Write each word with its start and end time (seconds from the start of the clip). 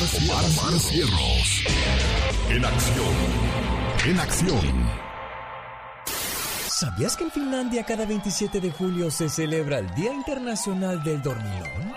Omar, 0.00 0.78
Cierros. 0.78 1.64
En 2.48 2.64
acción. 2.64 3.14
En 4.06 4.20
acción. 4.20 4.88
¿Sabías 6.68 7.16
que 7.16 7.24
en 7.24 7.32
Finlandia 7.32 7.82
cada 7.82 8.06
27 8.06 8.60
de 8.60 8.70
julio 8.70 9.10
se 9.10 9.28
celebra 9.28 9.80
el 9.80 9.92
Día 9.96 10.12
Internacional 10.12 11.02
del 11.02 11.20
Dormilón? 11.20 11.94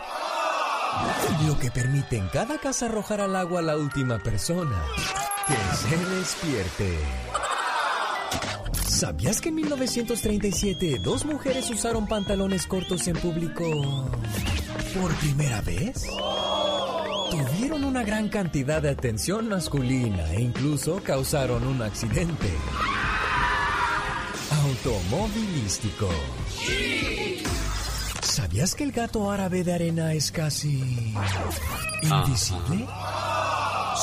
Lo 1.45 1.59
que 1.59 1.70
permite 1.70 2.17
en 2.17 2.28
cada 2.30 2.58
casa 2.58 2.88
arrojar 2.88 3.22
al 3.22 3.36
agua 3.36 3.59
a 3.59 3.64
la 3.64 3.78
última 3.78 4.17
persona 4.17 4.81
que 5.45 5.54
se 5.78 6.16
despierte. 6.16 6.98
¿Sabías 8.88 9.42
que 9.42 9.50
en 9.50 9.56
1937 9.56 11.02
dos 11.04 11.23
mujeres 11.23 11.70
usaron 11.70 12.08
pantalones 12.08 12.66
cortos 12.66 13.08
en 13.08 13.16
público 13.17 14.09
por 15.00 15.14
primera 15.17 15.61
vez? 15.61 16.08
Tuvieron 17.47 17.84
una 17.84 18.03
gran 18.03 18.30
cantidad 18.30 18.81
de 18.81 18.89
atención 18.89 19.50
masculina 19.50 20.31
e 20.34 20.42
incluso 20.42 21.02
causaron 21.03 21.66
un 21.66 21.81
accidente 21.81 22.50
automovilístico. 24.64 26.08
¿Sabías 28.22 28.75
que 28.75 28.83
el 28.83 28.92
gato 28.92 29.31
árabe 29.31 29.64
de 29.64 29.73
arena 29.73 30.14
es 30.14 30.31
casi 30.31 31.14
invisible? 32.03 32.88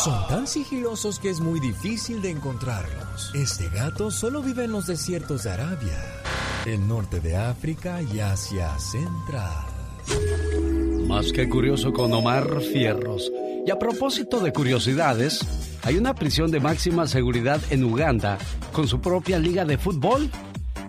Son 0.05 0.29
tan 0.29 0.47
sigilosos 0.47 1.19
que 1.19 1.31
es 1.31 1.41
muy 1.41 1.61
difícil 1.61 2.21
de 2.21 2.31
encontrarlos. 2.31 3.33
Este 3.35 3.69
gato 3.69 4.11
solo 4.11 4.43
vive 4.43 4.65
en 4.65 4.73
los 4.73 4.87
desiertos 4.87 5.45
de 5.45 5.51
Arabia, 5.51 6.03
el 6.67 6.87
norte 6.87 7.21
de 7.21 7.37
África 7.37 8.03
y 8.03 8.21
Asia 8.21 8.79
Central. 8.79 9.78
Más 11.09 11.33
que 11.33 11.49
curioso 11.49 11.95
con 11.95 12.13
Omar 12.13 12.61
Fierros. 12.61 13.33
Y 13.67 13.71
a 13.71 13.79
propósito 13.79 14.41
de 14.41 14.53
curiosidades, 14.53 15.41
hay 15.83 15.97
una 15.97 16.15
prisión 16.15 16.51
de 16.51 16.61
máxima 16.61 17.07
seguridad 17.07 17.63
en 17.71 17.83
Uganda 17.83 18.37
con 18.73 18.87
su 18.89 19.01
propia 19.01 19.39
liga 19.39 19.65
de 19.65 19.79
fútbol. 19.79 20.31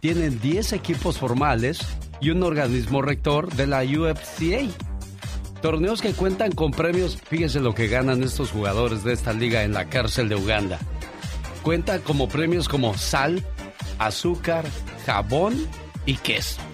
Tienen 0.02 0.42
10 0.42 0.74
equipos 0.74 1.18
formales 1.18 1.80
y 2.20 2.32
un 2.32 2.44
organismo 2.44 3.02
rector 3.02 3.50
de 3.54 3.66
la 3.66 3.84
UFCA. 3.84 4.68
Torneos 5.62 6.02
que 6.02 6.12
cuentan 6.12 6.52
con 6.52 6.72
premios, 6.72 7.18
fíjense 7.18 7.62
lo 7.62 7.74
que 7.74 7.88
ganan 7.88 8.22
estos 8.22 8.52
jugadores 8.52 9.06
de 9.06 9.14
esta 9.14 9.32
liga 9.32 9.64
en 9.64 9.72
la 9.72 9.86
cárcel 9.86 10.28
de 10.28 10.36
Uganda. 10.36 10.80
Cuenta 11.64 12.00
como 12.00 12.28
premios 12.28 12.68
como 12.68 12.94
sal, 12.98 13.42
azúcar, 14.00 14.66
jabón 15.06 15.66
y 16.06 16.16
queso. 16.16 16.69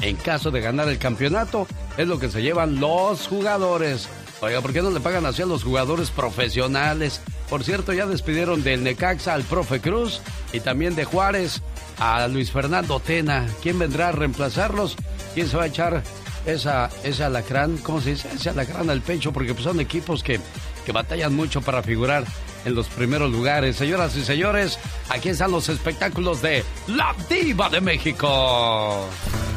En 0.00 0.16
caso 0.16 0.50
de 0.50 0.60
ganar 0.60 0.88
el 0.88 0.98
campeonato, 0.98 1.66
es 1.96 2.06
lo 2.06 2.18
que 2.18 2.28
se 2.28 2.42
llevan 2.42 2.80
los 2.80 3.26
jugadores. 3.26 4.08
Oiga, 4.40 4.60
¿por 4.60 4.72
qué 4.72 4.82
no 4.82 4.90
le 4.90 5.00
pagan 5.00 5.24
así 5.26 5.42
a 5.42 5.46
los 5.46 5.62
jugadores 5.62 6.10
profesionales? 6.10 7.20
Por 7.48 7.64
cierto, 7.64 7.92
ya 7.92 8.06
despidieron 8.06 8.62
del 8.62 8.82
Necaxa 8.82 9.34
al 9.34 9.44
profe 9.44 9.80
Cruz 9.80 10.20
y 10.52 10.60
también 10.60 10.94
de 10.96 11.04
Juárez 11.04 11.62
a 11.98 12.26
Luis 12.28 12.50
Fernando 12.50 13.00
Tena. 13.00 13.46
¿Quién 13.62 13.78
vendrá 13.78 14.08
a 14.08 14.12
reemplazarlos? 14.12 14.96
¿Quién 15.34 15.48
se 15.48 15.56
va 15.56 15.64
a 15.64 15.68
echar 15.68 16.02
esa, 16.46 16.90
esa 17.04 17.26
alacrán? 17.26 17.78
¿Cómo 17.78 18.00
se 18.00 18.10
dice? 18.10 18.28
Ese 18.34 18.50
alacrán 18.50 18.90
al 18.90 19.00
pecho, 19.00 19.32
porque 19.32 19.54
pues, 19.54 19.64
son 19.64 19.80
equipos 19.80 20.22
que, 20.22 20.40
que 20.84 20.92
batallan 20.92 21.34
mucho 21.34 21.62
para 21.62 21.82
figurar 21.82 22.24
en 22.64 22.74
los 22.74 22.88
primeros 22.88 23.30
lugares. 23.30 23.76
Señoras 23.76 24.16
y 24.16 24.24
señores, 24.24 24.78
aquí 25.08 25.28
están 25.30 25.50
los 25.52 25.68
espectáculos 25.68 26.42
de 26.42 26.64
La 26.88 27.14
Diva 27.28 27.68
de 27.68 27.80
México. 27.80 29.08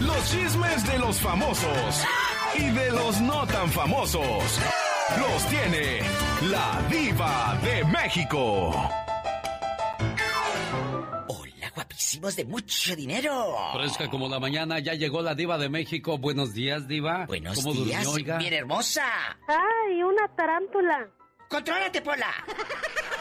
Los 0.01 0.31
chismes 0.31 0.87
de 0.91 0.99
los 0.99 1.19
famosos 1.19 2.03
y 2.55 2.63
de 2.69 2.91
los 2.91 3.19
no 3.21 3.45
tan 3.47 3.69
famosos. 3.69 4.59
Los 5.19 5.47
tiene 5.49 5.99
La 6.51 6.81
Diva 6.89 7.57
de 7.63 7.83
México. 7.85 8.71
Hola, 11.27 11.71
guapísimos 11.73 12.35
de 12.35 12.45
mucho 12.45 12.95
dinero. 12.95 13.55
Fresca 13.73 14.09
como 14.09 14.27
la 14.29 14.39
mañana, 14.39 14.79
ya 14.79 14.93
llegó 14.93 15.21
la 15.21 15.33
diva 15.35 15.57
de 15.57 15.69
México. 15.69 16.17
Buenos 16.17 16.53
días, 16.53 16.87
diva. 16.87 17.25
Buenos 17.25 17.57
¿Cómo 17.57 17.73
días, 17.73 18.03
durmió, 18.03 18.11
oiga? 18.11 18.37
bien 18.37 18.53
hermosa. 18.53 19.03
¡Ay, 19.47 20.03
una 20.03 20.27
tarántula! 20.35 21.09
¡Contrólate, 21.49 22.01
Pola! 22.01 22.33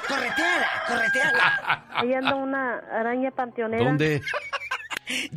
¡Correteala, 0.09 0.69
correteala! 0.89 1.87
Ahí 1.91 2.13
anda 2.13 2.35
una 2.35 2.79
araña 2.79 3.31
panteonera. 3.31 3.85
¿Dónde? 3.85 4.21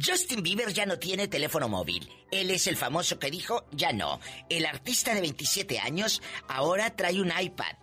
Justin 0.03 0.41
Bieber 0.41 0.73
ya 0.73 0.85
no 0.85 0.97
tiene 0.97 1.27
teléfono 1.27 1.69
móvil. 1.69 2.09
Él 2.31 2.49
es 2.51 2.67
el 2.67 2.75
famoso 2.75 3.19
que 3.19 3.29
dijo, 3.29 3.65
ya 3.71 3.93
no. 3.93 4.19
El 4.49 4.65
artista 4.65 5.13
de 5.13 5.21
27 5.21 5.79
años 5.79 6.21
ahora 6.47 6.95
trae 6.95 7.21
un 7.21 7.31
iPad. 7.37 7.75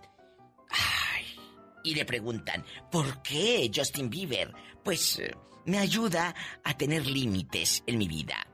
Ay, 0.69 1.25
y 1.83 1.95
le 1.95 2.05
preguntan, 2.05 2.65
¿por 2.91 3.21
qué 3.21 3.71
Justin 3.73 4.09
Bieber? 4.09 4.53
Pues 4.83 5.19
eh, 5.19 5.33
me 5.65 5.77
ayuda 5.77 6.35
a 6.63 6.77
tener 6.77 7.05
límites 7.07 7.83
en 7.87 7.97
mi 7.97 8.07
vida. 8.07 8.45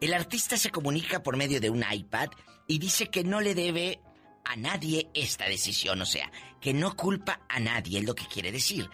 El 0.00 0.14
artista 0.14 0.56
se 0.56 0.70
comunica 0.70 1.22
por 1.22 1.36
medio 1.36 1.60
de 1.60 1.70
un 1.70 1.84
iPad 1.88 2.30
y 2.66 2.78
dice 2.78 3.08
que 3.08 3.22
no 3.22 3.40
le 3.40 3.54
debe 3.54 4.00
a 4.44 4.56
nadie 4.56 5.10
esta 5.14 5.48
decisión, 5.48 6.00
o 6.02 6.06
sea, 6.06 6.30
que 6.60 6.74
no 6.74 6.96
culpa 6.96 7.40
a 7.48 7.60
nadie, 7.60 7.98
es 7.98 8.04
lo 8.04 8.14
que 8.14 8.26
quiere 8.26 8.52
decir. 8.52 8.88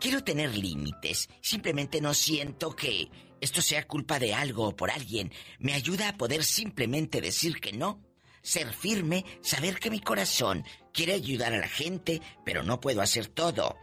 Quiero 0.00 0.22
tener 0.22 0.56
límites. 0.56 1.28
Simplemente 1.40 2.00
no 2.00 2.14
siento 2.14 2.76
que 2.76 3.10
esto 3.40 3.62
sea 3.62 3.86
culpa 3.86 4.18
de 4.18 4.34
algo 4.34 4.68
o 4.68 4.76
por 4.76 4.90
alguien. 4.90 5.32
Me 5.58 5.74
ayuda 5.74 6.08
a 6.08 6.16
poder 6.16 6.44
simplemente 6.44 7.20
decir 7.20 7.60
que 7.60 7.72
no. 7.72 8.02
Ser 8.42 8.72
firme, 8.72 9.24
saber 9.40 9.78
que 9.78 9.90
mi 9.90 10.00
corazón 10.00 10.64
quiere 10.92 11.14
ayudar 11.14 11.52
a 11.52 11.58
la 11.58 11.68
gente, 11.68 12.20
pero 12.44 12.62
no 12.62 12.80
puedo 12.80 13.00
hacer 13.02 13.26
todo. 13.26 13.76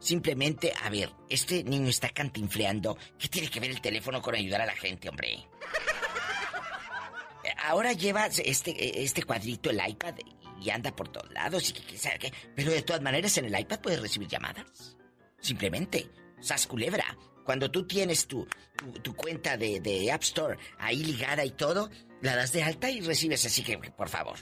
Simplemente, 0.00 0.72
a 0.82 0.90
ver, 0.90 1.10
este 1.28 1.62
niño 1.62 1.88
está 1.88 2.08
cantinfleando. 2.08 2.96
¿Qué 3.18 3.28
tiene 3.28 3.48
que 3.48 3.60
ver 3.60 3.70
el 3.70 3.80
teléfono 3.80 4.20
con 4.22 4.34
ayudar 4.34 4.62
a 4.62 4.66
la 4.66 4.74
gente, 4.74 5.08
hombre? 5.08 5.46
Ahora 7.70 7.92
lleva 7.92 8.26
este, 8.26 9.00
este 9.04 9.22
cuadrito, 9.22 9.70
el 9.70 9.80
iPad, 9.88 10.16
y 10.60 10.70
anda 10.70 10.90
por 10.90 11.06
todos 11.06 11.32
lados 11.32 11.70
y 11.70 11.72
que, 11.72 11.82
qué. 11.84 12.32
Pero 12.56 12.72
de 12.72 12.82
todas 12.82 13.00
maneras, 13.00 13.38
en 13.38 13.44
el 13.44 13.56
iPad 13.56 13.78
puedes 13.78 14.02
recibir 14.02 14.26
llamadas. 14.26 14.96
Simplemente, 15.40 16.10
sas 16.40 16.66
culebra. 16.66 17.16
Cuando 17.44 17.70
tú 17.70 17.86
tienes 17.86 18.26
tu, 18.26 18.44
tu, 18.76 18.90
tu 18.94 19.14
cuenta 19.14 19.56
de, 19.56 19.78
de, 19.78 20.10
App 20.10 20.22
Store 20.24 20.58
ahí 20.78 21.04
ligada 21.04 21.44
y 21.44 21.52
todo, 21.52 21.90
la 22.22 22.34
das 22.34 22.50
de 22.50 22.64
alta 22.64 22.90
y 22.90 23.02
recibes 23.02 23.46
así 23.46 23.62
que, 23.62 23.78
por 23.78 24.08
favor. 24.08 24.36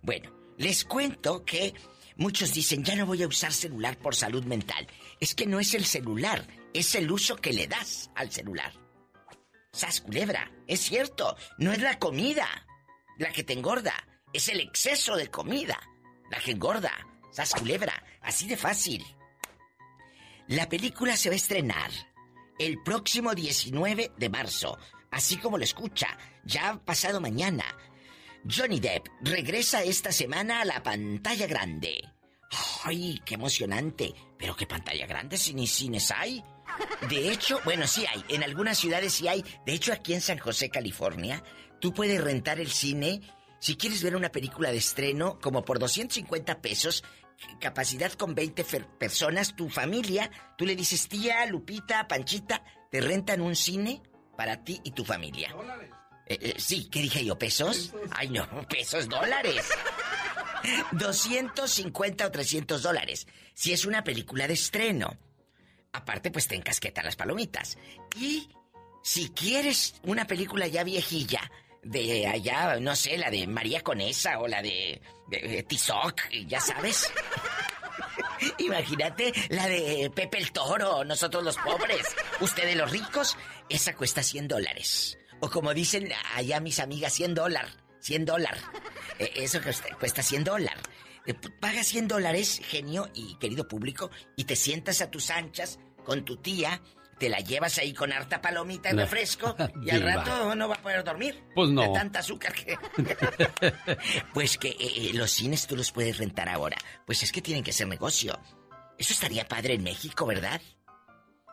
Bueno, 0.00 0.32
les 0.56 0.84
cuento 0.84 1.44
que 1.44 1.74
muchos 2.14 2.54
dicen, 2.54 2.84
ya 2.84 2.94
no 2.94 3.04
voy 3.04 3.24
a 3.24 3.26
usar 3.26 3.52
celular 3.52 3.98
por 3.98 4.14
salud 4.14 4.44
mental. 4.44 4.86
Es 5.18 5.34
que 5.34 5.44
no 5.44 5.58
es 5.58 5.74
el 5.74 5.84
celular, 5.84 6.46
es 6.72 6.94
el 6.94 7.10
uso 7.10 7.34
que 7.34 7.52
le 7.52 7.66
das 7.66 8.12
al 8.14 8.30
celular. 8.30 8.72
Sas 9.72 10.00
culebra, 10.00 10.50
es 10.66 10.80
cierto, 10.80 11.36
no 11.58 11.72
es 11.72 11.80
la 11.80 11.98
comida 11.98 12.46
la 13.18 13.30
que 13.32 13.44
te 13.44 13.52
engorda, 13.52 13.94
es 14.32 14.48
el 14.48 14.60
exceso 14.60 15.16
de 15.16 15.28
comida 15.28 15.78
la 16.30 16.38
que 16.38 16.52
engorda. 16.52 16.92
Sas 17.30 17.54
culebra, 17.54 18.02
así 18.22 18.48
de 18.48 18.56
fácil. 18.56 19.04
La 20.48 20.68
película 20.68 21.16
se 21.16 21.28
va 21.28 21.34
a 21.34 21.36
estrenar 21.36 21.90
el 22.58 22.82
próximo 22.82 23.34
19 23.34 24.12
de 24.16 24.28
marzo, 24.28 24.78
así 25.10 25.36
como 25.36 25.58
lo 25.58 25.64
escucha, 25.64 26.18
ya 26.44 26.80
pasado 26.84 27.20
mañana. 27.20 27.64
Johnny 28.48 28.80
Depp 28.80 29.06
regresa 29.20 29.82
esta 29.82 30.10
semana 30.10 30.62
a 30.62 30.64
la 30.64 30.82
pantalla 30.82 31.46
grande. 31.46 32.02
¡Ay, 32.84 33.20
qué 33.24 33.34
emocionante! 33.34 34.12
Pero 34.36 34.56
qué 34.56 34.66
pantalla 34.66 35.06
grande, 35.06 35.36
si 35.36 35.54
ni 35.54 35.66
cines 35.66 36.10
hay. 36.10 36.42
De 37.08 37.30
hecho, 37.30 37.60
bueno, 37.64 37.86
sí 37.86 38.04
hay. 38.06 38.24
En 38.28 38.42
algunas 38.42 38.78
ciudades 38.78 39.12
sí 39.12 39.28
hay. 39.28 39.44
De 39.66 39.72
hecho, 39.72 39.92
aquí 39.92 40.14
en 40.14 40.20
San 40.20 40.38
José, 40.38 40.70
California, 40.70 41.42
tú 41.80 41.92
puedes 41.92 42.22
rentar 42.22 42.60
el 42.60 42.70
cine 42.70 43.20
si 43.60 43.76
quieres 43.76 44.02
ver 44.02 44.16
una 44.16 44.32
película 44.32 44.72
de 44.72 44.78
estreno 44.78 45.38
como 45.38 45.64
por 45.64 45.78
250 45.78 46.62
pesos, 46.62 47.04
capacidad 47.60 48.10
con 48.12 48.34
20 48.34 48.64
personas, 48.98 49.54
tu 49.54 49.68
familia, 49.68 50.30
tú 50.56 50.64
le 50.64 50.74
dices 50.74 51.08
tía, 51.08 51.44
Lupita, 51.44 52.08
Panchita, 52.08 52.64
te 52.90 53.02
rentan 53.02 53.42
un 53.42 53.54
cine 53.54 54.02
para 54.34 54.64
ti 54.64 54.80
y 54.82 54.92
tu 54.92 55.04
familia. 55.04 55.54
Eh, 56.26 56.38
eh, 56.40 56.54
sí, 56.56 56.88
¿qué 56.90 57.02
dije 57.02 57.22
yo? 57.22 57.38
¿Pesos? 57.38 57.92
Ay, 58.12 58.30
no, 58.30 58.48
pesos, 58.68 59.08
dólares. 59.08 59.68
250 60.92 62.26
o 62.26 62.30
300 62.30 62.82
dólares. 62.82 63.26
Si 63.52 63.74
es 63.74 63.84
una 63.84 64.04
película 64.04 64.48
de 64.48 64.54
estreno. 64.54 65.18
Aparte, 65.92 66.30
pues 66.30 66.46
te 66.46 66.56
encasquetan 66.56 67.04
las 67.04 67.16
palomitas. 67.16 67.78
Y 68.16 68.48
si 69.02 69.30
quieres 69.30 69.94
una 70.04 70.26
película 70.26 70.66
ya 70.66 70.84
viejilla, 70.84 71.50
de 71.82 72.26
allá, 72.26 72.78
no 72.80 72.94
sé, 72.94 73.16
la 73.16 73.30
de 73.30 73.46
María 73.46 73.82
Conesa 73.82 74.38
o 74.38 74.46
la 74.46 74.62
de, 74.62 75.00
de, 75.28 75.62
Tizoc, 75.62 76.20
ya 76.46 76.60
sabes. 76.60 77.10
Imagínate 78.58 79.32
la 79.48 79.66
de 79.66 80.10
Pepe 80.14 80.38
el 80.38 80.52
Toro, 80.52 81.04
nosotros 81.04 81.42
los 81.42 81.56
pobres, 81.56 82.06
ustedes 82.40 82.76
los 82.76 82.90
ricos, 82.90 83.36
esa 83.68 83.94
cuesta 83.94 84.22
100 84.22 84.48
dólares. 84.48 85.18
O 85.40 85.50
como 85.50 85.72
dicen 85.72 86.10
allá 86.34 86.60
mis 86.60 86.80
amigas, 86.80 87.14
100 87.14 87.34
dólares. 87.34 87.72
100 88.00 88.24
dólares. 88.24 88.62
Eso 89.18 89.60
cuesta 89.98 90.22
100 90.22 90.44
dólares. 90.44 90.82
Eh, 91.26 91.34
paga 91.60 91.84
100 91.84 92.08
dólares, 92.08 92.60
genio 92.64 93.10
y 93.14 93.36
querido 93.36 93.68
público, 93.68 94.10
y 94.36 94.44
te 94.44 94.56
sientas 94.56 95.00
a 95.00 95.10
tus 95.10 95.30
anchas 95.30 95.78
con 96.04 96.24
tu 96.24 96.38
tía, 96.38 96.80
te 97.20 97.28
la 97.28 97.38
llevas 97.40 97.76
ahí 97.78 97.92
con 97.92 98.12
harta 98.12 98.40
palomita 98.40 98.90
y 98.90 98.94
refresco, 98.94 99.54
y 99.82 99.90
al 99.90 100.02
rato 100.02 100.54
no 100.54 100.68
va 100.68 100.76
a 100.76 100.82
poder 100.82 101.04
dormir. 101.04 101.44
Pues 101.54 101.68
no. 101.70 101.82
De 101.82 101.88
tanta 101.90 102.20
azúcar 102.20 102.54
que... 102.54 102.76
pues 104.34 104.56
que 104.56 104.68
eh, 104.70 104.76
eh, 104.80 105.10
los 105.12 105.30
cines 105.30 105.66
tú 105.66 105.76
los 105.76 105.92
puedes 105.92 106.16
rentar 106.16 106.48
ahora. 106.48 106.78
Pues 107.04 107.22
es 107.22 107.30
que 107.30 107.42
tienen 107.42 107.62
que 107.62 107.72
ser 107.72 107.86
negocio. 107.86 108.40
Eso 108.98 109.12
estaría 109.12 109.46
padre 109.46 109.74
en 109.74 109.82
México, 109.82 110.24
¿verdad? 110.26 110.60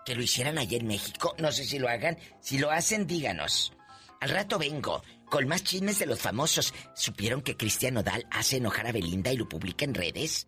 Que 0.05 0.15
lo 0.15 0.21
hicieran 0.21 0.57
allá 0.57 0.77
en 0.77 0.87
México. 0.87 1.35
No 1.37 1.51
sé 1.51 1.65
si 1.65 1.79
lo 1.79 1.89
hagan. 1.89 2.17
Si 2.39 2.57
lo 2.57 2.71
hacen, 2.71 3.05
díganos. 3.05 3.73
Al 4.21 4.29
rato 4.29 4.57
vengo 4.57 5.03
con 5.29 5.47
más 5.47 5.63
chismes 5.63 5.99
de 5.99 6.05
los 6.05 6.19
famosos. 6.19 6.73
¿Supieron 6.95 7.41
que 7.41 7.57
Cristian 7.57 7.95
Nodal 7.95 8.25
hace 8.31 8.57
enojar 8.57 8.87
a 8.87 8.91
Belinda 8.91 9.31
y 9.31 9.37
lo 9.37 9.47
publica 9.47 9.85
en 9.85 9.93
redes? 9.93 10.47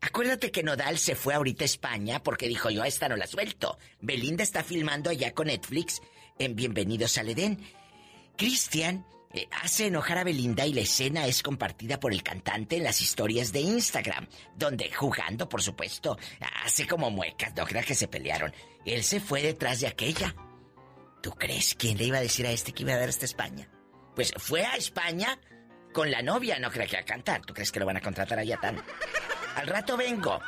Acuérdate 0.00 0.50
que 0.50 0.64
Nodal 0.64 0.98
se 0.98 1.14
fue 1.14 1.34
ahorita 1.34 1.64
a 1.64 1.66
España 1.66 2.22
porque 2.22 2.48
dijo 2.48 2.70
yo 2.70 2.82
a 2.82 2.88
esta 2.88 3.08
no 3.08 3.16
la 3.16 3.26
suelto. 3.26 3.78
Belinda 4.00 4.42
está 4.42 4.64
filmando 4.64 5.10
allá 5.10 5.32
con 5.32 5.46
Netflix 5.46 6.02
en 6.38 6.56
Bienvenidos 6.56 7.18
al 7.18 7.28
Edén. 7.28 7.60
Cristian 8.36 9.06
eh, 9.32 9.46
hace 9.62 9.86
enojar 9.86 10.18
a 10.18 10.24
Belinda 10.24 10.66
y 10.66 10.74
la 10.74 10.80
escena 10.80 11.26
es 11.26 11.42
compartida 11.42 12.00
por 12.00 12.12
el 12.12 12.22
cantante 12.22 12.76
en 12.76 12.84
las 12.84 13.00
historias 13.00 13.52
de 13.52 13.60
Instagram, 13.60 14.26
donde 14.56 14.92
jugando, 14.92 15.48
por 15.48 15.62
supuesto, 15.62 16.18
hace 16.64 16.86
como 16.86 17.10
muecas, 17.10 17.54
no 17.54 17.64
creas 17.64 17.86
que 17.86 17.94
se 17.94 18.08
pelearon. 18.08 18.52
Él 18.84 19.04
se 19.04 19.20
fue 19.20 19.40
detrás 19.40 19.80
de 19.80 19.86
aquella. 19.86 20.34
¿Tú 21.22 21.30
crees 21.30 21.76
quién 21.76 21.96
le 21.96 22.04
iba 22.04 22.18
a 22.18 22.22
decir 22.22 22.46
a 22.46 22.50
este 22.50 22.72
que 22.72 22.82
iba 22.82 22.92
a 22.92 22.98
dar 22.98 23.08
esta 23.08 23.24
España? 23.24 23.68
Pues 24.14 24.32
fue 24.36 24.64
a 24.64 24.76
España 24.76 25.38
con 25.92 26.10
la 26.10 26.22
novia, 26.22 26.58
no 26.58 26.70
creo 26.70 26.86
que 26.86 26.96
a 26.96 27.04
cantar. 27.04 27.42
¿Tú 27.42 27.54
crees 27.54 27.70
que 27.72 27.80
lo 27.80 27.86
van 27.86 27.96
a 27.96 28.00
contratar 28.00 28.38
allá 28.38 28.58
tan? 28.58 28.82
Al 29.56 29.66
rato 29.66 29.96
vengo. 29.96 30.40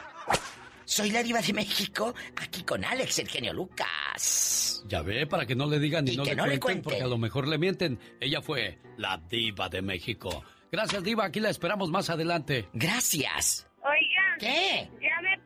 Soy 0.84 1.10
la 1.10 1.22
diva 1.22 1.40
de 1.40 1.52
México, 1.52 2.14
aquí 2.36 2.62
con 2.62 2.84
Alex, 2.84 3.18
el 3.20 3.28
genio 3.28 3.54
Lucas. 3.54 4.84
Ya 4.86 5.00
ve, 5.00 5.26
para 5.26 5.46
que 5.46 5.54
no 5.54 5.66
le 5.66 5.78
digan 5.78 6.04
ni 6.04 6.16
no, 6.16 6.24
le, 6.24 6.34
no 6.36 6.44
cuenten, 6.60 6.82
porque 6.82 7.02
a 7.02 7.06
lo 7.06 7.16
mejor 7.16 7.48
le 7.48 7.56
mienten. 7.56 7.98
Ella 8.20 8.42
fue 8.42 8.78
la 8.98 9.16
diva 9.16 9.70
de 9.70 9.80
México. 9.80 10.44
Gracias, 10.70 11.02
diva. 11.02 11.24
Aquí 11.24 11.40
la 11.40 11.50
esperamos 11.50 11.90
más 11.90 12.10
adelante. 12.10 12.68
Gracias. 12.74 13.66
Oigan. 13.80 14.38
¿Qué? 14.38 14.90
¿Ya 15.00 15.20
me 15.22 15.38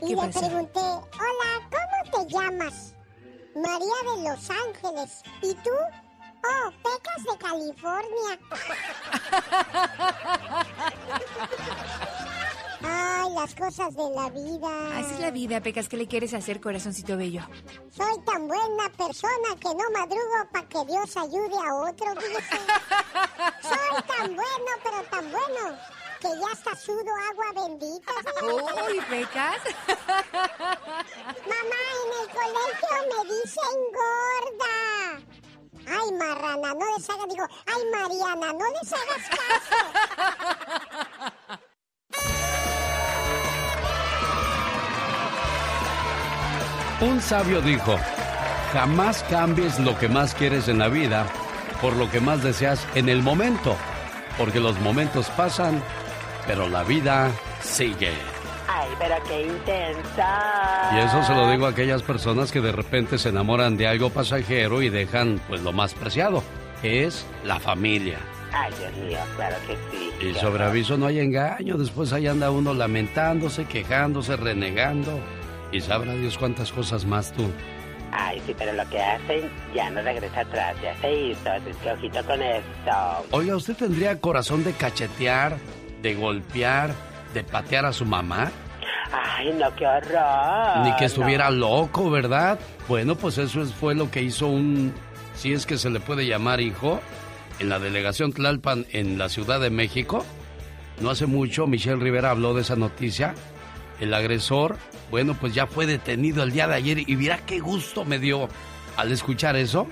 y 0.00 0.14
le 0.14 0.28
pregunté, 0.28 0.80
hola, 0.80 1.68
¿cómo 1.70 1.98
te 2.10 2.32
llamas? 2.32 2.94
María 3.54 3.96
de 4.04 4.22
Los 4.28 4.50
Ángeles. 4.50 5.22
¿Y 5.42 5.54
tú? 5.56 5.70
Oh, 6.44 6.70
Pecas 6.82 7.22
de 7.24 7.36
California. 7.38 8.38
Ay, 12.84 13.32
las 13.34 13.54
cosas 13.54 13.94
de 13.94 14.10
la 14.10 14.28
vida. 14.30 14.98
Así 14.98 15.14
es 15.14 15.20
la 15.20 15.30
vida, 15.30 15.60
Pecas. 15.60 15.88
¿Qué 15.88 15.96
le 15.96 16.08
quieres 16.08 16.34
hacer, 16.34 16.60
corazoncito 16.60 17.16
bello? 17.16 17.42
Soy 17.90 18.18
tan 18.24 18.48
buena 18.48 18.88
persona 18.96 19.54
que 19.60 19.68
no 19.68 19.90
madrugo 19.92 20.48
para 20.52 20.68
que 20.68 20.84
Dios 20.86 21.16
ayude 21.16 21.54
a 21.54 21.74
otro. 21.74 22.06
Soy 23.62 24.02
tan 24.08 24.34
bueno, 24.34 24.70
pero 24.82 25.02
tan 25.10 25.30
bueno 25.30 25.78
que 26.22 26.28
ya 26.28 26.52
está 26.52 26.74
sudo 26.76 27.12
agua 27.30 27.52
bendita. 27.66 28.12
Uy, 28.42 29.00
pecas. 29.10 29.60
Mamá, 31.50 31.82
en 31.98 32.10
el 32.20 32.28
colegio 32.38 32.94
me 33.10 33.20
dicen 33.34 33.78
gorda. 33.98 34.76
Ay, 35.84 36.08
marrana, 36.12 36.70
no 36.74 36.86
les 36.96 37.10
hagas, 37.10 37.28
digo, 37.28 37.46
ay, 37.66 37.82
Mariana, 37.90 38.52
no 38.52 38.66
les 38.70 38.92
hagas 38.92 39.24
caso. 39.28 39.76
Un 47.00 47.20
sabio 47.20 47.60
dijo, 47.60 47.98
jamás 48.72 49.24
cambies 49.24 49.80
lo 49.80 49.98
que 49.98 50.08
más 50.08 50.34
quieres 50.36 50.68
en 50.68 50.78
la 50.78 50.86
vida 50.86 51.26
por 51.82 51.96
lo 51.96 52.08
que 52.08 52.20
más 52.20 52.44
deseas 52.44 52.86
en 52.94 53.08
el 53.08 53.24
momento, 53.24 53.76
porque 54.38 54.60
los 54.60 54.78
momentos 54.78 55.28
pasan 55.30 55.82
pero 56.46 56.68
la 56.68 56.84
vida 56.84 57.30
sigue. 57.60 58.12
Ay, 58.68 58.88
pero 58.98 59.14
qué 59.28 59.42
intensa. 59.42 60.90
Y 60.94 60.98
eso 60.98 61.22
se 61.24 61.34
lo 61.34 61.50
digo 61.50 61.66
a 61.66 61.70
aquellas 61.70 62.02
personas 62.02 62.52
que 62.52 62.60
de 62.60 62.72
repente 62.72 63.18
se 63.18 63.28
enamoran 63.28 63.76
de 63.76 63.86
algo 63.86 64.10
pasajero 64.10 64.82
y 64.82 64.88
dejan 64.88 65.40
pues 65.48 65.62
lo 65.62 65.72
más 65.72 65.94
preciado, 65.94 66.42
que 66.80 67.04
es 67.04 67.26
la 67.44 67.60
familia. 67.60 68.18
Ay, 68.52 68.72
Dios 68.78 68.92
mío, 69.04 69.18
claro 69.36 69.56
que 69.66 69.76
sí. 69.90 70.10
Y 70.26 70.34
sobre 70.34 70.64
aviso 70.64 70.96
no 70.96 71.06
hay 71.06 71.20
engaño, 71.20 71.76
después 71.76 72.12
ahí 72.12 72.26
anda 72.26 72.50
uno 72.50 72.74
lamentándose, 72.74 73.64
quejándose, 73.64 74.36
renegando. 74.36 75.18
Y 75.72 75.80
sabrá 75.80 76.14
Dios 76.14 76.36
cuántas 76.36 76.70
cosas 76.70 77.06
más 77.06 77.32
tú. 77.32 77.50
Ay, 78.12 78.42
sí, 78.46 78.54
pero 78.58 78.74
lo 78.74 78.86
que 78.90 79.00
hacen 79.00 79.50
ya 79.74 79.88
no 79.90 80.02
regresa 80.02 80.40
atrás, 80.40 80.76
ya 80.82 80.94
se 81.00 81.12
hizo, 81.12 81.50
así 81.50 81.70
que 81.82 81.92
ojito 81.92 82.22
con 82.26 82.42
esto. 82.42 83.26
Oiga, 83.30 83.56
¿usted 83.56 83.74
tendría 83.74 84.20
corazón 84.20 84.62
de 84.64 84.74
cachetear, 84.74 85.56
de 86.02 86.14
golpear, 86.14 86.92
de 87.32 87.44
patear 87.44 87.86
a 87.86 87.92
su 87.92 88.04
mamá? 88.04 88.50
Ay, 89.12 89.52
no, 89.58 89.74
qué 89.76 89.86
horror. 89.86 90.84
Ni 90.84 90.94
que 90.96 91.06
estuviera 91.06 91.50
loco, 91.50 92.10
¿verdad? 92.10 92.58
Bueno, 92.88 93.14
pues 93.14 93.38
eso 93.38 93.64
fue 93.66 93.94
lo 93.94 94.10
que 94.10 94.22
hizo 94.22 94.46
un, 94.46 94.92
si 95.34 95.52
es 95.52 95.66
que 95.66 95.78
se 95.78 95.90
le 95.90 96.00
puede 96.00 96.26
llamar 96.26 96.60
hijo, 96.60 97.00
en 97.58 97.68
la 97.68 97.78
delegación 97.78 98.32
Tlalpan 98.32 98.86
en 98.90 99.18
la 99.18 99.28
Ciudad 99.28 99.60
de 99.60 99.70
México. 99.70 100.24
No 101.00 101.10
hace 101.10 101.26
mucho 101.26 101.66
Michelle 101.66 101.96
Rivera 102.02 102.30
habló 102.30 102.54
de 102.54 102.62
esa 102.62 102.76
noticia. 102.76 103.34
El 104.00 104.14
agresor 104.14 104.76
bueno, 105.12 105.34
pues 105.38 105.54
ya 105.54 105.66
fue 105.66 105.84
detenido 105.84 106.42
el 106.42 106.52
día 106.52 106.66
de 106.66 106.74
ayer 106.74 106.98
y 106.98 107.16
mira 107.16 107.36
qué 107.44 107.60
gusto 107.60 108.06
me 108.06 108.18
dio 108.18 108.48
al 108.96 109.12
escuchar 109.12 109.56
eso. 109.56 109.86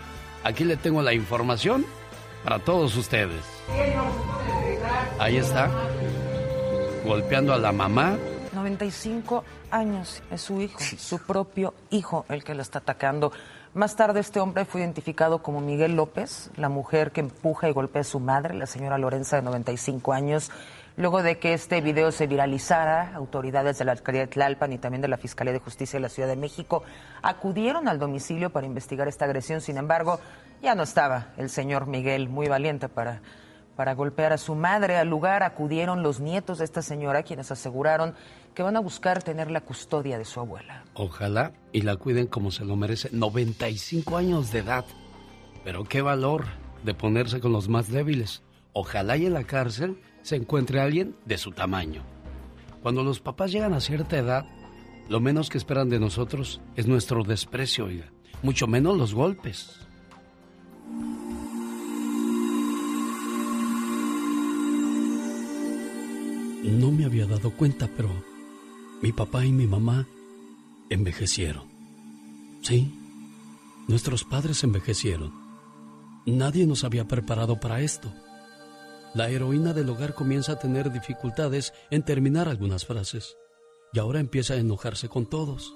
Aquí 0.44 0.64
le 0.64 0.78
tengo 0.78 1.02
la 1.02 1.12
información 1.12 1.84
para 2.42 2.58
todos 2.58 2.96
ustedes. 2.96 3.44
Ahí 5.18 5.36
está, 5.36 5.70
golpeando 7.10 7.52
a 7.52 7.58
la 7.58 7.72
mamá. 7.72 8.16
95 8.52 9.42
años 9.72 10.22
es 10.30 10.42
su 10.42 10.60
hijo, 10.60 10.78
su 10.78 11.18
propio 11.18 11.74
hijo 11.90 12.24
el 12.28 12.44
que 12.44 12.54
le 12.54 12.62
está 12.62 12.78
atacando. 12.78 13.32
Más 13.74 13.96
tarde 13.96 14.20
este 14.20 14.38
hombre 14.38 14.64
fue 14.64 14.82
identificado 14.82 15.42
como 15.42 15.60
Miguel 15.60 15.96
López, 15.96 16.52
la 16.54 16.68
mujer 16.68 17.10
que 17.10 17.18
empuja 17.18 17.68
y 17.68 17.72
golpea 17.72 18.02
a 18.02 18.04
su 18.04 18.20
madre, 18.20 18.54
la 18.54 18.66
señora 18.66 18.96
Lorenza 18.96 19.34
de 19.34 19.42
95 19.42 20.12
años. 20.12 20.52
Luego 20.96 21.24
de 21.24 21.40
que 21.40 21.52
este 21.52 21.80
video 21.80 22.12
se 22.12 22.28
viralizara, 22.28 23.12
autoridades 23.16 23.78
de 23.78 23.86
la 23.86 23.92
alcaldía 23.92 24.22
de 24.22 24.28
Tlalpan 24.28 24.72
y 24.72 24.78
también 24.78 25.02
de 25.02 25.08
la 25.08 25.16
Fiscalía 25.16 25.52
de 25.52 25.58
Justicia 25.58 25.96
de 25.96 26.02
la 26.02 26.10
Ciudad 26.10 26.28
de 26.28 26.36
México 26.36 26.84
acudieron 27.22 27.88
al 27.88 27.98
domicilio 27.98 28.50
para 28.50 28.68
investigar 28.68 29.08
esta 29.08 29.24
agresión. 29.24 29.60
Sin 29.60 29.78
embargo, 29.78 30.20
ya 30.62 30.76
no 30.76 30.84
estaba 30.84 31.32
el 31.38 31.50
señor 31.50 31.88
Miguel 31.88 32.28
muy 32.28 32.46
valiente 32.46 32.88
para, 32.88 33.20
para 33.76 33.94
golpear 33.94 34.32
a 34.32 34.38
su 34.38 34.54
madre. 34.54 34.96
Al 34.96 35.08
lugar 35.08 35.42
acudieron 35.42 36.02
los 36.02 36.20
nietos 36.20 36.58
de 36.58 36.64
esta 36.64 36.82
señora, 36.82 37.22
quienes 37.22 37.50
aseguraron 37.50 38.14
que 38.54 38.62
van 38.62 38.76
a 38.76 38.80
buscar 38.80 39.22
tener 39.22 39.50
la 39.50 39.60
custodia 39.60 40.18
de 40.18 40.24
su 40.24 40.40
abuela. 40.40 40.84
Ojalá 40.94 41.52
y 41.72 41.82
la 41.82 41.96
cuiden 41.96 42.26
como 42.26 42.50
se 42.50 42.64
lo 42.64 42.76
merece. 42.76 43.08
95 43.12 44.16
años 44.16 44.52
de 44.52 44.60
edad. 44.60 44.84
Pero 45.64 45.84
qué 45.84 46.02
valor 46.02 46.46
de 46.82 46.94
ponerse 46.94 47.40
con 47.40 47.52
los 47.52 47.68
más 47.68 47.90
débiles. 47.90 48.42
Ojalá 48.72 49.16
y 49.16 49.26
en 49.26 49.34
la 49.34 49.44
cárcel 49.44 50.00
se 50.22 50.36
encuentre 50.36 50.80
alguien 50.80 51.16
de 51.24 51.38
su 51.38 51.52
tamaño. 51.52 52.02
Cuando 52.82 53.02
los 53.02 53.20
papás 53.20 53.52
llegan 53.52 53.74
a 53.74 53.80
cierta 53.80 54.18
edad, 54.18 54.46
lo 55.08 55.20
menos 55.20 55.50
que 55.50 55.58
esperan 55.58 55.88
de 55.88 55.98
nosotros 55.98 56.60
es 56.76 56.86
nuestro 56.86 57.24
desprecio, 57.24 57.86
oiga. 57.86 58.06
Mucho 58.42 58.66
menos 58.66 58.96
los 58.96 59.12
golpes. 59.12 59.80
No 66.62 66.90
me 66.90 67.04
había 67.04 67.26
dado 67.26 67.50
cuenta, 67.50 67.88
pero 67.96 68.10
mi 69.02 69.12
papá 69.12 69.44
y 69.44 69.52
mi 69.52 69.66
mamá 69.66 70.06
envejecieron. 70.90 71.64
Sí, 72.62 72.92
nuestros 73.88 74.24
padres 74.24 74.62
envejecieron. 74.64 75.32
Nadie 76.26 76.66
nos 76.66 76.84
había 76.84 77.08
preparado 77.08 77.58
para 77.58 77.80
esto 77.80 78.12
la 79.12 79.28
heroína 79.28 79.72
del 79.72 79.90
hogar 79.90 80.14
comienza 80.14 80.52
a 80.52 80.58
tener 80.60 80.92
dificultades 80.92 81.72
en 81.90 82.04
terminar 82.04 82.48
algunas 82.48 82.86
frases 82.86 83.36
y 83.92 83.98
ahora 83.98 84.20
empieza 84.20 84.54
a 84.54 84.58
enojarse 84.58 85.08
con 85.08 85.26
todos. 85.26 85.74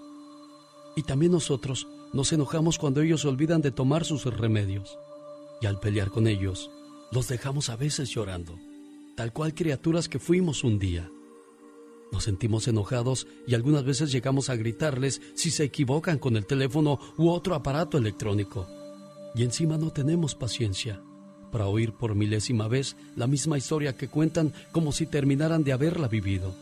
Y 0.94 1.02
también 1.02 1.32
nosotros 1.32 1.88
nos 2.12 2.32
enojamos 2.32 2.78
cuando 2.78 3.00
ellos 3.00 3.24
olvidan 3.24 3.60
de 3.60 3.72
tomar 3.72 4.04
sus 4.04 4.24
remedios 4.24 4.96
y 5.60 5.66
al 5.66 5.80
pelear 5.80 6.10
con 6.10 6.28
ellos 6.28 6.70
los 7.10 7.26
dejamos 7.26 7.70
a 7.70 7.76
veces 7.76 8.10
llorando, 8.10 8.56
tal 9.16 9.32
cual 9.32 9.54
criaturas 9.54 10.08
que 10.08 10.18
fuimos 10.18 10.64
un 10.64 10.78
día. 10.78 11.10
Nos 12.12 12.24
sentimos 12.24 12.68
enojados 12.68 13.26
y 13.46 13.54
algunas 13.54 13.84
veces 13.84 14.12
llegamos 14.12 14.50
a 14.50 14.56
gritarles 14.56 15.20
si 15.34 15.50
se 15.50 15.64
equivocan 15.64 16.18
con 16.18 16.36
el 16.36 16.46
teléfono 16.46 16.98
u 17.16 17.28
otro 17.28 17.54
aparato 17.54 17.98
electrónico. 17.98 18.68
Y 19.34 19.42
encima 19.42 19.78
no 19.78 19.90
tenemos 19.90 20.34
paciencia 20.34 21.02
para 21.50 21.66
oír 21.66 21.92
por 21.92 22.14
milésima 22.14 22.68
vez 22.68 22.96
la 23.16 23.26
misma 23.26 23.58
historia 23.58 23.96
que 23.96 24.08
cuentan 24.08 24.52
como 24.72 24.92
si 24.92 25.06
terminaran 25.06 25.64
de 25.64 25.72
haberla 25.72 26.08
vivido. 26.08 26.54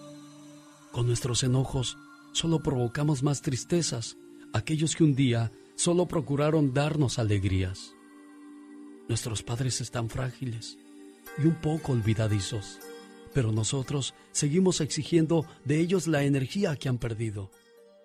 Con 0.91 1.07
nuestros 1.07 1.43
enojos 1.43 1.97
solo 2.33 2.63
provocamos 2.63 3.23
más 3.23 3.43
tristezas, 3.43 4.17
aquellos 4.53 4.95
que 4.95 5.05
un 5.05 5.15
día 5.15 5.53
solo 5.77 6.07
procuraron 6.07 6.75
darnos 6.75 7.19
alegrías. 7.19 7.95
Nuestros 9.09 9.43
padres 9.43 9.81
están 9.81 10.09
frágiles 10.09 10.79
y 11.39 11.47
un 11.47 11.55
poco 11.55 11.93
olvidadizos, 11.93 12.79
pero 13.33 13.53
nosotros 13.53 14.15
seguimos 14.33 14.81
exigiendo 14.81 15.47
de 15.65 15.81
ellos 15.81 16.07
la 16.07 16.25
energía 16.25 16.77
que 16.77 16.89
han 16.89 16.99
perdido. 16.99 17.51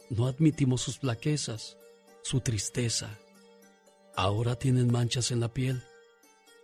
No 0.10 0.28
admitimos 0.28 0.82
sus 0.82 1.00
flaquezas, 1.00 1.78
su 2.22 2.40
tristeza. 2.40 3.18
Ahora 4.16 4.56
tienen 4.56 4.92
manchas 4.92 5.32
en 5.32 5.40
la 5.40 5.54
piel 5.54 5.84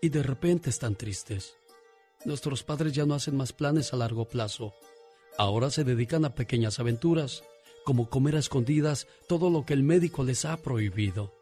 y 0.01 0.09
de 0.09 0.23
repente 0.23 0.69
están 0.69 0.95
tristes. 0.95 1.55
Nuestros 2.25 2.63
padres 2.63 2.93
ya 2.93 3.05
no 3.05 3.15
hacen 3.15 3.35
más 3.35 3.51
planes 3.51 3.93
a 3.93 3.97
largo 3.97 4.25
plazo. 4.25 4.73
Ahora 5.37 5.69
se 5.69 5.83
dedican 5.83 6.23
a 6.25 6.35
pequeñas 6.35 6.79
aventuras, 6.79 7.43
como 7.83 8.09
comer 8.09 8.37
a 8.37 8.39
escondidas 8.39 9.07
todo 9.27 9.49
lo 9.49 9.65
que 9.65 9.73
el 9.73 9.83
médico 9.83 10.23
les 10.23 10.45
ha 10.45 10.55
prohibido. 10.57 11.33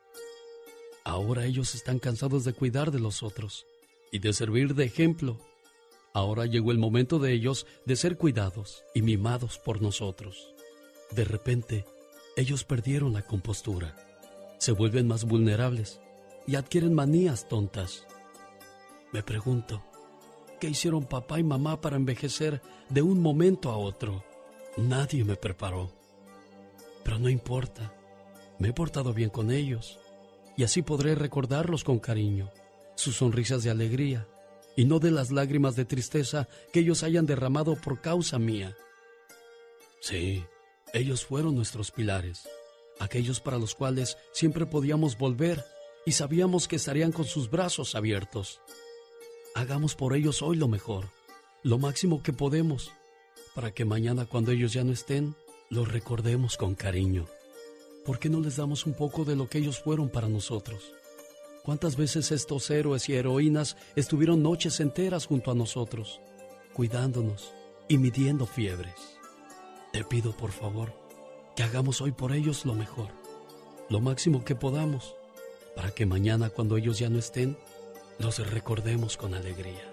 Ahora 1.04 1.46
ellos 1.46 1.76
están 1.76 2.00
cansados 2.00 2.44
de 2.44 2.54
cuidar 2.54 2.92
de 2.92 3.00
los 3.00 3.22
otros 3.22 3.68
y 4.12 4.20
de 4.20 4.34
servir 4.34 4.76
de 4.76 4.86
ejemplo. 4.86 5.40
Ahora 6.14 6.46
llegó 6.46 6.72
el 6.72 6.78
momento 6.78 7.20
de 7.20 7.32
ellos 7.32 7.66
de 7.86 7.96
ser 7.96 8.18
cuidados 8.18 8.84
y 8.94 9.02
mimados 9.02 9.58
por 9.58 9.82
nosotros. 9.82 10.54
De 11.12 11.24
repente, 11.24 11.86
ellos 12.36 12.64
perdieron 12.64 13.14
la 13.14 13.22
compostura, 13.22 13.96
se 14.58 14.74
vuelven 14.74 15.08
más 15.08 15.26
vulnerables 15.26 16.02
y 16.48 16.56
adquieren 16.56 16.94
manías 16.94 17.48
tontas. 17.48 18.06
Me 19.12 19.24
pregunto, 19.24 19.84
¿qué 20.60 20.70
hicieron 20.70 21.06
papá 21.06 21.40
y 21.40 21.44
mamá 21.44 21.82
para 21.82 21.96
envejecer 21.96 22.62
de 22.90 23.02
un 23.02 23.22
momento 23.22 23.70
a 23.70 23.78
otro? 23.78 24.24
Nadie 24.78 25.24
me 25.24 25.36
preparó. 25.36 25.92
Pero 27.04 27.20
no 27.20 27.30
importa, 27.30 27.94
me 28.60 28.70
he 28.70 28.74
portado 28.74 29.14
bien 29.14 29.30
con 29.30 29.52
ellos 29.52 30.00
y 30.56 30.64
así 30.64 30.82
podré 30.82 31.16
recordarlos 31.16 31.84
con 31.84 32.00
cariño, 32.00 32.52
sus 33.02 33.18
sonrisas 33.18 33.64
de 33.64 33.72
alegría 33.72 34.28
y 34.76 34.86
no 34.86 35.00
de 35.00 35.12
las 35.12 35.32
lágrimas 35.32 35.76
de 35.76 35.86
tristeza 35.86 36.48
que 36.72 36.80
ellos 36.80 37.04
hayan 37.04 37.26
derramado 37.26 37.76
por 37.76 38.00
causa 38.00 38.40
mía. 38.40 38.78
Sí, 40.00 40.46
ellos 40.94 41.26
fueron 41.26 41.56
nuestros 41.56 41.92
pilares, 41.92 42.48
aquellos 43.00 43.40
para 43.40 43.58
los 43.58 43.76
cuales 43.76 44.18
siempre 44.32 44.66
podíamos 44.66 45.18
volver 45.18 45.66
y 46.06 46.14
sabíamos 46.14 46.68
que 46.68 46.78
estarían 46.78 47.12
con 47.12 47.26
sus 47.26 47.50
brazos 47.50 47.96
abiertos. 47.96 48.62
Hagamos 49.56 49.96
por 49.96 50.16
ellos 50.16 50.42
hoy 50.42 50.56
lo 50.56 50.68
mejor, 50.68 51.10
lo 51.64 51.78
máximo 51.78 52.24
que 52.24 52.34
podemos, 52.34 52.92
para 53.54 53.72
que 53.72 53.84
mañana 53.84 54.26
cuando 54.26 54.52
ellos 54.52 54.74
ya 54.74 54.84
no 54.84 54.94
estén, 54.94 55.36
los 55.70 55.92
recordemos 55.92 56.56
con 56.58 56.76
cariño. 56.76 57.28
¿Por 58.06 58.20
qué 58.20 58.30
no 58.30 58.40
les 58.40 58.58
damos 58.58 58.86
un 58.86 58.94
poco 58.94 59.26
de 59.26 59.36
lo 59.36 59.48
que 59.50 59.60
ellos 59.60 59.80
fueron 59.80 60.10
para 60.10 60.28
nosotros? 60.28 60.94
¿Cuántas 61.64 61.96
veces 61.96 62.32
estos 62.32 62.70
héroes 62.72 63.08
y 63.08 63.14
heroínas 63.14 63.78
estuvieron 63.96 64.42
noches 64.42 64.80
enteras 64.80 65.28
junto 65.28 65.52
a 65.52 65.56
nosotros, 65.56 66.20
cuidándonos 66.74 67.54
y 67.88 68.00
midiendo 68.00 68.48
fiebres? 68.48 68.96
Te 69.94 70.04
pido 70.04 70.36
por 70.36 70.52
favor 70.52 70.94
que 71.56 71.64
hagamos 71.64 72.02
hoy 72.02 72.14
por 72.14 72.32
ellos 72.32 72.66
lo 72.66 72.74
mejor, 72.74 73.10
lo 73.90 74.00
máximo 74.00 74.44
que 74.44 74.56
podamos, 74.56 75.16
para 75.76 75.92
que 75.92 76.08
mañana 76.08 76.50
cuando 76.50 76.78
ellos 76.78 76.98
ya 76.98 77.10
no 77.10 77.20
estén, 77.20 77.58
los 78.18 78.40
recordemos 78.50 79.16
con 79.16 79.36
alegría. 79.36 79.92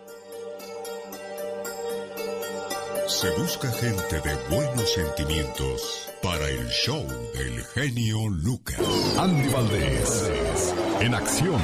Se 3.08 3.30
busca 3.32 3.70
gente 3.72 4.20
de 4.20 4.36
buenos 4.54 4.92
sentimientos 4.92 6.08
para 6.22 6.48
el 6.48 6.68
show 6.68 7.06
del 7.34 7.64
genio 7.74 8.28
Lucas. 8.28 8.78
Andy 9.18 9.48
Valdés, 9.48 10.74
en 11.00 11.14
acción. 11.14 11.60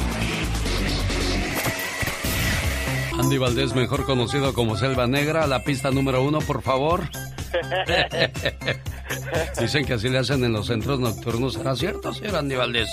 Andy 3.18 3.38
Valdés, 3.38 3.74
mejor 3.74 4.04
conocido 4.04 4.54
como 4.54 4.76
Selva 4.76 5.06
Negra, 5.06 5.46
la 5.46 5.64
pista 5.64 5.90
número 5.90 6.22
uno, 6.22 6.40
por 6.40 6.62
favor. 6.62 7.08
Dicen 9.60 9.84
que 9.84 9.94
así 9.94 10.08
le 10.08 10.18
hacen 10.18 10.44
en 10.44 10.52
los 10.52 10.66
centros 10.66 10.98
nocturnos. 10.98 11.54
¿Será 11.54 11.76
cierto, 11.76 12.12
señor 12.12 12.36
Andy 12.36 12.56
Valdés? 12.56 12.88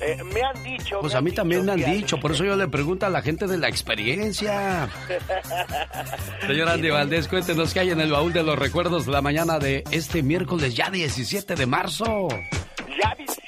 Eh, 0.00 0.16
me 0.32 0.42
han 0.42 0.62
dicho. 0.64 0.98
Pues 1.00 1.14
a 1.14 1.20
mí 1.20 1.30
también 1.30 1.64
me 1.64 1.72
han 1.72 1.84
dicho, 1.84 2.18
por 2.18 2.32
eso 2.32 2.44
yo 2.44 2.56
le 2.56 2.68
pregunto 2.68 3.06
a 3.06 3.10
la 3.10 3.22
gente 3.22 3.46
de 3.46 3.58
la 3.58 3.68
experiencia. 3.68 4.88
Señor 6.46 6.68
Andy 6.68 6.90
Valdés, 6.90 7.28
cuéntenos 7.28 7.74
qué 7.74 7.80
hay 7.80 7.90
en 7.90 8.00
el 8.00 8.10
baúl 8.10 8.32
de 8.32 8.42
los 8.42 8.58
recuerdos 8.58 9.06
de 9.06 9.12
la 9.12 9.20
mañana 9.20 9.58
de 9.58 9.84
este 9.90 10.22
miércoles, 10.22 10.74
ya 10.74 10.90
17 10.90 11.54
de 11.54 11.66
marzo. 11.66 12.28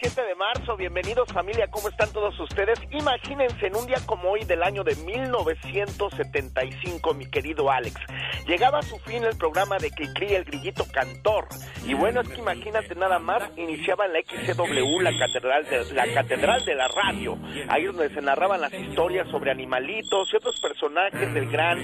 Ya 0.02 0.08
17 0.08 0.28
de 0.28 0.34
marzo, 0.34 0.76
bienvenidos 0.76 1.32
familia, 1.32 1.68
¿cómo 1.70 1.88
están 1.88 2.12
todos 2.12 2.36
ustedes? 2.40 2.76
Imagínense 2.90 3.68
en 3.68 3.76
un 3.76 3.86
día 3.86 3.98
como 4.04 4.30
hoy 4.30 4.44
del 4.44 4.64
año 4.64 4.82
de 4.82 4.96
1975, 4.96 7.14
mi 7.14 7.26
querido 7.26 7.70
Alex. 7.70 8.00
Llegaba 8.48 8.80
a 8.80 8.82
su 8.82 8.98
fin 8.98 9.22
el 9.22 9.36
programa 9.36 9.78
de 9.78 9.92
cría 9.92 10.38
el 10.38 10.44
grillito 10.44 10.84
cantor. 10.92 11.46
Y 11.86 11.94
bueno, 11.94 12.20
es 12.20 12.28
que 12.28 12.40
imagínate 12.40 12.96
nada 12.96 13.20
más, 13.20 13.44
iniciaba 13.56 14.06
en 14.06 14.14
la 14.14 14.22
XCW, 14.22 15.02
la 15.02 15.16
catedral 15.16 15.64
de 15.66 15.84
la, 15.94 16.12
catedral 16.12 16.64
de 16.64 16.74
la 16.74 16.88
radio. 16.88 17.38
Ahí 17.68 17.84
donde 17.84 18.12
se 18.12 18.22
narraban 18.22 18.60
las 18.60 18.74
historias 18.74 19.28
sobre 19.30 19.52
animalitos 19.52 20.32
y 20.32 20.36
otros 20.36 20.58
personajes 20.60 21.32
del 21.32 21.48
gran 21.48 21.78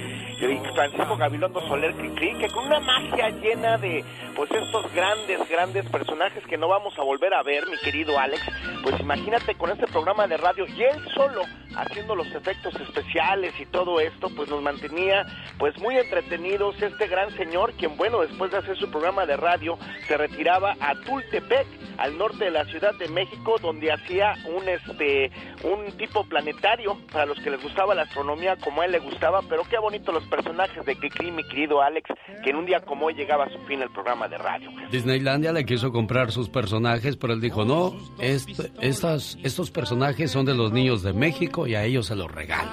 Francisco 0.75 1.17
Gabilondo 1.17 1.61
Soler 1.67 1.95
Cricri, 1.95 2.39
que 2.39 2.49
con 2.51 2.67
una 2.67 2.79
magia 2.79 3.31
llena 3.31 3.79
de 3.79 4.05
pues 4.37 4.49
estos 4.53 4.93
grandes, 4.93 5.49
grandes 5.49 5.85
personajes 5.91 6.47
que 6.47 6.57
no 6.57 6.69
vamos 6.69 6.97
a 6.99 7.03
volver 7.03 7.35
a 7.35 7.43
ver 7.43 7.67
mi 7.67 7.77
querido 7.79 8.08
Alex, 8.17 8.41
pues 8.85 9.01
imagínate 9.01 9.57
con 9.57 9.71
este 9.71 9.87
programa 9.89 10.29
de 10.29 10.37
radio 10.37 10.67
y 10.67 10.83
él 10.83 10.97
solo 11.15 11.43
haciendo 11.77 12.15
los 12.15 12.27
efectos 12.35 12.75
especiales 12.77 13.53
y 13.61 13.67
todo 13.67 14.01
esto, 14.01 14.29
pues 14.35 14.49
nos 14.49 14.63
mantenía 14.63 15.27
pues 15.59 15.77
muy 15.79 15.97
entretenidos 15.97 16.81
este 16.81 17.07
gran 17.07 17.31
señor, 17.37 17.73
quien 17.75 17.97
bueno, 17.97 18.21
después 18.21 18.51
de 18.51 18.59
hacer 18.59 18.77
su 18.79 18.91
programa 18.91 19.27
de 19.27 19.37
radio, 19.37 19.79
se 20.07 20.17
retiraba 20.17 20.77
a 20.81 20.95
Tultepec, 20.95 21.67
al 21.99 22.17
norte 22.17 22.45
de 22.45 22.51
la 22.53 22.65
Ciudad 22.67 22.95
de 22.95 23.09
México, 23.09 23.57
donde 23.61 23.93
hacía 23.93 24.35
un 24.47 24.69
este 24.69 25.31
un 25.65 25.91
tipo 25.99 26.25
planetario 26.25 26.97
para 27.13 27.27
los 27.27 27.39
que 27.41 27.51
les 27.51 27.61
gustaba 27.63 27.95
la 27.95 28.03
astronomía 28.03 28.57
como 28.57 28.83
a 28.83 28.87
él 28.87 28.93
le 28.93 29.01
gustaba, 29.01 29.41
pero 29.49 29.63
qué 29.69 29.79
bonito 29.79 30.13
los 30.13 30.25
personajes 30.29 30.85
de 30.87 30.97
Kikri, 30.97 31.33
mi 31.33 31.43
querido 31.49 31.83
Alex, 31.83 32.09
que 32.45 32.51
en 32.51 32.57
un 32.57 32.67
día 32.67 32.81
como 32.81 33.07
hoy 33.07 33.15
llegaba 33.15 33.45
a 33.45 33.51
su 33.51 33.59
fin 33.67 33.83
el 33.83 33.91
programa 33.91 34.29
de 34.29 34.39
radio. 34.39 34.71
Disneylandia 34.91 35.53
le 35.53 35.65
quiso 35.65 35.91
comprar 35.91 36.31
sus 36.31 36.49
personajes, 36.49 37.17
pero 37.17 37.33
él 37.33 37.41
dijo, 37.41 37.65
no, 37.65 37.98
estas, 38.19 39.39
estos 39.43 39.71
personajes 39.71 40.31
son 40.31 40.45
de 40.47 40.55
los 40.55 40.73
niños 40.73 41.03
de 41.03 41.13
México 41.13 41.67
y 41.67 41.75
a 41.75 41.85
ellos 41.85 42.07
se 42.07 42.17
los 42.17 42.31
regalo. 42.31 42.71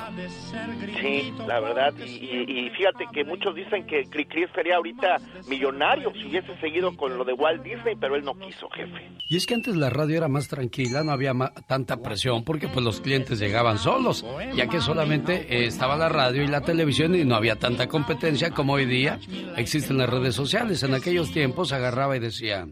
Sí, 1.02 1.34
la 1.48 1.60
verdad, 1.60 1.94
y, 1.98 2.70
fíjate 2.70 3.06
que 3.14 3.24
muchos 3.24 3.56
dicen 3.56 3.86
que 3.86 4.04
Cricri 4.10 4.46
sería 4.54 4.78
ahorita 4.78 5.18
millonario 5.48 6.12
si 6.14 6.28
hubiese 6.28 6.56
seguido 6.60 6.96
con 6.96 7.18
lo 7.18 7.24
de 7.24 7.34
Walt 7.34 7.64
Disney, 7.64 7.96
pero 8.00 8.16
él 8.16 8.24
no 8.24 8.38
quiso, 8.38 8.70
jefe. 8.70 9.10
Y 9.30 9.38
es 9.38 9.46
que 9.46 9.54
antes 9.54 9.76
la 9.76 9.90
radio 9.90 10.18
era 10.18 10.28
más 10.28 10.48
tranquila, 10.48 11.04
no 11.04 11.12
había 11.12 11.34
tanta 11.68 11.98
presión 11.98 12.44
porque 12.44 12.68
pues 12.68 12.84
los 12.84 13.02
clientes 13.02 13.40
llegaban 13.40 13.78
solos, 13.78 14.26
ya 14.56 14.68
que 14.68 14.82
solamente 14.82 15.48
eh, 15.50 15.66
estaba 15.66 15.98
la 15.98 16.10
radio 16.10 16.44
y 16.44 16.48
la 16.48 16.62
televisión 16.62 17.16
y 17.16 17.24
no 17.24 17.36
había 17.36 17.56
tanta 17.58 17.88
competencia 17.88 18.52
como 18.52 18.74
hoy 18.74 18.86
día 18.86 19.20
existen 19.58 19.98
las 19.98 20.10
redes 20.10 20.36
sociales. 20.36 20.84
En 20.84 20.94
aquellos 20.94 21.32
tiempos 21.32 21.72
agarraba 21.72 22.16
y 22.16 22.20
decía, 22.20 22.68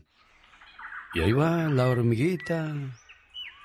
y 1.14 1.22
ahí 1.22 1.32
va 1.32 1.70
la 1.70 1.88
hormiguita 1.88 2.74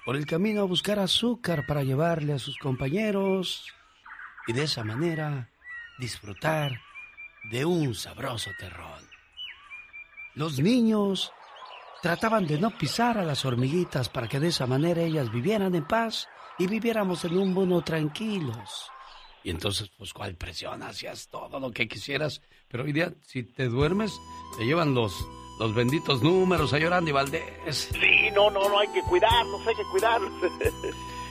por 0.04 0.16
el 0.16 0.26
camino 0.26 0.62
a 0.62 0.64
buscar 0.64 0.98
azúcar 0.98 1.64
para 1.66 1.82
llevarle 1.82 2.34
a 2.34 2.38
sus 2.38 2.58
compañeros 2.58 3.66
y 4.46 4.52
de 4.52 4.64
esa 4.64 4.84
manera 4.84 5.50
disfrutar 5.98 6.80
de 7.50 7.64
un 7.64 7.94
sabroso 7.94 8.50
terrón. 8.58 9.02
Los 10.34 10.58
niños 10.60 11.32
trataban 12.02 12.46
de 12.46 12.58
no 12.58 12.70
pisar 12.70 13.18
a 13.18 13.24
las 13.24 13.44
hormiguitas 13.44 14.08
para 14.08 14.28
que 14.28 14.40
de 14.40 14.48
esa 14.48 14.66
manera 14.66 15.02
ellas 15.02 15.32
vivieran 15.32 15.74
en 15.74 15.86
paz 15.86 16.28
y 16.58 16.66
viviéramos 16.66 17.24
en 17.24 17.38
un 17.38 17.54
mundo 17.54 17.80
tranquilos. 17.82 18.90
Y 19.42 19.50
entonces, 19.50 19.90
pues, 19.96 20.12
¿cuál 20.12 20.34
presión? 20.34 20.82
Hacías 20.82 21.28
todo 21.28 21.58
lo 21.58 21.70
que 21.70 21.88
quisieras, 21.88 22.42
pero 22.68 22.84
hoy 22.84 22.92
día, 22.92 23.14
si 23.22 23.42
te 23.42 23.68
duermes, 23.68 24.12
te 24.58 24.64
llevan 24.64 24.94
los 24.94 25.14
los 25.58 25.74
benditos 25.74 26.22
números, 26.22 26.70
señor 26.70 26.92
Andy 26.92 27.12
Valdés. 27.12 27.90
Sí, 27.92 28.30
no, 28.34 28.50
no, 28.50 28.68
no, 28.68 28.78
hay 28.78 28.88
que 28.88 29.02
cuidarlos, 29.02 29.66
hay 29.66 29.74
que 29.74 29.84
cuidarlos. 29.90 30.32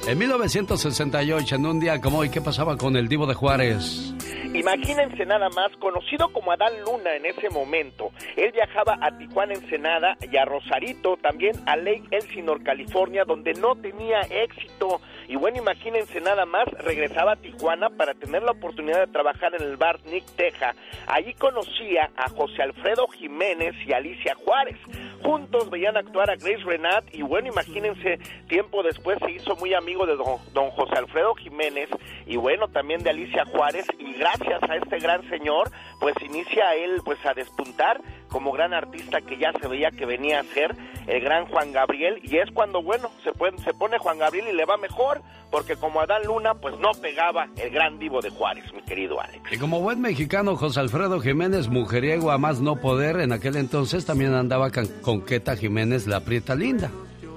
En 0.06 0.18
1968, 0.18 1.56
en 1.56 1.66
un 1.66 1.80
día 1.80 2.00
como 2.00 2.20
hoy, 2.20 2.30
¿qué 2.30 2.40
pasaba 2.40 2.78
con 2.78 2.96
el 2.96 3.08
Divo 3.08 3.26
de 3.26 3.34
Juárez? 3.34 4.14
Imagínense 4.54 5.26
nada 5.26 5.50
más, 5.50 5.76
conocido 5.80 6.32
como 6.32 6.52
Adán 6.52 6.74
Luna 6.86 7.16
en 7.16 7.26
ese 7.26 7.50
momento, 7.50 8.12
él 8.36 8.52
viajaba 8.54 8.98
a 9.02 9.18
Tijuana, 9.18 9.54
Ensenada 9.54 10.16
y 10.22 10.38
a 10.38 10.46
Rosarito, 10.46 11.18
también 11.18 11.56
a 11.66 11.76
Lake 11.76 12.04
Elsinore, 12.12 12.64
California, 12.64 13.24
donde 13.26 13.54
no 13.54 13.76
tenía 13.76 14.22
éxito. 14.22 15.02
Y 15.28 15.36
bueno, 15.36 15.58
imagínense 15.58 16.22
nada 16.22 16.46
más, 16.46 16.66
regresaba 16.80 17.34
a 17.34 17.36
Tijuana 17.36 17.90
para 17.90 18.14
tener 18.14 18.44
la 18.44 18.52
oportunidad 18.52 19.06
de 19.06 19.12
trabajar 19.12 19.54
en 19.56 19.62
el 19.62 19.76
bar 19.76 20.00
Nick 20.06 20.26
Teja. 20.38 20.74
Allí 21.06 21.34
conocía 21.34 22.10
a 22.16 22.30
José 22.30 22.64
Alfredo 22.64 23.08
Jiménez 23.10 23.76
y 23.86 23.92
Alicia 23.92 24.36
Juárez. 24.36 24.78
Juntos 25.22 25.70
veían 25.70 25.98
actuar 25.98 26.30
a 26.30 26.36
Grace 26.36 26.64
Renat 26.64 27.04
y 27.14 27.24
bueno, 27.24 27.50
imagínense, 27.50 28.20
tiempo 28.48 28.84
después 28.84 29.18
se 29.20 29.32
hizo 29.32 29.56
muy 29.58 29.74
amigo 29.74 30.06
de 30.06 30.16
don, 30.16 30.70
José 30.72 30.96
Alfredo 30.96 31.36
Jiménez 31.36 31.90
y 32.26 32.38
bueno, 32.38 32.70
también 32.70 33.04
de 33.04 33.10
Alicia 33.10 33.44
Juárez 33.46 33.86
y 34.00 34.14
gracias 34.14 34.62
a 34.70 34.76
este 34.76 35.00
gran 35.00 35.28
señor, 35.30 35.70
pues 36.00 36.16
inicia 36.22 36.76
él 36.76 37.02
pues 37.04 37.18
a 37.26 37.34
despuntar 37.34 38.00
como 38.30 38.52
gran 38.52 38.74
artista 38.74 39.22
que 39.22 39.38
ya 39.38 39.52
se 39.60 39.68
veía 39.68 39.92
que 39.92 40.06
venía 40.06 40.40
a 40.40 40.44
ser 40.44 40.76
el 41.08 41.22
gran 41.22 41.48
Juan 41.48 41.72
Gabriel 41.72 42.20
y 42.24 42.38
es 42.38 42.50
cuando 42.52 42.82
bueno 42.82 43.10
se 43.24 43.74
pone 43.74 43.98
Juan 43.98 44.20
Gabriel 44.20 44.48
y 44.50 44.54
le 44.54 44.66
va 44.66 44.78
mejor 44.78 45.17
porque 45.52 45.76
como 45.76 46.02
Adán 46.02 46.24
Luna 46.26 46.56
pues 46.56 46.78
no 46.80 46.92
pegaba 47.02 47.48
el 47.56 47.70
gran 47.70 48.00
divo 48.00 48.22
de 48.22 48.30
Juárez 48.30 48.66
mi 48.74 48.82
querido 48.82 49.20
Alex 49.20 49.52
y 49.52 49.58
como 49.58 49.82
buen 49.82 50.02
mexicano 50.02 50.56
José 50.56 50.80
Alfredo 50.80 51.20
Jiménez 51.20 51.68
mujeriego 51.68 52.32
a 52.32 52.38
más 52.38 52.60
no 52.60 52.76
poder 52.76 53.20
en 53.20 53.32
aquel 53.32 53.56
entonces 53.56 54.06
también 54.06 54.34
andaba 54.34 54.70
con 55.02 55.22
Queta 55.22 55.56
Jiménez 55.56 56.08
la 56.08 56.22
prieta 56.22 56.56
linda 56.56 56.92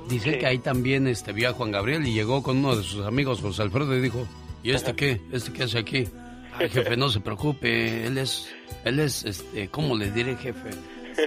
dice 0.09 0.39
que 0.39 0.47
ahí 0.47 0.59
también 0.59 1.07
este 1.07 1.33
vio 1.33 1.51
a 1.51 1.53
Juan 1.53 1.71
Gabriel 1.71 2.07
y 2.07 2.13
llegó 2.13 2.43
con 2.43 2.59
uno 2.59 2.77
de 2.77 2.83
sus 2.83 3.07
amigos 3.07 3.41
José 3.41 3.63
Alfredo 3.63 3.97
y 3.97 4.01
dijo 4.01 4.27
¿y 4.63 4.73
este 4.73 4.95
qué? 4.95 5.21
¿este 5.33 5.53
qué 5.53 5.65
hace 5.65 5.79
aquí? 5.79 6.09
Ay, 6.59 6.69
jefe, 6.69 6.97
no 6.97 7.09
se 7.09 7.21
preocupe, 7.21 8.07
él 8.07 8.19
es, 8.19 8.53
él 8.85 9.01
es, 9.01 9.25
este, 9.25 9.69
¿cómo 9.69 9.97
le 9.97 10.11
diré, 10.11 10.37
jefe? 10.37 10.71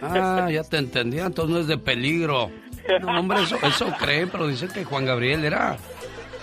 Ah, 0.01 0.49
ya 0.51 0.63
te 0.63 0.77
entendía, 0.77 1.25
entonces 1.25 1.53
no 1.53 1.61
es 1.61 1.67
de 1.67 1.77
peligro. 1.77 2.51
No, 3.01 3.19
hombre, 3.19 3.41
eso, 3.41 3.57
eso 3.63 3.87
creen, 3.99 4.29
pero 4.29 4.47
dicen 4.47 4.69
que 4.69 4.83
Juan 4.83 5.05
Gabriel 5.05 5.45
era, 5.45 5.77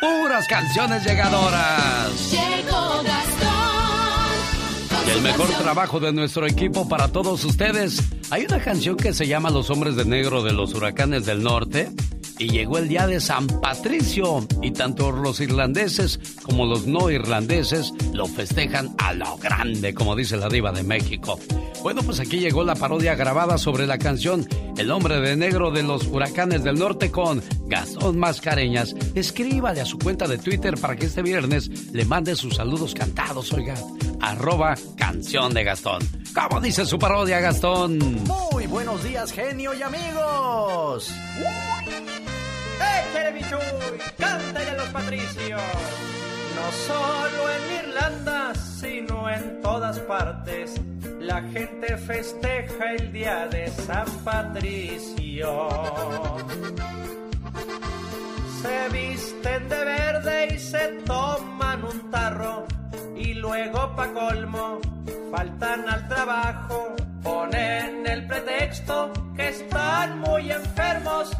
Puras 0.00 0.48
canciones 0.48 1.04
llegadoras. 1.06 2.32
Llegó 2.32 3.02
el 5.12 5.20
mejor 5.20 5.48
trabajo 5.48 6.00
de 6.00 6.12
nuestro 6.12 6.46
equipo 6.46 6.88
para 6.88 7.08
todos 7.08 7.44
ustedes. 7.44 8.02
Hay 8.30 8.44
una 8.46 8.60
canción 8.60 8.96
que 8.96 9.12
se 9.12 9.26
llama 9.26 9.50
Los 9.50 9.68
Hombres 9.68 9.96
de 9.96 10.04
Negro 10.04 10.42
de 10.42 10.52
los 10.52 10.74
Huracanes 10.74 11.26
del 11.26 11.42
Norte 11.42 11.90
y 12.42 12.48
llegó 12.48 12.78
el 12.78 12.88
día 12.88 13.06
de 13.06 13.20
San 13.20 13.46
Patricio 13.46 14.44
y 14.60 14.72
tanto 14.72 15.12
los 15.12 15.38
irlandeses 15.38 16.18
como 16.42 16.66
los 16.66 16.88
no 16.88 17.08
irlandeses 17.08 17.92
lo 18.12 18.26
festejan 18.26 18.96
a 18.98 19.12
lo 19.12 19.36
grande, 19.36 19.94
como 19.94 20.16
dice 20.16 20.36
la 20.36 20.48
diva 20.48 20.72
de 20.72 20.82
México. 20.82 21.38
Bueno, 21.84 22.02
pues 22.02 22.18
aquí 22.18 22.40
llegó 22.40 22.64
la 22.64 22.74
parodia 22.74 23.14
grabada 23.14 23.58
sobre 23.58 23.86
la 23.86 23.98
canción 23.98 24.48
El 24.76 24.90
hombre 24.90 25.20
de 25.20 25.36
negro 25.36 25.70
de 25.70 25.84
los 25.84 26.08
huracanes 26.08 26.64
del 26.64 26.80
norte 26.80 27.12
con 27.12 27.40
Gastón 27.66 28.18
Mascareñas. 28.18 28.96
Escríbale 29.14 29.80
a 29.80 29.86
su 29.86 29.98
cuenta 29.98 30.26
de 30.26 30.38
Twitter 30.38 30.74
para 30.80 30.96
que 30.96 31.06
este 31.06 31.22
viernes 31.22 31.92
le 31.92 32.04
mande 32.04 32.34
sus 32.34 32.56
saludos 32.56 32.92
cantados, 32.92 33.52
oiga, 33.52 33.74
arroba 34.20 34.74
canción 34.96 35.54
de 35.54 35.62
Gastón. 35.62 36.02
¿Cómo 36.34 36.60
dice 36.60 36.86
su 36.86 36.98
parodia, 36.98 37.38
Gastón? 37.38 37.98
Muy 38.24 38.66
buenos 38.66 39.04
días, 39.04 39.30
genio 39.30 39.74
y 39.74 39.82
amigos. 39.82 41.12
¡Échale, 42.82 43.32
bichuy! 43.32 43.98
¡Cántale 44.18 44.76
los 44.76 44.88
patricios! 44.88 45.62
No 46.56 46.72
solo 46.86 47.50
en 47.50 47.86
Irlanda, 47.86 48.54
sino 48.54 49.28
en 49.28 49.60
todas 49.62 49.98
partes, 50.00 50.80
la 51.20 51.42
gente 51.42 51.96
festeja 51.96 52.92
el 52.98 53.12
día 53.12 53.46
de 53.48 53.68
San 53.68 54.08
Patricio. 54.24 55.68
Se 58.62 58.88
visten 58.90 59.68
de 59.68 59.84
verde 59.84 60.54
y 60.54 60.58
se 60.58 60.88
toman 61.04 61.84
un 61.84 62.10
tarro 62.10 62.66
y 63.16 63.34
luego 63.34 63.94
pa' 63.96 64.12
colmo 64.12 64.80
faltan 65.32 65.88
al 65.88 66.08
trabajo, 66.08 66.94
ponen 67.22 68.06
el 68.06 68.26
pretexto 68.26 69.12
que 69.34 69.48
están 69.48 70.18
muy 70.20 70.52
enfermos 70.52 71.32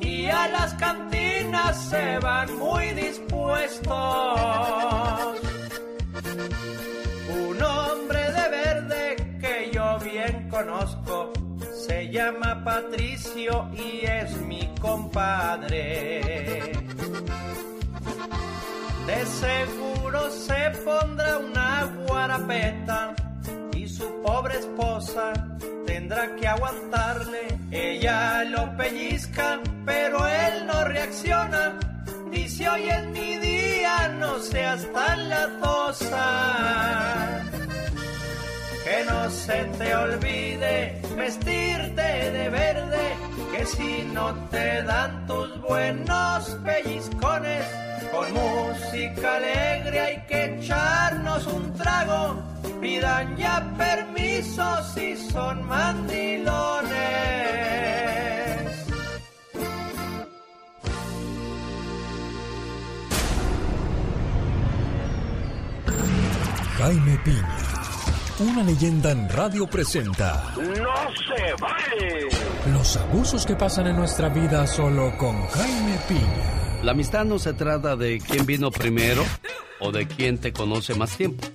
y 0.00 0.26
a 0.26 0.48
las 0.48 0.74
cantinas 0.74 1.76
se 1.90 2.18
van 2.18 2.58
muy 2.58 2.90
dispuestos. 2.90 3.90
Un 7.28 7.62
hombre 7.62 8.32
de 8.32 8.48
verde 8.50 9.38
que 9.40 9.70
yo 9.72 9.98
bien 9.98 10.48
conozco 10.48 11.32
se 11.86 12.10
llama 12.10 12.62
Patricio 12.64 13.70
y 13.74 14.04
es 14.04 14.36
mi 14.42 14.68
compadre. 14.80 16.72
De 19.06 19.26
seguro 19.26 20.30
se 20.30 20.70
pondrá 20.84 21.38
una 21.38 21.84
guarapeta 22.06 23.14
y 23.74 23.88
su 23.88 24.22
pobre 24.22 24.58
esposa 24.58 25.32
tendrá 25.86 26.34
que 26.36 26.46
aguantarle. 26.46 27.58
Ella 27.70 28.44
lo 28.44 28.76
pellizca, 28.76 29.60
pero 29.84 30.26
él 30.26 30.66
no 30.66 30.84
reacciona. 30.84 31.78
Dice 32.30 32.68
hoy 32.68 32.88
es 32.88 33.06
mi 33.08 33.36
día, 33.38 34.08
no 34.18 34.38
seas 34.38 34.86
tan 34.92 35.28
latosa. 35.28 36.24
Que 38.84 39.04
no 39.04 39.30
se 39.30 39.64
te 39.78 39.94
olvide 39.94 41.02
vestirte 41.16 42.30
de 42.30 42.48
verde, 42.48 43.16
que 43.52 43.66
si 43.66 44.02
no 44.14 44.34
te 44.50 44.82
dan 44.84 45.26
tus 45.26 45.60
buenos 45.60 46.56
pellizcones, 46.64 47.64
con 48.18 48.32
música 48.32 49.36
alegre 49.36 50.00
hay 50.00 50.26
que 50.26 50.44
echarnos 50.56 51.46
un 51.46 51.72
trago. 51.74 52.42
Pidan 52.80 53.36
ya 53.36 53.74
permiso 53.76 54.64
si 54.94 55.16
son 55.16 55.66
mandilones. 55.66 56.98
Jaime 66.78 67.18
Piña, 67.24 67.58
una 68.38 68.62
leyenda 68.62 69.10
en 69.10 69.28
radio 69.28 69.66
presenta 69.66 70.54
¡No 70.56 70.64
se 70.64 71.54
vale! 71.60 72.28
los 72.72 72.96
abusos 72.96 73.44
que 73.44 73.56
pasan 73.56 73.88
en 73.88 73.96
nuestra 73.96 74.28
vida 74.28 74.64
solo 74.66 75.16
con 75.16 75.44
Jaime 75.48 75.98
Piña. 76.08 76.67
La 76.82 76.92
amistad 76.92 77.24
no 77.24 77.38
se 77.38 77.52
trata 77.54 77.96
de 77.96 78.20
quién 78.20 78.46
vino 78.46 78.70
primero 78.70 79.24
o 79.80 79.90
de 79.90 80.06
quién 80.06 80.38
te 80.38 80.52
conoce 80.52 80.94
más 80.94 81.16
tiempo. 81.16 81.46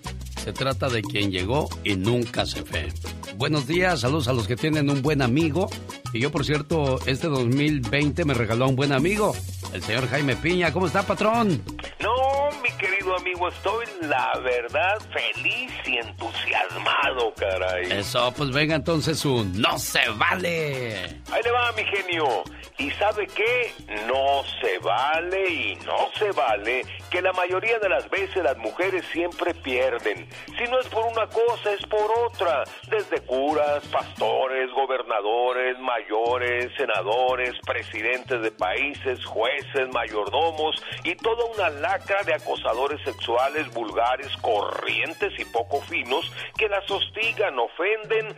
Se 0.43 0.51
trata 0.51 0.89
de 0.89 1.01
quien 1.01 1.31
llegó 1.31 1.69
y 1.83 1.95
nunca 1.95 2.45
se 2.45 2.63
fue. 2.63 2.89
Buenos 3.37 3.65
días, 3.65 4.01
saludos 4.01 4.27
a 4.27 4.33
los 4.33 4.47
que 4.47 4.57
tienen 4.57 4.89
un 4.89 5.01
buen 5.01 5.21
amigo. 5.21 5.69
Y 6.11 6.19
yo, 6.19 6.31
por 6.31 6.45
cierto, 6.45 6.99
este 7.05 7.27
2020 7.27 8.25
me 8.25 8.33
regaló 8.33 8.65
a 8.65 8.67
un 8.67 8.75
buen 8.75 8.91
amigo, 8.91 9.33
el 9.73 9.81
señor 9.81 10.07
Jaime 10.09 10.35
Piña. 10.35 10.73
¿Cómo 10.73 10.87
está, 10.87 11.03
patrón? 11.03 11.61
No, 12.01 12.11
mi 12.61 12.69
querido 12.77 12.92
amigo, 13.15 13.47
estoy 13.49 13.85
la 14.01 14.31
verdad 14.43 14.99
feliz 15.11 15.71
y 15.85 15.97
entusiasmado, 15.97 17.33
caray. 17.35 17.91
Eso, 17.91 18.33
pues 18.35 18.51
venga 18.51 18.75
entonces 18.75 19.23
un 19.25 19.61
no 19.61 19.77
se 19.77 20.07
vale. 20.17 21.21
Ahí 21.31 21.43
le 21.43 21.51
va, 21.51 21.71
mi 21.73 21.83
genio. 21.85 22.43
¿Y 22.77 22.89
sabe 22.91 23.27
qué? 23.27 23.71
No 24.07 24.43
se 24.61 24.79
vale 24.79 25.49
y 25.49 25.75
no 25.85 26.09
se 26.17 26.31
vale 26.31 26.81
que 27.09 27.21
la 27.21 27.31
mayoría 27.33 27.77
de 27.79 27.89
las 27.89 28.09
veces 28.09 28.43
las 28.43 28.57
mujeres 28.57 29.05
siempre 29.11 29.53
pierden. 29.53 30.27
Si 30.57 30.63
no 30.71 30.79
es 30.79 30.87
por 30.87 31.05
una 31.05 31.27
cosa, 31.27 31.71
es 31.71 31.85
por 31.85 32.09
otra. 32.25 32.63
Desde 32.89 33.21
curas, 33.21 33.85
pastores, 33.87 34.71
gobernadores, 34.71 35.77
mayores, 35.79 36.71
senadores, 36.75 37.53
presidentes 37.65 38.41
de 38.41 38.51
países, 38.51 39.23
jueces, 39.25 39.87
mayordomos 39.93 40.75
y 41.03 41.15
toda 41.15 41.45
una 41.45 41.69
lacra 41.69 42.23
de 42.23 42.33
acosadores 42.33 43.02
sexuales 43.03 43.71
vulgares, 43.73 44.35
corrientes 44.37 45.33
y 45.39 45.45
poco 45.45 45.81
finos 45.81 46.31
que 46.57 46.69
las 46.69 46.89
hostigan, 46.89 47.57
ofenden, 47.59 48.35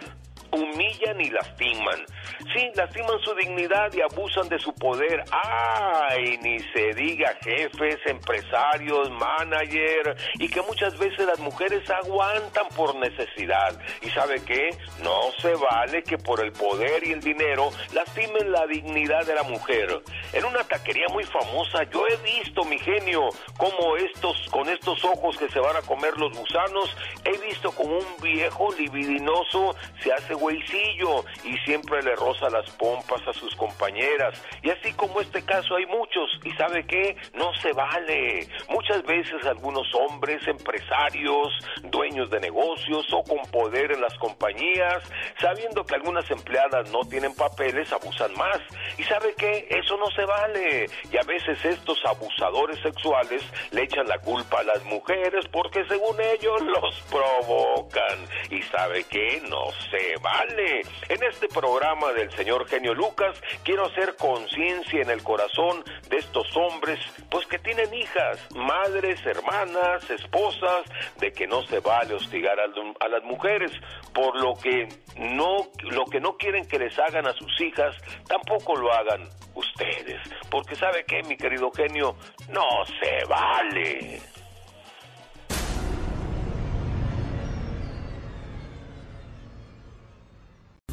humillan 0.51 1.19
y 1.21 1.29
lastiman. 1.29 2.05
Sí, 2.53 2.69
lastiman 2.75 3.19
su 3.19 3.33
dignidad 3.35 3.91
y 3.93 4.01
abusan 4.01 4.47
de 4.49 4.59
su 4.59 4.73
poder. 4.73 5.23
¡Ay! 5.31 6.37
Ni 6.41 6.59
se 6.59 6.93
diga 6.93 7.35
jefes, 7.41 7.97
empresarios, 8.05 9.09
manager, 9.11 10.15
y 10.35 10.47
que 10.49 10.61
muchas 10.61 10.97
veces 10.97 11.25
las 11.25 11.39
mujeres 11.39 11.89
aguantan 11.89 12.67
por 12.75 12.95
necesidad. 12.95 13.79
¿Y 14.01 14.09
sabe 14.09 14.43
qué? 14.45 14.69
No 15.01 15.31
se 15.39 15.53
vale 15.55 16.03
que 16.03 16.17
por 16.17 16.43
el 16.43 16.51
poder 16.51 17.03
y 17.05 17.11
el 17.11 17.21
dinero 17.21 17.69
lastimen 17.93 18.51
la 18.51 18.65
dignidad 18.67 19.25
de 19.25 19.35
la 19.35 19.43
mujer. 19.43 20.01
En 20.33 20.45
una 20.45 20.63
taquería 20.63 21.07
muy 21.09 21.23
famosa 21.23 21.83
yo 21.91 22.05
he 22.07 22.17
visto, 22.17 22.63
mi 22.65 22.77
genio, 22.79 23.29
como 23.57 23.95
estos, 23.97 24.47
con 24.51 24.69
estos 24.69 25.03
ojos 25.05 25.37
que 25.37 25.49
se 25.49 25.59
van 25.59 25.75
a 25.75 25.81
comer 25.81 26.17
los 26.17 26.37
gusanos, 26.37 26.95
he 27.23 27.37
visto 27.45 27.71
como 27.71 27.97
un 27.97 28.21
viejo 28.21 28.69
libidinoso 28.77 29.75
se 30.01 30.11
hace 30.13 30.34
güeycillo 30.35 31.25
y 31.43 31.57
siempre 31.65 32.01
le 32.01 32.15
roza 32.15 32.49
las 32.49 32.69
pompas 32.71 33.21
a 33.27 33.33
sus 33.33 33.55
compañeras. 33.55 34.41
Y 34.61 34.69
así 34.69 34.93
como 34.93 35.21
este 35.21 35.43
caso 35.43 35.75
hay 35.75 35.85
muchos. 35.85 36.29
¿Y 36.43 36.51
sabe 36.51 36.85
qué? 36.85 37.15
No 37.33 37.53
se 37.55 37.73
vale. 37.73 38.47
Muchas 38.69 39.03
veces 39.03 39.45
algunos 39.45 39.87
hombres, 39.95 40.47
empresarios, 40.47 41.53
dueños 41.83 42.29
de 42.29 42.39
negocios 42.39 43.05
o 43.11 43.23
con 43.23 43.39
poder 43.51 43.91
en 43.91 44.01
las 44.01 44.13
compañías, 44.15 45.03
sabiendo 45.39 45.85
que 45.85 45.95
algunas 45.95 46.29
empleadas 46.29 46.89
no 46.91 47.01
tienen 47.01 47.35
papeles, 47.35 47.91
abusan 47.91 48.33
más. 48.35 48.59
¿Y 48.97 49.03
sabe 49.03 49.33
qué? 49.37 49.67
Eso 49.69 49.97
no 49.97 50.09
se 50.11 50.25
vale. 50.25 50.89
Y 51.11 51.17
a 51.17 51.23
veces 51.23 51.63
estos 51.63 51.97
abusadores 52.05 52.79
sexuales 52.81 53.43
le 53.71 53.83
echan 53.83 54.07
la 54.07 54.19
culpa 54.19 54.59
a 54.59 54.63
las 54.63 54.83
mujeres 54.85 55.45
porque 55.51 55.85
según 55.87 56.19
ellos 56.21 56.61
los 56.81 57.01
provocan. 57.09 58.19
¿Y 58.49 58.61
sabe 58.63 59.03
qué? 59.05 59.41
No 59.49 59.65
se 59.89 60.15
vale. 60.25 60.81
En 61.07 61.23
este 61.23 61.47
programa 61.47 62.11
del 62.13 62.31
señor 62.31 62.67
Genio 62.67 62.95
Lucas 62.95 63.39
quiero 63.63 63.85
hacer 63.85 64.15
conciencia 64.15 65.01
en 65.01 65.11
el 65.11 65.21
corazón 65.21 65.83
de 66.09 66.17
estos 66.17 66.47
hombres, 66.57 66.99
pues 67.29 67.45
que 67.45 67.59
tienen 67.59 67.93
hijas, 67.93 68.39
madres, 68.55 69.23
hermanas, 69.23 70.09
esposas, 70.09 70.83
de 71.19 71.31
que 71.31 71.45
no 71.45 71.61
se 71.67 71.79
vale 71.79 72.15
hostigar 72.15 72.57
a, 72.59 73.07
las 73.07 73.23
mujeres, 73.23 73.71
por 74.13 74.35
lo 74.41 74.55
que 74.55 74.87
no 75.17 75.67
lo 75.91 76.05
que 76.05 76.19
no 76.19 76.37
quieren 76.37 76.67
que 76.67 76.79
les 76.79 76.97
hagan 76.97 77.27
a 77.27 77.33
sus 77.33 77.61
hijas, 77.61 77.95
tampoco 78.27 78.75
lo 78.75 78.91
hagan 78.91 79.29
ustedes, 79.53 80.19
porque 80.49 80.75
sabe 80.75 81.05
que 81.05 81.21
mi 81.23 81.37
querido 81.37 81.71
genio, 81.71 82.15
no 82.49 82.83
se 82.99 83.25
vale. 83.25 84.34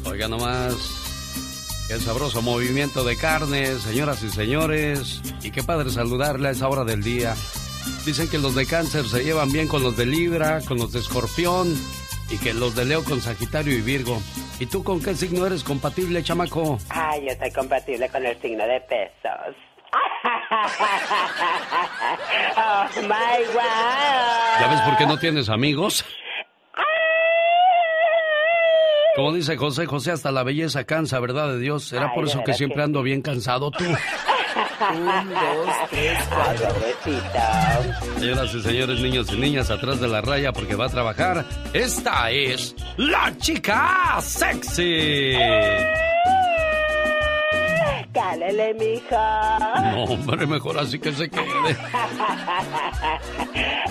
Oiga 0.05 0.27
nomás, 0.27 0.75
el 1.89 2.01
sabroso 2.01 2.41
movimiento 2.41 3.03
de 3.03 3.15
carne, 3.15 3.65
señoras 3.79 4.21
y 4.23 4.29
señores. 4.29 5.21
Y 5.41 5.51
qué 5.51 5.63
padre 5.63 5.89
saludarle 5.89 6.49
a 6.49 6.51
esa 6.51 6.67
hora 6.67 6.83
del 6.83 7.03
día. 7.03 7.35
Dicen 8.05 8.29
que 8.29 8.37
los 8.37 8.55
de 8.55 8.65
cáncer 8.65 9.07
se 9.07 9.23
llevan 9.23 9.51
bien 9.51 9.67
con 9.67 9.81
los 9.81 9.95
de 9.95 10.05
Libra, 10.05 10.61
con 10.67 10.77
los 10.77 10.91
de 10.91 10.99
Escorpión 10.99 11.73
y 12.29 12.37
que 12.37 12.53
los 12.53 12.75
de 12.75 12.85
Leo 12.85 13.03
con 13.03 13.21
Sagitario 13.21 13.73
y 13.73 13.81
Virgo. 13.81 14.21
¿Y 14.59 14.65
tú 14.65 14.83
con 14.83 15.01
qué 15.01 15.15
signo 15.15 15.45
eres 15.45 15.63
compatible, 15.63 16.23
chamaco? 16.23 16.77
Ay, 16.89 17.25
yo 17.27 17.33
soy 17.39 17.51
compatible 17.51 18.09
con 18.09 18.25
el 18.25 18.39
signo 18.41 18.65
de 18.65 18.81
pesos. 18.81 19.55
oh 22.57 22.85
my 23.03 23.45
wow. 23.53 24.59
¿Ya 24.59 24.67
ves 24.69 24.81
por 24.81 24.97
qué 24.97 25.05
no 25.05 25.17
tienes 25.17 25.49
amigos? 25.49 26.03
Como 29.15 29.31
dice 29.31 29.57
José, 29.57 29.85
José, 29.85 30.11
hasta 30.11 30.31
la 30.31 30.43
belleza 30.43 30.85
cansa, 30.85 31.19
¿verdad 31.19 31.49
de 31.49 31.59
Dios? 31.59 31.83
¿Será 31.83 32.07
Ay, 32.07 32.15
por 32.15 32.25
eso 32.25 32.41
que 32.43 32.53
siempre 32.53 32.77
que 32.77 32.83
ando 32.83 33.03
bien 33.03 33.21
cansado 33.21 33.69
tú? 33.69 33.83
Un, 34.91 35.29
dos, 35.29 35.89
tres, 35.89 36.19
cuatro. 36.29 36.67
Señoras 38.19 38.53
y 38.53 38.61
señores, 38.61 38.99
niños 38.99 39.31
y 39.31 39.37
niñas, 39.37 39.69
atrás 39.69 39.99
de 40.01 40.07
la 40.07 40.21
raya 40.21 40.51
porque 40.51 40.75
va 40.75 40.85
a 40.85 40.89
trabajar. 40.89 41.45
Esta 41.73 42.31
es 42.31 42.75
la 42.97 43.35
chica 43.37 44.17
sexy. 44.19 45.37
Cálele, 48.13 48.73
mija. 48.75 49.91
No, 49.91 50.03
hombre, 50.03 50.45
mejor 50.45 50.77
así 50.77 50.99
que 50.99 51.11
se 51.11 51.29
quede. 51.29 51.77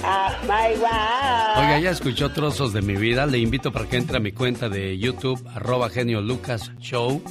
Oh 0.04 0.30
my 0.42 0.76
wow. 0.78 1.58
Oiga, 1.58 1.78
ya 1.80 1.90
escuchó 1.90 2.30
trozos 2.30 2.72
de 2.72 2.82
mi 2.82 2.94
vida. 2.96 3.26
Le 3.26 3.38
invito 3.38 3.72
para 3.72 3.86
que 3.86 3.96
entre 3.96 4.18
a 4.18 4.20
mi 4.20 4.32
cuenta 4.32 4.68
de 4.68 4.96
YouTube, 4.98 5.44
arroba 5.54 5.90
genio 5.90 6.20
Lucas 6.20 6.72
Show, 6.78 7.22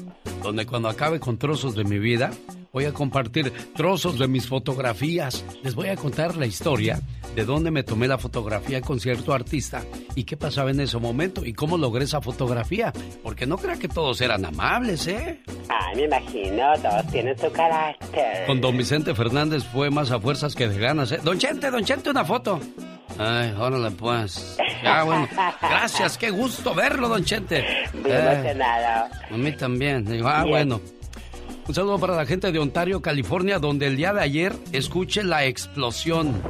donde 0.44 0.66
cuando 0.66 0.90
acabe 0.90 1.20
con 1.20 1.38
trozos 1.38 1.76
de 1.76 1.84
mi 1.84 2.00
vida, 2.00 2.32
voy 2.72 2.86
a 2.86 2.94
compartir 2.94 3.52
trozos 3.76 4.18
de 4.18 4.28
mis 4.28 4.48
fotografías. 4.48 5.44
Les 5.64 5.76
voy 5.76 5.90
a 5.90 5.96
contar 5.96 6.38
la 6.38 6.46
historia 6.46 7.02
de 7.36 7.46
dónde 7.46 7.72
me 7.72 7.84
tomé 7.84 8.08
la 8.08 8.18
fotografía 8.18 8.82
con 8.82 9.00
cierto 9.00 9.34
artista 9.34 9.84
y 10.16 10.24
qué 10.24 10.38
pasaba 10.38 10.72
en 10.72 10.80
ese 10.80 10.98
momento 10.98 11.46
y 11.46 11.54
cómo 11.54 11.78
logré 11.78 12.06
esa 12.06 12.22
fotografía. 12.22 12.92
Porque 13.24 13.46
no 13.46 13.58
crea 13.58 13.78
que 13.78 13.88
todos 13.88 14.22
eran 14.22 14.46
amables, 14.46 15.08
¿eh? 15.08 15.42
Ay, 15.70 15.96
me 15.96 16.04
imagino, 16.04 16.74
todos 16.82 17.08
tienen 17.08 17.38
su 17.38 17.52
carácter. 17.52 18.46
Con 18.48 18.62
don 18.62 18.78
Vicente 18.78 19.14
Fernández 19.16 19.64
fue 19.64 19.90
más 19.90 20.12
a 20.12 20.20
fuerzas 20.20 20.56
que 20.56 20.68
de 20.68 20.80
ganas, 20.80 21.12
¿eh? 21.12 21.20
Don 21.24 21.38
Chente, 21.38 21.72
don 21.72 21.84
Chente, 21.84 22.10
una 22.10 22.26
foto. 22.26 22.60
Ay, 23.18 23.54
órale 23.58 23.92
pues. 23.92 24.58
Ya, 24.84 25.04
bueno. 25.04 25.28
Gracias, 25.62 26.18
qué 26.18 26.30
gusto 26.30 26.74
verlo, 26.74 27.10
don 27.10 27.24
Chente. 27.24 27.64
Muy 27.94 28.12
emocionado. 28.12 29.10
A 29.30 29.38
mí 29.38 29.52
también. 29.52 30.06
Digo, 30.06 30.28
ah, 30.28 30.46
bueno. 30.48 30.80
Un 31.68 31.76
saludo 31.76 32.00
para 32.00 32.16
la 32.16 32.26
gente 32.26 32.52
de 32.52 32.60
Ontario, 32.60 33.02
California, 33.02 33.60
donde 33.60 33.88
el 33.88 33.96
día 33.96 34.14
de 34.14 34.22
ayer 34.22 34.54
escuche 34.72 35.24
la 35.24 35.46
explosión. 35.46 36.42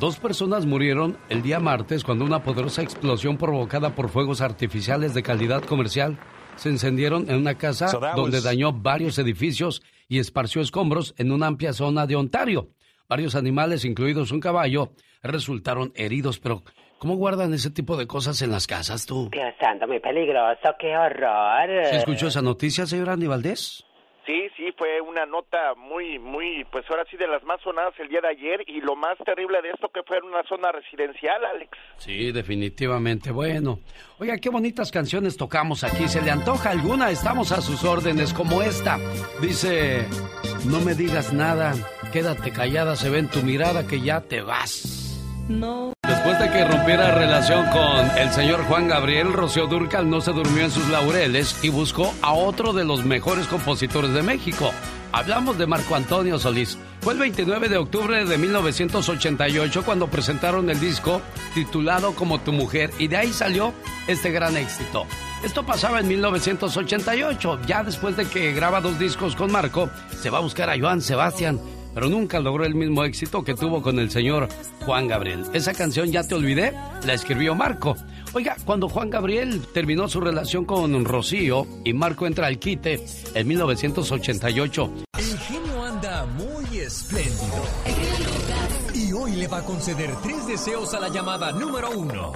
Dos 0.00 0.16
personas 0.16 0.66
murieron 0.66 1.16
el 1.28 1.42
día 1.42 1.60
martes 1.60 2.02
cuando 2.02 2.24
una 2.24 2.42
poderosa 2.42 2.82
explosión 2.82 3.36
provocada 3.36 3.94
por 3.94 4.08
fuegos 4.08 4.40
artificiales 4.40 5.14
de 5.14 5.22
calidad 5.22 5.62
comercial 5.62 6.18
se 6.56 6.70
encendieron 6.70 7.28
en 7.30 7.36
una 7.36 7.56
casa 7.56 7.90
donde 8.16 8.40
dañó 8.40 8.72
varios 8.72 9.18
edificios 9.18 9.82
y 10.08 10.18
esparció 10.18 10.60
escombros 10.60 11.14
en 11.18 11.30
una 11.30 11.46
amplia 11.46 11.72
zona 11.72 12.06
de 12.06 12.16
Ontario. 12.16 12.70
Varios 13.08 13.34
animales, 13.34 13.84
incluidos 13.84 14.32
un 14.32 14.40
caballo, 14.40 14.92
resultaron 15.22 15.92
heridos, 15.94 16.38
pero 16.38 16.64
¿cómo 16.98 17.16
guardan 17.16 17.54
ese 17.54 17.70
tipo 17.70 17.96
de 17.96 18.06
cosas 18.06 18.40
en 18.42 18.50
las 18.50 18.66
casas 18.66 19.06
tú? 19.06 19.28
Dios 19.30 19.54
santo, 19.60 19.86
muy 19.86 20.00
peligroso, 20.00 20.74
qué 20.78 20.96
horror. 20.96 21.86
¿Se 21.90 21.96
escuchó 21.96 22.28
esa 22.28 22.42
noticia, 22.42 22.86
señor 22.86 23.10
Andy 23.10 23.26
Valdés? 23.26 23.84
Sí, 24.26 24.48
sí, 24.56 24.72
fue 24.78 25.02
una 25.02 25.26
nota 25.26 25.74
muy, 25.76 26.18
muy, 26.18 26.64
pues 26.72 26.86
ahora 26.88 27.04
sí 27.10 27.16
de 27.18 27.26
las 27.26 27.42
más 27.44 27.60
sonadas 27.60 27.92
el 27.98 28.08
día 28.08 28.20
de 28.22 28.28
ayer 28.28 28.64
y 28.66 28.80
lo 28.80 28.96
más 28.96 29.18
terrible 29.18 29.60
de 29.60 29.70
esto 29.70 29.90
que 29.92 30.02
fue 30.02 30.16
en 30.16 30.24
una 30.24 30.42
zona 30.44 30.72
residencial, 30.72 31.44
Alex. 31.44 31.76
Sí, 31.98 32.32
definitivamente. 32.32 33.30
Bueno, 33.30 33.80
oiga, 34.18 34.38
qué 34.38 34.48
bonitas 34.48 34.90
canciones 34.90 35.36
tocamos 35.36 35.84
aquí. 35.84 36.08
¿Se 36.08 36.22
le 36.22 36.30
antoja 36.30 36.70
alguna? 36.70 37.10
Estamos 37.10 37.52
a 37.52 37.60
sus 37.60 37.84
órdenes, 37.84 38.32
como 38.32 38.62
esta. 38.62 38.98
Dice, 39.42 40.06
no 40.66 40.80
me 40.80 40.94
digas 40.94 41.34
nada, 41.34 41.74
quédate 42.10 42.50
callada, 42.50 42.96
se 42.96 43.10
ve 43.10 43.18
en 43.18 43.28
tu 43.28 43.42
mirada 43.42 43.86
que 43.86 44.00
ya 44.00 44.22
te 44.22 44.40
vas. 44.40 45.03
No. 45.48 45.92
Después 46.06 46.38
de 46.38 46.50
que 46.50 46.64
rompiera 46.64 47.14
relación 47.14 47.66
con 47.70 48.18
el 48.18 48.30
señor 48.30 48.64
Juan 48.64 48.88
Gabriel, 48.88 49.32
Rocío 49.32 49.66
Durcal 49.66 50.08
no 50.08 50.20
se 50.20 50.32
durmió 50.32 50.64
en 50.64 50.70
sus 50.70 50.88
laureles 50.88 51.62
y 51.62 51.68
buscó 51.68 52.14
a 52.22 52.32
otro 52.32 52.72
de 52.72 52.84
los 52.84 53.04
mejores 53.04 53.46
compositores 53.46 54.14
de 54.14 54.22
México. 54.22 54.70
Hablamos 55.12 55.58
de 55.58 55.66
Marco 55.66 55.94
Antonio 55.94 56.38
Solís. 56.38 56.78
Fue 57.00 57.12
el 57.12 57.18
29 57.18 57.68
de 57.68 57.76
octubre 57.76 58.24
de 58.24 58.38
1988 58.38 59.82
cuando 59.84 60.08
presentaron 60.08 60.70
el 60.70 60.80
disco 60.80 61.20
titulado 61.54 62.14
Como 62.14 62.40
tu 62.40 62.52
mujer 62.52 62.90
y 62.98 63.08
de 63.08 63.18
ahí 63.18 63.32
salió 63.32 63.74
este 64.06 64.30
gran 64.30 64.56
éxito. 64.56 65.06
Esto 65.44 65.64
pasaba 65.66 66.00
en 66.00 66.08
1988. 66.08 67.60
Ya 67.66 67.84
después 67.84 68.16
de 68.16 68.24
que 68.24 68.52
graba 68.54 68.80
dos 68.80 68.98
discos 68.98 69.36
con 69.36 69.52
Marco, 69.52 69.90
se 70.18 70.30
va 70.30 70.38
a 70.38 70.42
buscar 70.42 70.70
a 70.70 70.78
Joan 70.78 71.02
Sebastián 71.02 71.60
pero 71.94 72.08
nunca 72.08 72.40
logró 72.40 72.64
el 72.64 72.74
mismo 72.74 73.04
éxito 73.04 73.44
que 73.44 73.54
tuvo 73.54 73.80
con 73.80 73.98
el 73.98 74.10
señor 74.10 74.48
Juan 74.84 75.08
Gabriel. 75.08 75.44
Esa 75.52 75.72
canción 75.72 76.10
Ya 76.10 76.24
te 76.24 76.34
olvidé, 76.34 76.72
la 77.06 77.14
escribió 77.14 77.54
Marco. 77.54 77.96
Oiga, 78.32 78.56
cuando 78.64 78.88
Juan 78.88 79.10
Gabriel 79.10 79.62
terminó 79.72 80.08
su 80.08 80.20
relación 80.20 80.64
con 80.64 81.04
Rocío 81.04 81.66
y 81.84 81.92
Marco 81.92 82.26
entra 82.26 82.48
al 82.48 82.58
quite 82.58 83.04
en 83.34 83.46
1988. 83.46 84.92
El 85.18 85.38
genio 85.38 85.84
anda 85.84 86.26
muy 86.26 86.78
espléndido. 86.78 87.64
Y 88.92 89.12
hoy 89.12 89.32
le 89.36 89.46
va 89.46 89.58
a 89.58 89.64
conceder 89.64 90.10
tres 90.22 90.46
deseos 90.46 90.92
a 90.94 91.00
la 91.00 91.08
llamada 91.08 91.52
número 91.52 91.90
uno. 91.90 92.32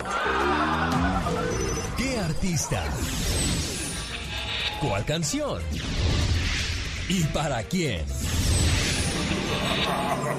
¿Qué 1.96 2.16
artista? 2.18 2.84
¿Cuál 4.80 5.04
canción? 5.04 5.60
¿Y 7.08 7.24
para 7.24 7.62
quién? 7.64 8.04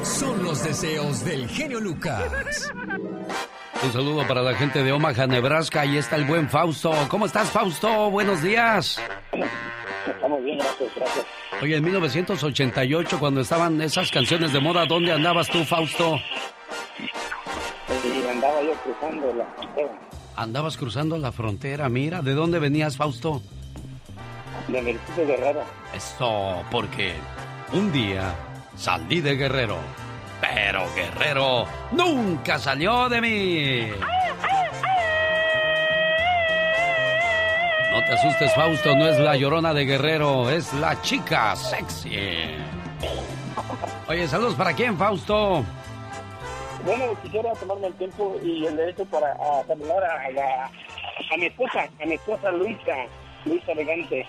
Son 0.04 0.44
los 0.44 0.64
deseos 0.64 1.24
del 1.26 1.48
genio 1.48 1.80
Lucas. 1.80 2.72
Un 3.84 3.94
saludo 3.94 4.28
para 4.28 4.42
la 4.42 4.54
gente 4.56 4.84
de 4.84 4.92
Omaha, 4.92 5.26
Nebraska. 5.28 5.82
Ahí 5.82 5.98
está 5.98 6.18
el 6.18 6.26
buen 6.26 6.50
Fausto. 6.50 6.92
¿Cómo 7.10 7.26
estás, 7.26 7.50
Fausto? 7.50 8.10
Buenos 8.12 8.42
días. 8.42 9.02
Estamos 10.06 10.44
bien, 10.44 10.58
gracias, 10.58 10.90
gracias. 10.96 11.26
Oye, 11.62 11.76
en 11.78 11.84
1988, 11.84 13.20
cuando 13.20 13.42
estaban 13.42 13.82
esas 13.82 14.12
canciones 14.12 14.52
de 14.52 14.60
moda, 14.60 14.86
¿dónde 14.86 15.12
andabas 15.12 15.48
tú, 15.50 15.64
Fausto? 15.64 16.20
Andaba 18.30 18.62
yo 18.62 18.74
cruzando 18.84 19.34
la 19.34 19.46
frontera. 19.46 20.00
Andabas 20.36 20.78
cruzando 20.78 21.18
la 21.18 21.32
frontera, 21.32 21.90
mira. 21.90 22.22
¿De 22.22 22.34
dónde 22.34 22.60
venías, 22.60 22.96
Fausto? 22.98 23.42
De 24.68 24.82
Mercedes 24.82 25.28
Guerrero. 25.28 25.64
Esto, 25.94 26.64
porque 26.72 27.14
un 27.74 27.92
día 27.92 28.34
salí 28.80 29.20
de 29.20 29.36
Guerrero, 29.36 29.78
pero 30.40 30.86
Guerrero 30.96 31.66
nunca 31.92 32.58
salió 32.58 33.10
de 33.10 33.22
mí. 33.22 33.92
No 37.92 38.00
te 38.06 38.14
asustes, 38.14 38.54
Fausto, 38.54 38.96
no 38.96 39.08
es 39.08 39.20
la 39.20 39.36
llorona 39.36 39.74
de 39.74 39.84
Guerrero, 39.86 40.50
es 40.50 40.74
la 40.74 41.02
chica 41.02 41.56
sexy. 41.56 42.16
Oye, 44.08 44.28
saludos 44.28 44.56
para 44.56 44.74
quién, 44.74 44.98
Fausto. 44.98 45.66
Bueno, 46.86 47.06
quisiera 47.22 47.52
tomarme 47.56 47.88
el 47.88 47.94
tiempo 47.96 48.38
y 48.42 48.66
el 48.66 48.78
derecho 48.78 49.06
para 49.06 49.36
saludar 49.68 50.04
a, 50.06 50.66
a 50.66 51.38
mi 51.38 51.48
esposa, 51.48 51.90
a 52.02 52.06
mi 52.06 52.14
esposa 52.14 52.52
Luisa, 52.52 52.96
Luisa 53.44 53.72
Elegante. 53.74 54.26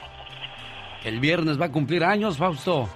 El 1.04 1.20
viernes 1.20 1.60
va 1.60 1.66
a 1.66 1.72
cumplir 1.72 2.02
años, 2.02 2.36
Fausto. 2.36 2.88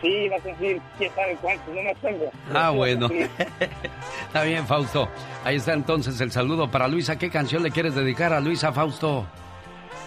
Sí, 0.00 0.28
va 0.28 0.36
a 0.36 0.40
cumplir 0.40 0.80
quién 0.96 1.14
sabe 1.14 1.36
cuánto, 1.40 1.74
no 1.74 1.82
me 1.82 1.94
tengo. 1.96 2.30
Ah, 2.54 2.70
bueno. 2.70 3.08
está 4.26 4.42
bien, 4.44 4.66
Fausto. 4.66 5.08
Ahí 5.44 5.56
está 5.56 5.74
entonces 5.74 6.20
el 6.20 6.32
saludo 6.32 6.70
para 6.70 6.88
Luisa. 6.88 7.18
¿Qué 7.18 7.28
canción 7.30 7.62
le 7.62 7.70
quieres 7.70 7.94
dedicar 7.94 8.32
a 8.32 8.40
Luisa, 8.40 8.72
Fausto? 8.72 9.26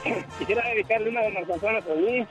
Quisiera 0.39 0.67
dedicarle 0.69 1.09
una 1.09 1.21
de 1.21 1.31
Marco 1.31 1.53
Antonio 1.53 1.81
Solís, 1.83 2.27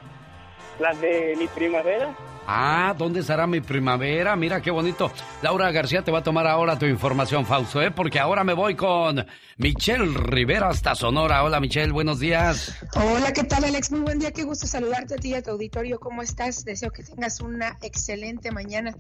las 0.81 1.01
de 1.01 1.35
Mi 1.39 1.47
Primavera. 1.49 2.15
Ah, 2.47 2.95
¿dónde 2.99 3.21
estará 3.21 3.47
mi 3.47 3.61
primavera? 3.61 4.35
Mira 4.35 4.61
qué 4.61 4.71
bonito. 4.71 5.13
Laura 5.43 5.71
García 5.71 6.03
te 6.03 6.11
va 6.11 6.19
a 6.19 6.23
tomar 6.23 6.47
ahora 6.47 6.79
tu 6.79 6.87
información, 6.87 7.47
Fausto, 7.47 7.81
¿eh? 7.81 7.91
Porque 7.91 8.19
ahora 8.19 8.43
me 8.43 8.53
voy 8.53 8.75
con 8.75 9.25
Michelle 9.63 10.13
Rivera 10.13 10.71
hasta 10.71 10.97
Sonora. 10.97 11.45
Hola, 11.45 11.61
Michelle, 11.61 11.93
buenos 11.93 12.19
días. 12.19 12.75
Hola, 12.97 13.33
¿qué 13.33 13.45
tal, 13.45 13.63
Alex? 13.63 13.93
Muy 13.93 14.01
buen 14.01 14.19
día, 14.19 14.33
qué 14.33 14.43
gusto 14.43 14.67
saludarte 14.67 15.15
a 15.15 15.19
ti 15.19 15.29
y 15.29 15.35
a 15.35 15.43
tu 15.43 15.53
auditorio. 15.53 16.01
¿Cómo 16.01 16.21
estás? 16.21 16.65
Deseo 16.65 16.91
que 16.91 17.05
tengas 17.05 17.41
una 17.41 17.79
excelente 17.81 18.51
mañana. 18.51 18.93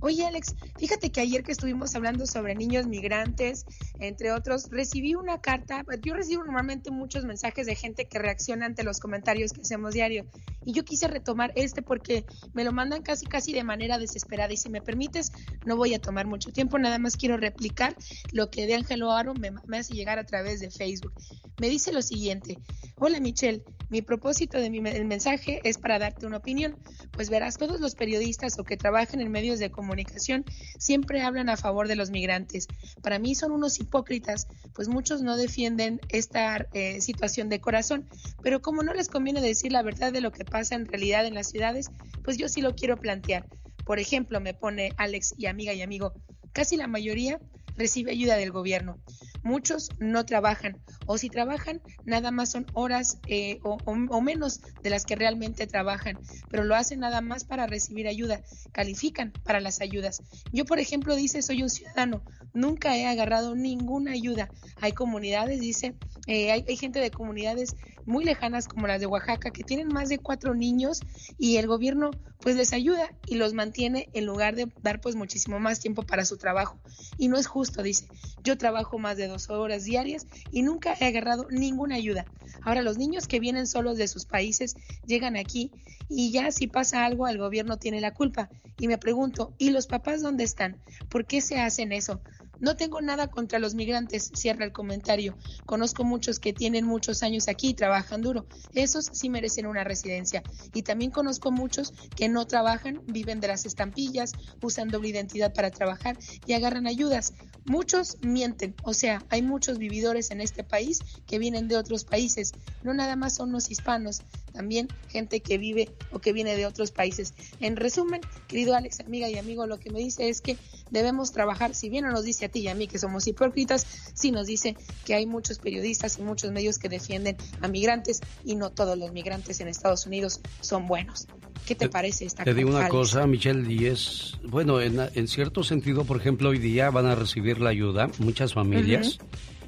Oye, 0.00 0.26
Alex, 0.26 0.56
fíjate 0.78 1.12
que 1.12 1.20
ayer 1.20 1.44
que 1.44 1.52
estuvimos 1.52 1.94
hablando 1.94 2.26
sobre 2.26 2.56
niños 2.56 2.88
migrantes, 2.88 3.66
entre 4.00 4.32
otros, 4.32 4.68
recibí 4.70 5.14
una 5.14 5.40
carta. 5.40 5.84
Yo 6.02 6.14
recibo 6.14 6.42
normalmente 6.42 6.90
muchos 6.90 7.24
mensajes 7.24 7.66
de 7.66 7.76
gente 7.76 8.08
que 8.08 8.18
reacciona 8.18 8.66
ante 8.66 8.82
los 8.82 8.98
comentarios 8.98 9.52
que 9.52 9.60
hacemos 9.60 9.94
diario. 9.94 10.26
Y 10.64 10.72
yo 10.72 10.84
quise 10.84 11.06
retomar 11.06 11.52
este 11.54 11.82
porque 11.82 12.24
me 12.52 12.64
lo 12.64 12.72
mandan 12.72 13.02
casi, 13.02 13.26
casi 13.26 13.52
de 13.52 13.62
manera 13.62 13.98
desesperada. 13.98 14.52
Y 14.52 14.56
si 14.56 14.70
me 14.70 14.80
permites, 14.80 15.30
no 15.66 15.76
voy 15.76 15.94
a 15.94 16.00
tomar 16.00 16.26
mucho 16.26 16.50
tiempo. 16.50 16.80
Nada 16.80 16.98
más 16.98 17.16
quiero 17.16 17.36
replicar 17.36 17.94
lo 18.32 18.50
que 18.50 18.66
de 18.66 18.74
Ángelo 18.74 19.12
Aro 19.12 19.34
me, 19.34 19.52
me 19.66 19.81
hace 19.82 19.94
llegar 19.94 20.18
a 20.18 20.24
través 20.24 20.60
de 20.60 20.70
Facebook. 20.70 21.12
Me 21.60 21.68
dice 21.68 21.92
lo 21.92 22.02
siguiente. 22.02 22.58
Hola, 22.96 23.20
Michelle. 23.20 23.62
Mi 23.90 24.00
propósito 24.00 24.58
de 24.58 24.70
mi 24.70 24.80
mensaje 24.80 25.60
es 25.64 25.76
para 25.76 25.98
darte 25.98 26.26
una 26.26 26.38
opinión. 26.38 26.76
Pues 27.12 27.28
verás, 27.28 27.58
todos 27.58 27.78
los 27.78 27.94
periodistas 27.94 28.58
o 28.58 28.64
que 28.64 28.78
trabajan 28.78 29.20
en 29.20 29.30
medios 29.30 29.58
de 29.58 29.70
comunicación 29.70 29.82
comunicación 29.82 30.44
siempre 30.78 31.22
hablan 31.22 31.48
a 31.48 31.56
favor 31.56 31.88
de 31.88 31.96
los 31.96 32.10
migrantes. 32.10 32.68
Para 33.02 33.18
mí 33.18 33.34
son 33.34 33.52
unos 33.52 33.78
hipócritas, 33.80 34.46
pues 34.74 34.88
muchos 34.88 35.22
no 35.22 35.36
defienden 35.36 36.00
esta 36.08 36.66
eh, 36.72 37.00
situación 37.00 37.48
de 37.48 37.60
corazón, 37.60 38.08
pero 38.42 38.62
como 38.62 38.82
no 38.82 38.94
les 38.94 39.08
conviene 39.08 39.40
decir 39.40 39.72
la 39.72 39.82
verdad 39.82 40.12
de 40.12 40.20
lo 40.20 40.30
que 40.30 40.44
pasa 40.44 40.76
en 40.76 40.86
realidad 40.86 41.26
en 41.26 41.34
las 41.34 41.48
ciudades, 41.48 41.90
pues 42.24 42.38
yo 42.38 42.48
sí 42.48 42.60
lo 42.60 42.74
quiero 42.74 42.96
plantear. 42.96 43.44
Por 43.84 43.98
ejemplo, 43.98 44.40
me 44.40 44.54
pone 44.54 44.92
Alex 44.96 45.34
y 45.36 45.46
amiga 45.46 45.74
y 45.74 45.82
amigo, 45.82 46.12
casi 46.52 46.76
la 46.76 46.86
mayoría 46.86 47.40
recibe 47.76 48.12
ayuda 48.12 48.36
del 48.36 48.52
gobierno. 48.52 48.98
Muchos 49.42 49.90
no 49.98 50.24
trabajan 50.24 50.80
o 51.06 51.18
si 51.18 51.28
trabajan 51.28 51.80
nada 52.04 52.30
más 52.30 52.50
son 52.50 52.66
horas 52.74 53.18
eh, 53.26 53.58
o, 53.62 54.20
menos 54.20 54.60
de 54.82 54.90
las 54.90 55.04
que 55.04 55.16
realmente 55.16 55.66
trabajan, 55.66 56.18
pero 56.48 56.64
lo 56.64 56.74
hacen 56.74 57.00
nada 57.00 57.20
más 57.20 57.44
para 57.44 57.66
recibir 57.66 58.06
ayuda, 58.06 58.42
califican 58.72 59.32
para 59.44 59.60
las 59.60 59.80
ayudas. 59.80 60.22
Yo, 60.52 60.64
por 60.64 60.78
ejemplo, 60.78 61.16
dice, 61.16 61.42
soy 61.42 61.62
un 61.62 61.70
ciudadano, 61.70 62.22
nunca 62.54 62.96
he 62.96 63.06
agarrado 63.06 63.54
ninguna 63.54 64.12
ayuda. 64.12 64.48
Hay 64.80 64.92
comunidades, 64.92 65.60
dice, 65.60 65.96
eh, 66.26 66.52
hay, 66.52 66.76
gente 66.76 67.00
de 67.00 67.10
comunidades 67.10 67.76
muy 68.06 68.24
lejanas 68.24 68.68
como 68.68 68.86
las 68.86 69.00
de 69.00 69.06
Oaxaca 69.06 69.50
que 69.50 69.64
tienen 69.64 69.88
más 69.88 70.08
de 70.08 70.18
cuatro 70.18 70.54
niños 70.54 71.00
y 71.38 71.56
el 71.56 71.66
gobierno 71.66 72.10
pues 72.38 72.56
les 72.56 72.72
ayuda 72.72 73.08
y 73.26 73.36
los 73.36 73.54
mantiene 73.54 74.08
en 74.12 74.26
lugar 74.26 74.56
de 74.56 74.72
dar 74.82 75.00
pues 75.00 75.14
muchísimo 75.14 75.60
más 75.60 75.80
tiempo 75.80 76.02
para 76.02 76.24
su 76.24 76.36
trabajo. 76.36 76.78
Y 77.16 77.28
no 77.28 77.38
es 77.38 77.46
justo, 77.46 77.82
dice. 77.82 78.08
Yo 78.42 78.58
trabajo 78.58 78.98
más 78.98 79.16
de 79.16 79.28
dos 79.28 79.48
horas 79.48 79.84
diarias 79.84 80.26
y 80.50 80.62
nunca 80.62 80.94
he 80.98 81.04
agarrado 81.04 81.46
ninguna 81.50 81.94
ayuda. 81.94 82.26
Ahora 82.62 82.82
los 82.82 82.98
niños 82.98 83.26
que 83.26 83.40
vienen 83.40 83.66
solos 83.66 83.96
de 83.96 84.08
sus 84.08 84.26
países 84.26 84.74
llegan 85.06 85.36
aquí 85.36 85.70
y 86.08 86.32
ya 86.32 86.50
si 86.50 86.66
pasa 86.66 87.04
algo 87.04 87.28
el 87.28 87.38
gobierno 87.38 87.76
tiene 87.76 88.00
la 88.00 88.12
culpa. 88.12 88.50
Y 88.78 88.88
me 88.88 88.98
pregunto, 88.98 89.54
¿y 89.58 89.70
los 89.70 89.86
papás 89.86 90.22
dónde 90.22 90.44
están? 90.44 90.76
¿Por 91.08 91.26
qué 91.26 91.40
se 91.40 91.60
hacen 91.60 91.92
eso? 91.92 92.20
No 92.62 92.76
tengo 92.76 93.00
nada 93.00 93.26
contra 93.26 93.58
los 93.58 93.74
migrantes, 93.74 94.30
cierra 94.34 94.64
el 94.64 94.70
comentario. 94.70 95.36
Conozco 95.66 96.04
muchos 96.04 96.38
que 96.38 96.52
tienen 96.52 96.86
muchos 96.86 97.24
años 97.24 97.48
aquí 97.48 97.70
y 97.70 97.74
trabajan 97.74 98.22
duro. 98.22 98.46
Esos 98.72 99.06
sí 99.12 99.28
merecen 99.28 99.66
una 99.66 99.82
residencia. 99.82 100.44
Y 100.72 100.82
también 100.82 101.10
conozco 101.10 101.50
muchos 101.50 101.92
que 102.14 102.28
no 102.28 102.46
trabajan, 102.46 103.02
viven 103.06 103.40
de 103.40 103.48
las 103.48 103.66
estampillas, 103.66 104.30
usan 104.62 104.90
doble 104.90 105.08
identidad 105.08 105.52
para 105.52 105.72
trabajar 105.72 106.16
y 106.46 106.52
agarran 106.52 106.86
ayudas. 106.86 107.34
Muchos 107.64 108.18
mienten, 108.22 108.76
o 108.84 108.94
sea, 108.94 109.24
hay 109.28 109.42
muchos 109.42 109.78
vividores 109.78 110.30
en 110.30 110.40
este 110.40 110.62
país 110.62 111.00
que 111.26 111.40
vienen 111.40 111.66
de 111.66 111.76
otros 111.76 112.04
países. 112.04 112.52
No 112.84 112.94
nada 112.94 113.16
más 113.16 113.34
son 113.34 113.50
los 113.50 113.72
hispanos, 113.72 114.22
también 114.52 114.88
gente 115.08 115.40
que 115.40 115.58
vive 115.58 115.90
o 116.10 116.18
que 116.18 116.32
viene 116.32 116.56
de 116.56 116.66
otros 116.66 116.90
países. 116.90 117.34
En 117.60 117.76
resumen, 117.76 118.20
querido 118.48 118.74
Alex, 118.74 119.00
amiga 119.00 119.28
y 119.28 119.38
amigo, 119.38 119.66
lo 119.66 119.78
que 119.78 119.90
me 119.90 119.98
dice 119.98 120.28
es 120.28 120.40
que 120.40 120.56
debemos 120.90 121.32
trabajar, 121.32 121.74
si 121.74 121.88
bien 121.88 122.04
no 122.04 122.12
nos 122.12 122.24
dice 122.24 122.46
a 122.46 122.48
ti 122.48 122.60
y 122.60 122.68
a 122.68 122.74
mí 122.74 122.86
que 122.86 122.98
somos 122.98 123.26
hipócritas, 123.26 123.86
sí 124.14 124.30
nos 124.30 124.46
dice 124.46 124.76
que 125.04 125.14
hay 125.14 125.26
muchos 125.26 125.58
periodistas 125.58 126.18
y 126.18 126.22
muchos 126.22 126.52
medios 126.52 126.78
que 126.78 126.88
defienden 126.88 127.36
a 127.60 127.68
migrantes 127.68 128.20
y 128.44 128.54
no 128.54 128.70
todos 128.70 128.98
los 128.98 129.12
migrantes 129.12 129.60
en 129.60 129.68
Estados 129.68 130.06
Unidos 130.06 130.40
son 130.60 130.86
buenos. 130.86 131.26
¿Qué 131.66 131.74
te, 131.74 131.88
parece 131.88 132.24
esta 132.24 132.44
Te 132.44 132.54
digo 132.54 132.70
una 132.70 132.88
cosa, 132.88 133.26
Michelle, 133.26 133.72
y 133.72 133.86
es, 133.86 134.36
bueno, 134.42 134.80
en, 134.80 135.28
cierto 135.28 135.62
sentido, 135.62 136.04
por 136.04 136.16
ejemplo, 136.16 136.48
hoy 136.48 136.58
día 136.58 136.90
van 136.90 137.06
a 137.06 137.14
recibir 137.14 137.60
la 137.60 137.70
ayuda 137.70 138.10
muchas 138.18 138.52
familias. 138.52 139.18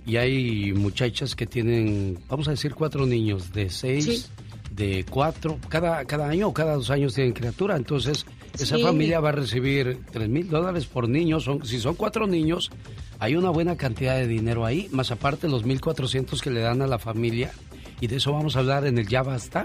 Y 0.07 0.17
hay 0.19 0.73
muchachas 0.75 1.35
que 1.35 1.47
tienen, 1.47 2.19
vamos 2.29 2.49
a 2.49 2.51
decir, 2.51 2.75
cuatro 2.75 3.07
niños 3.07 3.53
de 3.53 3.71
seis, 3.71 4.31
de 4.75 5.05
cuatro, 5.09 5.59
cada, 5.69 6.05
cada 6.05 6.29
año 6.29 6.49
o 6.49 6.55
cada 6.55 6.75
dos 6.75 6.91
años 6.91 7.15
tienen 7.15 7.33
criatura. 7.33 7.77
Entonces, 7.77 8.27
esa 8.59 8.79
familia 8.79 9.21
va 9.21 9.29
a 9.29 9.33
recibir 9.33 10.01
tres 10.11 10.29
mil 10.29 10.49
dólares 10.49 10.87
por 10.87 11.09
niño. 11.09 11.41
Son, 11.41 11.65
si 11.65 11.79
son 11.79 11.95
cuatro 11.95 12.27
niños, 12.27 12.71
hay 13.19 13.37
una 13.37 13.51
buena 13.51 13.77
cantidad 13.77 14.17
de 14.17 14.27
dinero 14.27 14.67
ahí, 14.67 14.89
más 14.91 15.11
aparte 15.11 15.49
los 15.49 15.65
mil 15.65 15.81
cuatrocientos 15.81 16.43
que 16.43 16.51
le 16.51 16.61
dan 16.61 16.83
a 16.83 16.87
la 16.87 16.99
familia. 16.99 17.53
Y 18.01 18.09
de 18.09 18.17
eso 18.17 18.33
vamos 18.33 18.57
a 18.57 18.61
hablar 18.61 18.87
en 18.87 18.99
el 18.99 19.07
Ya 19.07 19.23
Basta, 19.23 19.65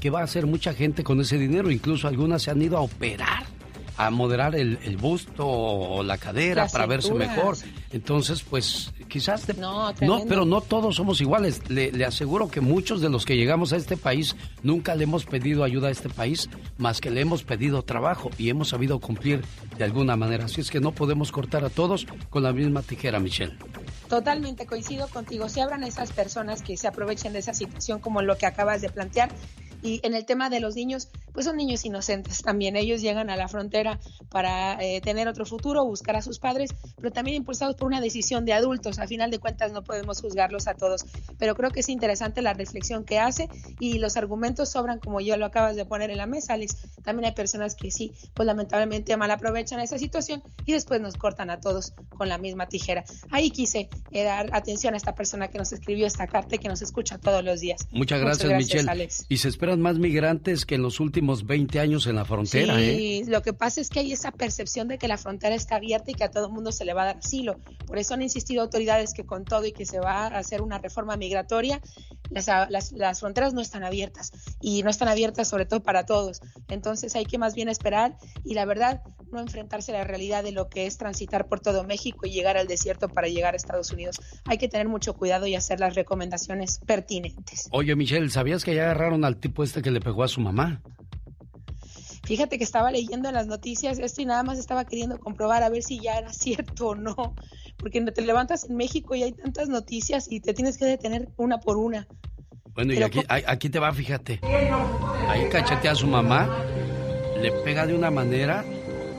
que 0.00 0.10
va 0.10 0.20
a 0.20 0.24
hacer 0.24 0.46
mucha 0.46 0.74
gente 0.74 1.02
con 1.02 1.20
ese 1.20 1.38
dinero. 1.38 1.70
Incluso 1.70 2.06
algunas 2.06 2.42
se 2.42 2.50
han 2.50 2.60
ido 2.60 2.76
a 2.76 2.82
operar 2.82 3.44
a 3.96 4.10
moderar 4.10 4.54
el, 4.54 4.96
busto 4.96 5.46
o 5.46 6.02
la 6.02 6.18
cadera 6.18 6.66
para 6.68 6.86
verse 6.86 7.12
mejor. 7.14 7.56
Entonces, 7.92 8.42
pues 8.42 8.92
quizás... 9.08 9.46
no, 9.56 9.92
pero 10.28 10.44
no 10.44 10.60
todos 10.60 10.96
somos 10.96 11.20
iguales. 11.20 11.68
Le, 11.68 12.04
aseguro 12.04 12.48
que 12.48 12.60
muchos 12.60 13.00
de 13.00 13.10
los 13.10 13.24
que 13.24 13.36
llegamos 13.36 13.72
a 13.72 13.76
este 13.76 13.96
país 13.96 14.36
nunca 14.62 14.94
le 14.94 15.04
hemos 15.04 15.24
pedido 15.24 15.64
ayuda 15.64 15.88
a 15.88 15.90
este 15.90 16.08
país, 16.08 16.48
más 16.78 17.00
que 17.00 17.10
le 17.10 17.20
hemos 17.20 17.44
pedido 17.44 17.82
trabajo 17.82 18.30
y 18.38 18.48
hemos 18.48 18.68
sabido 18.68 18.98
cumplir 18.98 19.44
de 19.76 19.84
alguna 19.84 20.16
manera. 20.16 20.46
Así 20.46 20.60
es 20.60 20.70
que 20.70 20.80
no 20.80 20.92
podemos 20.92 21.32
cortar 21.32 21.64
a 21.64 21.70
todos 21.70 22.06
con 22.30 22.42
la 22.42 22.52
misma 22.52 22.82
tijera, 22.82 23.20
Michelle. 23.20 23.56
Totalmente 24.08 24.66
coincido 24.66 25.08
contigo. 25.08 25.48
Si 25.48 25.60
abran 25.60 25.84
esas 25.84 26.12
personas 26.12 26.62
que 26.62 26.76
se 26.76 26.88
aprovechen 26.88 27.32
de 27.32 27.40
esa 27.40 27.54
situación 27.54 27.98
como 27.98 28.22
lo 28.22 28.36
que 28.36 28.46
acabas 28.46 28.80
de 28.82 28.88
plantear, 28.90 29.30
y 29.82 30.00
en 30.04 30.14
el 30.14 30.24
tema 30.24 30.48
de 30.48 30.60
los 30.60 30.76
niños, 30.76 31.08
pues 31.32 31.46
son 31.46 31.56
niños 31.56 31.84
inocentes 31.84 32.42
también. 32.42 32.76
Ellos 32.76 33.02
llegan 33.02 33.30
a 33.30 33.36
la 33.36 33.48
frontera 33.48 33.98
para 34.30 34.82
eh, 34.82 35.00
tener 35.00 35.28
otro 35.28 35.44
futuro, 35.44 35.84
buscar 35.84 36.16
a 36.16 36.22
sus 36.22 36.38
padres, 36.38 36.70
pero 36.96 37.10
también 37.10 37.36
impulsados 37.36 37.74
por 37.74 37.88
una 37.88 38.00
decisión 38.00 38.44
de 38.44 38.52
adultos. 38.52 38.98
A 38.98 39.06
final 39.06 39.30
de 39.30 39.38
cuentas 39.38 39.72
no 39.72 39.82
podemos 39.82 40.20
juzgarlos 40.20 40.68
a 40.68 40.74
todos, 40.74 41.04
pero 41.38 41.54
creo 41.54 41.70
que 41.70 41.80
es 41.80 41.88
interesante 41.88 42.42
la 42.42 42.54
reflexión 42.54 43.04
que 43.04 43.18
hace 43.18 43.48
y 43.80 43.98
los 43.98 44.16
argumentos 44.16 44.70
sobran 44.70 45.00
como 45.00 45.20
yo 45.20 45.36
lo 45.36 45.46
acabas 45.46 45.76
de 45.76 45.84
poner 45.84 46.10
en 46.10 46.18
la 46.18 46.26
mesa, 46.26 46.54
Alex. 46.54 46.76
También 47.02 47.26
hay 47.26 47.34
personas 47.34 47.74
que 47.74 47.90
sí, 47.90 48.12
pues 48.34 48.46
lamentablemente 48.46 49.16
mal 49.16 49.30
aprovechan 49.30 49.80
esa 49.80 49.98
situación 49.98 50.42
y 50.64 50.72
después 50.72 51.00
nos 51.00 51.16
cortan 51.16 51.50
a 51.50 51.60
todos 51.60 51.92
con 52.10 52.28
la 52.28 52.38
misma 52.38 52.66
tijera. 52.68 53.04
Ahí 53.30 53.50
quise 53.50 53.88
eh, 54.12 54.22
dar 54.22 54.50
atención 54.52 54.94
a 54.94 54.96
esta 54.96 55.14
persona 55.14 55.48
que 55.48 55.58
nos 55.58 55.72
escribió 55.72 56.06
esta 56.06 56.26
carta 56.26 56.54
y 56.54 56.58
que 56.58 56.68
nos 56.68 56.82
escucha 56.82 57.18
todos 57.18 57.42
los 57.44 57.60
días. 57.60 57.88
Muchas 57.90 58.20
gracias, 58.20 58.52
Michelle. 58.52 58.90
Alex. 58.90 59.26
Y 59.28 59.38
se 59.38 59.48
espera 59.48 59.71
más 59.78 59.98
migrantes 59.98 60.64
que 60.64 60.74
en 60.74 60.82
los 60.82 61.00
últimos 61.00 61.46
20 61.46 61.80
años 61.80 62.06
en 62.06 62.16
la 62.16 62.24
frontera. 62.24 62.76
Sí, 62.76 63.22
¿eh? 63.22 63.24
lo 63.26 63.42
que 63.42 63.52
pasa 63.52 63.80
es 63.80 63.88
que 63.88 64.00
hay 64.00 64.12
esa 64.12 64.32
percepción 64.32 64.88
de 64.88 64.98
que 64.98 65.08
la 65.08 65.18
frontera 65.18 65.54
está 65.54 65.76
abierta 65.76 66.10
y 66.10 66.14
que 66.14 66.24
a 66.24 66.30
todo 66.30 66.46
el 66.46 66.52
mundo 66.52 66.72
se 66.72 66.84
le 66.84 66.94
va 66.94 67.02
a 67.02 67.06
dar 67.06 67.16
asilo. 67.18 67.58
Por 67.86 67.98
eso 67.98 68.14
han 68.14 68.22
insistido 68.22 68.62
autoridades 68.62 69.14
que 69.14 69.24
con 69.24 69.44
todo 69.44 69.66
y 69.66 69.72
que 69.72 69.86
se 69.86 70.00
va 70.00 70.26
a 70.26 70.38
hacer 70.38 70.62
una 70.62 70.78
reforma 70.78 71.16
migratoria, 71.16 71.80
las, 72.30 72.92
las, 72.92 73.20
fronteras 73.20 73.52
no 73.52 73.60
están 73.60 73.84
abiertas 73.84 74.32
y 74.60 74.82
no 74.82 74.90
están 74.90 75.08
abiertas 75.08 75.48
sobre 75.48 75.66
todo 75.66 75.82
para 75.82 76.06
todos. 76.06 76.40
Entonces 76.68 77.14
hay 77.14 77.24
que 77.24 77.38
más 77.38 77.54
bien 77.54 77.68
esperar 77.68 78.16
y 78.44 78.54
la 78.54 78.64
verdad 78.64 79.02
no 79.30 79.40
enfrentarse 79.40 79.92
a 79.92 79.98
la 79.98 80.04
realidad 80.04 80.44
de 80.44 80.52
lo 80.52 80.68
que 80.68 80.86
es 80.86 80.98
transitar 80.98 81.48
por 81.48 81.60
todo 81.60 81.84
México 81.84 82.26
y 82.26 82.30
llegar 82.30 82.56
al 82.56 82.66
desierto 82.66 83.08
para 83.08 83.28
llegar 83.28 83.54
a 83.54 83.56
Estados 83.56 83.90
Unidos. 83.90 84.20
Hay 84.44 84.58
que 84.58 84.68
tener 84.68 84.88
mucho 84.88 85.14
cuidado 85.14 85.46
y 85.46 85.54
hacer 85.54 85.80
las 85.80 85.94
recomendaciones 85.94 86.78
pertinentes. 86.86 87.68
Oye, 87.70 87.96
Michelle, 87.96 88.28
¿sabías 88.30 88.64
que 88.64 88.74
ya 88.74 88.84
agarraron 88.84 89.24
al 89.24 89.36
tipo 89.36 89.61
este 89.62 89.82
que 89.82 89.90
le 89.90 90.00
pegó 90.00 90.22
a 90.22 90.28
su 90.28 90.40
mamá? 90.40 90.82
Fíjate 92.24 92.56
que 92.56 92.64
estaba 92.64 92.90
leyendo 92.90 93.28
en 93.28 93.34
las 93.34 93.46
noticias 93.46 93.98
esto 93.98 94.22
y 94.22 94.26
nada 94.26 94.42
más 94.42 94.58
estaba 94.58 94.84
queriendo 94.84 95.18
comprobar 95.18 95.62
a 95.62 95.68
ver 95.68 95.82
si 95.82 96.00
ya 96.00 96.18
era 96.18 96.32
cierto 96.32 96.88
o 96.88 96.94
no, 96.94 97.34
porque 97.76 98.00
te 98.00 98.22
levantas 98.22 98.64
en 98.64 98.76
México 98.76 99.14
y 99.14 99.22
hay 99.22 99.32
tantas 99.32 99.68
noticias 99.68 100.30
y 100.30 100.40
te 100.40 100.54
tienes 100.54 100.78
que 100.78 100.84
detener 100.84 101.28
una 101.36 101.58
por 101.58 101.76
una. 101.76 102.06
Bueno, 102.74 102.94
y 102.94 103.02
aquí, 103.02 103.20
aquí 103.28 103.68
te 103.68 103.78
va, 103.78 103.92
fíjate. 103.92 104.40
Ahí 105.28 105.48
cachetea 105.50 105.92
a 105.92 105.94
su 105.94 106.06
mamá, 106.06 106.48
le 107.38 107.52
pega 107.64 107.86
de 107.86 107.94
una 107.94 108.10
manera 108.10 108.64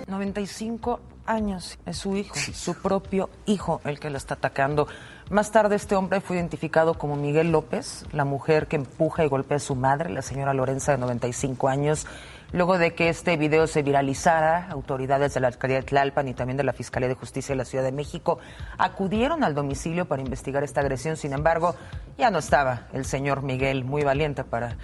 95 0.07 0.99
años. 1.25 1.77
Es 1.85 1.97
su 1.97 2.15
hijo, 2.15 2.35
su 2.35 2.75
propio 2.75 3.29
hijo, 3.45 3.81
el 3.85 3.99
que 3.99 4.09
la 4.09 4.17
está 4.17 4.35
atacando. 4.35 4.87
Más 5.29 5.51
tarde 5.51 5.75
este 5.75 5.95
hombre 5.95 6.21
fue 6.21 6.35
identificado 6.35 6.95
como 6.95 7.15
Miguel 7.15 7.51
López, 7.51 8.05
la 8.11 8.25
mujer 8.25 8.67
que 8.67 8.75
empuja 8.75 9.23
y 9.23 9.29
golpea 9.29 9.57
a 9.57 9.59
su 9.59 9.75
madre, 9.75 10.09
la 10.09 10.21
señora 10.21 10.53
Lorenza 10.53 10.91
de 10.91 10.97
95 10.97 11.69
años. 11.69 12.05
Luego 12.51 12.77
de 12.77 12.93
que 12.93 13.09
este 13.09 13.35
video 13.35 13.65
se 13.65 13.81
viralizara, 13.81 14.69
autoridades 14.69 15.33
de 15.33 15.39
la 15.39 15.47
alcaldía 15.47 15.79
de 15.79 15.83
Tlalpan 15.83 16.27
y 16.27 16.35
también 16.35 16.57
de 16.57 16.63
la 16.63 16.73
Fiscalía 16.73 17.09
de 17.09 17.15
Justicia 17.15 17.53
de 17.53 17.57
la 17.57 17.65
Ciudad 17.65 17.83
de 17.83 17.91
México 17.91 18.37
acudieron 18.77 19.43
al 19.43 19.55
domicilio 19.55 20.05
para 20.05 20.21
investigar 20.21 20.63
esta 20.63 20.81
agresión. 20.81 21.17
Sin 21.17 21.33
embargo, 21.33 21.75
ya 22.17 22.29
no 22.29 22.37
estaba 22.37 22.87
el 22.93 23.05
señor 23.05 23.41
Miguel, 23.41 23.85
muy 23.85 24.03
valiente 24.03 24.43
para 24.43 24.77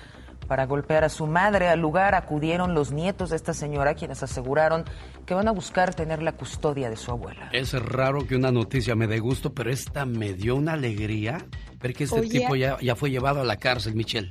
para 0.49 0.65
golpear 0.65 1.05
a 1.05 1.09
su 1.09 1.27
madre. 1.27 1.69
Al 1.69 1.79
lugar 1.79 2.15
acudieron 2.15 2.73
los 2.73 2.91
nietos 2.91 3.29
de 3.29 3.38
esta 3.38 3.53
señora, 3.53 3.93
quienes 3.93 4.23
aseguraron 4.23 4.83
que 5.25 5.35
van 5.35 5.47
a 5.47 5.51
buscar 5.51 5.93
tener 5.93 6.21
la 6.21 6.33
custodia 6.33 6.89
de 6.89 6.97
su 6.97 7.12
abuela. 7.12 7.49
Es 7.53 7.71
raro 7.73 8.27
que 8.27 8.35
una 8.35 8.51
noticia 8.51 8.95
me 8.95 9.07
dé 9.07 9.19
gusto, 9.19 9.53
pero 9.53 9.71
esta 9.71 10.05
me 10.05 10.33
dio 10.33 10.55
una 10.55 10.73
alegría 10.73 11.45
ver 11.79 11.93
que 11.93 12.05
este 12.05 12.21
tipo 12.23 12.55
ya, 12.55 12.77
ya 12.81 12.95
fue 12.95 13.12
llevado 13.12 13.41
a 13.41 13.45
la 13.45 13.57
cárcel, 13.57 13.95
Michelle. 13.95 14.29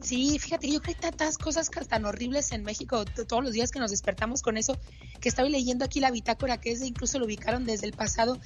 Sí, 0.00 0.38
fíjate, 0.38 0.68
yo 0.68 0.80
creo 0.80 0.82
que 0.82 0.90
hay 0.90 1.10
tantas 1.10 1.36
cosas 1.36 1.68
tan 1.68 2.04
horribles 2.04 2.52
en 2.52 2.62
México 2.62 3.04
todos 3.04 3.42
los 3.42 3.52
días 3.52 3.70
que 3.70 3.78
nos 3.78 3.90
despertamos 3.90 4.40
con 4.40 4.56
eso, 4.56 4.78
que 5.20 5.28
estaba 5.28 5.48
leyendo 5.48 5.84
aquí 5.84 6.00
la 6.00 6.10
bitácora, 6.10 6.58
que 6.58 6.72
es 6.72 6.80
de, 6.80 6.86
incluso 6.86 7.18
lo 7.18 7.26
ubicaron 7.26 7.64
desde 7.64 7.86
el 7.86 7.92
pasado 7.92 8.38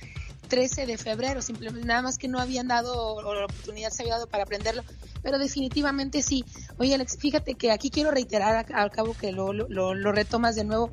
13 0.50 0.84
de 0.84 0.98
febrero, 0.98 1.40
simplemente 1.40 1.86
nada 1.86 2.02
más 2.02 2.18
que 2.18 2.28
no 2.28 2.38
habían 2.38 2.68
dado, 2.68 3.14
o 3.14 3.34
la 3.34 3.46
oportunidad 3.46 3.90
se 3.90 4.02
había 4.02 4.14
dado 4.14 4.26
para 4.26 4.42
aprenderlo, 4.42 4.82
pero 5.22 5.38
definitivamente 5.38 6.20
sí. 6.20 6.44
Oye, 6.76 6.94
Alex, 6.94 7.16
fíjate 7.16 7.54
que 7.54 7.70
aquí 7.70 7.88
quiero 7.88 8.10
reiterar 8.10 8.66
al 8.70 8.90
cabo 8.90 9.14
que 9.14 9.32
lo, 9.32 9.52
lo, 9.54 9.94
lo 9.94 10.12
retomas 10.12 10.56
de 10.56 10.64
nuevo, 10.64 10.90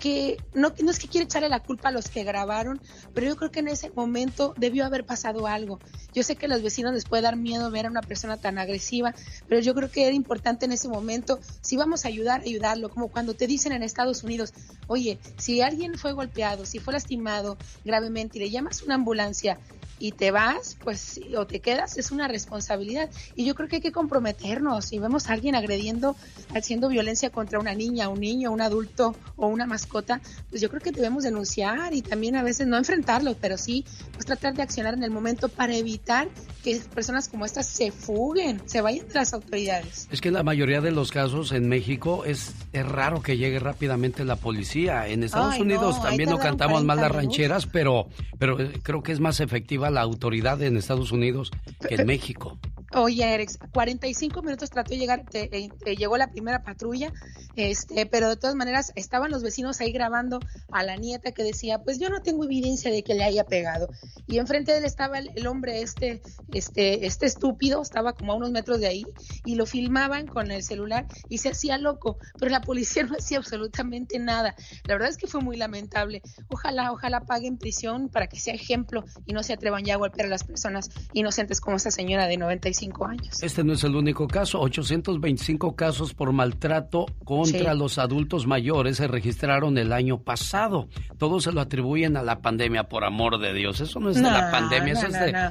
que 0.00 0.36
no, 0.54 0.72
no 0.82 0.90
es 0.90 0.98
que 0.98 1.08
quiera 1.08 1.24
echarle 1.24 1.48
la 1.48 1.60
culpa 1.60 1.88
a 1.88 1.92
los 1.92 2.08
que 2.08 2.24
grabaron, 2.24 2.80
pero 3.14 3.26
yo 3.26 3.36
creo 3.36 3.50
que 3.50 3.60
en 3.60 3.68
ese 3.68 3.90
momento 3.90 4.54
debió 4.56 4.84
haber 4.84 5.06
pasado 5.06 5.46
algo. 5.46 5.78
Yo 6.12 6.22
sé 6.22 6.36
que 6.36 6.46
a 6.46 6.48
los 6.48 6.62
vecinos 6.62 6.92
les 6.92 7.04
puede 7.04 7.22
dar 7.22 7.36
miedo 7.36 7.70
ver 7.70 7.86
a 7.86 7.90
una 7.90 8.02
persona 8.02 8.36
tan 8.36 8.58
agresiva, 8.58 9.14
pero 9.48 9.60
yo 9.60 9.74
creo 9.74 9.90
que 9.90 10.06
era 10.06 10.14
importante 10.14 10.66
en 10.66 10.72
ese 10.72 10.88
momento, 10.88 11.40
si 11.60 11.76
vamos 11.76 12.04
a 12.04 12.08
ayudar, 12.08 12.42
ayudarlo, 12.42 12.90
como 12.90 13.08
cuando 13.08 13.34
te 13.34 13.46
dicen 13.46 13.72
en 13.72 13.82
Estados 13.82 14.22
Unidos, 14.22 14.52
oye, 14.86 15.18
si 15.38 15.62
alguien 15.62 15.94
fue 15.98 16.12
golpeado, 16.12 16.66
si 16.66 16.78
fue 16.78 16.92
lastimado 16.92 17.56
gravemente 17.84 18.38
y 18.38 18.42
le 18.42 18.50
llamas 18.50 18.82
una 18.82 18.95
ambulancia, 18.96 19.60
y 19.98 20.12
te 20.12 20.30
vas, 20.30 20.76
pues, 20.82 21.20
o 21.36 21.46
te 21.46 21.60
quedas, 21.60 21.96
es 21.96 22.10
una 22.10 22.28
responsabilidad. 22.28 23.10
Y 23.34 23.44
yo 23.44 23.54
creo 23.54 23.68
que 23.68 23.76
hay 23.76 23.82
que 23.82 23.92
comprometernos. 23.92 24.86
Si 24.86 24.98
vemos 24.98 25.28
a 25.28 25.32
alguien 25.32 25.54
agrediendo, 25.54 26.16
haciendo 26.54 26.88
violencia 26.88 27.30
contra 27.30 27.58
una 27.58 27.74
niña, 27.74 28.08
un 28.08 28.20
niño, 28.20 28.50
un 28.52 28.60
adulto 28.60 29.14
o 29.36 29.46
una 29.46 29.66
mascota, 29.66 30.20
pues 30.50 30.60
yo 30.60 30.68
creo 30.68 30.80
que 30.80 30.92
debemos 30.92 31.24
denunciar 31.24 31.94
y 31.94 32.02
también 32.02 32.36
a 32.36 32.42
veces 32.42 32.66
no 32.66 32.76
enfrentarlo, 32.76 33.36
pero 33.40 33.56
sí, 33.56 33.84
pues 34.12 34.26
tratar 34.26 34.54
de 34.54 34.62
accionar 34.62 34.94
en 34.94 35.02
el 35.02 35.10
momento 35.10 35.48
para 35.48 35.74
evitar 35.74 36.28
que 36.62 36.80
personas 36.94 37.28
como 37.28 37.44
estas 37.44 37.66
se 37.66 37.90
fuguen, 37.90 38.60
se 38.66 38.80
vayan 38.80 39.06
de 39.08 39.14
las 39.14 39.32
autoridades. 39.32 40.08
Es 40.10 40.20
que 40.20 40.28
en 40.28 40.34
la 40.34 40.42
mayoría 40.42 40.80
de 40.80 40.90
los 40.90 41.10
casos 41.10 41.52
en 41.52 41.68
México 41.68 42.24
es, 42.24 42.52
es 42.72 42.86
raro 42.86 43.22
que 43.22 43.36
llegue 43.36 43.58
rápidamente 43.58 44.24
la 44.24 44.36
policía. 44.36 45.06
En 45.08 45.22
Estados 45.22 45.58
Unidos 45.58 46.02
también 46.02 46.30
no 46.30 46.38
cantamos 46.38 46.84
mal 46.84 46.98
las 46.98 47.12
rancheras, 47.12 47.66
pero, 47.66 48.08
pero 48.38 48.60
eh, 48.60 48.80
creo 48.82 49.02
que 49.02 49.12
es 49.12 49.20
más 49.20 49.40
efectiva 49.40 49.85
la 49.90 50.02
autoridad 50.02 50.60
en 50.62 50.76
Estados 50.76 51.12
Unidos 51.12 51.50
que 51.88 51.96
en 51.96 52.06
México. 52.06 52.58
Oye, 52.94 53.24
Erex, 53.24 53.58
45 53.72 54.42
minutos 54.42 54.70
trató 54.70 54.90
de 54.90 54.98
llegar, 54.98 55.24
te, 55.24 55.48
llegó 55.96 56.16
la 56.16 56.30
primera 56.30 56.62
patrulla, 56.62 57.12
este, 57.56 58.06
pero 58.06 58.28
de 58.28 58.36
todas 58.36 58.54
maneras 58.54 58.92
estaban 58.94 59.30
los 59.30 59.42
vecinos 59.42 59.80
ahí 59.80 59.92
grabando 59.92 60.40
a 60.70 60.82
la 60.82 60.96
nieta 60.96 61.32
que 61.32 61.42
decía, 61.42 61.82
pues 61.82 61.98
yo 61.98 62.10
no 62.10 62.22
tengo 62.22 62.44
evidencia 62.44 62.90
de 62.90 63.02
que 63.02 63.14
le 63.14 63.24
haya 63.24 63.44
pegado. 63.44 63.88
Y 64.26 64.38
enfrente 64.38 64.72
de 64.72 64.78
él 64.78 64.84
estaba 64.84 65.18
el, 65.18 65.46
hombre 65.46 65.82
este, 65.82 66.20
este, 66.52 67.06
este 67.06 67.26
estúpido, 67.26 67.82
estaba 67.82 68.12
como 68.12 68.32
a 68.32 68.36
unos 68.36 68.50
metros 68.50 68.80
de 68.80 68.88
ahí, 68.88 69.06
y 69.44 69.54
lo 69.54 69.66
filmaban 69.66 70.26
con 70.26 70.50
el 70.50 70.62
celular 70.62 71.06
y 71.28 71.38
se 71.38 71.50
hacía 71.50 71.78
loco, 71.78 72.18
pero 72.38 72.50
la 72.50 72.60
policía 72.60 73.02
no 73.08 73.16
hacía 73.16 73.38
absolutamente 73.38 74.18
nada. 74.18 74.54
La 74.86 74.94
verdad 74.94 75.08
es 75.08 75.16
que 75.16 75.26
fue 75.26 75.40
muy 75.40 75.56
lamentable. 75.56 76.22
Ojalá, 76.48 76.92
ojalá 76.92 77.20
paguen 77.20 77.58
prisión 77.58 78.08
para 78.08 78.26
que 78.26 78.38
sea 78.38 78.54
ejemplo 78.54 79.04
y 79.24 79.32
no 79.32 79.42
se 79.42 79.54
atrevan 79.54 79.84
ya 79.84 79.94
a 79.94 79.96
golpear 79.96 80.26
a 80.26 80.30
las 80.30 80.44
personas 80.44 80.90
inocentes 81.12 81.60
como 81.60 81.76
esta 81.76 81.90
señora 81.90 82.26
de 82.26 82.36
95 82.36 83.06
años. 83.06 83.42
Este 83.42 83.64
no 83.64 83.72
es 83.72 83.84
el 83.84 83.96
único 83.96 84.26
caso. 84.28 84.60
825 84.60 85.74
casos 85.74 86.14
por 86.14 86.32
maltrato 86.32 87.06
contra 87.52 87.74
los 87.74 87.98
adultos 87.98 88.46
mayores 88.46 88.96
se 88.96 89.08
registraron 89.08 89.78
el 89.78 89.92
año 89.92 90.18
pasado. 90.18 90.88
Todos 91.18 91.44
se 91.44 91.52
lo 91.52 91.60
atribuyen 91.60 92.16
a 92.16 92.22
la 92.22 92.40
pandemia, 92.40 92.84
por 92.84 93.04
amor 93.04 93.38
de 93.38 93.52
Dios. 93.52 93.80
Eso 93.80 94.00
no 94.00 94.10
es 94.10 94.16
de 94.16 94.22
la 94.22 94.50
pandemia, 94.50 94.92
eso 94.94 95.06
es 95.06 95.12
de... 95.12 95.50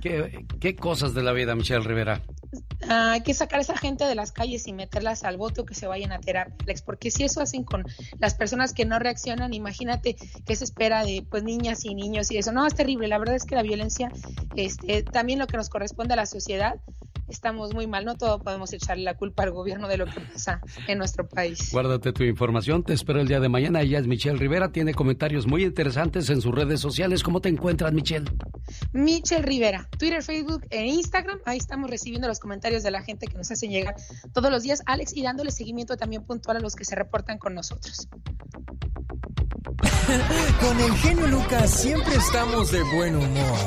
¿Qué, 0.00 0.44
¿Qué, 0.60 0.76
cosas 0.76 1.14
de 1.14 1.22
la 1.22 1.32
vida, 1.32 1.54
Michelle 1.54 1.80
Rivera? 1.80 2.20
Ah, 2.88 3.12
hay 3.12 3.22
que 3.22 3.34
sacar 3.34 3.58
a 3.58 3.62
esa 3.62 3.76
gente 3.76 4.04
de 4.04 4.14
las 4.14 4.32
calles 4.32 4.66
y 4.66 4.72
meterlas 4.72 5.24
al 5.24 5.36
bote 5.36 5.62
o 5.62 5.66
que 5.66 5.74
se 5.74 5.86
vayan 5.86 6.12
a 6.12 6.20
terapia, 6.20 6.74
porque 6.84 7.10
si 7.10 7.24
eso 7.24 7.40
hacen 7.40 7.64
con 7.64 7.84
las 8.18 8.34
personas 8.34 8.72
que 8.72 8.84
no 8.84 8.98
reaccionan, 8.98 9.54
imagínate 9.54 10.16
qué 10.44 10.56
se 10.56 10.64
espera 10.64 11.04
de 11.04 11.24
pues 11.28 11.42
niñas 11.42 11.84
y 11.84 11.94
niños 11.94 12.30
y 12.30 12.38
eso. 12.38 12.52
No, 12.52 12.66
es 12.66 12.74
terrible. 12.74 13.08
La 13.08 13.18
verdad 13.18 13.34
es 13.36 13.44
que 13.44 13.54
la 13.54 13.62
violencia, 13.62 14.10
este, 14.56 15.02
también 15.02 15.38
lo 15.38 15.46
que 15.46 15.56
nos 15.56 15.68
corresponde 15.68 16.14
a 16.14 16.16
la 16.16 16.26
sociedad, 16.26 16.76
estamos 17.28 17.74
muy 17.74 17.86
mal. 17.86 18.04
No 18.04 18.16
todo 18.16 18.38
podemos 18.40 18.72
echarle 18.72 19.04
la 19.04 19.14
culpa 19.14 19.42
al 19.42 19.50
gobierno 19.50 19.88
de 19.88 19.96
lo 19.96 20.06
que 20.06 20.20
pasa 20.20 20.60
en 20.86 20.98
nuestro 20.98 21.28
país. 21.28 21.70
Guárdate 21.72 22.12
tu 22.12 22.22
información. 22.24 22.82
Te 22.82 22.92
espero 22.92 23.20
el 23.20 23.28
día 23.28 23.40
de 23.40 23.48
mañana. 23.48 23.82
Ella 23.82 23.98
es 23.98 24.06
Michelle 24.06 24.38
Rivera. 24.38 24.72
Tiene 24.72 24.94
comentarios 24.94 25.46
muy 25.46 25.64
interesantes 25.64 26.30
en 26.30 26.40
sus 26.40 26.54
redes 26.54 26.80
sociales. 26.80 27.22
¿Cómo 27.22 27.40
te 27.40 27.48
encuentras, 27.48 27.92
Michelle? 27.92 28.30
Michelle 28.92 29.42
Rivera. 29.42 29.88
Twitter, 29.98 30.22
Facebook 30.22 30.66
e 30.70 30.86
Instagram. 30.86 31.38
Ahí 31.44 31.58
estamos 31.58 31.90
recibiendo 31.90 32.28
los 32.28 32.38
comentarios 32.38 32.73
de 32.82 32.90
la 32.90 33.02
gente 33.02 33.26
que 33.26 33.36
nos 33.36 33.50
hacen 33.50 33.70
llegar 33.70 33.96
todos 34.32 34.50
los 34.50 34.62
días, 34.62 34.82
Alex, 34.86 35.16
y 35.16 35.22
dándole 35.22 35.50
seguimiento 35.50 35.96
también 35.96 36.22
puntual 36.22 36.58
a 36.58 36.60
los 36.60 36.74
que 36.74 36.84
se 36.84 36.94
reportan 36.94 37.38
con 37.38 37.54
nosotros. 37.54 38.08
con 40.60 40.80
el 40.80 40.92
genio 40.96 41.26
Lucas 41.26 41.70
siempre 41.70 42.14
estamos 42.14 42.70
de 42.70 42.82
buen 42.94 43.16
humor. 43.16 43.58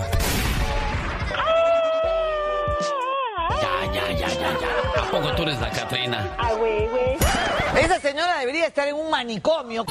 Ya, 3.62 3.94
ya, 3.94 4.12
ya, 4.12 4.28
ya, 4.28 4.60
ya. 4.60 5.02
¿A 5.02 5.12
poco 5.12 5.36
tú 5.36 5.44
eres 5.44 5.60
la 5.60 5.72
Catrina? 5.72 6.36
Ah, 6.38 6.54
güey, 6.54 6.88
güey. 6.88 7.18
Esa 7.82 8.00
señora 8.00 8.40
debería 8.40 8.68
estar 8.68 8.88
en 8.88 8.96
un 8.96 9.10
manicomio. 9.10 9.86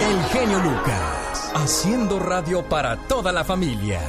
El 0.00 0.24
genio 0.30 0.58
Lucas, 0.58 1.52
haciendo 1.54 2.18
radio 2.18 2.68
para 2.68 2.96
toda 3.08 3.32
la 3.32 3.44
familia. 3.44 4.00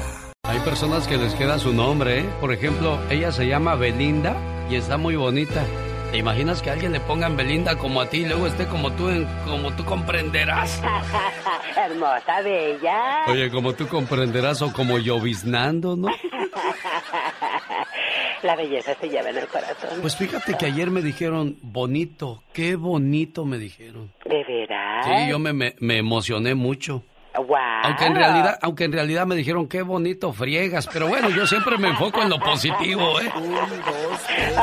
Hay 0.45 0.59
personas 0.59 1.07
que 1.07 1.17
les 1.17 1.33
queda 1.35 1.57
su 1.57 1.73
nombre, 1.73 2.19
¿eh? 2.19 2.29
Por 2.41 2.51
ejemplo, 2.51 2.99
ella 3.09 3.31
se 3.31 3.47
llama 3.47 3.75
Belinda 3.75 4.35
y 4.69 4.75
está 4.75 4.97
muy 4.97 5.15
bonita. 5.15 5.63
¿Te 6.11 6.17
imaginas 6.17 6.61
que 6.61 6.69
alguien 6.69 6.91
le 6.91 6.99
pongan 6.99 7.37
Belinda 7.37 7.77
como 7.77 8.01
a 8.01 8.09
ti 8.09 8.17
y 8.17 8.25
luego 8.25 8.47
esté 8.47 8.67
como 8.67 8.91
tú, 8.91 9.09
como 9.45 9.73
tú 9.73 9.85
comprenderás? 9.85 10.81
Hermosa, 11.77 12.41
bella. 12.41 13.23
Oye, 13.29 13.49
como 13.49 13.71
tú 13.73 13.87
comprenderás 13.87 14.61
o 14.61 14.73
como 14.73 14.99
lloviznando, 14.99 15.95
¿no? 15.95 16.09
La 18.43 18.57
belleza 18.57 18.93
se 18.99 19.07
lleva 19.07 19.29
en 19.29 19.37
el 19.37 19.47
corazón. 19.47 19.99
Pues 20.01 20.17
fíjate 20.17 20.57
que 20.57 20.65
ayer 20.65 20.91
me 20.91 21.01
dijeron 21.01 21.55
bonito, 21.61 22.43
qué 22.51 22.75
bonito 22.75 23.45
me 23.45 23.57
dijeron. 23.57 24.11
¿De 24.25 24.43
veras? 24.43 25.05
Sí, 25.05 25.29
yo 25.29 25.39
me, 25.39 25.53
me 25.53 25.97
emocioné 25.97 26.53
mucho. 26.53 27.01
Wow. 27.35 27.57
Aunque 27.83 28.05
en 28.05 28.15
realidad, 28.15 28.59
aunque 28.61 28.83
en 28.83 28.91
realidad 28.91 29.25
me 29.25 29.35
dijeron 29.35 29.67
qué 29.67 29.81
bonito 29.81 30.31
friegas, 30.33 30.87
pero 30.91 31.07
bueno, 31.07 31.29
yo 31.29 31.47
siempre 31.47 31.77
me 31.77 31.89
enfoco 31.89 32.21
en 32.21 32.29
lo 32.29 32.39
positivo, 32.39 33.19
¿eh? 33.19 33.31
Un, 33.35 33.51
dos, 33.53 34.19
tres, 34.27 34.55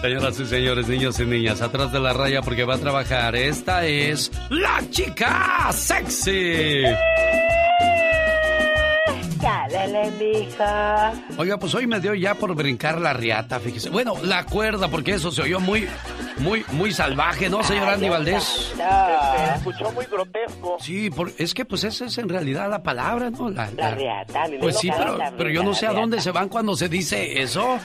Señoras 0.00 0.40
y 0.40 0.46
señores, 0.46 0.88
niños 0.88 1.20
y 1.20 1.26
niñas, 1.26 1.62
atrás 1.62 1.92
de 1.92 2.00
la 2.00 2.12
raya 2.12 2.42
porque 2.42 2.64
va 2.64 2.74
a 2.74 2.78
trabajar. 2.78 3.36
Esta 3.36 3.86
es 3.86 4.32
la 4.50 4.80
chica 4.90 5.70
sexy. 5.70 6.82
Oiga, 11.36 11.58
pues 11.58 11.74
hoy 11.74 11.86
me 11.86 12.00
dio 12.00 12.14
ya 12.14 12.34
por 12.34 12.54
brincar 12.54 13.00
la 13.00 13.12
riata, 13.12 13.58
fíjese. 13.60 13.90
Bueno, 13.90 14.14
la 14.22 14.44
cuerda, 14.44 14.88
porque 14.88 15.14
eso 15.14 15.30
se 15.30 15.42
oyó 15.42 15.60
muy, 15.60 15.88
muy, 16.38 16.64
muy 16.72 16.92
salvaje, 16.92 17.48
¿no, 17.48 17.62
señor 17.62 17.88
Andy 17.88 18.08
Valdés? 18.08 18.74
Se 18.76 19.54
escuchó 19.56 19.92
muy 19.92 20.04
grotesco. 20.06 20.76
Sí, 20.80 21.10
es 21.38 21.54
que 21.54 21.64
pues 21.64 21.84
esa 21.84 22.06
es 22.06 22.18
en 22.18 22.28
realidad 22.28 22.68
la 22.68 22.82
palabra, 22.82 23.30
¿no? 23.30 23.50
La, 23.50 23.66
riata. 23.66 24.44
Pues 24.60 24.78
sí, 24.78 24.90
pero, 24.96 25.18
pero 25.36 25.50
yo 25.50 25.62
no 25.62 25.74
sé 25.74 25.86
a 25.86 25.92
dónde 25.92 26.20
se 26.20 26.30
van 26.30 26.48
cuando 26.48 26.74
se 26.74 26.88
dice 26.88 27.40
eso. 27.40 27.78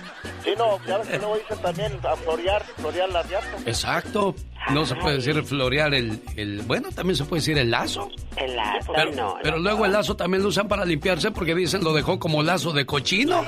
Sí, 0.43 0.52
no, 0.58 0.80
ya 0.86 0.98
ves 0.98 1.08
que 1.08 1.18
luego 1.18 1.38
dicen 1.38 1.58
también 1.62 2.00
a 2.04 2.16
florear, 2.16 2.64
florear 2.78 3.10
la 3.10 3.24
riata. 3.24 3.48
Exacto. 3.66 4.36
No 4.74 4.86
se 4.86 4.95
puede 4.95 5.18
decir 5.18 5.41
florear 5.43 5.93
el, 5.93 6.20
el, 6.36 6.61
Bueno, 6.63 6.89
también 6.91 7.15
se 7.15 7.26
puede 7.26 7.41
decir 7.41 7.57
el 7.57 7.72
lazo. 7.72 8.09
El 8.36 8.55
lazo, 8.55 8.91
pero, 8.93 9.11
no. 9.11 9.38
Pero 9.41 9.59
luego 9.59 9.86
el 9.86 9.93
lazo 9.93 10.15
también 10.15 10.43
lo 10.43 10.49
usan 10.49 10.68
para 10.68 10.86
limpiarse 10.86 11.32
porque 11.32 11.55
dicen 11.55 11.84
lo 11.84 11.93
dejó 11.93 12.20
como 12.20 12.43
lazo 12.43 12.74
de 12.74 12.86
cochino. 12.86 13.41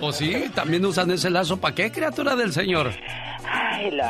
o 0.00 0.12
sí, 0.12 0.50
también 0.54 0.84
usan 0.84 1.10
ese 1.10 1.30
lazo. 1.30 1.58
¿Para 1.58 1.74
qué, 1.74 1.92
criatura 1.92 2.36
del 2.36 2.52
Señor? 2.52 2.92
Ay, 3.48 3.90
lo, 3.90 4.04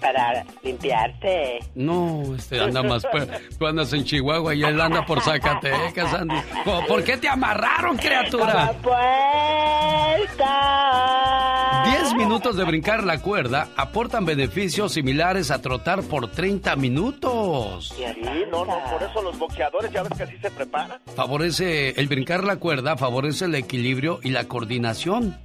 para 0.00 0.44
limpiarse. 0.62 1.60
No, 1.74 2.34
este 2.36 2.60
anda 2.60 2.82
más. 2.82 3.06
Tú 3.58 3.66
andas 3.66 3.92
en 3.92 4.04
Chihuahua 4.04 4.54
y 4.54 4.62
él 4.62 4.80
anda 4.80 5.04
por 5.04 5.20
Zacatecas, 5.20 6.12
Andy. 6.14 6.36
¿Por 6.88 7.04
qué 7.04 7.16
te 7.16 7.28
amarraron, 7.28 7.96
criatura? 7.96 8.72
Diez 11.84 12.14
minutos 12.14 12.56
de 12.56 12.64
brincar 12.64 13.04
la 13.04 13.20
cuerda 13.20 13.68
aportan 13.76 14.24
beneficios 14.24 14.92
similares 14.92 15.50
a 15.50 15.60
trotar 15.60 16.02
por 16.02 16.30
30 16.30 16.76
minutos. 16.76 17.92
Sí, 17.96 18.04
no, 18.50 18.64
no, 18.64 18.78
por 18.90 19.02
eso 19.02 19.22
los 19.22 19.38
boxeadores 19.38 19.90
ya 19.90 20.02
ves 20.02 20.12
que 20.16 20.22
así 20.24 20.36
se 20.38 20.50
preparan. 20.50 21.00
Favorece, 21.14 21.90
el 21.90 22.06
brincar 22.06 22.44
la 22.44 22.56
cuerda 22.56 22.96
favorece 22.96 23.46
el 23.46 23.54
equilibrio 23.54 24.20
y 24.22 24.30
la 24.30 24.44
coordinación. 24.44 25.38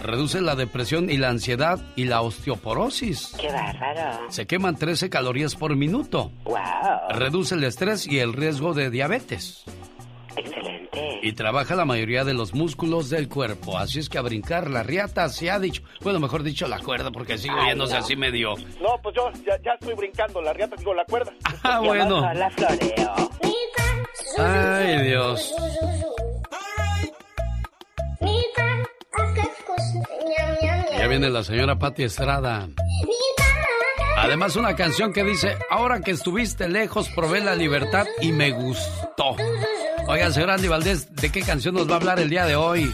Reduce 0.00 0.40
la 0.40 0.54
depresión 0.54 1.10
y 1.10 1.16
la 1.16 1.28
ansiedad 1.28 1.80
y 1.96 2.04
la 2.04 2.22
osteoporosis. 2.22 3.34
¡Qué 3.40 3.48
bárbaro! 3.50 4.30
Se 4.30 4.46
queman 4.46 4.76
13 4.76 5.10
calorías 5.10 5.56
por 5.56 5.76
minuto. 5.76 6.30
¡Wow! 6.44 6.58
Reduce 7.10 7.54
el 7.54 7.64
estrés 7.64 8.06
y 8.06 8.18
el 8.18 8.32
riesgo 8.32 8.74
de 8.74 8.90
diabetes. 8.90 9.64
Excelente. 10.36 11.20
Y 11.22 11.32
trabaja 11.32 11.74
la 11.74 11.84
mayoría 11.84 12.24
de 12.24 12.34
los 12.34 12.54
músculos 12.54 13.10
del 13.10 13.28
cuerpo. 13.28 13.76
Así 13.76 13.98
es 13.98 14.08
que 14.08 14.18
a 14.18 14.22
brincar 14.22 14.70
la 14.70 14.82
riata 14.82 15.28
se 15.28 15.50
ha 15.50 15.58
dicho. 15.58 15.82
Bueno, 16.00 16.20
mejor 16.20 16.42
dicho 16.42 16.66
la 16.66 16.78
cuerda, 16.78 17.10
porque 17.10 17.36
sigo 17.36 17.56
yéndose 17.66 17.96
así 17.96 18.16
medio. 18.16 18.54
No, 18.80 19.00
pues 19.02 19.14
yo 19.16 19.30
ya, 19.44 19.72
estoy 19.72 19.94
brincando 19.94 20.40
la 20.40 20.52
riata, 20.52 20.76
digo 20.76 20.94
la 20.94 21.04
cuerda. 21.04 21.32
Ah, 21.62 21.80
bueno. 21.80 22.20
La 22.34 22.50
floreo. 22.50 23.30
Ay, 24.38 25.02
Dios. 25.08 25.54
Ya 30.98 31.06
viene 31.06 31.30
la 31.30 31.42
señora 31.42 31.78
Patti 31.78 32.04
Estrada. 32.04 32.68
Además, 34.16 34.56
una 34.56 34.76
canción 34.76 35.12
que 35.12 35.24
dice: 35.24 35.56
Ahora 35.70 36.00
que 36.00 36.10
estuviste 36.10 36.68
lejos, 36.68 37.08
probé 37.10 37.40
la 37.40 37.54
libertad 37.54 38.06
y 38.20 38.32
me 38.32 38.50
gustó. 38.50 39.36
Oiga, 40.08 40.30
señor 40.30 40.50
Andy 40.50 40.68
Valdés, 40.68 41.14
¿de 41.14 41.30
qué 41.30 41.42
canción 41.42 41.74
nos 41.74 41.88
va 41.88 41.94
a 41.94 41.96
hablar 41.96 42.20
el 42.20 42.28
día 42.28 42.44
de 42.44 42.56
hoy? 42.56 42.92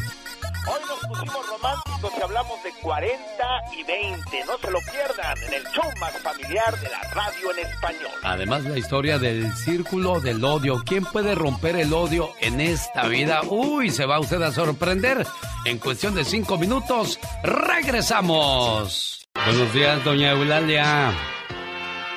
Pusimos 1.08 1.46
románticos 1.48 2.12
y 2.18 2.22
hablamos 2.22 2.62
de 2.62 2.70
40 2.82 3.44
y 3.78 3.84
20. 3.84 4.44
No 4.44 4.58
se 4.58 4.70
lo 4.70 4.78
pierdan 4.80 5.38
en 5.46 5.54
el 5.54 5.64
show 5.72 5.84
más 6.00 6.12
familiar 6.18 6.78
de 6.80 6.88
la 6.88 7.00
radio 7.12 7.52
en 7.52 7.66
español. 7.66 8.10
Además, 8.22 8.64
la 8.64 8.78
historia 8.78 9.18
del 9.18 9.52
círculo 9.54 10.20
del 10.20 10.44
odio. 10.44 10.82
¿Quién 10.84 11.04
puede 11.04 11.34
romper 11.34 11.76
el 11.76 11.92
odio 11.92 12.30
en 12.40 12.60
esta 12.60 13.06
vida? 13.06 13.42
Uy, 13.48 13.90
se 13.90 14.06
va 14.06 14.18
usted 14.18 14.42
a 14.42 14.52
sorprender. 14.52 15.26
En 15.64 15.78
cuestión 15.78 16.14
de 16.14 16.24
cinco 16.24 16.58
minutos, 16.58 17.18
regresamos. 17.42 19.28
Buenos 19.44 19.72
días, 19.72 20.04
doña 20.04 20.32
Eulalia. 20.32 21.12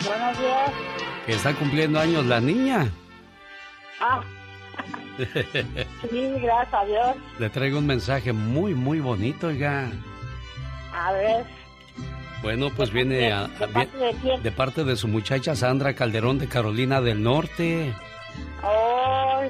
Buenos 0.06 0.40
días. 0.40 0.72
Que 1.26 1.34
está 1.34 1.54
cumpliendo 1.54 2.00
años 2.00 2.26
la 2.26 2.40
niña. 2.40 2.92
Ah. 4.00 4.22
Sí, 6.10 6.30
gracias 6.42 6.74
a 6.74 6.86
Dios. 6.86 7.16
Le 7.40 7.50
traigo 7.50 7.80
un 7.80 7.86
mensaje 7.86 8.34
muy, 8.34 8.74
muy 8.74 9.00
bonito, 9.00 9.48
oiga. 9.48 9.90
A 10.94 11.12
ver. 11.14 11.46
Bueno, 12.42 12.70
pues 12.76 12.92
viene 12.92 13.32
a, 13.34 13.48
¿De 13.48 13.68
parte 13.68 13.98
de 13.98 14.14
quién? 14.22 14.42
de 14.44 14.52
parte 14.52 14.84
de 14.86 14.96
su 14.96 15.08
muchacha 15.10 15.56
Sandra 15.56 15.94
Calderón 15.94 16.40
de 16.40 16.48
Carolina 16.48 17.02
del 17.02 17.22
Norte. 17.22 17.94
Oh, 18.64 19.42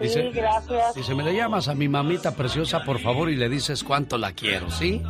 sí, 0.00 0.04
Dice- 0.04 0.30
gracias. 0.32 0.94
Dice, 0.96 1.14
me 1.14 1.22
le 1.22 1.34
llamas 1.36 1.68
a 1.68 1.74
mi 1.74 1.88
mamita 1.88 2.34
preciosa, 2.34 2.82
por 2.84 2.98
favor, 2.98 3.30
y 3.30 3.36
le 3.36 3.48
dices 3.48 3.84
cuánto 3.84 4.18
la 4.18 4.32
quiero, 4.32 4.70
¿sí? 4.70 5.00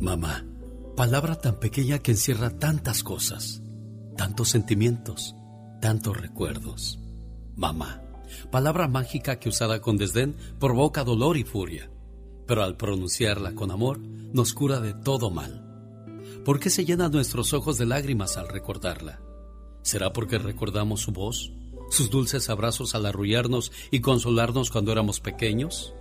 Mamá, 0.00 0.44
palabra 0.96 1.34
tan 1.34 1.58
pequeña 1.58 1.98
que 1.98 2.12
encierra 2.12 2.50
tantas 2.50 3.02
cosas, 3.02 3.60
tantos 4.16 4.48
sentimientos, 4.48 5.34
tantos 5.80 6.16
recuerdos. 6.16 7.00
Mamá, 7.56 8.02
palabra 8.50 8.88
mágica 8.88 9.38
que 9.38 9.48
usada 9.48 9.80
con 9.80 9.96
desdén 9.96 10.36
provoca 10.58 11.04
dolor 11.04 11.36
y 11.36 11.44
furia, 11.44 11.90
pero 12.46 12.62
al 12.62 12.76
pronunciarla 12.76 13.54
con 13.54 13.70
amor 13.70 13.98
nos 13.98 14.54
cura 14.54 14.80
de 14.80 14.94
todo 14.94 15.30
mal. 15.30 15.62
¿Por 16.44 16.60
qué 16.60 16.70
se 16.70 16.84
llenan 16.84 17.12
nuestros 17.12 17.52
ojos 17.54 17.78
de 17.78 17.86
lágrimas 17.86 18.36
al 18.36 18.48
recordarla? 18.48 19.20
¿Será 19.82 20.12
porque 20.12 20.38
recordamos 20.38 21.00
su 21.00 21.12
voz, 21.12 21.52
sus 21.90 22.10
dulces 22.10 22.48
abrazos 22.50 22.94
al 22.94 23.06
arrullarnos 23.06 23.72
y 23.90 24.00
consolarnos 24.00 24.70
cuando 24.70 24.92
éramos 24.92 25.20
pequeños? 25.20 25.94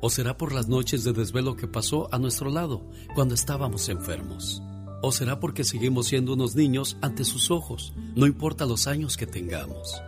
¿O 0.00 0.10
será 0.10 0.36
por 0.36 0.52
las 0.52 0.68
noches 0.68 1.04
de 1.04 1.12
desvelo 1.12 1.56
que 1.56 1.66
pasó 1.66 2.08
a 2.12 2.18
nuestro 2.18 2.50
lado 2.50 2.88
cuando 3.14 3.34
estábamos 3.34 3.88
enfermos? 3.88 4.62
¿O 5.02 5.12
será 5.12 5.40
porque 5.40 5.64
seguimos 5.64 6.08
siendo 6.08 6.32
unos 6.34 6.54
niños 6.54 6.96
ante 7.00 7.24
sus 7.24 7.50
ojos, 7.50 7.92
no 8.14 8.26
importa 8.26 8.66
los 8.66 8.86
años 8.86 9.16
que 9.16 9.26
tengamos? 9.26 10.02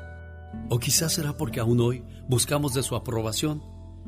¿O 0.69 0.79
quizás 0.79 1.13
será 1.13 1.37
porque 1.37 1.61
aún 1.61 1.81
hoy 1.81 2.05
buscamos 2.29 2.75
de 2.75 2.83
su 2.83 2.95
aprobación? 2.97 3.63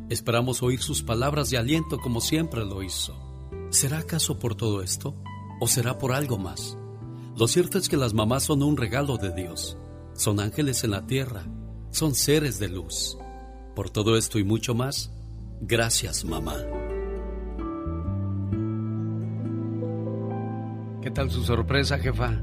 Esperamos 0.09 0.63
oír 0.63 0.81
sus 0.81 1.03
palabras 1.03 1.51
de 1.51 1.59
aliento 1.59 1.99
como 1.99 2.21
siempre 2.21 2.65
lo 2.65 2.83
hizo. 2.83 3.15
¿Será 3.71 3.99
acaso 3.99 4.39
por 4.39 4.55
todo 4.55 4.83
esto? 4.83 5.15
¿O 5.61 5.67
será 5.67 5.99
por 5.99 6.13
algo 6.13 6.39
más? 6.39 6.77
Lo 7.37 7.49
cierto 7.49 7.79
es 7.79 7.89
que 7.89 7.97
las 7.97 8.15
mamás 8.15 8.45
son 8.45 8.63
un 8.63 8.77
regalo 8.77 9.17
de 9.17 9.33
Dios. 9.33 9.77
Son 10.15 10.41
ángeles 10.41 10.85
en 10.85 10.91
la 10.91 11.07
tierra. 11.07 11.45
Son 11.91 12.15
seres 12.15 12.59
de 12.59 12.69
luz. 12.69 13.17
Por 13.75 13.91
todo 13.91 14.17
esto 14.17 14.39
y 14.39 14.45
mucho 14.45 14.75
más, 14.75 15.11
gracias 15.61 16.25
mamá. 16.25 16.57
¿Qué 21.01 21.11
tal 21.11 21.31
su 21.31 21.43
sorpresa, 21.43 21.99
jefa? 21.99 22.41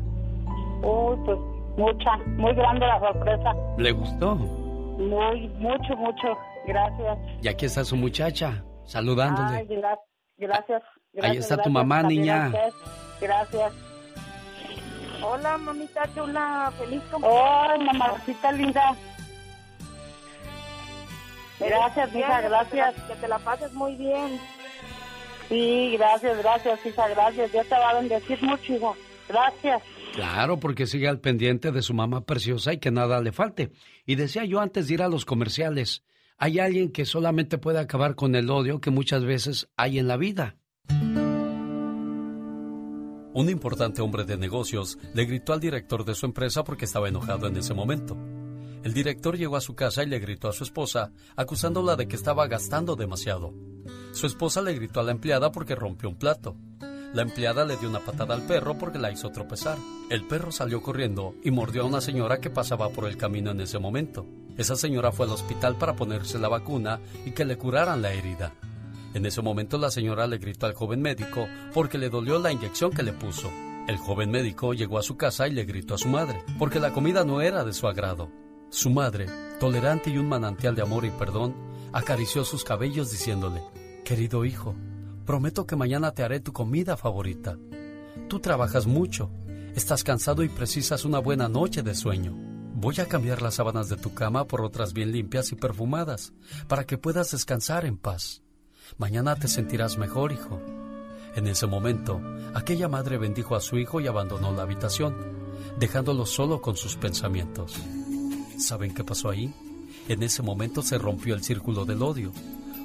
Uy, 0.82 1.18
pues 1.26 1.40
mucha, 1.80 2.18
muy 2.42 2.54
grande 2.54 2.86
la 2.86 3.00
sorpresa. 3.00 3.54
¿Le 3.78 3.92
gustó? 3.92 4.36
Muy, 4.36 5.48
mucho, 5.60 5.96
mucho. 5.96 6.38
Gracias. 6.68 7.18
Y 7.42 7.48
aquí 7.48 7.66
está 7.66 7.84
su 7.86 7.96
muchacha, 7.96 8.64
saludándole. 8.86 9.58
Ay, 9.60 9.68
gra- 9.68 10.00
gracias. 10.38 10.82
Ahí 10.84 11.22
gracias, 11.22 11.44
está 11.46 11.56
tu 11.64 11.70
gracias 11.72 11.74
mamá, 11.74 12.04
niña. 12.04 12.52
Gracias. 13.22 13.74
Hola, 15.24 15.58
mamita 15.58 16.04
chula. 16.14 16.72
Feliz 16.78 17.02
cumpleaños. 17.12 17.42
Oh, 17.42 17.94
mamacita 17.94 18.52
linda. 18.52 18.96
Gracias, 21.60 22.16
hija, 22.16 22.42
gracias. 22.42 22.96
Que 23.08 23.16
te 23.16 23.28
la 23.28 23.40
pases 23.40 23.74
muy 23.74 23.96
bien. 23.96 24.40
Sí, 25.50 25.96
gracias, 25.98 26.38
gracias, 26.38 26.86
hija, 26.86 27.08
gracias. 27.10 27.52
Dios 27.52 27.68
te 27.68 27.76
va 27.76 27.90
a 27.90 27.94
bendecir 27.96 28.42
mucho, 28.44 28.74
hija. 28.74 28.92
Gracias. 29.28 29.82
Claro, 30.20 30.60
porque 30.60 30.86
sigue 30.86 31.08
al 31.08 31.22
pendiente 31.22 31.72
de 31.72 31.82
su 31.82 31.94
mamá 31.94 32.26
preciosa 32.26 32.74
y 32.74 32.80
que 32.80 32.92
nada 32.92 33.22
le 33.22 33.32
falte. 33.32 33.72
Y 34.06 34.16
decía 34.16 34.44
yo 34.44 34.60
antes 34.60 34.90
de 34.90 34.96
ir 34.96 35.02
a 35.02 35.08
los 35.08 35.24
comerciales, 35.24 36.04
hay 36.38 36.60
alguien 36.60 36.92
que 36.92 37.06
solamente 37.06 37.58
puede 37.58 37.80
acabar 37.80 38.16
con 38.16 38.36
el 38.36 38.50
odio 38.50 38.82
que 38.82 38.92
muchas 38.92 39.24
veces 39.24 39.70
hay 39.78 39.98
en 39.98 40.10
la 40.10 40.18
vida. 40.18 40.58
Un 43.34 43.48
importante 43.50 44.02
hombre 44.02 44.26
de 44.26 44.36
negocios 44.36 44.98
le 45.14 45.24
gritó 45.24 45.54
al 45.54 45.62
director 45.62 46.04
de 46.04 46.16
su 46.16 46.26
empresa 46.26 46.66
porque 46.66 46.84
estaba 46.84 47.08
enojado 47.08 47.48
en 47.48 47.56
ese 47.56 47.74
momento. 47.74 48.18
El 48.84 48.94
director 48.94 49.38
llegó 49.38 49.56
a 49.56 49.62
su 49.62 49.74
casa 49.74 50.04
y 50.04 50.08
le 50.08 50.20
gritó 50.20 50.50
a 50.50 50.54
su 50.54 50.66
esposa, 50.66 51.14
acusándola 51.38 51.96
de 51.96 52.10
que 52.10 52.18
estaba 52.18 52.46
gastando 52.48 52.98
demasiado. 52.98 53.54
Su 54.12 54.28
esposa 54.28 54.62
le 54.62 54.74
gritó 54.74 55.00
a 55.00 55.04
la 55.04 55.12
empleada 55.12 55.54
porque 55.54 55.76
rompió 55.76 56.10
un 56.10 56.18
plato. 56.18 56.58
La 57.14 57.24
empleada 57.24 57.66
le 57.66 57.76
dio 57.78 57.90
una 57.90 58.02
patada 58.02 58.36
al 58.36 58.44
perro 58.44 58.78
porque 58.78 59.00
la 59.00 59.12
hizo 59.12 59.32
tropezar. 59.32 59.78
El 60.12 60.28
perro 60.28 60.52
salió 60.52 60.84
corriendo 60.84 61.34
y 61.44 61.50
mordió 61.50 61.82
a 61.82 61.86
una 61.86 62.02
señora 62.02 62.40
que 62.40 62.52
pasaba 62.52 62.90
por 62.90 63.06
el 63.06 63.18
camino 63.18 63.50
en 63.50 63.62
ese 63.62 63.80
momento. 63.80 64.28
Esa 64.58 64.76
señora 64.76 65.12
fue 65.12 65.26
al 65.26 65.32
hospital 65.32 65.76
para 65.78 65.96
ponerse 65.96 66.38
la 66.38 66.50
vacuna 66.50 67.00
y 67.26 67.32
que 67.32 67.46
le 67.46 67.58
curaran 67.58 68.04
la 68.04 68.14
herida. 68.14 68.54
En 69.16 69.26
ese 69.26 69.42
momento 69.42 69.80
la 69.80 69.90
señora 69.90 70.28
le 70.28 70.38
gritó 70.38 70.68
al 70.68 70.76
joven 70.76 71.02
médico 71.02 71.48
porque 71.74 71.98
le 71.98 72.10
dolió 72.10 72.38
la 72.38 72.52
inyección 72.52 72.92
que 72.92 73.02
le 73.02 73.14
puso. 73.14 73.50
El 73.88 73.98
joven 73.98 74.30
médico 74.30 74.76
llegó 74.76 75.00
a 75.00 75.04
su 75.04 75.18
casa 75.18 75.48
y 75.48 75.52
le 75.52 75.66
gritó 75.66 75.96
a 75.96 75.98
su 75.98 76.10
madre 76.10 76.44
porque 76.60 76.80
la 76.80 76.92
comida 76.92 77.24
no 77.24 77.42
era 77.42 77.64
de 77.64 77.74
su 77.74 77.88
agrado. 77.88 78.30
Su 78.70 78.92
madre, 78.92 79.26
tolerante 79.60 80.12
y 80.12 80.20
un 80.20 80.30
manantial 80.30 80.76
de 80.76 80.84
amor 80.84 81.06
y 81.06 81.10
perdón, 81.10 81.56
acarició 81.92 82.46
sus 82.46 82.64
cabellos 82.64 83.10
diciéndole, 83.10 83.64
Querido 84.06 84.46
hijo, 84.46 84.76
prometo 85.30 85.68
que 85.68 85.76
mañana 85.76 86.12
te 86.12 86.24
haré 86.24 86.40
tu 86.40 86.52
comida 86.52 86.98
favorita. 86.98 87.56
Tú 88.30 88.40
trabajas 88.40 88.88
mucho, 88.88 89.30
estás 89.76 90.04
cansado 90.04 90.42
y 90.42 90.50
precisas 90.50 91.06
una 91.06 91.20
buena 91.20 91.48
noche 91.48 91.84
de 91.84 91.94
sueño. 91.94 92.34
Voy 92.74 92.96
a 93.00 93.08
cambiar 93.08 93.44
las 93.44 93.54
sábanas 93.54 93.90
de 93.90 93.98
tu 93.98 94.16
cama 94.16 94.48
por 94.48 94.62
otras 94.62 94.92
bien 94.92 95.12
limpias 95.12 95.52
y 95.52 95.56
perfumadas, 95.56 96.34
para 96.68 96.84
que 96.84 96.98
puedas 96.98 97.30
descansar 97.30 97.86
en 97.86 98.00
paz. 98.00 98.42
Mañana 98.98 99.36
te 99.36 99.48
sentirás 99.48 100.00
mejor, 100.00 100.32
hijo. 100.32 100.60
En 101.36 101.46
ese 101.46 101.68
momento, 101.68 102.20
aquella 102.56 102.88
madre 102.88 103.20
bendijo 103.20 103.56
a 103.56 103.62
su 103.62 103.78
hijo 103.78 104.02
y 104.02 104.08
abandonó 104.08 104.52
la 104.52 104.64
habitación, 104.64 105.16
dejándolo 105.78 106.26
solo 106.26 106.60
con 106.60 106.76
sus 106.76 106.96
pensamientos. 106.96 107.76
¿Saben 108.58 108.96
qué 108.96 109.04
pasó 109.04 109.30
ahí? 109.30 109.54
En 110.08 110.24
ese 110.24 110.42
momento 110.42 110.82
se 110.82 110.98
rompió 110.98 111.36
el 111.36 111.44
círculo 111.44 111.86
del 111.86 112.02
odio, 112.02 112.32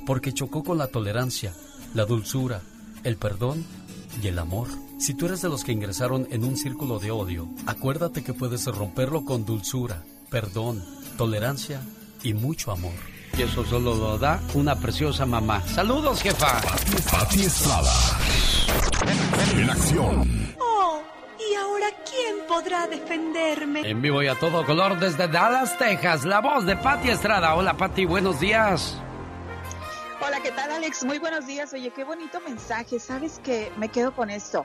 porque 0.04 0.34
chocó 0.34 0.62
con 0.62 0.76
la 0.76 0.88
tolerancia, 0.88 1.54
la 1.94 2.04
dulzura, 2.04 2.60
el 3.04 3.16
perdón 3.16 3.64
y 4.22 4.26
el 4.26 4.38
amor. 4.38 4.68
Si 4.98 5.14
tú 5.14 5.26
eres 5.26 5.42
de 5.42 5.48
los 5.48 5.64
que 5.64 5.72
ingresaron 5.72 6.26
en 6.30 6.44
un 6.44 6.56
círculo 6.56 6.98
de 6.98 7.10
odio, 7.10 7.48
acuérdate 7.66 8.22
que 8.22 8.34
puedes 8.34 8.66
romperlo 8.66 9.24
con 9.24 9.44
dulzura, 9.44 10.02
perdón, 10.30 10.84
tolerancia 11.16 11.80
y 12.22 12.34
mucho 12.34 12.72
amor. 12.72 12.92
Y 13.36 13.42
eso 13.42 13.64
solo 13.64 13.94
lo 13.94 14.18
da 14.18 14.40
una 14.54 14.76
preciosa 14.76 15.26
mamá. 15.26 15.60
Saludos, 15.66 16.22
jefa. 16.22 16.60
Pati 17.10 17.42
Estrada. 17.42 17.92
En 19.56 19.70
acción. 19.70 20.54
Oh, 20.60 21.02
¿y 21.38 21.54
ahora 21.56 21.86
quién 22.08 22.46
podrá 22.46 22.86
defenderme? 22.86 23.88
En 23.88 24.00
vivo 24.00 24.22
y 24.22 24.28
a 24.28 24.38
todo 24.38 24.64
color 24.64 25.00
desde 25.00 25.26
Dallas, 25.26 25.76
Texas, 25.78 26.24
la 26.24 26.40
voz 26.40 26.64
de 26.64 26.76
Patti 26.76 27.10
Estrada. 27.10 27.54
Hola, 27.54 27.76
Patti, 27.76 28.04
buenos 28.04 28.38
días. 28.38 28.96
Hola, 30.26 30.40
¿qué 30.40 30.52
tal, 30.52 30.70
Alex? 30.70 31.04
Muy 31.04 31.18
buenos 31.18 31.46
días. 31.46 31.74
Oye, 31.74 31.90
qué 31.90 32.02
bonito 32.02 32.40
mensaje. 32.40 32.98
¿Sabes 32.98 33.40
que 33.44 33.70
Me 33.76 33.90
quedo 33.90 34.16
con 34.16 34.30
esto. 34.30 34.64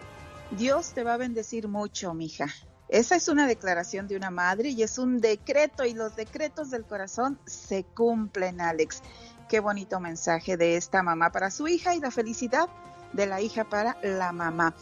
Dios 0.52 0.94
te 0.94 1.04
va 1.04 1.16
a 1.16 1.18
bendecir 1.18 1.68
mucho, 1.68 2.14
mija. 2.14 2.46
Esa 2.88 3.18
es 3.18 3.28
una 3.28 3.46
declaración 3.46 4.08
de 4.08 4.16
una 4.16 4.32
madre 4.32 4.70
y 4.70 4.84
es 4.84 4.98
un 4.98 5.20
decreto 5.20 5.84
y 5.84 5.94
los 5.94 6.16
decretos 6.16 6.70
del 6.70 6.86
corazón 6.86 7.38
se 7.46 7.84
cumplen, 7.84 8.62
Alex. 8.62 9.02
Qué 9.50 9.60
bonito 9.60 10.00
mensaje 10.00 10.56
de 10.56 10.78
esta 10.78 11.04
mamá 11.04 11.30
para 11.30 11.52
su 11.52 11.68
hija 11.68 11.94
y 11.94 12.00
la 12.00 12.10
felicidad 12.10 12.70
de 13.12 13.26
la 13.28 13.42
hija 13.42 13.66
para 13.66 13.98
la 14.02 14.32
mamá. 14.32 14.74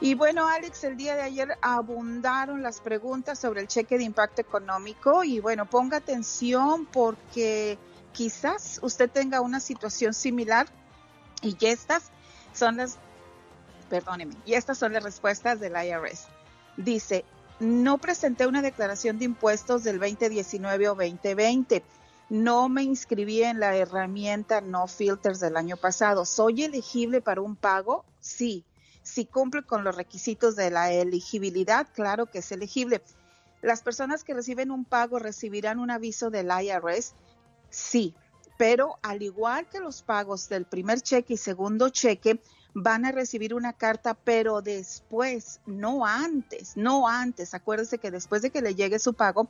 Y 0.00 0.14
bueno, 0.14 0.46
Alex, 0.46 0.84
el 0.84 0.96
día 0.96 1.16
de 1.16 1.22
ayer 1.22 1.58
abundaron 1.60 2.62
las 2.62 2.80
preguntas 2.80 3.40
sobre 3.40 3.62
el 3.62 3.66
cheque 3.66 3.98
de 3.98 4.04
impacto 4.04 4.42
económico 4.42 5.24
y 5.24 5.40
bueno, 5.40 5.66
ponga 5.66 5.96
atención 5.96 6.86
porque 6.86 7.78
quizás 8.12 8.80
usted 8.82 9.10
tenga 9.10 9.40
una 9.40 9.60
situación 9.60 10.14
similar 10.14 10.66
y 11.42 11.56
estas 11.64 12.10
son 12.52 12.76
las, 12.76 12.98
perdóneme, 13.88 14.34
y 14.44 14.54
estas 14.54 14.78
son 14.78 14.92
las 14.92 15.02
respuestas 15.02 15.60
del 15.60 15.72
IRS. 15.72 16.26
Dice, 16.76 17.24
no 17.60 17.98
presenté 17.98 18.46
una 18.46 18.62
declaración 18.62 19.18
de 19.18 19.26
impuestos 19.26 19.84
del 19.84 19.98
2019 19.98 20.88
o 20.88 20.94
2020. 20.94 21.82
no 22.30 22.68
me 22.68 22.84
inscribí 22.84 23.42
en 23.42 23.58
la 23.58 23.76
herramienta 23.76 24.60
No 24.60 24.86
Filters 24.86 25.40
del 25.40 25.56
año 25.56 25.76
pasado. 25.76 26.24
¿Soy 26.24 26.62
elegible 26.62 27.20
para 27.20 27.40
un 27.40 27.56
pago? 27.56 28.04
Sí. 28.20 28.64
Si 29.02 29.26
cumple 29.26 29.64
con 29.64 29.82
los 29.82 29.96
requisitos 29.96 30.54
de 30.54 30.70
la 30.70 30.92
elegibilidad, 30.92 31.88
claro 31.92 32.26
que 32.26 32.38
es 32.38 32.52
elegible. 32.52 33.02
¿Las 33.62 33.82
personas 33.82 34.24
que 34.24 34.32
reciben 34.32 34.70
un 34.70 34.84
pago 34.84 35.18
recibirán 35.18 35.80
un 35.80 35.90
aviso 35.90 36.30
del 36.30 36.48
IRS? 36.48 37.14
Sí, 37.70 38.14
pero 38.58 38.98
al 39.02 39.22
igual 39.22 39.68
que 39.68 39.80
los 39.80 40.02
pagos 40.02 40.48
del 40.48 40.64
primer 40.64 41.00
cheque 41.00 41.34
y 41.34 41.38
segundo 41.38 41.88
cheque, 41.88 42.40
van 42.72 43.04
a 43.04 43.10
recibir 43.10 43.52
una 43.54 43.72
carta, 43.72 44.14
pero 44.14 44.62
después, 44.62 45.60
no 45.66 46.06
antes, 46.06 46.76
no 46.76 47.08
antes. 47.08 47.52
Acuérdese 47.54 47.98
que 47.98 48.12
después 48.12 48.42
de 48.42 48.50
que 48.50 48.62
le 48.62 48.76
llegue 48.76 49.00
su 49.00 49.14
pago, 49.14 49.48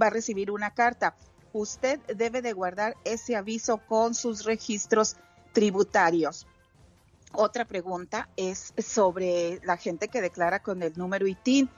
va 0.00 0.08
a 0.08 0.10
recibir 0.10 0.50
una 0.50 0.74
carta 0.74 1.14
usted 1.52 2.00
debe 2.14 2.42
de 2.42 2.52
guardar 2.52 2.96
ese 3.04 3.36
aviso 3.36 3.78
con 3.78 4.14
sus 4.14 4.44
registros 4.44 5.16
tributarios. 5.52 6.46
Otra 7.32 7.64
pregunta 7.64 8.28
es 8.36 8.72
sobre 8.78 9.60
la 9.64 9.76
gente 9.76 10.08
que 10.08 10.22
declara 10.22 10.60
con 10.60 10.82
el 10.82 10.94
número 10.96 11.26
ITIN. 11.26 11.68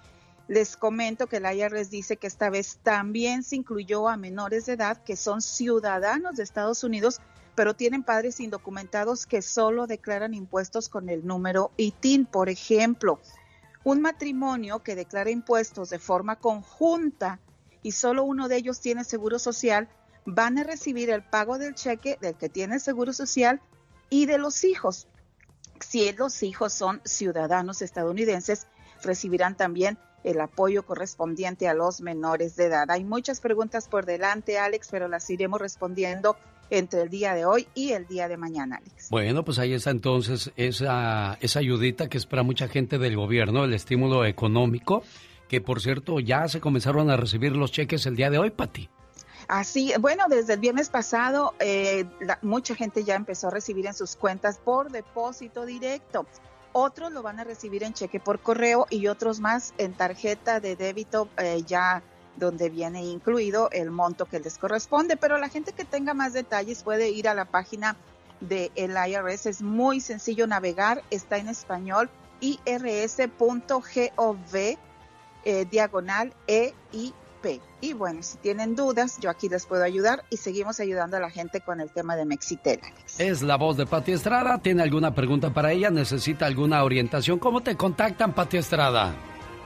Les 0.51 0.77
comento 0.77 1.29
que 1.29 1.37
el 1.37 1.45
IRS 1.45 1.91
dice 1.91 2.17
que 2.17 2.27
esta 2.27 2.51
vez 2.51 2.81
también 2.83 3.45
se 3.45 3.55
incluyó 3.55 4.09
a 4.09 4.17
menores 4.17 4.67
de 4.67 4.73
edad 4.73 5.01
que 5.05 5.15
son 5.15 5.43
ciudadanos 5.43 6.35
de 6.35 6.43
Estados 6.43 6.83
Unidos, 6.83 7.21
pero 7.55 7.77
tienen 7.77 8.03
padres 8.03 8.41
indocumentados 8.41 9.27
que 9.27 9.43
solo 9.43 9.87
declaran 9.87 10.35
impuestos 10.35 10.89
con 10.89 11.09
el 11.09 11.25
número 11.25 11.71
ITIN. 11.77 12.27
Por 12.27 12.49
ejemplo, 12.49 13.21
un 13.85 14.01
matrimonio 14.01 14.81
que 14.81 14.97
declara 14.97 15.31
impuestos 15.31 15.89
de 15.89 16.01
forma 16.01 16.35
conjunta 16.35 17.39
y 17.81 17.93
solo 17.93 18.25
uno 18.25 18.49
de 18.49 18.57
ellos 18.57 18.81
tiene 18.81 19.05
seguro 19.05 19.39
social, 19.39 19.89
van 20.27 20.59
a 20.59 20.65
recibir 20.65 21.11
el 21.11 21.23
pago 21.23 21.59
del 21.59 21.77
cheque 21.77 22.19
del 22.21 22.35
que 22.35 22.49
tiene 22.49 22.81
seguro 22.81 23.13
social 23.13 23.61
y 24.09 24.27
de 24.27 24.39
los 24.39 24.65
hijos. 24.65 25.07
Si 25.79 26.11
los 26.11 26.43
hijos 26.43 26.73
son 26.73 27.01
ciudadanos 27.05 27.83
estadounidenses, 27.83 28.67
recibirán 29.05 29.57
también 29.57 29.97
el 30.25 30.41
apoyo 30.41 30.85
correspondiente 30.85 31.69
a 31.69 31.75
los 31.75 32.01
menores 32.01 32.57
de 32.57 32.67
edad. 32.67 32.91
Hay 32.91 33.05
muchas 33.05 33.41
preguntas 33.41 33.89
por 33.89 34.07
delante, 34.07 34.59
Alex, 34.59 34.89
pero 34.91 35.09
las 35.09 35.29
iremos 35.31 35.61
respondiendo 35.61 36.37
entre 36.71 37.03
el 37.03 37.09
día 37.09 37.35
de 37.35 37.45
hoy 37.45 37.67
y 37.75 37.93
el 37.93 38.07
día 38.07 38.29
de 38.29 38.37
mañana, 38.37 38.77
Alex. 38.77 39.09
Bueno, 39.11 39.45
pues 39.45 39.59
ahí 39.59 39.73
está 39.73 39.91
entonces 39.91 40.53
esa, 40.57 41.37
esa 41.41 41.59
ayudita 41.59 42.09
que 42.09 42.19
es 42.19 42.27
para 42.27 42.43
mucha 42.43 42.69
gente 42.69 42.99
del 42.99 43.17
gobierno, 43.17 43.65
el 43.65 43.75
estímulo 43.75 44.25
económico 44.25 45.03
que 45.51 45.61
por 45.61 45.81
cierto 45.81 46.21
ya 46.21 46.47
se 46.47 46.61
comenzaron 46.61 47.11
a 47.11 47.17
recibir 47.17 47.57
los 47.57 47.73
cheques 47.73 48.07
el 48.07 48.15
día 48.15 48.31
de 48.31 48.39
hoy, 48.39 48.51
Pati. 48.51 48.89
Así, 49.49 49.93
bueno, 49.99 50.27
desde 50.29 50.55
el 50.55 50.61
viernes 50.61 50.91
pasado 50.91 51.55
eh, 51.59 52.05
mucha 52.41 52.77
gente 52.77 53.03
ya 53.03 53.17
empezó 53.17 53.49
a 53.49 53.51
recibir 53.51 53.85
en 53.87 53.95
sus 53.95 54.15
cuentas 54.15 54.59
por 54.59 54.93
depósito 54.93 55.67
directo. 55.67 56.25
Otros 56.73 57.13
lo 57.13 57.23
van 57.23 57.41
a 57.41 57.45
recibir 57.45 57.83
en 57.83 57.95
cheque 57.95 58.21
por 58.21 58.41
correo 58.41 58.87
y 58.91 59.09
otros 59.09 59.41
más 59.41 59.75
en 59.79 59.93
tarjeta 59.93 60.61
de 60.61 60.77
débito 60.77 61.29
eh, 61.37 61.63
ya 61.67 62.03
donde 62.37 62.71
viene 62.71 63.05
incluido 63.05 63.71
el 63.73 63.91
monto 63.91 64.27
que 64.27 64.41
les 64.41 64.57
corresponde. 64.57 65.17
Pero 65.17 65.39
la 65.39 65.49
gente 65.49 65.73
que 65.73 65.85
tenga 65.85 66.15
más 66.15 66.33
detalles 66.33 66.83
puede 66.83 67.11
ir 67.11 67.29
a 67.29 67.35
la 67.35 67.45
página 67.45 67.97
de 68.41 68.71
el 68.77 68.93
IRS. 68.93 69.47
Es 69.47 69.63
muy 69.63 70.01
sencillo 70.01 70.47
navegar, 70.47 71.03
está 71.11 71.39
en 71.39 71.49
español 71.49 72.09
irs.gov 72.41 73.19
eh, 75.45 75.65
diagonal 75.71 76.35
E 76.47 76.75
y 76.93 77.15
P. 77.41 77.61
Y 77.81 77.93
bueno, 77.93 78.23
si 78.23 78.39
tienen 78.39 78.75
dudas, 78.77 79.19
yo 79.21 79.31
aquí 79.31 79.49
les 79.49 79.67
puedo 79.67 79.83
ayudar 79.83 80.25
y 80.31 80.37
seguimos 80.37 80.81
ayudando 80.81 81.17
a 81.17 81.21
la 81.21 81.31
gente 81.31 81.61
con 81.61 81.81
el 81.81 81.91
tema 81.91 82.17
de 82.17 82.25
Mexitel, 82.27 82.81
Es 83.19 83.43
la 83.43 83.57
voz 83.57 83.77
de 83.77 83.87
Pati 83.87 84.13
Estrada. 84.13 84.59
¿Tiene 84.59 84.83
alguna 84.83 85.15
pregunta 85.15 85.53
para 85.53 85.73
ella? 85.73 85.91
¿Necesita 85.91 86.47
alguna 86.47 86.85
orientación? 86.85 87.39
¿Cómo 87.39 87.63
te 87.63 87.77
contactan, 87.77 88.35
Pati 88.35 88.59
Estrada? 88.59 89.15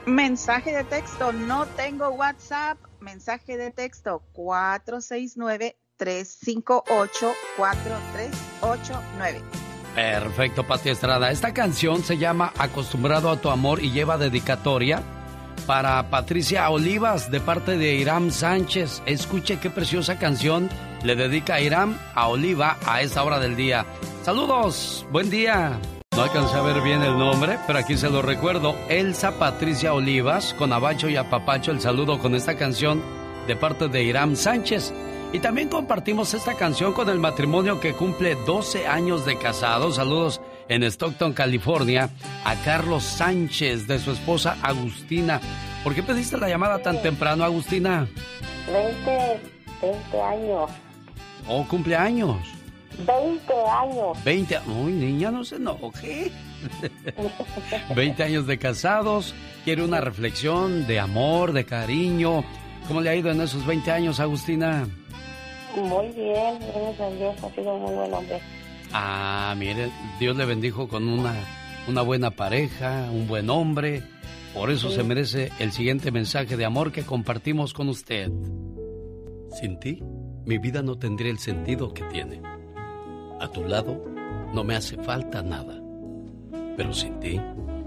Mensaje 0.07 0.73
de 0.73 0.85
texto, 0.85 1.33
no 1.33 1.67
tengo 1.67 2.11
WhatsApp. 2.11 2.79
Mensaje 3.01 3.57
de 3.57 3.71
texto 3.71 4.23
469 4.33 5.77
358 5.97 7.33
4389. 7.57 9.41
Perfecto, 9.95 10.67
Pati 10.67 10.91
Estrada. 10.91 11.31
Esta 11.31 11.55
canción 11.55 12.03
se 12.03 12.19
llama 12.19 12.53
Acostumbrado 12.59 13.31
a 13.31 13.37
tu 13.41 13.49
amor 13.49 13.83
y 13.83 13.93
lleva 13.93 14.19
dedicatoria 14.19 15.03
para 15.67 16.11
Patricia 16.11 16.69
Olivas 16.71 17.31
de 17.31 17.41
parte 17.41 17.77
de 17.77 17.95
Iram 17.95 18.31
Sánchez. 18.31 19.03
Escuche 19.07 19.59
qué 19.59 19.71
preciosa 19.71 20.19
canción 20.19 20.69
le 21.03 21.17
dedica 21.17 21.61
Iram 21.61 21.99
a 22.15 22.29
Oliva 22.29 22.79
a 22.87 23.03
esta 23.03 23.23
hora 23.23 23.39
del 23.39 23.57
día. 23.57 23.85
Saludos, 24.23 25.07
buen 25.11 25.31
día. 25.31 25.79
No 26.17 26.23
alcancé 26.23 26.57
a 26.57 26.63
ver 26.63 26.81
bien 26.81 27.03
el 27.03 27.19
nombre, 27.19 27.59
pero 27.67 27.79
aquí 27.79 27.97
se 27.97 28.09
lo 28.09 28.23
recuerdo. 28.23 28.77
Elsa 28.89 29.39
Patricia 29.39 29.95
Olivas, 29.95 30.55
con 30.55 30.73
Abacho 30.73 31.09
y 31.09 31.17
Apapacho, 31.17 31.73
el 31.73 31.81
saludo 31.81 32.19
con 32.19 32.35
esta 32.35 32.57
canción 32.57 33.03
de 33.47 33.57
parte 33.57 33.89
de 33.89 34.05
Iram 34.05 34.37
Sánchez. 34.37 34.95
Y 35.33 35.41
también 35.41 35.69
compartimos 35.69 36.33
esta 36.33 36.55
canción 36.55 36.93
con 36.93 37.09
el 37.09 37.19
matrimonio 37.19 37.81
que 37.81 37.95
cumple 37.95 38.37
12 38.47 38.87
años 38.87 39.27
de 39.27 39.37
casado. 39.37 39.91
Saludos 39.91 40.41
en 40.69 40.83
Stockton, 40.85 41.33
California, 41.33 42.11
a 42.45 42.55
Carlos 42.57 43.03
Sánchez 43.03 43.87
de 43.87 43.99
su 43.99 44.13
esposa 44.13 44.57
Agustina. 44.63 45.41
¿Por 45.83 45.95
qué 45.95 46.03
pediste 46.03 46.37
la 46.39 46.49
llamada 46.49 46.79
tan 46.79 47.01
temprano, 47.03 47.45
Agustina? 47.45 48.09
20, 48.73 49.41
20 49.83 50.21
años. 50.23 50.71
¿Oh, 51.47 51.67
cumpleaños? 51.69 52.39
20 53.07 53.53
años. 53.71 54.25
20, 54.25 54.59
uy, 54.69 54.93
niña, 54.93 55.31
no 55.31 55.45
se 55.45 55.57
enoje. 55.57 56.31
20 57.95 58.23
años 58.23 58.47
de 58.47 58.59
casados, 58.59 59.35
quiere 59.65 59.85
una 59.85 60.01
reflexión 60.01 60.87
de 60.87 61.01
amor, 61.01 61.53
de 61.53 61.65
cariño. 61.65 62.45
¿Cómo 62.89 63.01
le 63.01 63.11
ha 63.11 63.15
ido 63.15 63.31
en 63.31 63.41
esos 63.41 63.67
20 63.67 63.91
años, 63.91 64.21
Agustina? 64.21 64.87
Muy 65.77 66.09
bien, 66.09 66.59
gracias 66.61 67.01
a 67.01 67.11
Dios, 67.11 67.35
ha 67.43 67.55
sido 67.55 67.77
muy 67.79 67.95
buen 67.95 68.15
hombre. 68.15 68.41
Ah, 68.97 69.57
mire, 69.59 69.91
Dios 70.21 70.37
le 70.37 70.45
bendijo 70.45 70.87
con 70.87 71.09
una, 71.09 71.35
una 71.89 72.03
buena 72.03 72.31
pareja, 72.31 73.11
un 73.11 73.27
buen 73.27 73.51
hombre. 73.51 74.05
Por 74.55 74.71
eso 74.71 74.89
se 74.89 75.03
merece 75.03 75.51
el 75.59 75.73
siguiente 75.73 76.13
mensaje 76.13 76.57
de 76.57 76.65
amor 76.65 76.93
que 76.93 77.03
compartimos 77.03 77.75
con 77.75 77.89
usted. 77.89 78.31
Sin 79.61 79.81
ti, 79.81 80.01
mi 80.47 80.59
vida 80.59 80.81
no 80.83 80.97
tendría 80.97 81.33
el 81.33 81.41
sentido 81.41 81.93
que 81.93 82.05
tiene. 82.05 82.41
A 83.41 83.49
tu 83.49 83.65
lado, 83.65 84.01
no 84.55 84.63
me 84.63 84.77
hace 84.77 84.97
falta 84.99 85.43
nada. 85.43 85.83
Pero 86.77 86.95
sin 86.95 87.19
ti, 87.19 87.41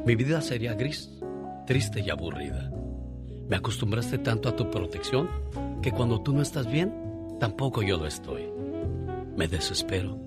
mi 0.05 0.15
vida 0.15 0.41
sería 0.41 0.73
gris, 0.73 1.09
triste 1.65 2.01
y 2.01 2.09
aburrida. 2.09 2.69
Me 3.47 3.55
acostumbraste 3.55 4.17
tanto 4.17 4.49
a 4.49 4.57
tu 4.57 4.69
protección 4.69 5.29
que 5.81 5.93
cuando 5.93 6.21
tú 6.21 6.33
no 6.33 6.41
estás 6.41 6.69
bien, 6.69 6.93
tampoco 7.39 7.81
yo 7.81 7.95
lo 7.95 8.07
estoy. 8.07 8.43
Me 9.37 9.47
desespero 9.47 10.26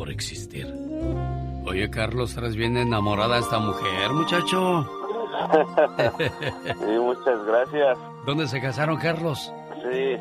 por 0.00 0.10
existir. 0.10 0.66
Oye, 1.66 1.90
Carlos, 1.90 2.34
traes 2.34 2.56
bien 2.56 2.78
enamorada 2.78 3.36
a 3.36 3.40
esta 3.40 3.58
mujer, 3.58 4.10
muchacho. 4.14 4.88
sí, 6.64 6.98
muchas 6.98 7.44
gracias. 7.44 7.98
¿Dónde 8.24 8.48
se 8.48 8.62
casaron, 8.62 8.96
Carlos? 8.96 9.52
Sí, 9.82 10.16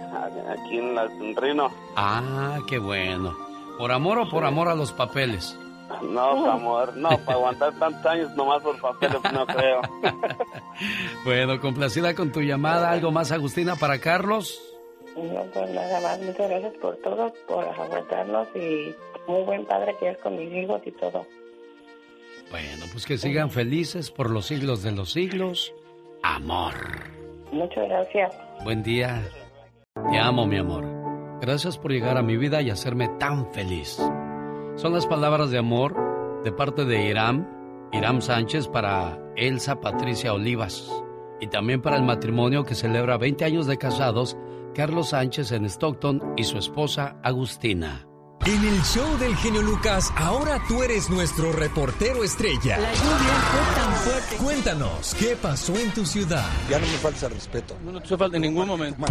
aquí 0.49 0.79
en, 0.79 0.95
la, 0.95 1.07
Rino. 1.37 1.71
Ah, 1.95 2.57
qué 2.67 2.77
bueno. 2.77 3.37
¿Por 3.77 3.93
amor 3.93 4.17
o 4.17 4.29
por 4.29 4.43
amor 4.43 4.67
a 4.67 4.75
los 4.75 4.91
papeles? 4.91 5.57
No, 6.01 6.51
amor, 6.51 6.97
no, 6.97 7.17
para 7.19 7.37
aguantar 7.37 7.71
tantos 7.79 8.05
años 8.05 8.35
nomás 8.35 8.61
por 8.61 8.77
papeles 8.81 9.21
no 9.31 9.47
creo. 9.47 9.79
bueno, 11.23 11.61
complacida 11.61 12.13
con 12.15 12.33
tu 12.33 12.41
llamada. 12.41 12.91
¿Algo 12.91 13.13
más, 13.13 13.31
Agustina, 13.31 13.77
para 13.77 13.97
Carlos? 14.01 14.61
No, 15.15 15.41
pues 15.53 15.69
nada 15.69 16.01
más. 16.01 16.19
Muchas 16.19 16.49
gracias 16.49 16.73
por 16.81 16.97
todo, 16.97 17.33
por 17.47 17.63
aguantarnos 17.63 18.49
y 18.57 18.93
muy 19.29 19.43
buen 19.43 19.65
padre 19.65 19.95
que 19.99 20.09
es 20.09 20.17
con 20.17 20.35
mis 20.35 20.51
hijos 20.51 20.81
y 20.85 20.91
todo. 20.91 21.25
Bueno, 22.51 22.85
pues 22.91 23.05
que 23.05 23.17
sigan 23.17 23.51
felices 23.51 24.09
por 24.09 24.31
los 24.31 24.47
siglos 24.47 24.81
de 24.81 24.91
los 24.91 25.11
siglos. 25.11 25.73
Amor. 26.23 26.73
Muchas 27.51 27.87
gracias. 27.87 28.35
Buen 28.63 28.81
día. 28.81 29.23
Te 30.11 30.17
amo, 30.17 30.47
mi 30.47 30.57
amor. 30.57 30.83
Gracias 31.41 31.77
por 31.77 31.91
llegar 31.91 32.17
a 32.17 32.23
mi 32.23 32.37
vida 32.37 32.61
y 32.61 32.69
hacerme 32.69 33.07
tan 33.19 33.51
feliz. 33.53 33.97
Son 34.75 34.93
las 34.93 35.05
palabras 35.05 35.51
de 35.51 35.59
amor 35.59 35.95
de 36.43 36.51
parte 36.51 36.85
de 36.85 37.07
Iram, 37.07 37.47
Iram 37.93 38.21
Sánchez 38.21 38.67
para 38.67 39.19
Elsa 39.35 39.79
Patricia 39.79 40.33
Olivas 40.33 40.91
y 41.39 41.47
también 41.47 41.81
para 41.81 41.97
el 41.97 42.03
matrimonio 42.03 42.65
que 42.65 42.75
celebra 42.75 43.17
20 43.17 43.45
años 43.45 43.67
de 43.67 43.77
casados, 43.77 44.37
Carlos 44.73 45.09
Sánchez 45.09 45.51
en 45.51 45.65
Stockton 45.65 46.33
y 46.35 46.43
su 46.43 46.57
esposa 46.57 47.19
Agustina. 47.23 48.08
En 48.45 48.65
el 48.65 48.81
show 48.83 49.17
del 49.17 49.35
genio 49.35 49.61
Lucas, 49.61 50.11
ahora 50.15 50.59
tú 50.67 50.81
eres 50.81 51.09
nuestro 51.09 51.51
reportero 51.51 52.23
estrella. 52.23 52.77
La 52.77 52.93
lluvia 52.93 53.33
fue 53.51 53.75
tan 53.75 53.93
fuerte. 53.93 54.35
Cuéntanos, 54.37 55.15
¿qué 55.19 55.35
pasó 55.35 55.77
en 55.77 55.91
tu 55.93 56.05
ciudad? 56.05 56.45
Ya 56.69 56.79
no 56.79 56.87
me 56.87 56.93
falta 56.93 57.27
el 57.27 57.33
respeto. 57.33 57.75
No, 57.83 57.91
no 57.91 58.01
te 58.01 58.17
falta 58.17 58.37
en 58.37 58.43
ningún 58.43 58.67
momento. 58.67 59.05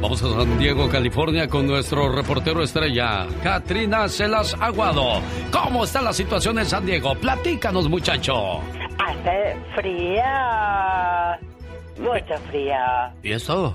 Vamos 0.00 0.22
a 0.22 0.32
San 0.32 0.58
Diego, 0.58 0.88
California, 0.88 1.48
con 1.48 1.66
nuestro 1.66 2.10
reportero 2.14 2.62
estrella, 2.62 3.26
Katrina 3.42 4.08
Celas 4.08 4.54
Aguado. 4.60 5.20
¿Cómo 5.50 5.84
está 5.84 6.00
la 6.00 6.12
situación 6.12 6.58
en 6.60 6.66
San 6.66 6.86
Diego? 6.86 7.14
Platícanos, 7.16 7.88
muchacho. 7.88 8.60
Hace 8.98 9.56
fría. 9.74 11.38
Mucha 11.98 12.38
fría. 12.48 13.12
¿Y 13.24 13.32
eso? 13.32 13.74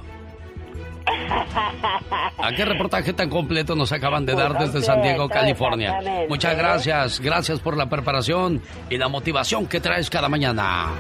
¿A 2.38 2.51
qué 2.55 2.65
reportaje 2.65 3.13
tan 3.13 3.30
completo 3.30 3.76
nos 3.76 3.91
acaban 3.91 4.26
de 4.26 4.36
dar 4.36 4.57
desde 4.57 4.82
San 4.82 5.01
Diego, 5.01 5.30
California? 5.30 5.99
Muchas 6.28 6.57
gracias, 6.57 7.19
gracias 7.19 7.59
por 7.59 7.78
la 7.78 7.89
preparación 7.89 8.61
y 8.89 8.97
la 8.97 9.07
motivación 9.07 9.65
que 9.67 9.80
traes 9.80 10.09
cada 10.09 10.30
mañana. 10.30 10.91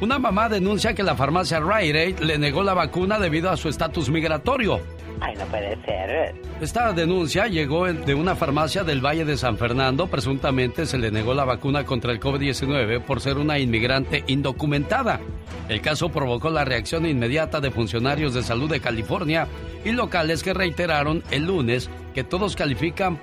Una 0.00 0.18
mamá 0.18 0.48
denuncia 0.48 0.94
que 0.94 1.02
la 1.02 1.16
farmacia 1.16 1.58
Rite 1.58 1.98
Aid 1.98 2.18
le 2.20 2.38
negó 2.38 2.62
la 2.62 2.72
vacuna 2.72 3.18
debido 3.18 3.50
a 3.50 3.56
su 3.56 3.68
estatus 3.68 4.08
migratorio. 4.10 4.80
Ay, 5.20 5.34
no 5.36 5.44
puede 5.46 5.76
ser. 5.84 6.34
Esta 6.60 6.92
denuncia 6.92 7.46
llegó 7.46 7.92
de 7.92 8.14
una 8.14 8.36
farmacia 8.36 8.84
del 8.84 9.04
Valle 9.04 9.24
de 9.24 9.36
San 9.36 9.56
Fernando. 9.56 10.06
Presuntamente 10.06 10.86
se 10.86 10.98
le 10.98 11.10
negó 11.10 11.34
la 11.34 11.44
vacuna 11.44 11.84
contra 11.84 12.12
el 12.12 12.20
COVID-19 12.20 13.02
por 13.02 13.20
ser 13.20 13.38
una 13.38 13.58
inmigrante 13.58 14.24
indocumentada. 14.26 15.20
El 15.68 15.80
caso 15.80 16.08
provocó 16.08 16.50
la 16.50 16.64
reacción 16.64 17.06
inmediata 17.06 17.60
de 17.60 17.70
funcionarios 17.70 18.34
de 18.34 18.42
salud 18.42 18.70
de 18.70 18.80
California 18.80 19.46
y 19.84 19.92
locales 19.92 20.42
que 20.42 20.54
reiteraron 20.54 21.22
el 21.30 21.44
lunes 21.44 21.90
que 22.14 22.24
todos 22.24 22.56
califican 22.56 23.18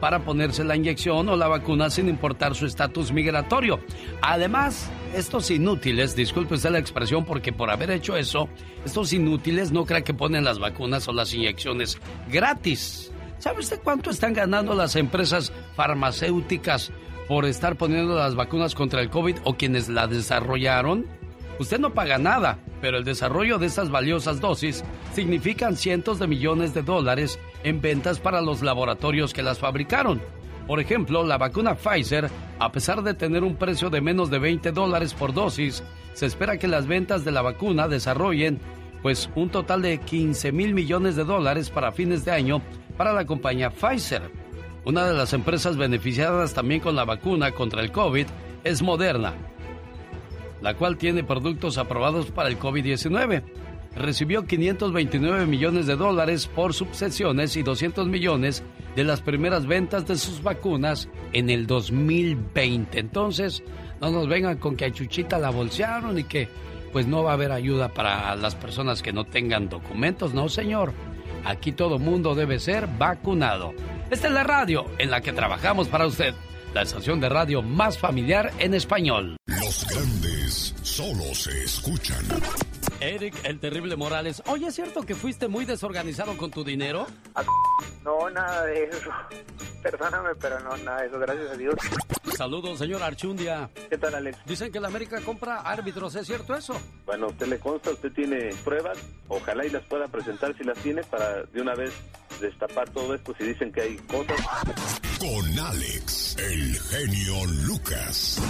para 0.00 0.20
ponerse 0.20 0.64
la 0.64 0.76
inyección 0.76 1.28
o 1.28 1.36
la 1.36 1.46
vacuna 1.46 1.90
sin 1.90 2.08
importar 2.08 2.54
su 2.54 2.66
estatus 2.66 3.12
migratorio. 3.12 3.80
Además, 4.22 4.90
estos 5.14 5.50
inútiles, 5.50 6.16
disculpe 6.16 6.54
usted 6.54 6.70
la 6.70 6.78
expresión 6.78 7.24
porque 7.24 7.52
por 7.52 7.70
haber 7.70 7.90
hecho 7.90 8.16
eso, 8.16 8.48
estos 8.84 9.12
inútiles 9.12 9.72
no 9.72 9.84
creen 9.84 10.04
que 10.04 10.14
ponen 10.14 10.44
las 10.44 10.58
vacunas 10.58 11.06
o 11.08 11.12
las 11.12 11.34
inyecciones 11.34 11.98
gratis. 12.30 13.12
¿Sabe 13.38 13.60
usted 13.60 13.80
cuánto 13.82 14.10
están 14.10 14.34
ganando 14.34 14.74
las 14.74 14.96
empresas 14.96 15.52
farmacéuticas 15.74 16.90
por 17.28 17.44
estar 17.44 17.76
poniendo 17.76 18.16
las 18.16 18.34
vacunas 18.34 18.74
contra 18.74 19.00
el 19.00 19.10
COVID 19.10 19.38
o 19.44 19.54
quienes 19.54 19.88
la 19.88 20.06
desarrollaron? 20.06 21.06
Usted 21.58 21.78
no 21.78 21.92
paga 21.92 22.16
nada, 22.16 22.58
pero 22.80 22.96
el 22.96 23.04
desarrollo 23.04 23.58
de 23.58 23.66
estas 23.66 23.90
valiosas 23.90 24.40
dosis 24.40 24.82
significan 25.14 25.76
cientos 25.76 26.18
de 26.18 26.26
millones 26.26 26.72
de 26.72 26.82
dólares 26.82 27.38
en 27.64 27.80
ventas 27.80 28.20
para 28.20 28.40
los 28.40 28.62
laboratorios 28.62 29.32
que 29.32 29.42
las 29.42 29.58
fabricaron. 29.58 30.20
Por 30.66 30.80
ejemplo, 30.80 31.24
la 31.24 31.38
vacuna 31.38 31.74
Pfizer, 31.74 32.30
a 32.58 32.70
pesar 32.70 33.02
de 33.02 33.14
tener 33.14 33.42
un 33.42 33.56
precio 33.56 33.90
de 33.90 34.00
menos 34.00 34.30
de 34.30 34.38
20 34.38 34.70
dólares 34.72 35.14
por 35.14 35.34
dosis, 35.34 35.82
se 36.14 36.26
espera 36.26 36.58
que 36.58 36.68
las 36.68 36.86
ventas 36.86 37.24
de 37.24 37.32
la 37.32 37.42
vacuna 37.42 37.88
desarrollen 37.88 38.60
pues 39.02 39.30
un 39.34 39.48
total 39.48 39.82
de 39.82 39.98
15 39.98 40.52
mil 40.52 40.74
millones 40.74 41.16
de 41.16 41.24
dólares 41.24 41.70
para 41.70 41.92
fines 41.92 42.24
de 42.24 42.32
año 42.32 42.60
para 42.96 43.12
la 43.12 43.24
compañía 43.24 43.70
Pfizer. 43.70 44.30
Una 44.84 45.06
de 45.06 45.14
las 45.14 45.32
empresas 45.32 45.76
beneficiadas 45.76 46.54
también 46.54 46.80
con 46.80 46.96
la 46.96 47.04
vacuna 47.04 47.52
contra 47.52 47.82
el 47.82 47.92
COVID 47.92 48.26
es 48.64 48.82
Moderna, 48.82 49.34
la 50.62 50.74
cual 50.74 50.96
tiene 50.96 51.24
productos 51.24 51.78
aprobados 51.78 52.30
para 52.30 52.48
el 52.48 52.58
COVID-19. 52.58 53.42
Recibió 53.94 54.46
529 54.46 55.46
millones 55.46 55.86
de 55.86 55.96
dólares 55.96 56.46
por 56.46 56.74
subsesiones 56.74 57.56
y 57.56 57.62
200 57.62 58.06
millones 58.06 58.62
de 58.94 59.04
las 59.04 59.20
primeras 59.20 59.66
ventas 59.66 60.06
de 60.06 60.16
sus 60.16 60.42
vacunas 60.42 61.08
en 61.32 61.50
el 61.50 61.66
2020. 61.66 62.98
Entonces, 62.98 63.62
no 64.00 64.10
nos 64.10 64.28
vengan 64.28 64.58
con 64.58 64.76
que 64.76 64.84
a 64.84 64.92
Chuchita 64.92 65.38
la 65.38 65.50
bolsearon 65.50 66.18
y 66.18 66.24
que 66.24 66.48
pues 66.92 67.06
no 67.06 67.22
va 67.22 67.32
a 67.32 67.34
haber 67.34 67.52
ayuda 67.52 67.88
para 67.88 68.34
las 68.36 68.54
personas 68.54 69.02
que 69.02 69.12
no 69.12 69.24
tengan 69.24 69.68
documentos. 69.68 70.34
No, 70.34 70.48
señor. 70.48 70.92
Aquí 71.44 71.72
todo 71.72 71.98
mundo 71.98 72.34
debe 72.34 72.58
ser 72.58 72.86
vacunado. 72.86 73.72
Esta 74.10 74.28
es 74.28 74.34
la 74.34 74.44
radio 74.44 74.86
en 74.98 75.10
la 75.10 75.20
que 75.20 75.32
trabajamos 75.32 75.88
para 75.88 76.06
usted. 76.06 76.34
La 76.72 76.82
estación 76.82 77.18
de 77.20 77.28
radio 77.28 77.62
más 77.62 77.98
familiar 77.98 78.52
en 78.60 78.74
español. 78.74 79.36
Los 79.46 79.88
grandes 79.88 80.72
solo 80.82 81.34
se 81.34 81.64
escuchan. 81.64 82.24
Eric, 83.00 83.34
el 83.42 83.58
terrible 83.58 83.96
Morales. 83.96 84.40
Oye, 84.46 84.68
¿es 84.68 84.76
cierto 84.76 85.02
que 85.02 85.16
fuiste 85.16 85.48
muy 85.48 85.64
desorganizado 85.64 86.36
con 86.36 86.52
tu 86.52 86.62
dinero? 86.62 87.08
No, 88.04 88.30
nada 88.30 88.66
de 88.66 88.84
eso. 88.84 89.10
Perdóname, 89.82 90.30
pero 90.40 90.60
no, 90.60 90.76
nada 90.76 91.00
de 91.00 91.08
eso, 91.08 91.18
gracias 91.18 91.50
a 91.50 91.56
Dios. 91.56 91.74
Saludos, 92.36 92.78
señor 92.78 93.02
Archundia. 93.02 93.68
¿Qué 93.88 93.98
tal, 93.98 94.14
Alex? 94.14 94.38
Dicen 94.46 94.70
que 94.70 94.78
la 94.78 94.86
América 94.86 95.20
compra 95.22 95.62
árbitros, 95.62 96.14
¿es 96.14 96.26
cierto 96.28 96.54
eso? 96.54 96.80
Bueno, 97.04 97.28
usted 97.28 97.48
le 97.48 97.58
consta, 97.58 97.90
usted 97.90 98.12
tiene 98.12 98.50
pruebas, 98.62 98.96
ojalá 99.26 99.66
y 99.66 99.70
las 99.70 99.82
pueda 99.86 100.06
presentar 100.06 100.56
si 100.56 100.62
las 100.62 100.78
tiene 100.78 101.02
para 101.02 101.42
de 101.42 101.60
una 101.60 101.74
vez 101.74 101.92
destapar 102.40 102.88
todo 102.90 103.14
esto 103.14 103.34
si 103.38 103.44
dicen 103.44 103.72
que 103.72 103.82
hay 103.82 103.96
cosas. 103.96 104.40
Con 105.18 105.58
Alex, 105.58 106.36
el 106.38 106.78
genio 106.80 107.44
Lucas, 107.64 108.40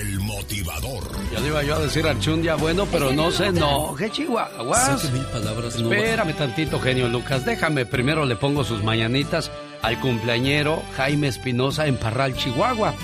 el 0.00 0.18
motivador. 0.20 1.04
Ya 1.32 1.40
le 1.40 1.48
iba 1.48 1.62
yo 1.62 1.76
a 1.76 1.78
decir 1.80 2.06
Archundia, 2.06 2.56
bueno, 2.56 2.86
pero 2.90 3.12
no 3.12 3.30
se 3.30 3.46
enoje, 3.46 4.10
Chihuahuas. 4.10 5.12
mil 5.12 5.24
palabras 5.26 5.76
Espérame 5.76 6.34
tantito, 6.34 6.80
genio 6.80 7.08
Lucas. 7.08 7.44
Déjame, 7.44 7.86
primero 7.86 8.24
le 8.24 8.36
pongo 8.36 8.64
sus 8.64 8.82
mañanitas 8.82 9.50
al 9.82 10.00
cumpleañero 10.00 10.82
Jaime 10.96 11.28
Espinosa 11.28 11.86
en 11.86 11.96
Parral, 11.96 12.34
Chihuahua. 12.36 12.94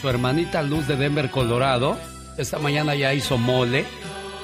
Su 0.00 0.08
hermanita 0.08 0.62
Luz 0.62 0.86
de 0.86 0.96
Denver, 0.96 1.30
Colorado, 1.30 1.96
esta 2.36 2.58
mañana 2.58 2.94
ya 2.94 3.14
hizo 3.14 3.38
mole, 3.38 3.84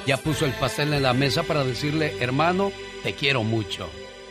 ya 0.07 0.17
puso 0.17 0.47
el 0.47 0.53
pastel 0.53 0.95
en 0.95 1.03
la 1.03 1.13
mesa 1.13 1.43
para 1.43 1.65
decirle, 1.65 2.15
hermano, 2.21 2.73
te 3.03 3.15
quiero 3.15 3.43
mucho. 3.43 3.89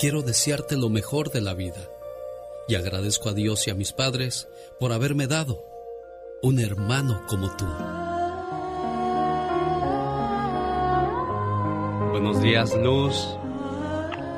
quiero 0.00 0.22
desearte 0.22 0.78
lo 0.78 0.88
mejor 0.88 1.30
de 1.30 1.42
la 1.42 1.52
vida. 1.52 1.82
Y 2.66 2.74
agradezco 2.74 3.28
a 3.28 3.34
Dios 3.34 3.68
y 3.68 3.70
a 3.70 3.74
mis 3.74 3.92
padres 3.92 4.48
por 4.80 4.92
haberme 4.92 5.26
dado 5.26 5.62
un 6.42 6.58
hermano 6.58 7.20
como 7.28 7.54
tú. 7.54 7.66
Buenos 12.12 12.40
días, 12.40 12.74
Luz. 12.82 13.36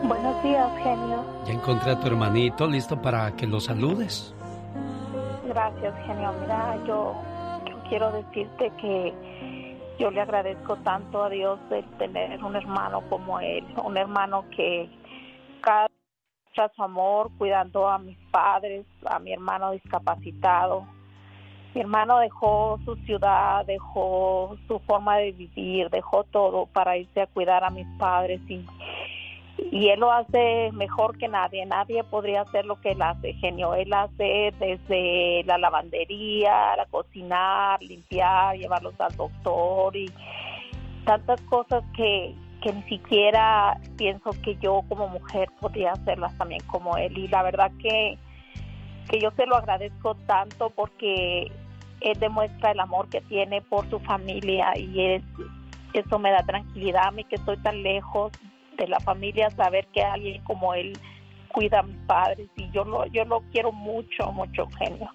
Buenos 0.03 0.43
días, 0.43 0.69
genio. 0.83 1.25
Ya 1.47 1.53
encontré 1.53 1.93
a 1.93 2.01
tu 2.01 2.09
hermanito 2.09 2.67
listo 2.67 3.01
para 3.01 3.31
que 3.37 3.47
lo 3.47 3.61
saludes. 3.61 4.35
Gracias, 5.47 5.95
genio. 6.07 6.33
Mira, 6.41 6.77
yo, 6.89 7.15
yo 7.69 7.79
quiero 7.89 8.11
decirte 8.11 8.73
que 8.81 9.15
yo 9.97 10.11
le 10.11 10.23
agradezco 10.23 10.75
tanto 10.79 11.23
a 11.23 11.31
Dios 11.31 11.61
de 11.71 11.85
tener 11.99 12.43
un 12.43 12.57
hermano 12.57 13.03
como 13.09 13.39
él, 13.39 13.65
un 13.85 13.97
hermano 13.97 14.45
que 14.57 14.91
cada 15.63 15.89
su 16.75 16.83
amor 16.83 17.31
cuidando 17.39 17.89
a 17.89 17.99
mis 17.99 18.19
padres, 18.31 18.85
a 19.07 19.19
mi 19.19 19.33
hermano 19.33 19.71
discapacitado. 19.73 20.87
Mi 21.75 21.81
hermano 21.81 22.19
dejó 22.19 22.79
su 22.85 22.97
ciudad, 22.97 23.65
dejó 23.65 24.59
su 24.69 24.79
forma 24.81 25.17
de 25.17 25.33
vivir, 25.33 25.89
dejó 25.89 26.25
todo 26.25 26.67
para 26.67 26.99
irse 26.99 27.23
a 27.23 27.27
cuidar 27.27 27.65
a 27.65 27.71
mis 27.71 27.87
padres 27.99 28.41
y, 28.47 28.67
y 29.71 29.89
él 29.89 30.01
lo 30.01 30.13
hace 30.13 30.71
mejor 30.73 31.17
que 31.17 31.29
nadie. 31.29 31.65
Nadie 31.65 32.05
podría 32.05 32.43
hacer 32.43 32.67
lo 32.67 32.79
que 32.79 32.91
él 32.91 33.01
hace, 33.01 33.33
genio. 33.35 33.75
Él 33.75 33.91
hace 33.95 34.53
desde 34.59 35.45
la 35.45 35.57
lavandería, 35.57 36.77
la 36.77 36.85
cocinar, 36.91 37.83
limpiar, 37.83 38.59
llevarlos 38.59 39.01
al 39.01 39.17
doctor 39.17 39.97
y 39.97 40.13
tantas 41.07 41.41
cosas 41.43 41.83
que 41.97 42.35
que 42.63 42.73
ni 42.73 42.83
siquiera 42.85 43.79
pienso 43.97 44.31
que 44.43 44.57
yo 44.57 44.83
como 44.89 45.09
mujer 45.09 45.51
podría 45.61 45.93
hacerlas 45.93 46.37
también 46.39 46.63
como 46.67 46.97
él. 46.97 47.17
Y 47.19 47.29
la 47.29 47.43
verdad 47.43 47.71
que, 47.81 48.19
que 49.11 49.21
yo 49.21 49.31
se 49.33 49.47
lo 49.47 49.57
agradezco 49.57 50.15
tanto 50.27 50.71
porque 50.71 51.51
él 52.01 52.19
demuestra 52.19 52.73
el 52.73 52.81
amor 52.81 53.09
que 53.09 53.21
tiene 53.23 53.61
por 53.63 53.89
su 53.91 53.99
familia 54.01 54.73
y 54.77 55.01
es, 55.01 55.23
eso 55.93 56.19
me 56.19 56.31
da 56.31 56.43
tranquilidad 56.45 57.09
a 57.09 57.11
mí 57.11 57.25
que 57.25 57.37
estoy 57.37 57.57
tan 57.59 57.83
lejos 57.83 58.33
de 58.79 58.89
la 58.89 58.99
familia, 59.01 59.51
saber 59.51 59.87
que 59.93 60.03
alguien 60.03 60.43
como 60.45 60.75
él 60.75 60.99
cuida 61.49 61.81
a 61.81 61.83
mis 61.83 61.99
padres 62.07 62.49
y 62.57 62.71
yo 62.71 62.85
lo, 62.85 63.07
yo 63.07 63.25
lo 63.25 63.43
quiero 63.53 63.73
mucho, 63.73 64.33
mucho, 64.33 64.67
genio. 64.79 65.09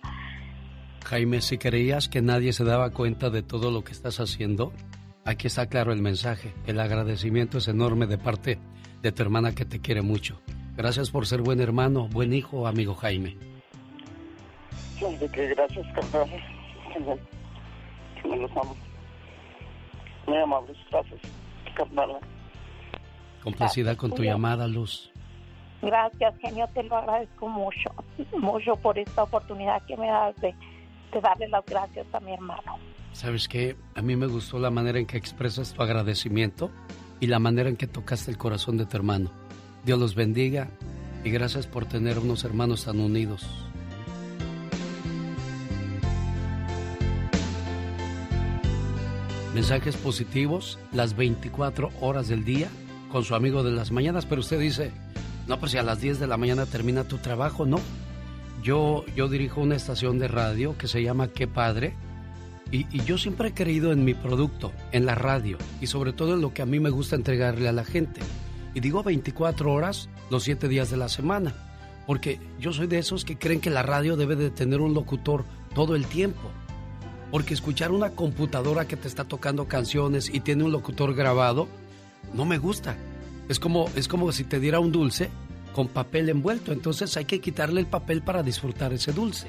Jaime, 1.06 1.42
si 1.42 1.58
creías 1.58 2.10
que 2.10 2.22
nadie 2.22 2.54
se 2.54 2.64
daba 2.64 2.92
cuenta 2.92 3.30
de 3.30 3.42
todo 3.42 3.72
lo 3.72 3.84
que 3.84 3.94
estás 3.94 4.20
haciendo, 4.20 4.72
Aquí 5.28 5.48
está 5.48 5.68
claro 5.68 5.92
el 5.92 6.02
mensaje. 6.02 6.54
El 6.66 6.80
agradecimiento 6.80 7.58
es 7.58 7.68
enorme 7.68 8.08
de 8.08 8.18
parte 8.18 8.60
de 9.02 9.12
tu 9.12 9.24
hermana 9.24 9.54
que 9.54 9.66
te 9.66 9.82
quiere 9.82 10.02
mucho. 10.02 10.40
Gracias 10.78 11.12
por 11.12 11.28
ser 11.28 11.42
buen 11.42 11.60
hermano, 11.60 12.08
buen 12.08 12.32
hijo, 12.32 12.66
amigo 12.66 12.96
Jaime. 12.96 13.36
gracias. 15.02 15.86
Muy 20.28 20.38
amable, 20.38 20.74
gracias, 20.90 21.20
carnal. 21.76 22.20
Complacida 23.44 23.98
con 23.98 24.12
tu 24.12 24.24
llamada, 24.24 24.66
Luz. 24.66 25.12
Gracias, 25.82 26.36
genio, 26.40 26.70
te 26.74 26.84
lo 26.84 26.96
agradezco 26.96 27.50
mucho, 27.50 27.90
mucho 28.32 28.78
por 28.78 28.98
esta 28.98 29.24
oportunidad 29.24 29.82
que 29.88 29.98
me 29.98 30.08
das 30.08 30.36
de, 30.38 30.56
de 31.12 31.22
darle 31.22 31.48
las 31.50 31.66
gracias 31.66 32.08
a 32.14 32.20
mi 32.20 32.34
hermano. 32.34 32.78
¿Sabes 33.14 33.48
qué? 33.48 33.76
A 33.96 34.02
mí 34.02 34.16
me 34.16 34.28
gustó 34.28 34.60
la 34.60 34.70
manera 34.70 35.00
en 35.00 35.06
que 35.06 35.18
expresas 35.18 35.74
tu 35.74 35.82
agradecimiento 35.82 36.70
y 37.20 37.28
la 37.28 37.40
manera 37.40 37.70
en 37.70 37.78
que 37.78 37.88
tocaste 37.88 38.32
el 38.32 38.38
corazón 38.38 38.78
de 38.78 38.86
tu 38.86 38.96
hermano. 38.98 39.32
Dios 39.86 40.00
los 40.00 40.16
bendiga 40.16 40.68
y 41.24 41.32
gracias 41.32 41.66
por 41.66 41.86
tener 41.86 42.20
unos 42.20 42.44
hermanos 42.44 42.86
tan 42.86 43.00
unidos. 43.00 43.48
Mensajes 49.54 49.98
positivos 49.98 50.78
las 50.92 51.16
24 51.16 51.90
horas 52.02 52.28
del 52.28 52.46
día 52.46 52.70
con 53.12 53.24
su 53.24 53.34
amigo 53.34 53.64
de 53.64 53.72
las 53.72 53.92
mañanas, 53.92 54.28
pero 54.28 54.42
usted 54.42 54.60
dice, 54.60 54.92
no, 55.48 55.60
pues 55.60 55.72
si 55.72 55.78
a 55.80 55.84
las 55.84 56.00
10 56.00 56.20
de 56.20 56.28
la 56.28 56.38
mañana 56.38 56.66
termina 56.66 57.06
tu 57.06 57.18
trabajo, 57.18 57.66
no. 57.66 57.80
Yo, 58.64 59.06
yo 59.16 59.28
dirijo 59.28 59.62
una 59.62 59.76
estación 59.76 60.20
de 60.20 60.28
radio 60.28 60.78
que 60.78 60.88
se 60.88 61.04
llama 61.04 61.28
Qué 61.28 61.48
Padre 61.48 61.96
y, 62.72 62.86
yo 63.04 63.18
siempre 63.18 63.50
he 63.50 63.54
creído 63.54 63.94
en 63.94 64.04
mi 64.04 64.14
producto, 64.14 64.74
en 64.92 65.06
la 65.06 65.16
radio 65.16 65.58
y 65.80 65.88
sobre 65.88 66.12
todo 66.12 66.34
en 66.34 66.42
lo 66.42 66.54
que 66.54 66.62
a 66.62 66.66
mí 66.66 66.80
me 66.80 66.90
gusta 66.90 67.16
entregarle 67.16 67.70
a 67.70 67.74
la 67.74 67.86
gente. 67.86 68.20
Y 68.74 68.80
digo 68.80 69.04
24 69.04 69.72
horas 69.72 70.10
los 70.30 70.44
7 70.44 70.68
días 70.68 70.90
de 70.90 70.98
la 70.98 71.08
semana, 71.08 71.54
porque 72.06 72.40
yo 72.60 72.74
soy 72.74 72.88
de 72.88 73.00
esos 73.00 73.24
que 73.24 73.38
creen 73.38 73.62
que 73.62 73.70
la 73.70 73.84
radio 73.84 74.18
debe 74.18 74.36
de 74.36 74.50
tener 74.50 74.82
un 74.82 74.94
locutor 74.94 75.46
todo 75.74 75.96
el 75.96 76.06
tiempo. 76.06 76.52
Porque 77.32 77.54
escuchar 77.54 77.92
una 77.92 78.12
computadora 78.12 78.88
que 78.88 78.96
te 78.96 79.08
está 79.08 79.26
tocando 79.26 79.68
canciones 79.68 80.30
y 80.34 80.40
tiene 80.40 80.64
un 80.64 80.72
locutor 80.72 81.14
grabado, 81.14 81.68
no 82.34 82.46
me 82.46 82.58
gusta. 82.58 82.96
Es 83.50 83.60
como, 83.60 83.90
es 83.96 84.08
como 84.08 84.32
si 84.32 84.44
te 84.44 84.60
diera 84.60 84.80
un 84.80 84.92
dulce 84.92 85.30
con 85.74 85.88
papel 85.88 86.30
envuelto, 86.30 86.72
entonces 86.72 87.18
hay 87.18 87.26
que 87.26 87.40
quitarle 87.40 87.82
el 87.82 87.88
papel 87.88 88.22
para 88.22 88.44
disfrutar 88.44 88.94
ese 88.94 89.14
dulce. 89.14 89.48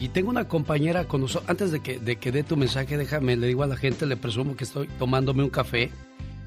Y 0.00 0.10
tengo 0.10 0.30
una 0.30 0.46
compañera 0.46 1.08
con 1.08 1.22
nosotros. 1.22 1.50
Antes 1.50 1.72
de 1.72 1.80
que, 1.80 1.98
de 1.98 2.14
que 2.16 2.30
dé 2.30 2.44
tu 2.44 2.56
mensaje, 2.56 2.96
déjame, 2.96 3.34
le 3.36 3.48
digo 3.48 3.64
a 3.64 3.66
la 3.66 3.76
gente, 3.76 4.06
le 4.06 4.16
presumo 4.16 4.54
que 4.56 4.62
estoy 4.64 4.86
tomándome 4.98 5.42
un 5.42 5.50
café, 5.50 5.90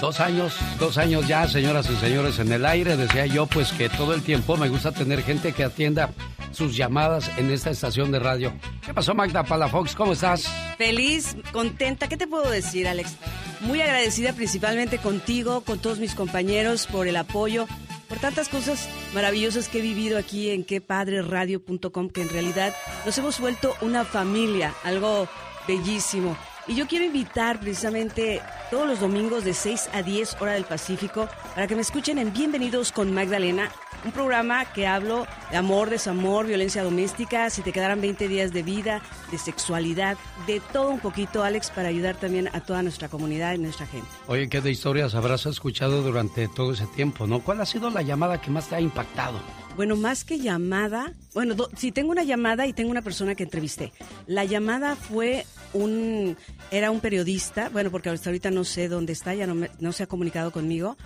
Dos 0.00 0.20
años, 0.20 0.54
dos 0.78 0.98
años 0.98 1.26
ya, 1.26 1.48
señoras 1.48 1.88
y 1.90 1.96
señores, 1.96 2.38
en 2.38 2.52
el 2.52 2.66
aire. 2.66 2.96
Decía 2.96 3.26
yo, 3.26 3.46
pues 3.46 3.72
que 3.72 3.88
todo 3.88 4.14
el 4.14 4.22
tiempo 4.22 4.56
me 4.56 4.68
gusta 4.68 4.92
tener 4.92 5.22
gente 5.22 5.52
que 5.52 5.64
atienda 5.64 6.10
sus 6.56 6.74
llamadas 6.74 7.30
en 7.36 7.50
esta 7.50 7.70
estación 7.70 8.10
de 8.10 8.18
radio. 8.18 8.52
¿Qué 8.84 8.94
pasó, 8.94 9.14
Magda 9.14 9.44
Palafox? 9.44 9.94
¿Cómo 9.94 10.14
estás? 10.14 10.48
Feliz, 10.78 11.36
contenta. 11.52 12.08
¿Qué 12.08 12.16
te 12.16 12.26
puedo 12.26 12.50
decir, 12.50 12.88
Alex? 12.88 13.14
Muy 13.60 13.82
agradecida 13.82 14.32
principalmente 14.32 14.98
contigo, 14.98 15.60
con 15.60 15.78
todos 15.78 15.98
mis 15.98 16.14
compañeros 16.14 16.86
por 16.86 17.08
el 17.08 17.16
apoyo, 17.16 17.66
por 18.08 18.18
tantas 18.18 18.48
cosas 18.48 18.88
maravillosas 19.14 19.68
que 19.68 19.80
he 19.80 19.82
vivido 19.82 20.16
aquí 20.16 20.50
en 20.50 20.64
quepadreradio.com, 20.64 22.08
que 22.08 22.22
en 22.22 22.30
realidad 22.30 22.74
nos 23.04 23.18
hemos 23.18 23.38
vuelto 23.38 23.74
una 23.82 24.06
familia, 24.06 24.72
algo 24.82 25.28
bellísimo. 25.68 26.38
Y 26.66 26.74
yo 26.74 26.86
quiero 26.86 27.04
invitar 27.04 27.60
precisamente 27.60 28.40
todos 28.70 28.86
los 28.86 28.98
domingos 28.98 29.44
de 29.44 29.52
6 29.52 29.90
a 29.92 30.02
10 30.02 30.38
hora 30.40 30.54
del 30.54 30.64
Pacífico 30.64 31.28
para 31.54 31.66
que 31.66 31.76
me 31.76 31.82
escuchen 31.82 32.18
en 32.18 32.32
Bienvenidos 32.32 32.92
con 32.92 33.12
Magdalena 33.12 33.70
un 34.04 34.12
programa 34.12 34.64
que 34.72 34.86
hablo 34.86 35.26
de 35.50 35.56
amor, 35.56 35.90
desamor, 35.90 36.46
violencia 36.46 36.82
doméstica, 36.82 37.50
si 37.50 37.62
te 37.62 37.72
quedaran 37.72 38.00
20 38.00 38.28
días 38.28 38.52
de 38.52 38.62
vida, 38.62 39.02
de 39.30 39.38
sexualidad, 39.38 40.16
de 40.46 40.60
todo 40.72 40.90
un 40.90 41.00
poquito, 41.00 41.42
Alex, 41.42 41.70
para 41.70 41.88
ayudar 41.88 42.16
también 42.16 42.48
a 42.52 42.60
toda 42.60 42.82
nuestra 42.82 43.08
comunidad 43.08 43.54
y 43.54 43.58
nuestra 43.58 43.86
gente. 43.86 44.08
Oye, 44.26 44.48
¿qué 44.48 44.60
de 44.60 44.70
historias 44.70 45.14
habrás 45.14 45.46
escuchado 45.46 46.02
durante 46.02 46.48
todo 46.48 46.72
ese 46.72 46.86
tiempo, 46.86 47.26
no? 47.26 47.40
¿Cuál 47.40 47.60
ha 47.60 47.66
sido 47.66 47.90
la 47.90 48.02
llamada 48.02 48.40
que 48.40 48.50
más 48.50 48.68
te 48.68 48.76
ha 48.76 48.80
impactado? 48.80 49.40
Bueno, 49.76 49.94
más 49.94 50.24
que 50.24 50.38
llamada, 50.38 51.12
bueno, 51.34 51.54
si 51.76 51.92
tengo 51.92 52.10
una 52.10 52.22
llamada 52.22 52.66
y 52.66 52.72
tengo 52.72 52.90
una 52.90 53.02
persona 53.02 53.34
que 53.34 53.42
entrevisté. 53.42 53.92
La 54.26 54.44
llamada 54.44 54.96
fue 54.96 55.44
un, 55.74 56.36
era 56.70 56.90
un 56.90 57.00
periodista, 57.00 57.68
bueno, 57.68 57.90
porque 57.90 58.08
hasta 58.08 58.30
ahorita 58.30 58.50
no 58.50 58.64
sé 58.64 58.88
dónde 58.88 59.12
está, 59.12 59.34
ya 59.34 59.46
no, 59.46 59.66
no 59.78 59.92
se 59.92 60.02
ha 60.02 60.06
comunicado 60.06 60.50
conmigo, 60.50 60.96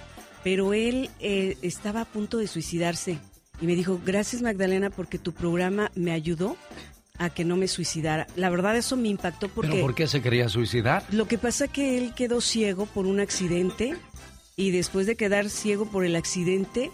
pero 0.42 0.72
él 0.74 1.10
eh, 1.20 1.56
estaba 1.62 2.02
a 2.02 2.04
punto 2.04 2.38
de 2.38 2.46
suicidarse 2.46 3.18
y 3.60 3.66
me 3.66 3.74
dijo, 3.74 4.00
gracias 4.04 4.42
Magdalena 4.42 4.90
porque 4.90 5.18
tu 5.18 5.32
programa 5.32 5.90
me 5.94 6.12
ayudó 6.12 6.56
a 7.18 7.28
que 7.28 7.44
no 7.44 7.56
me 7.56 7.68
suicidara. 7.68 8.26
La 8.34 8.48
verdad 8.48 8.76
eso 8.76 8.96
me 8.96 9.08
impactó 9.08 9.48
porque... 9.48 9.72
¿Pero 9.72 9.82
por 9.82 9.94
qué 9.94 10.06
se 10.06 10.22
quería 10.22 10.48
suicidar? 10.48 11.04
Lo 11.10 11.28
que 11.28 11.36
pasa 11.36 11.66
es 11.66 11.70
que 11.70 11.98
él 11.98 12.14
quedó 12.14 12.40
ciego 12.40 12.86
por 12.86 13.06
un 13.06 13.20
accidente 13.20 13.94
y 14.56 14.70
después 14.70 15.06
de 15.06 15.16
quedar 15.16 15.50
ciego 15.50 15.84
por 15.84 16.06
el 16.06 16.16
accidente, 16.16 16.90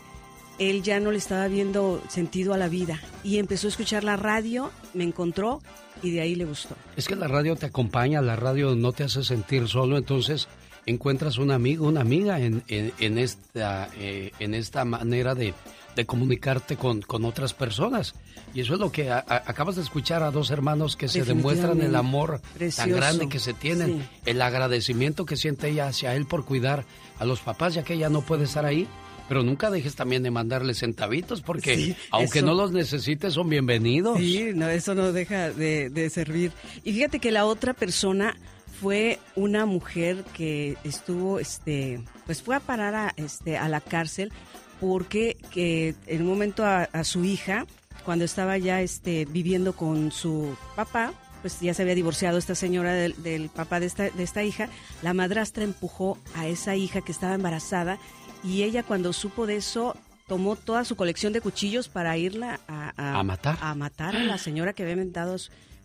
él 0.58 0.82
ya 0.82 0.98
no 0.98 1.12
le 1.12 1.18
estaba 1.18 1.46
viendo 1.46 2.02
sentido 2.08 2.54
a 2.54 2.58
la 2.58 2.68
vida 2.68 3.00
y 3.22 3.38
empezó 3.38 3.68
a 3.68 3.70
escuchar 3.70 4.02
la 4.02 4.16
radio, 4.16 4.72
me 4.94 5.04
encontró 5.04 5.62
y 6.02 6.10
de 6.10 6.20
ahí 6.20 6.34
le 6.34 6.44
gustó. 6.44 6.74
Es 6.96 7.06
que 7.06 7.14
la 7.14 7.28
radio 7.28 7.54
te 7.54 7.66
acompaña, 7.66 8.20
la 8.20 8.34
radio 8.34 8.74
no 8.74 8.92
te 8.92 9.04
hace 9.04 9.22
sentir 9.22 9.68
solo, 9.68 9.96
entonces 9.96 10.48
encuentras 10.86 11.38
un 11.38 11.50
amigo, 11.50 11.86
una 11.86 12.00
amiga 12.00 12.40
en, 12.40 12.62
en, 12.68 13.18
esta, 13.18 13.88
eh, 13.98 14.30
en 14.38 14.54
esta 14.54 14.84
manera 14.84 15.34
de, 15.34 15.52
de 15.96 16.06
comunicarte 16.06 16.76
con, 16.76 17.02
con, 17.02 17.24
otras 17.24 17.54
personas. 17.54 18.14
Y 18.54 18.60
eso 18.60 18.74
es 18.74 18.80
lo 18.80 18.92
que 18.92 19.10
acabas 19.10 19.76
de 19.76 19.82
escuchar 19.82 20.22
a 20.22 20.30
dos 20.30 20.50
hermanos 20.50 20.96
que 20.96 21.08
se 21.08 21.24
demuestran 21.24 21.82
el 21.82 21.94
amor 21.96 22.40
tan 22.74 22.90
grande 22.90 23.28
que 23.28 23.38
se 23.38 23.52
tienen, 23.52 24.08
el 24.24 24.40
agradecimiento 24.40 25.26
que 25.26 25.36
siente 25.36 25.68
ella 25.68 25.88
hacia 25.88 26.14
él 26.14 26.26
por 26.26 26.44
cuidar 26.44 26.84
a 27.18 27.24
los 27.24 27.40
papás, 27.40 27.74
ya 27.74 27.82
que 27.82 27.94
ella 27.94 28.08
no 28.08 28.22
puede 28.22 28.44
estar 28.44 28.64
ahí. 28.64 28.86
Pero 29.28 29.42
nunca 29.42 29.70
dejes 29.70 29.96
también 29.96 30.22
de 30.22 30.30
mandarles 30.30 30.78
centavitos 30.78 31.42
porque 31.42 31.96
aunque 32.12 32.42
no 32.42 32.54
los 32.54 32.70
necesites 32.70 33.34
son 33.34 33.48
bienvenidos. 33.48 34.18
Sí, 34.18 34.52
no, 34.54 34.68
eso 34.68 34.94
no 34.94 35.12
deja 35.12 35.50
de, 35.50 35.90
de 35.90 36.10
servir. 36.10 36.52
Y 36.84 36.92
fíjate 36.92 37.18
que 37.18 37.32
la 37.32 37.44
otra 37.44 37.74
persona 37.74 38.36
fue 38.80 39.18
una 39.34 39.66
mujer 39.66 40.24
que 40.34 40.76
estuvo, 40.84 41.38
este, 41.38 42.00
pues 42.26 42.42
fue 42.42 42.56
a 42.56 42.60
parar 42.60 42.94
a, 42.94 43.14
este, 43.16 43.56
a 43.56 43.68
la 43.68 43.80
cárcel 43.80 44.32
porque 44.80 45.36
que 45.50 45.94
en 46.06 46.22
un 46.22 46.28
momento 46.28 46.64
a, 46.64 47.04
su 47.04 47.24
hija, 47.24 47.66
cuando 48.04 48.24
estaba 48.24 48.58
ya 48.58 48.82
este, 48.82 49.24
viviendo 49.24 49.74
con 49.74 50.12
su 50.12 50.56
papá, 50.74 51.12
pues 51.40 51.60
ya 51.60 51.74
se 51.74 51.82
había 51.82 51.94
divorciado 51.94 52.38
esta 52.38 52.54
señora 52.54 52.92
del, 52.92 53.50
papá 53.54 53.80
de 53.80 53.86
esta, 53.86 54.10
de 54.10 54.22
esta 54.22 54.42
hija, 54.42 54.68
la 55.02 55.14
madrastra 55.14 55.64
empujó 55.64 56.18
a 56.34 56.46
esa 56.46 56.76
hija 56.76 57.00
que 57.00 57.12
estaba 57.12 57.34
embarazada 57.34 57.98
y 58.44 58.62
ella 58.62 58.82
cuando 58.82 59.12
supo 59.12 59.46
de 59.46 59.56
eso 59.56 59.96
tomó 60.26 60.56
toda 60.56 60.84
su 60.84 60.96
colección 60.96 61.32
de 61.32 61.40
cuchillos 61.40 61.88
para 61.88 62.16
irla 62.16 62.60
a, 62.66 63.18
a, 63.18 63.22
matar. 63.22 63.58
a 63.60 63.74
matar 63.74 64.16
a 64.16 64.24
la 64.24 64.38
señora 64.38 64.72
que 64.72 64.82
había 64.82 64.94
inventado, 64.94 65.36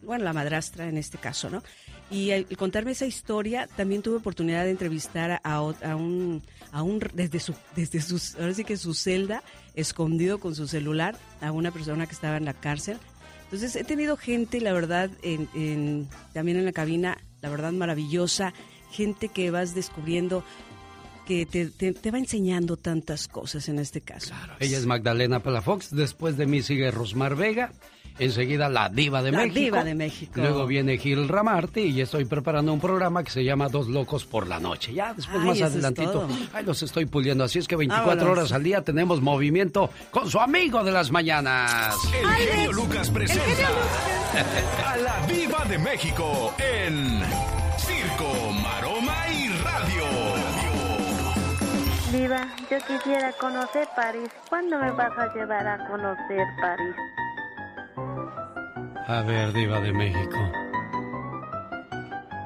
bueno, 0.04 0.24
la 0.24 0.34
madrastra 0.34 0.88
en 0.88 0.98
este 0.98 1.18
caso, 1.18 1.50
¿no? 1.50 1.64
Y 2.12 2.32
al 2.32 2.46
contarme 2.58 2.92
esa 2.92 3.06
historia, 3.06 3.68
también 3.78 4.02
tuve 4.02 4.18
oportunidad 4.18 4.66
de 4.66 4.72
entrevistar 4.72 5.32
a, 5.32 5.40
a, 5.44 5.62
un, 5.96 6.44
a 6.74 6.84
un, 6.84 7.00
desde 7.14 7.40
su, 7.40 7.56
desde 7.74 8.02
sus, 8.02 8.36
ahora 8.36 8.54
sí 8.54 8.66
que 8.66 8.76
su 8.76 8.94
celda, 8.94 9.44
escondido 9.76 10.40
con 10.40 10.54
su 10.54 10.68
celular, 10.68 11.18
a 11.40 11.54
una 11.54 11.72
persona 11.72 12.06
que 12.08 12.14
estaba 12.14 12.36
en 12.36 12.44
la 12.44 12.54
cárcel. 12.54 12.98
Entonces 13.46 13.78
he 13.78 13.86
tenido 13.86 14.18
gente, 14.18 14.60
la 14.60 14.74
verdad, 14.74 15.10
en, 15.24 16.10
también 16.34 16.58
en 16.58 16.66
la 16.66 16.74
cabina, 16.74 17.18
la 17.42 17.50
verdad 17.50 17.72
maravillosa, 17.72 18.54
gente 18.92 19.30
que 19.30 19.50
vas 19.50 19.74
descubriendo 19.74 20.44
que 21.26 21.46
te, 21.46 21.68
te, 21.70 22.12
va 22.12 22.18
enseñando 22.18 22.76
tantas 22.76 23.30
cosas 23.30 23.70
en 23.70 23.80
este 23.80 24.02
caso. 24.02 24.34
Ella 24.60 24.78
es 24.78 24.86
Magdalena 24.86 25.42
Palafox, 25.42 25.92
después 25.92 26.36
de 26.36 26.46
mí 26.46 26.62
sigue 26.62 26.92
Rosmar 26.92 27.38
Vega 27.38 27.72
enseguida 28.20 28.70
la 28.70 28.90
diva 28.90 29.22
de 29.22 29.32
la 29.32 29.40
México. 29.40 29.60
diva 29.60 29.84
de 29.84 29.96
México. 29.96 30.34
Luego 30.36 30.66
viene 30.66 30.98
Gil 30.98 31.28
Ramarte 31.28 31.82
y 31.82 32.02
estoy 32.02 32.26
preparando 32.26 32.74
un 32.74 32.80
programa 32.80 33.24
que 33.24 33.32
se 33.32 33.44
llama 33.44 33.68
Dos 33.70 33.88
Locos 33.88 34.26
por 34.26 34.48
la 34.48 34.60
Noche. 34.60 34.94
Ya 34.94 35.14
después 35.14 35.44
más 35.44 35.62
adelantito, 35.62 36.28
ahí 36.54 36.66
los 36.66 36.82
estoy 36.84 37.06
puliendo. 37.06 37.44
Así 37.44 37.60
es 37.60 37.68
que 37.68 37.76
24 37.76 38.32
horas 38.32 38.52
al 38.52 38.64
día 38.64 38.82
tenemos 38.84 39.22
movimiento 39.22 39.90
con 40.12 40.30
su 40.30 40.40
amigo 40.40 40.84
de 40.84 40.92
las 40.92 41.12
mañanas. 41.12 41.96
El 42.14 42.30
genio 42.30 42.72
Lucas 42.74 43.10
presenta 43.10 43.70
a 44.86 44.98
la 44.98 45.28
diva 45.28 45.66
de 45.66 45.78
México 45.78 46.54
en 46.58 47.22
Circo, 47.78 48.52
Maroma 48.62 49.18
y 49.30 49.50
Radio. 49.64 50.04
Diva, 52.12 52.46
yo 52.70 52.78
quisiera 52.88 53.32
conocer 53.34 53.88
París. 53.96 54.30
¿Cuándo 54.50 54.78
me 54.78 54.92
vas 54.92 55.18
a 55.18 55.34
llevar 55.34 55.66
a 55.66 55.88
conocer 55.88 56.46
París? 56.62 56.96
A 59.08 59.22
ver, 59.24 59.52
Diva 59.52 59.80
de 59.82 59.92
México. 59.92 60.38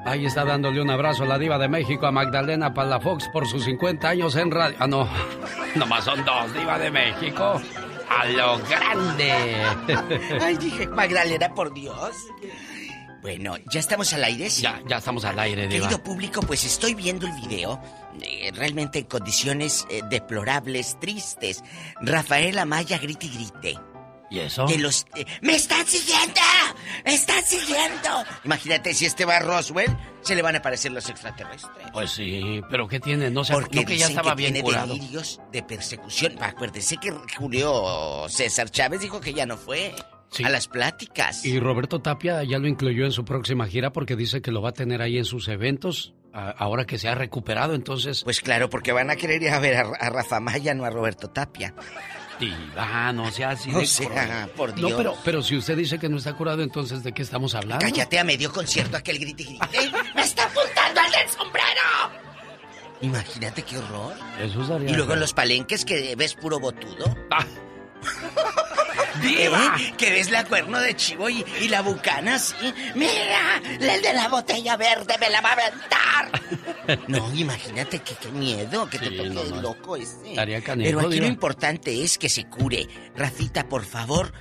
Ahí 0.04 0.24
está 0.24 0.44
dándole 0.44 0.80
un 0.80 0.90
abrazo 0.90 1.24
a 1.24 1.26
la 1.26 1.38
Diva 1.38 1.58
de 1.58 1.68
México, 1.68 2.06
a 2.06 2.12
Magdalena 2.12 2.72
Palafox, 2.72 3.28
por 3.32 3.46
sus 3.46 3.64
50 3.64 4.08
años 4.08 4.36
en 4.36 4.50
radio. 4.50 4.76
Ah, 4.78 4.86
no, 4.86 5.08
nomás 5.74 6.04
son 6.04 6.24
dos, 6.24 6.52
Diva 6.54 6.78
de 6.78 6.90
México. 6.90 7.60
A 8.08 8.24
lo 8.26 8.58
grande. 8.68 9.32
Ay, 10.40 10.56
dije, 10.56 10.86
Magdalena, 10.86 11.52
por 11.54 11.74
Dios. 11.74 12.14
Bueno, 13.20 13.56
¿ya 13.70 13.80
estamos 13.80 14.12
al 14.12 14.22
aire? 14.22 14.48
Ya, 14.48 14.80
ya 14.86 14.98
estamos 14.98 15.24
al 15.24 15.38
aire, 15.40 15.66
Diva. 15.66 15.88
Querido 15.88 16.02
público, 16.02 16.40
pues 16.40 16.64
estoy 16.64 16.94
viendo 16.94 17.26
el 17.26 17.32
video. 17.32 17.80
Eh, 18.22 18.52
realmente 18.54 19.00
en 19.00 19.06
condiciones 19.06 19.86
eh, 19.90 20.02
deplorables, 20.08 20.98
tristes. 21.00 21.64
Rafael 22.00 22.58
Amaya 22.58 22.98
grite 22.98 23.26
y 23.26 23.30
grite. 23.30 23.80
¿Y 24.30 24.40
eso? 24.40 24.66
Que 24.66 24.78
los... 24.78 25.06
Eh, 25.14 25.24
¡Me 25.42 25.54
están 25.54 25.86
siguiendo! 25.86 26.40
¡Me 27.04 27.14
están 27.14 27.44
siguiendo! 27.44 28.24
Imagínate 28.44 28.92
si 28.94 29.06
este 29.06 29.24
va 29.24 29.36
a 29.36 29.40
Roswell, 29.40 29.96
se 30.22 30.34
le 30.34 30.42
van 30.42 30.56
a 30.56 30.58
aparecer 30.58 30.92
los 30.92 31.08
extraterrestres. 31.08 31.86
Pues 31.92 32.10
sí, 32.10 32.60
pero 32.70 32.88
¿qué 32.88 32.98
tiene? 32.98 33.30
No 33.30 33.44
sé, 33.44 33.52
Porque 33.52 33.84
que 33.84 33.96
ya 33.96 34.06
estaba 34.06 34.34
bien 34.34 34.54
tiene 34.54 34.86
delirios 34.86 35.40
de 35.52 35.62
persecución. 35.62 36.42
Acuérdense 36.42 36.96
que 36.96 37.12
Julio 37.38 38.28
César 38.28 38.70
Chávez 38.70 39.00
dijo 39.00 39.20
que 39.20 39.32
ya 39.32 39.46
no 39.46 39.56
fue. 39.56 39.94
A 40.44 40.50
las 40.50 40.66
pláticas. 40.66 41.46
Y 41.46 41.60
Roberto 41.60 42.00
Tapia 42.00 42.42
ya 42.42 42.58
lo 42.58 42.66
incluyó 42.66 43.06
en 43.06 43.12
su 43.12 43.24
próxima 43.24 43.66
gira 43.68 43.92
porque 43.92 44.16
dice 44.16 44.42
que 44.42 44.50
lo 44.50 44.60
va 44.60 44.70
a 44.70 44.72
tener 44.72 45.00
ahí 45.00 45.16
en 45.16 45.24
sus 45.24 45.48
eventos 45.48 46.14
ahora 46.32 46.84
que 46.84 46.98
se 46.98 47.08
ha 47.08 47.14
recuperado, 47.14 47.74
entonces... 47.74 48.22
Pues 48.24 48.40
claro, 48.40 48.68
porque 48.68 48.92
van 48.92 49.08
a 49.10 49.16
querer 49.16 49.42
ir 49.42 49.50
a 49.50 49.58
ver 49.58 49.76
a, 49.76 49.80
a 49.98 50.10
Rafa 50.10 50.38
Maya, 50.40 50.74
no 50.74 50.84
a 50.84 50.90
Roberto 50.90 51.30
Tapia. 51.30 51.72
Diva, 52.38 53.12
no 53.12 53.30
sea 53.30 53.50
así 53.50 53.70
de... 53.70 53.78
O 53.78 53.86
sea, 53.86 54.48
por 54.56 54.74
Dios. 54.74 54.90
No, 54.90 54.96
pero, 54.96 55.14
pero 55.24 55.42
si 55.42 55.56
usted 55.56 55.76
dice 55.76 55.98
que 55.98 56.08
no 56.08 56.18
está 56.18 56.34
curado, 56.34 56.62
entonces 56.62 57.02
¿de 57.02 57.12
qué 57.12 57.22
estamos 57.22 57.54
hablando? 57.54 57.84
Cállate 57.84 58.18
a 58.18 58.24
medio 58.24 58.52
concierto 58.52 58.96
aquel 58.96 59.18
grite 59.18 59.42
y 59.42 59.46
grite. 59.46 59.90
¡Me 60.14 60.22
está 60.22 60.44
apuntando 60.44 61.00
al 61.00 61.10
del 61.10 61.28
sombrero! 61.30 62.26
Imagínate 63.00 63.62
qué 63.62 63.78
horror. 63.78 64.14
Eso 64.40 64.66
sería... 64.66 64.90
Y 64.90 64.94
luego 64.94 65.14
en 65.14 65.20
los 65.20 65.32
palenques 65.32 65.84
que 65.84 66.14
ves 66.16 66.34
puro 66.34 66.58
botudo. 66.60 67.16
Ah. 67.30 67.44
Diva. 69.22 69.76
¿Eh? 69.78 69.94
Que 69.96 70.10
ves 70.10 70.30
la 70.30 70.44
cuerno 70.44 70.80
de 70.80 70.94
chivo 70.94 71.28
y, 71.28 71.44
la 71.68 71.82
bucana 71.82 72.36
así. 72.36 72.54
¡Mira! 72.94 73.60
El 73.80 74.02
de 74.02 74.12
la 74.12 74.28
botella 74.28 74.76
verde 74.76 75.14
me 75.20 75.30
la 75.30 75.40
va 75.40 75.50
a 75.50 75.52
aventar. 75.52 77.06
no, 77.08 77.34
imagínate 77.34 77.98
que 78.00 78.14
qué 78.14 78.28
miedo 78.28 78.88
que 78.88 78.98
te 78.98 79.10
toque 79.10 79.40
el 79.40 79.62
loco 79.62 79.96
ese. 79.96 80.34
Pero 80.34 81.00
aquí 81.00 81.20
lo 81.20 81.26
importante 81.26 82.02
es 82.02 82.18
que 82.18 82.28
se 82.28 82.44
cure. 82.44 82.86
Rafita, 83.16 83.68
por 83.68 83.84
favor, 83.84 84.32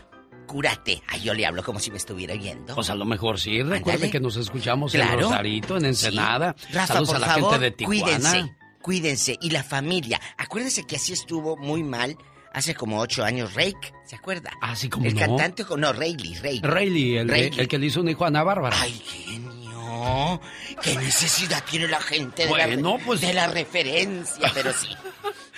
cúrate. 0.45 1.01
Ay, 1.07 1.21
yo 1.21 1.33
le 1.33 1.45
hablo 1.45 1.63
como 1.63 1.79
si 1.79 1.91
me 1.91 1.97
estuviera 1.97 2.35
viendo. 2.35 2.75
Pues 2.75 2.89
a 2.89 2.95
lo 2.95 3.05
mejor 3.05 3.39
sí. 3.39 3.61
Recuerde 3.61 4.09
que 4.09 4.19
nos 4.19 4.37
escuchamos 4.37 4.93
en 4.95 5.07
Rosarito, 5.19 5.77
en 5.77 5.85
Ensenada. 5.85 6.55
Saludos 6.87 7.15
a 7.15 7.19
la 7.19 7.33
gente 7.33 7.59
de 7.59 7.71
Tijuana. 7.71 8.03
Cuídense, 8.03 8.55
cuídense. 8.81 9.37
Y 9.41 9.49
la 9.49 9.63
familia. 9.63 10.19
Acuérdense 10.37 10.85
que 10.85 10.95
así 10.97 11.13
estuvo 11.13 11.57
muy 11.57 11.83
mal 11.83 12.17
hace 12.55 12.73
como 12.73 12.99
ocho 12.99 13.23
años, 13.23 13.53
Rake, 13.53 13.93
¿se 14.05 14.15
acuerda? 14.15 14.51
Ah, 14.61 14.75
sí, 14.75 14.89
como 14.89 15.05
El 15.05 15.13
no. 15.15 15.19
cantante, 15.19 15.65
no, 15.77 15.93
Rayleigh, 15.93 16.35
Rayleigh. 16.41 16.61
Rayleigh, 16.63 17.17
el, 17.17 17.59
el 17.59 17.67
que 17.67 17.77
le 17.77 17.87
hizo 17.87 17.99
un 18.01 18.09
hijo 18.09 18.23
a 18.23 18.27
Ana 18.27 18.43
Bárbara. 18.43 18.77
Ay, 18.79 18.93
genio. 18.93 20.39
¿Qué 20.81 20.95
necesidad 20.95 21.63
tiene 21.69 21.87
la 21.87 21.99
gente 21.99 22.47
de, 22.47 22.77
la, 22.77 22.97
pues... 23.05 23.21
de 23.21 23.33
la 23.33 23.47
referencia? 23.47 24.51
Pero 24.53 24.71
sí. 24.71 24.89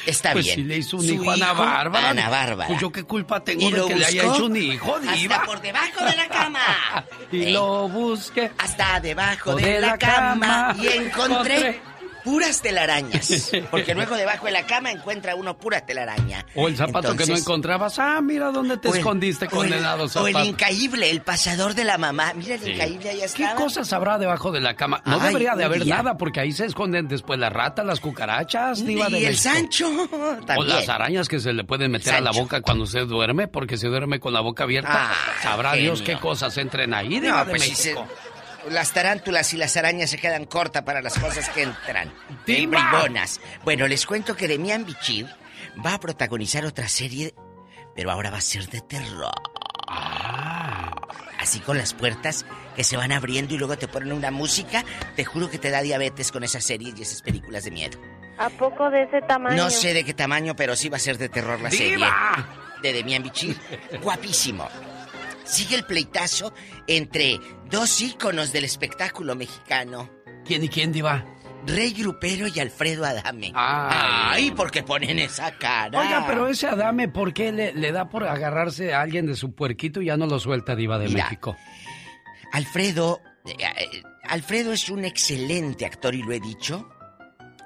Está 0.06 0.34
pues 0.34 0.46
bien. 0.46 0.56
si 0.56 0.64
le 0.64 0.78
hizo 0.78 0.98
un 0.98 1.06
hijo, 1.06 1.30
a 1.30 1.34
Ana 1.34 1.54
Bárbara. 1.54 2.10
Ana 2.10 2.30
Bárbara. 2.30 2.68
Pues 2.68 2.80
yo 2.80 2.92
qué 2.92 3.04
culpa 3.04 3.44
tengo 3.44 3.70
de 3.70 3.88
que 3.88 3.96
le 3.96 4.06
haya 4.06 4.24
hecho 4.24 4.46
un 4.46 4.56
hijo, 4.56 5.00
diva. 5.00 5.36
Hasta 5.36 5.46
por 5.46 5.62
debajo 5.62 6.06
de 6.06 6.16
la 6.16 6.28
cama. 6.30 7.06
y 7.32 7.52
lo 7.52 7.90
busqué. 7.90 8.52
Hasta 8.58 9.00
debajo 9.00 9.56
de, 9.56 9.82
la, 9.82 9.98
cama. 9.98 10.76
Y 10.82 10.88
encontré 10.88 11.80
puras 12.28 12.62
telarañas. 12.62 13.52
Porque 13.72 13.96
luego 13.96 14.18
debajo 14.18 14.48
de 14.48 14.52
la 14.52 14.66
cama 14.66 14.92
encuentra 14.92 15.34
uno 15.36 15.58
pura 15.58 15.86
telaraña. 15.86 16.46
O 16.56 16.68
el 16.68 16.76
zapato 16.76 17.16
que 17.16 17.26
no 17.26 17.38
encontrabas. 17.38 17.98
Ah, 18.00 18.20
mira 18.22 18.52
dónde 18.52 18.78
te 18.78 18.90
escondiste, 18.90 19.48
condenado 19.48 20.10
zapato. 20.10 20.38
O 20.38 20.42
el 20.42 20.50
incaíble, 20.50 21.10
el 21.10 21.22
pasador 21.22 21.74
de 21.74 21.86
la 21.86 21.98
mamá. 21.98 22.34
Mira 22.34 22.56
el 22.56 22.68
incaíble 22.68 23.12
ahí 23.12 23.22
está. 23.22 23.38
¿Qué 23.38 23.56
cosas 23.56 23.94
habrá 23.94 24.18
debajo 24.18 24.52
de 24.52 24.60
la 24.60 24.76
cama? 24.76 25.02
No 25.06 25.20
debería 25.20 25.56
de 25.56 25.64
haber 25.64 25.88
nada 25.88 26.18
porque 26.18 26.42
ahí 26.42 26.52
se 26.52 26.66
esconden 26.66 27.08
después 27.08 27.40
las 27.40 27.54
ratas, 27.54 27.86
las 27.86 28.02
cucarachas, 28.02 28.82
Y 28.82 29.26
el 29.26 29.38
Sancho. 29.38 29.90
O 30.58 30.64
las 30.64 30.90
arañas 30.90 31.30
que 31.30 31.40
se 31.40 31.54
le 31.54 31.64
pueden 31.64 31.92
meter 31.92 32.16
a 32.16 32.22
la 32.22 32.32
boca 32.32 32.62
cuando 32.62 32.86
se 32.86 33.02
duerme 33.02 33.48
porque 33.48 33.78
se 33.78 33.88
duerme 33.88 34.20
con 34.20 34.34
la 34.34 34.42
boca 34.42 34.66
abierta. 34.66 35.12
Ah, 35.12 35.16
Sabrá 35.42 35.74
Dios 35.74 36.02
qué 36.02 36.18
cosas 36.18 36.58
entren 36.58 36.94
ahí. 36.94 37.22
No, 37.22 37.46
de 37.46 37.52
pues 37.52 37.70
México 37.70 38.06
las 38.70 38.94
tarántulas 38.94 39.54
y 39.54 39.58
las 39.58 39.76
arañas 39.78 40.10
se 40.10 40.18
quedan 40.18 40.46
cortas 40.46 40.84
para 40.84 41.02
las 41.02 41.18
cosas 41.18 41.50
que 41.50 41.64
entran. 41.64 42.14
Bribonas. 42.46 43.40
Bueno, 43.64 43.88
les 43.88 44.06
cuento 44.06 44.36
que 44.36 44.48
Demian 44.48 44.86
Bichir 44.86 45.28
va 45.86 45.96
a 45.96 46.00
protagonizar 46.00 46.66
otra 46.66 46.88
serie, 46.88 47.34
pero 47.96 48.12
ahora 48.12 48.32
va 48.32 48.38
a 48.38 48.42
ser 48.42 48.68
de 48.68 48.82
terror. 48.82 49.34
Ah. 49.88 50.92
Así 51.40 51.60
con 51.60 51.78
las 51.78 51.94
puertas 51.94 52.46
que 52.76 52.84
se 52.84 52.98
van 52.98 53.12
abriendo 53.12 53.54
y 53.54 53.58
luego 53.58 53.78
te 53.78 53.88
ponen 53.88 54.12
una 54.12 54.32
música. 54.32 54.84
Te 55.16 55.24
juro 55.24 55.50
que 55.50 55.58
te 55.58 55.70
da 55.70 55.82
diabetes 55.82 56.32
con 56.32 56.44
esas 56.44 56.64
series 56.64 56.98
y 56.98 57.04
esas 57.04 57.22
películas 57.22 57.64
de 57.64 57.72
miedo. 57.72 58.00
¿A 58.38 58.50
poco 58.50 58.90
de 58.90 59.04
ese 59.04 59.22
tamaño? 59.22 59.56
No 59.56 59.70
sé 59.70 59.94
de 59.94 60.04
qué 60.04 60.14
tamaño, 60.14 60.56
pero 60.56 60.76
sí 60.76 60.90
va 60.90 60.98
a 60.98 61.00
ser 61.00 61.18
de 61.18 61.30
terror 61.30 61.60
la 61.62 61.72
serie. 61.72 62.06
De 62.82 62.94
Demian 62.94 63.24
Bichir. 63.24 63.58
Guapísimo. 64.02 64.68
Sigue 65.48 65.76
el 65.76 65.86
pleitazo 65.86 66.54
entre 66.88 67.40
dos 67.70 68.02
íconos 68.02 68.52
del 68.52 68.66
espectáculo 68.66 69.36
mexicano. 69.36 70.10
¿Quién 70.46 70.64
y 70.64 70.70
quién, 70.70 70.92
Diva? 70.92 71.26
Rey 71.66 71.92
Grupero 71.92 72.48
y 72.48 72.60
Alfredo 72.60 73.04
Adame. 73.04 73.52
Ay. 73.54 74.46
Ay, 74.48 74.52
porque 74.52 74.84
ponen 74.84 75.20
esa 75.20 75.52
cara. 75.58 76.00
Oiga, 76.00 76.26
pero 76.28 76.48
ese 76.48 76.68
Adame, 76.68 77.10
¿por 77.10 77.34
qué 77.34 77.52
le, 77.52 77.74
le 77.74 77.92
da 77.92 78.10
por 78.10 78.24
agarrarse 78.26 78.94
a 78.94 79.02
alguien 79.02 79.26
de 79.26 79.36
su 79.36 79.54
puerquito 79.54 80.02
y 80.02 80.06
ya 80.06 80.18
no 80.18 80.28
lo 80.28 80.40
suelta, 80.40 80.76
Diva 80.76 80.98
de 80.98 81.10
Mira. 81.10 81.26
México? 81.26 81.58
Alfredo, 82.54 83.22
eh, 83.46 83.56
eh, 83.60 84.04
Alfredo 84.24 84.72
es 84.72 84.90
un 84.90 85.04
excelente 85.04 85.86
actor 85.86 86.16
y 86.16 86.24
lo 86.24 86.32
he 86.32 86.40
dicho. 86.40 86.90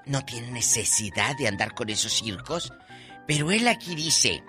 No 0.05 0.25
tiene 0.25 0.51
necesidad 0.51 1.37
de 1.37 1.47
andar 1.47 1.75
con 1.75 1.89
esos 1.89 2.13
circos. 2.13 2.73
Pero 3.27 3.51
él 3.51 3.67
aquí 3.67 3.93
dice 3.93 4.43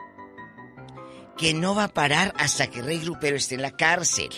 que 1.43 1.55
no 1.55 1.75
va 1.75 1.83
a 1.83 1.93
parar 1.93 2.33
hasta 2.39 2.69
que 2.69 2.83
Rey 2.83 3.01
Grupero 3.01 3.35
esté 3.35 3.57
en 3.57 3.63
la 3.63 3.73
cárcel. 3.73 4.29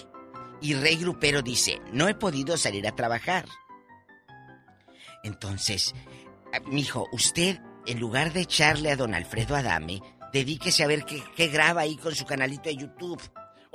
Y 0.62 0.72
Rey 0.72 0.96
Grupero 0.96 1.42
dice, 1.42 1.82
no 1.92 2.08
he 2.08 2.14
podido 2.14 2.56
salir 2.56 2.88
a 2.88 2.96
trabajar. 2.96 3.44
Entonces, 5.22 5.94
ah, 6.54 6.60
mijo, 6.64 7.06
usted, 7.12 7.60
en 7.84 8.00
lugar 8.00 8.32
de 8.32 8.40
echarle 8.40 8.90
a 8.90 8.96
don 8.96 9.12
Alfredo 9.12 9.54
Adame, 9.54 10.00
dedíquese 10.32 10.82
a 10.82 10.86
ver 10.86 11.04
qué, 11.04 11.22
qué 11.36 11.48
graba 11.48 11.82
ahí 11.82 11.98
con 11.98 12.14
su 12.14 12.24
canalito 12.24 12.70
de 12.70 12.76
YouTube. 12.76 13.20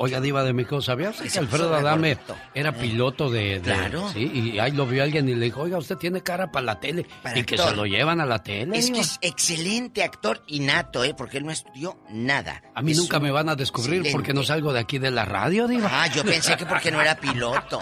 Oiga, 0.02 0.22
Diva 0.22 0.46
de 0.46 0.54
México, 0.54 0.82
¿sabías 0.82 1.18
Que 1.20 1.30
se 1.30 1.40
Alfredo 1.40 1.76
Adame 1.76 2.18
era 2.56 2.72
piloto 2.72 3.30
de, 3.30 3.56
de- 3.56 3.62
Claro. 3.62 4.10
Sí, 4.14 4.32
y 4.34 4.58
ahí 4.58 4.72
lo 4.72 4.86
vio 4.86 5.04
alguien 5.04 5.28
y 5.28 5.36
le 5.36 5.46
dijo, 5.46 5.60
oiga, 5.62 5.78
usted 5.78 5.98
tiene 5.98 6.24
cara 6.24 6.50
para 6.52 6.66
la 6.66 6.80
tele. 6.80 7.06
Para 7.22 7.38
y 7.38 7.44
que 7.44 7.58
se 7.58 7.76
lo 7.76 7.86
llevan 7.86 8.22
a 8.22 8.26
la 8.26 8.42
tele. 8.42 8.78
Es 8.78 8.92
que 8.92 9.00
es 9.02 9.18
excelente 9.22 10.02
actor 10.04 10.42
innato, 10.48 11.04
¿eh? 11.04 11.14
Porque 11.14 11.38
él 11.40 11.46
no 11.46 11.52
estudió 11.52 12.00
nada. 12.12 12.64
A 12.74 12.82
mí 12.82 12.94
Es 12.94 12.98
nunca 12.98 13.18
un 13.18 13.24
me 13.24 13.32
van 13.32 13.50
a 13.50 13.56
descubrir 13.58 13.96
excelente. 13.96 14.12
porque 14.14 14.34
no 14.34 14.44
salgo 14.44 14.72
de 14.72 14.80
aquí 14.80 15.00
de 15.00 15.12
la 15.12 15.26
radio, 15.26 15.68
Diva. 15.68 15.90
Ah, 15.92 16.08
yo 16.08 16.24
pensé 16.24 16.56
que 16.56 16.66
porque 16.66 16.92
no 16.92 17.02
era 17.02 17.16
piloto. 17.20 17.82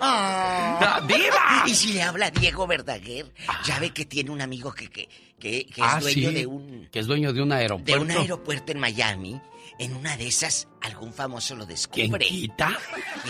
¡Ah, 0.00 1.02
¡Diva! 1.06 1.64
Y 1.66 1.74
si 1.74 1.92
le 1.92 2.02
habla 2.02 2.30
Diego 2.30 2.66
Verdaguer, 2.66 3.26
ya 3.66 3.78
ve 3.78 3.90
que 3.90 4.04
tiene 4.04 4.30
un 4.30 4.40
amigo 4.40 4.72
que, 4.72 4.88
que, 4.88 5.08
que, 5.38 5.66
que 5.66 5.80
es 5.80 5.86
Ah, 5.86 5.98
dueño 6.00 6.28
sí, 6.30 6.34
de 6.34 6.46
un 6.46 6.88
que 6.90 6.98
es 7.00 7.06
dueño 7.06 7.32
de 7.32 7.42
un 7.42 7.48
de 7.50 7.54
aeropuerto. 7.56 8.02
un 8.02 8.10
aeropuerto 8.10 8.72
en 8.72 8.78
Miami. 8.80 9.40
En 9.78 9.94
una 9.94 10.16
de 10.16 10.26
esas, 10.26 10.66
algún 10.82 11.12
famoso 11.14 11.54
lo 11.54 11.64
¿Quién 11.64 11.76
descubre. 12.10 12.26
quita? 12.26 12.76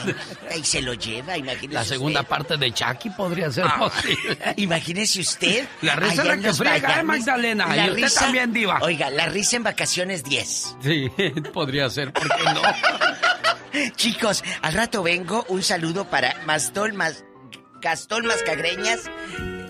¿Quién 0.02 0.16
quita? 0.16 0.56
Y 0.56 0.64
se 0.64 0.80
lo 0.80 0.94
lleva, 0.94 1.36
imagínese 1.36 1.74
La 1.74 1.84
segunda 1.84 2.20
usted. 2.20 2.28
parte 2.30 2.56
de 2.56 2.72
Chucky 2.72 3.10
podría 3.10 3.50
ser 3.52 3.64
Ah, 3.66 3.78
posible. 3.78 4.38
Imagínese 4.56 5.20
usted. 5.20 5.68
La 5.82 5.94
risa 5.96 6.24
la 6.24 6.36
que 6.38 6.46
los 6.46 6.56
friega, 6.58 7.00
¿eh. 7.00 7.02
Magdalena? 7.02 7.66
La 7.74 7.86
Y 7.86 7.90
usted 7.90 8.02
risa- 8.04 8.20
también, 8.20 8.52
diva. 8.54 8.78
Oiga, 8.80 9.10
la 9.10 9.26
risa 9.26 9.56
en 9.56 9.62
vacaciones 9.64 10.24
10. 10.24 10.76
Sí, 10.82 11.10
podría 11.52 11.90
ser, 11.90 12.12
¿por 12.14 12.28
qué 12.34 12.44
no? 12.44 12.62
Chicos, 13.96 14.42
al 14.62 14.72
rato 14.72 15.02
vengo. 15.02 15.44
Un 15.48 15.62
saludo 15.62 16.08
para 16.08 16.34
Mastol 16.46 16.94
Mas... 16.94 17.24
Gastón 17.80 18.26
Mascagreñas. 18.26 19.02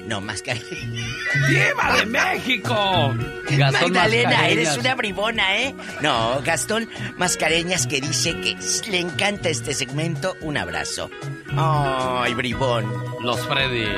No, 0.08 0.22
Mascagreñas. 0.22 1.06
¡Diva 1.50 1.96
de 1.98 2.06
México! 2.06 3.14
Gastón 3.50 3.92
Magdalena, 3.92 4.30
Mascareñas. 4.30 4.50
eres 4.52 4.78
una 4.78 4.94
bribona, 4.94 5.56
¿eh? 5.58 5.74
No, 6.00 6.40
Gastón 6.42 6.88
Mascareñas 7.18 7.86
que 7.86 8.00
dice 8.00 8.32
que 8.40 8.56
le 8.90 9.00
encanta 9.00 9.50
este 9.50 9.74
segmento. 9.74 10.34
Un 10.40 10.56
abrazo. 10.56 11.10
Ay, 11.54 12.32
bribón. 12.32 12.90
Los 13.20 13.38
Freddys. 13.46 13.88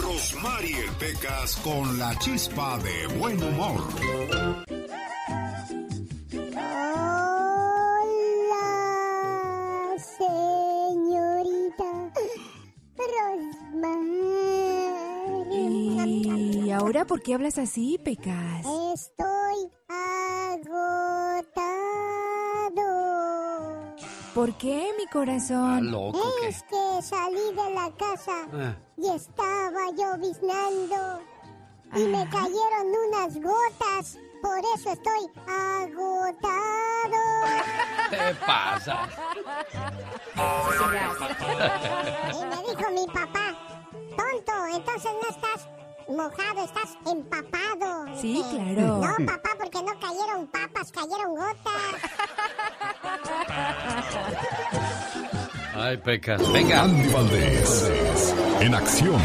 Rosmarie 0.00 0.84
Pecas 1.00 1.56
con 1.56 1.98
la 1.98 2.16
chispa 2.20 2.78
de 2.78 3.06
buen 3.18 3.42
humor. 3.42 3.82
Hola, 8.26 9.96
señorita 10.18 11.90
¿Y 16.64 16.70
ahora 16.70 17.04
por 17.04 17.22
qué 17.22 17.34
hablas 17.34 17.58
así, 17.58 17.98
Pecas? 18.02 18.64
Estoy 18.94 19.70
agotado. 19.88 20.76
¿Por 24.34 24.52
qué, 24.58 24.92
mi 24.98 25.06
corazón? 25.06 25.90
loco, 25.90 26.20
¿qué? 26.42 26.48
Es 26.48 26.62
que 26.64 27.02
salí 27.02 27.52
de 27.54 27.70
la 27.74 27.90
casa 27.96 28.46
Ah. 28.52 28.74
y 28.96 29.08
estaba 29.08 29.90
lloviznando 29.96 31.20
y 31.94 32.00
me 32.04 32.28
cayeron 32.28 32.92
unas 33.08 33.34
gotas. 33.40 34.18
Por 34.42 34.58
eso 34.76 34.90
estoy 34.92 35.30
agotado. 35.48 37.22
¿Qué 38.10 38.34
pasa? 38.46 39.08
Y 42.32 42.44
me 42.44 42.56
dijo 42.68 42.90
mi 42.92 43.06
papá, 43.06 43.54
tonto, 44.16 44.52
entonces 44.74 45.12
no 45.22 45.28
estás 45.30 45.68
mojado, 46.08 46.64
estás 46.64 46.96
empapado. 47.06 48.06
Sí, 48.20 48.44
claro. 48.50 48.98
No, 48.98 49.26
papá, 49.26 49.50
porque 49.58 49.82
no 49.82 49.98
cayeron 49.98 50.46
papas, 50.48 50.92
cayeron 50.92 51.34
gotas. 51.34 51.96
Ay, 55.74 55.96
Pecas. 55.98 56.52
Venga. 56.52 56.82
Andy 56.82 57.08
Valdés, 57.12 58.34
en 58.60 58.74
acción. 58.74 59.20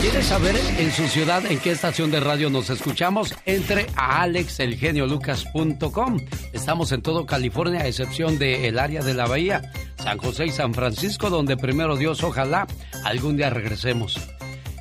¿Quieres 0.00 0.26
saber 0.26 0.54
en 0.78 0.92
su 0.92 1.08
ciudad 1.08 1.44
en 1.46 1.58
qué 1.58 1.70
estación 1.70 2.10
de 2.10 2.20
radio 2.20 2.50
nos 2.50 2.68
escuchamos? 2.70 3.34
Entre 3.46 3.86
a 3.96 4.22
alexelgeniolucas.com. 4.22 6.18
Estamos 6.52 6.92
en 6.92 7.02
todo 7.02 7.24
California, 7.24 7.80
a 7.80 7.86
excepción 7.86 8.38
del 8.38 8.78
área 8.78 9.02
de 9.02 9.14
la 9.14 9.26
Bahía, 9.26 9.72
San 9.96 10.18
José 10.18 10.46
y 10.46 10.50
San 10.50 10.74
Francisco, 10.74 11.30
donde 11.30 11.56
primero 11.56 11.96
Dios, 11.96 12.22
ojalá 12.22 12.66
algún 13.04 13.36
día 13.36 13.50
regresemos. 13.50 14.20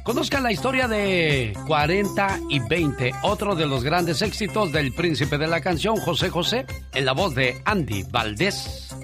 Conozca 0.04 0.40
la 0.40 0.52
historia 0.52 0.88
de 0.88 1.58
40 1.66 2.42
y 2.50 2.60
20, 2.60 3.12
otro 3.24 3.56
de 3.56 3.66
los 3.66 3.84
grandes 3.84 4.22
éxitos 4.22 4.72
del 4.72 4.94
príncipe 4.94 5.40
de 5.40 5.48
la 5.48 5.62
canción, 5.62 5.96
José 5.96 6.30
José, 6.30 6.66
en 6.94 7.06
la 7.06 7.14
voz 7.14 7.34
de 7.34 7.60
Andy 7.66 8.04
Valdés. 8.12 8.96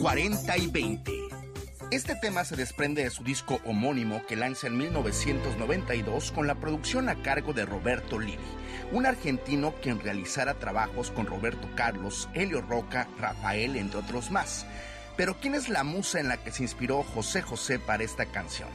40 0.00 0.58
y 0.58 0.66
20. 0.66 1.29
Este 1.90 2.14
tema 2.14 2.44
se 2.44 2.54
desprende 2.54 3.02
de 3.02 3.10
su 3.10 3.24
disco 3.24 3.60
homónimo 3.64 4.24
que 4.28 4.36
lanza 4.36 4.68
en 4.68 4.78
1992 4.78 6.30
con 6.30 6.46
la 6.46 6.54
producción 6.54 7.08
a 7.08 7.20
cargo 7.20 7.52
de 7.52 7.66
Roberto 7.66 8.20
Livi, 8.20 8.38
un 8.92 9.06
argentino 9.06 9.74
quien 9.82 9.98
realizara 9.98 10.54
trabajos 10.54 11.10
con 11.10 11.26
Roberto 11.26 11.68
Carlos, 11.74 12.28
Helio 12.32 12.60
Roca, 12.60 13.08
Rafael, 13.18 13.74
entre 13.74 13.98
otros 13.98 14.30
más. 14.30 14.66
Pero 15.16 15.36
¿quién 15.40 15.56
es 15.56 15.68
la 15.68 15.82
musa 15.82 16.20
en 16.20 16.28
la 16.28 16.36
que 16.36 16.52
se 16.52 16.62
inspiró 16.62 17.02
José 17.02 17.42
José 17.42 17.80
para 17.80 18.04
esta 18.04 18.26
canción? 18.26 18.68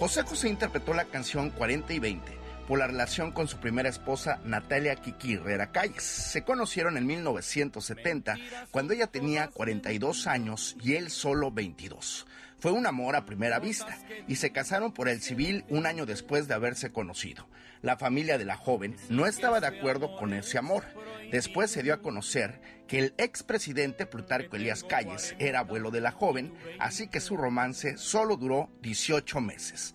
José 0.00 0.22
José 0.22 0.48
interpretó 0.48 0.92
la 0.92 1.04
canción 1.04 1.50
40 1.50 1.92
y 1.92 1.98
20 2.00 2.40
por 2.66 2.80
la 2.80 2.88
relación 2.88 3.30
con 3.30 3.46
su 3.46 3.58
primera 3.58 3.88
esposa 3.88 4.40
Natalia 4.44 4.96
Kiki 4.96 5.34
Herrera 5.34 5.70
Calles. 5.70 6.02
Se 6.02 6.42
conocieron 6.42 6.96
en 6.96 7.06
1970 7.06 8.36
cuando 8.72 8.92
ella 8.92 9.06
tenía 9.06 9.48
42 9.48 10.26
años 10.26 10.76
y 10.82 10.94
él 10.94 11.10
solo 11.10 11.52
22. 11.52 12.26
Fue 12.60 12.72
un 12.72 12.86
amor 12.86 13.16
a 13.16 13.24
primera 13.24 13.58
vista 13.58 13.96
y 14.28 14.36
se 14.36 14.52
casaron 14.52 14.92
por 14.92 15.08
el 15.08 15.22
civil 15.22 15.64
un 15.70 15.86
año 15.86 16.04
después 16.04 16.46
de 16.46 16.54
haberse 16.54 16.92
conocido. 16.92 17.48
La 17.80 17.96
familia 17.96 18.36
de 18.36 18.44
la 18.44 18.56
joven 18.56 18.96
no 19.08 19.26
estaba 19.26 19.60
de 19.60 19.66
acuerdo 19.66 20.14
con 20.16 20.34
ese 20.34 20.58
amor. 20.58 20.84
Después 21.32 21.70
se 21.70 21.82
dio 21.82 21.94
a 21.94 22.02
conocer 22.02 22.60
que 22.86 22.98
el 22.98 23.14
expresidente 23.16 24.04
Plutarco 24.04 24.56
Elías 24.56 24.84
Calles 24.84 25.34
era 25.38 25.60
abuelo 25.60 25.90
de 25.90 26.02
la 26.02 26.12
joven, 26.12 26.52
así 26.78 27.08
que 27.08 27.20
su 27.20 27.36
romance 27.36 27.96
solo 27.96 28.36
duró 28.36 28.68
18 28.82 29.40
meses. 29.40 29.94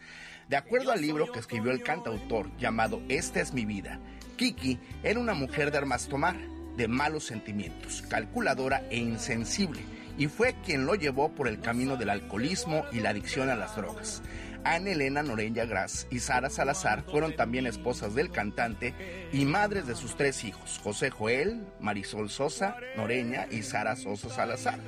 De 0.50 0.58
acuerdo 0.58 0.92
al 0.92 1.02
libro 1.02 1.32
que 1.32 1.40
escribió 1.40 1.72
el 1.72 1.84
cantautor 1.84 2.56
llamado 2.58 3.02
Esta 3.10 3.42
es 3.42 3.54
mi 3.54 3.66
vida, 3.66 4.00
Kiki 4.38 4.80
era 5.04 5.20
una 5.20 5.34
mujer 5.34 5.72
de 5.72 5.78
armas 5.78 6.08
tomar, 6.08 6.36
de 6.76 6.88
malos 6.88 7.26
sentimientos, 7.26 8.02
calculadora 8.10 8.84
e 8.90 8.98
insensible, 8.98 9.82
y 10.18 10.28
fue 10.28 10.56
quien 10.66 10.86
lo 10.86 10.96
llevó 10.96 11.30
por 11.30 11.48
el 11.48 11.60
camino 11.60 11.98
del 11.98 12.10
alcoholismo 12.10 12.86
y 12.92 13.00
la 13.00 13.10
adicción 13.10 13.50
a 13.50 13.56
las 13.56 13.76
drogas. 13.76 14.22
Ana 14.64 14.92
Elena 14.92 15.22
Noreña 15.22 15.66
Gras 15.66 16.08
y 16.10 16.20
Sara 16.20 16.50
Salazar 16.50 17.04
fueron 17.04 17.36
también 17.36 17.68
esposas 17.68 18.16
del 18.16 18.32
cantante 18.32 18.94
y 19.32 19.46
madres 19.46 19.86
de 19.86 19.96
sus 19.96 20.18
tres 20.18 20.44
hijos, 20.44 20.80
José 20.84 21.12
Joel, 21.12 21.64
Marisol 21.80 22.32
Sosa, 22.32 22.76
Noreña 22.98 23.48
y 23.52 23.62
Sara 23.62 23.96
Sosa 23.96 24.30
Salazar. 24.30 24.80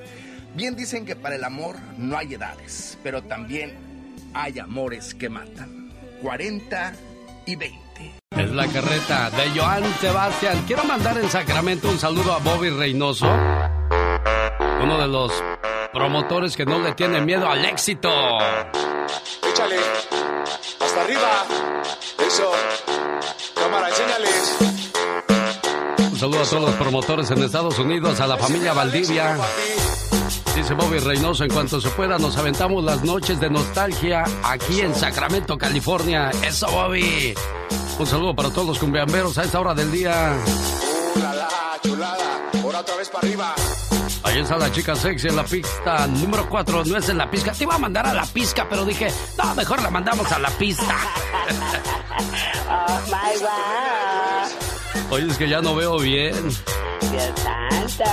Bien 0.55 0.75
dicen 0.75 1.05
que 1.05 1.15
para 1.15 1.35
el 1.35 1.43
amor 1.43 1.75
no 1.97 2.17
hay 2.17 2.33
edades, 2.33 2.97
pero 3.03 3.21
también 3.21 3.75
hay 4.33 4.57
amores 4.57 5.13
que 5.13 5.29
matan. 5.29 5.91
40 6.23 6.93
y 7.45 7.55
20. 7.55 7.77
Es 8.31 8.51
la 8.51 8.67
carreta 8.67 9.29
de 9.31 9.59
Joan 9.59 9.83
Sebastián. 9.99 10.63
Quiero 10.65 10.83
mandar 10.83 11.17
en 11.17 11.29
Sacramento 11.29 11.89
un 11.89 11.99
saludo 11.99 12.33
a 12.33 12.39
Bobby 12.39 12.69
Reynoso, 12.69 13.27
uno 14.81 14.97
de 14.97 15.07
los 15.07 15.31
promotores 15.93 16.55
que 16.55 16.65
no 16.65 16.79
le 16.79 16.93
tiene 16.93 17.21
miedo 17.21 17.47
al 17.47 17.63
éxito. 17.65 18.09
Échale. 19.49 19.77
Hasta 20.79 21.01
arriba. 21.01 21.45
Eso. 22.25 22.51
Cámara, 23.55 23.89
enséñales. 23.89 24.57
Un 26.11 26.17
saludo 26.17 26.41
a 26.41 26.45
todos 26.45 26.61
los 26.63 26.75
promotores 26.75 27.31
en 27.31 27.43
Estados 27.43 27.79
Unidos, 27.79 28.19
a 28.19 28.27
la 28.27 28.37
familia 28.37 28.73
Valdivia. 28.73 29.37
Dice 30.55 30.73
Bobby 30.73 30.97
Reynoso, 30.97 31.43
en 31.43 31.51
cuanto 31.51 31.79
se 31.79 31.89
pueda 31.89 32.17
nos 32.17 32.35
aventamos 32.37 32.83
las 32.83 33.03
noches 33.03 33.39
de 33.39 33.49
nostalgia 33.49 34.23
aquí 34.43 34.81
en 34.81 34.95
Sacramento, 34.95 35.57
California. 35.57 36.31
Eso, 36.43 36.67
Bobby. 36.71 37.35
Un 37.99 38.07
saludo 38.07 38.35
para 38.35 38.49
todos 38.49 38.67
los 38.67 38.79
cumbiamberos 38.79 39.37
a 39.37 39.43
esta 39.43 39.59
hora 39.59 39.75
del 39.75 39.91
día. 39.91 40.35
Chulada, 41.81 42.49
ahora 42.63 42.79
otra 42.79 42.95
vez 42.95 43.09
para 43.09 43.27
arriba. 43.27 43.55
Ahí 44.23 44.39
está 44.39 44.57
la 44.57 44.71
chica 44.71 44.95
sexy 44.95 45.27
en 45.27 45.35
la 45.35 45.43
pista 45.43 46.07
número 46.07 46.47
4, 46.49 46.85
no 46.85 46.97
es 46.97 47.09
en 47.09 47.17
la 47.17 47.29
pista. 47.29 47.51
Te 47.51 47.63
iba 47.63 47.75
a 47.75 47.77
mandar 47.77 48.07
a 48.07 48.13
la 48.13 48.25
pista, 48.25 48.67
pero 48.69 48.85
dije, 48.85 49.07
no, 49.37 49.55
mejor 49.55 49.81
la 49.81 49.89
mandamos 49.89 50.31
a 50.31 50.39
la 50.39 50.49
pista. 50.51 50.83
oh 52.69 52.99
my 53.07 53.39
God. 53.39 55.11
Oye, 55.11 55.27
es 55.27 55.37
que 55.37 55.47
ya 55.47 55.61
no 55.61 55.75
veo 55.75 55.97
bien. 55.99 56.33
Dios 57.11 57.31
santo. 57.35 58.03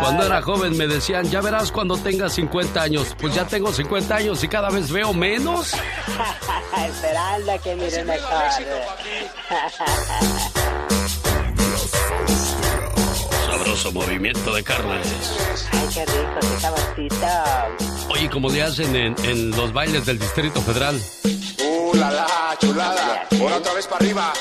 Cuando 0.00 0.26
era 0.26 0.42
joven 0.42 0.76
me 0.76 0.86
decían, 0.86 1.28
ya 1.30 1.40
verás 1.40 1.72
cuando 1.72 1.96
tengas 1.96 2.34
50 2.34 2.82
años. 2.82 3.16
Pues 3.18 3.34
ya 3.34 3.46
tengo 3.46 3.72
50 3.72 4.14
años 4.14 4.44
y 4.44 4.48
cada 4.48 4.70
vez 4.70 4.90
veo 4.90 5.12
menos. 5.12 5.74
Esperando 6.86 7.62
que 7.62 7.74
mire 7.74 8.04
mejor. 8.04 8.44
Sabroso 13.54 13.92
movimiento 13.92 14.52
de 14.52 14.64
carnes. 14.64 15.68
Ay, 15.70 15.88
qué 15.94 16.04
rico, 16.06 16.40
qué 16.40 16.60
saborcito. 16.60 18.08
Oye, 18.08 18.28
como 18.28 18.50
le 18.50 18.62
hacen 18.62 18.96
en, 18.96 19.14
en 19.24 19.50
los 19.52 19.72
bailes 19.72 20.04
del 20.04 20.18
Distrito 20.18 20.60
Federal. 20.60 21.00
Uh, 21.60 21.94
la 21.94 22.10
la, 22.10 22.26
chulada, 22.58 23.28
ahora 23.40 23.58
otra 23.58 23.74
vez 23.74 23.86
para 23.86 24.04
arriba. 24.04 24.32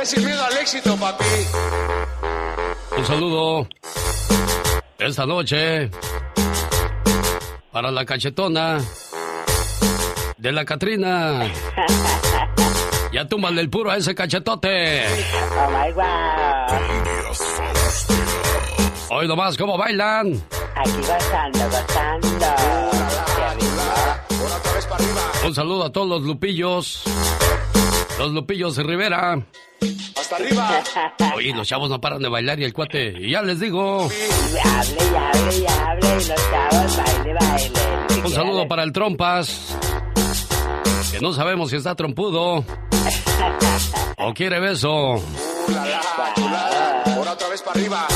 Es 0.00 0.08
sin 0.08 0.24
miedo 0.24 0.42
al 0.42 0.56
éxito, 0.56 0.96
papi. 0.96 1.24
Un 2.96 3.04
saludo 3.04 3.68
esta 4.98 5.26
noche 5.26 5.90
para 7.70 7.90
la 7.90 8.06
cachetona 8.06 8.80
de 10.38 10.52
la 10.52 10.64
Catrina. 10.64 11.52
Ya 13.12 13.28
túmbale 13.28 13.60
el 13.60 13.68
puro 13.68 13.90
a 13.90 13.98
ese 13.98 14.14
cachetote. 14.14 15.04
Oh 15.04 15.70
my 15.70 15.92
God. 15.92 17.71
Hoy 19.14 19.28
nomás, 19.28 19.58
¿cómo 19.58 19.76
bailan? 19.76 20.42
Aquí 20.74 20.90
gozando, 20.96 21.58
gozando. 21.66 22.46
Un 25.46 25.54
saludo 25.54 25.84
a 25.84 25.92
todos 25.92 26.08
los 26.08 26.22
lupillos. 26.22 27.02
Los 28.18 28.32
lupillos 28.32 28.74
de 28.76 28.82
Rivera. 28.84 29.38
Hasta 30.18 30.36
arriba. 30.36 30.82
Oye, 31.36 31.52
los 31.52 31.68
chavos 31.68 31.90
no 31.90 32.00
paran 32.00 32.22
de 32.22 32.30
bailar 32.30 32.58
y 32.60 32.64
el 32.64 32.72
cuate, 32.72 33.12
y 33.20 33.32
ya 33.32 33.42
les 33.42 33.60
digo. 33.60 34.08
Y 34.08 34.66
hable, 34.66 34.96
y 34.96 35.14
hable, 35.14 35.58
y 35.58 35.66
hable, 35.66 36.08
y 36.08 36.14
los 36.14 36.50
chavos 36.50 36.96
baile, 36.96 37.34
baile. 37.34 37.72
Un 38.24 38.30
saludo 38.30 38.66
para 38.66 38.82
el 38.82 38.92
Trompas. 38.92 39.76
Que 41.12 41.20
no 41.20 41.34
sabemos 41.34 41.68
si 41.68 41.76
está 41.76 41.94
trompudo. 41.94 42.64
O 44.24 44.32
quiere 44.32 44.60
beso. 44.60 44.88
Uh, 44.88 45.22
la 45.72 45.84
la, 45.84 46.34
chulada, 46.34 47.02
ahora 47.16 47.32
otra 47.32 47.48
vez 47.48 47.60
para 47.60 47.80
arriba. 47.80 48.06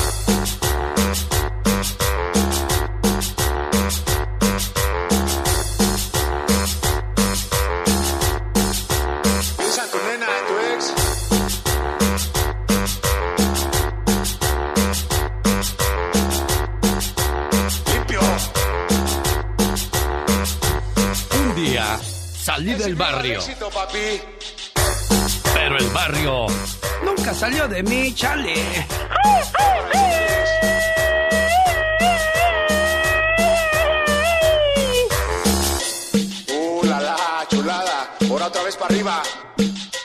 Salí 22.66 22.82
del 22.82 22.94
barrio, 22.96 23.40
pero 25.54 25.78
el 25.78 25.88
barrio 25.90 26.46
nunca 27.04 27.32
salió 27.32 27.68
de 27.68 27.82
mí, 27.84 28.12
chale. 28.12 28.54
Uh, 36.48 36.84
la 36.86 37.00
la, 37.00 37.46
chulada, 37.48 38.16
ahora 38.28 38.46
otra 38.46 38.62
vez 38.64 38.76
para 38.76 38.94
arriba. 38.94 39.22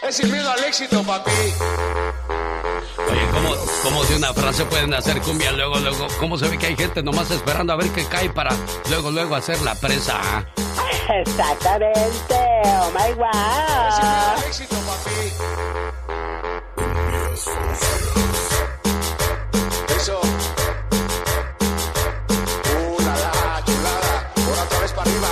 Es 0.08 0.16
sin 0.18 0.32
miedo 0.32 0.52
al 0.52 0.64
éxito, 0.64 1.02
papi. 1.04 1.32
Oye, 1.32 3.28
¿cómo, 3.32 3.56
cómo 3.84 4.04
de 4.04 4.16
una 4.18 4.34
frase 4.34 4.66
pueden 4.66 4.94
hacer 4.94 5.20
cumbia 5.22 5.52
luego, 5.54 5.80
luego? 5.80 6.08
¿Cómo 6.20 6.38
se 6.38 6.48
ve 6.48 6.60
que 6.60 6.68
hay 6.68 6.76
gente 6.76 7.02
nomás 7.02 7.32
esperando 7.32 7.74
a 7.74 7.78
ver 7.78 7.90
qué 7.90 8.06
cae 8.06 8.30
para 8.30 8.56
luego, 8.90 9.10
luego 9.10 9.36
hacer 9.36 9.60
la 9.62 9.74
presa? 9.74 10.20
ah? 10.22 10.91
Exactamente. 11.10 12.36
Oh 12.66 12.92
my 12.92 13.14
al 13.22 14.44
éxito, 14.48 14.76
papi. 14.76 15.34
Eso. 19.96 20.22
La 23.00 23.16
la, 23.16 23.64
chulada, 23.66 24.32
ahora 24.48 24.64
otra 24.64 24.80
vez 24.80 24.92
para 24.94 25.12
arriba. 25.12 25.30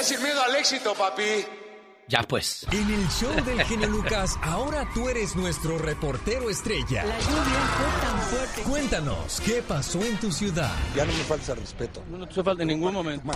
Es 0.00 0.06
sin 0.06 0.22
miedo 0.22 0.42
al 0.42 0.56
éxito, 0.56 0.94
papi. 0.94 1.65
Ya 2.08 2.22
pues. 2.22 2.64
En 2.70 2.88
el 2.88 3.08
show 3.08 3.32
del 3.44 3.60
genio 3.64 3.88
Lucas, 3.88 4.38
ahora 4.40 4.88
tú 4.94 5.08
eres 5.08 5.34
nuestro 5.34 5.76
reportero 5.76 6.48
estrella. 6.48 7.04
La 7.04 7.18
lluvia 7.18 7.60
fue 7.76 8.00
tan 8.00 8.18
fuerte. 8.20 8.62
Cuéntanos, 8.62 9.40
¿qué 9.44 9.60
pasó 9.66 10.00
en 10.04 10.16
tu 10.18 10.30
ciudad? 10.30 10.72
Ya 10.94 11.04
no 11.04 11.12
me 11.12 11.24
falta 11.24 11.56
respeto. 11.56 12.04
No, 12.08 12.18
no 12.18 12.28
te 12.28 12.44
falta 12.44 12.62
en 12.62 12.68
ningún 12.68 12.94
momento. 12.94 13.28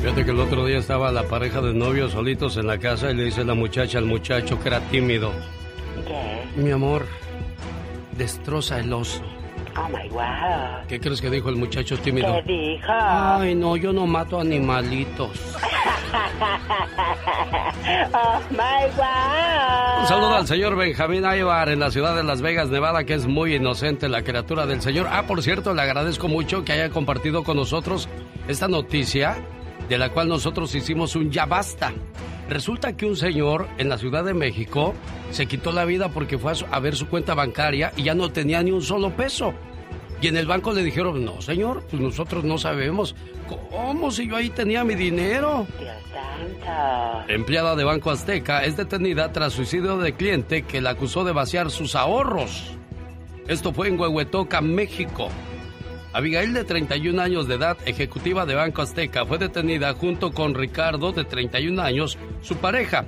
Fíjate 0.00 0.24
que 0.24 0.30
el 0.32 0.40
otro 0.40 0.66
día 0.66 0.78
estaba 0.78 1.12
la 1.12 1.28
pareja 1.28 1.60
de 1.60 1.72
novios 1.72 2.12
solitos 2.12 2.56
en 2.56 2.66
la 2.66 2.78
casa 2.78 3.12
y 3.12 3.14
le 3.14 3.24
dice 3.24 3.44
la 3.44 3.54
muchacha 3.54 3.98
al 3.98 4.06
muchacho 4.06 4.60
que 4.60 4.68
era 4.68 4.80
tímido. 4.90 5.32
Mi 6.56 6.72
amor, 6.72 7.06
destroza 8.16 8.80
el 8.80 8.92
oso. 8.92 9.22
Oh 9.80 9.88
my 9.88 10.08
God. 10.08 10.86
¿Qué 10.88 10.98
crees 10.98 11.20
que 11.20 11.30
dijo 11.30 11.48
el 11.50 11.56
muchacho 11.56 11.96
tímido? 11.98 12.34
¿Qué 12.44 12.52
dijo? 12.52 12.92
Ay, 12.92 13.54
no, 13.54 13.76
yo 13.76 13.92
no 13.92 14.06
mato 14.06 14.40
animalitos. 14.40 15.30
oh 18.14 18.40
my 18.50 18.86
God. 18.96 20.00
Un 20.02 20.06
saludo 20.08 20.34
al 20.36 20.46
señor 20.46 20.76
Benjamín 20.76 21.24
Aybar 21.24 21.68
en 21.68 21.80
la 21.80 21.90
ciudad 21.90 22.16
de 22.16 22.22
Las 22.24 22.40
Vegas, 22.42 22.68
Nevada, 22.70 23.04
que 23.04 23.14
es 23.14 23.26
muy 23.26 23.54
inocente 23.54 24.08
la 24.08 24.22
criatura 24.22 24.66
del 24.66 24.80
señor. 24.80 25.06
Ah, 25.10 25.24
por 25.26 25.42
cierto, 25.42 25.74
le 25.74 25.82
agradezco 25.82 26.28
mucho 26.28 26.64
que 26.64 26.72
haya 26.72 26.90
compartido 26.90 27.44
con 27.44 27.56
nosotros 27.56 28.08
esta 28.48 28.68
noticia 28.68 29.36
de 29.88 29.98
la 29.98 30.10
cual 30.10 30.28
nosotros 30.28 30.74
hicimos 30.74 31.14
un 31.16 31.30
ya 31.30 31.46
basta. 31.46 31.92
Resulta 32.48 32.96
que 32.96 33.04
un 33.06 33.16
señor 33.16 33.68
en 33.78 33.88
la 33.90 33.98
Ciudad 33.98 34.24
de 34.24 34.32
México 34.34 34.94
se 35.30 35.46
quitó 35.46 35.70
la 35.72 35.84
vida 35.84 36.08
porque 36.08 36.38
fue 36.38 36.52
a, 36.52 36.54
su- 36.54 36.66
a 36.70 36.80
ver 36.80 36.96
su 36.96 37.06
cuenta 37.08 37.34
bancaria 37.34 37.92
y 37.96 38.04
ya 38.04 38.14
no 38.14 38.30
tenía 38.30 38.62
ni 38.62 38.70
un 38.70 38.80
solo 38.82 39.10
peso. 39.10 39.52
Y 40.20 40.26
en 40.26 40.36
el 40.36 40.46
banco 40.46 40.72
le 40.72 40.82
dijeron, 40.82 41.24
no, 41.24 41.40
señor, 41.40 41.84
pues 41.88 42.02
nosotros 42.02 42.42
no 42.44 42.58
sabemos. 42.58 43.14
¿Cómo 43.70 44.10
si 44.10 44.28
yo 44.28 44.36
ahí 44.36 44.50
tenía 44.50 44.82
mi 44.82 44.94
dinero? 44.94 45.66
Dios 45.78 45.92
santo. 46.12 47.32
Empleada 47.32 47.76
de 47.76 47.84
Banco 47.84 48.10
Azteca 48.10 48.64
es 48.64 48.76
detenida 48.76 49.32
tras 49.32 49.52
suicidio 49.52 49.96
de 49.98 50.14
cliente 50.14 50.62
que 50.62 50.80
la 50.80 50.90
acusó 50.90 51.24
de 51.24 51.32
vaciar 51.32 51.70
sus 51.70 51.94
ahorros. 51.94 52.76
Esto 53.46 53.72
fue 53.72 53.88
en 53.88 53.98
Huehuetoca, 53.98 54.60
México. 54.60 55.28
Abigail, 56.12 56.52
de 56.52 56.64
31 56.64 57.20
años 57.22 57.46
de 57.46 57.54
edad, 57.54 57.76
ejecutiva 57.86 58.44
de 58.44 58.54
Banco 58.54 58.82
Azteca, 58.82 59.24
fue 59.24 59.38
detenida 59.38 59.92
junto 59.94 60.32
con 60.32 60.54
Ricardo, 60.54 61.12
de 61.12 61.24
31 61.24 61.80
años, 61.80 62.18
su 62.42 62.56
pareja. 62.56 63.04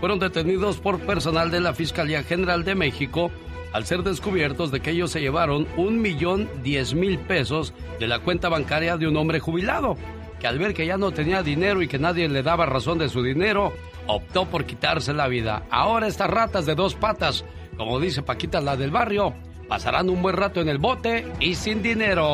Fueron 0.00 0.18
detenidos 0.18 0.78
por 0.78 0.98
personal 1.00 1.50
de 1.50 1.60
la 1.60 1.74
Fiscalía 1.74 2.22
General 2.22 2.64
de 2.64 2.74
México 2.74 3.30
al 3.72 3.86
ser 3.86 4.02
descubiertos 4.02 4.70
de 4.70 4.80
que 4.80 4.90
ellos 4.90 5.10
se 5.10 5.20
llevaron 5.20 5.66
un 5.76 6.00
millón 6.00 6.48
diez 6.62 6.94
mil 6.94 7.18
pesos 7.18 7.72
de 7.98 8.06
la 8.08 8.18
cuenta 8.20 8.48
bancaria 8.48 8.96
de 8.96 9.06
un 9.06 9.16
hombre 9.16 9.40
jubilado, 9.40 9.96
que 10.40 10.46
al 10.46 10.58
ver 10.58 10.74
que 10.74 10.86
ya 10.86 10.96
no 10.96 11.12
tenía 11.12 11.42
dinero 11.42 11.82
y 11.82 11.88
que 11.88 11.98
nadie 11.98 12.28
le 12.28 12.42
daba 12.42 12.66
razón 12.66 12.98
de 12.98 13.08
su 13.08 13.22
dinero, 13.22 13.72
optó 14.06 14.46
por 14.46 14.64
quitarse 14.64 15.12
la 15.12 15.28
vida. 15.28 15.64
Ahora 15.70 16.06
estas 16.08 16.30
ratas 16.30 16.66
de 16.66 16.74
dos 16.74 16.94
patas, 16.94 17.44
como 17.76 18.00
dice 18.00 18.22
Paquita 18.22 18.60
la 18.60 18.76
del 18.76 18.90
barrio, 18.90 19.34
pasarán 19.68 20.10
un 20.10 20.22
buen 20.22 20.36
rato 20.36 20.60
en 20.60 20.68
el 20.68 20.78
bote 20.78 21.26
y 21.38 21.54
sin 21.54 21.82
dinero. 21.82 22.26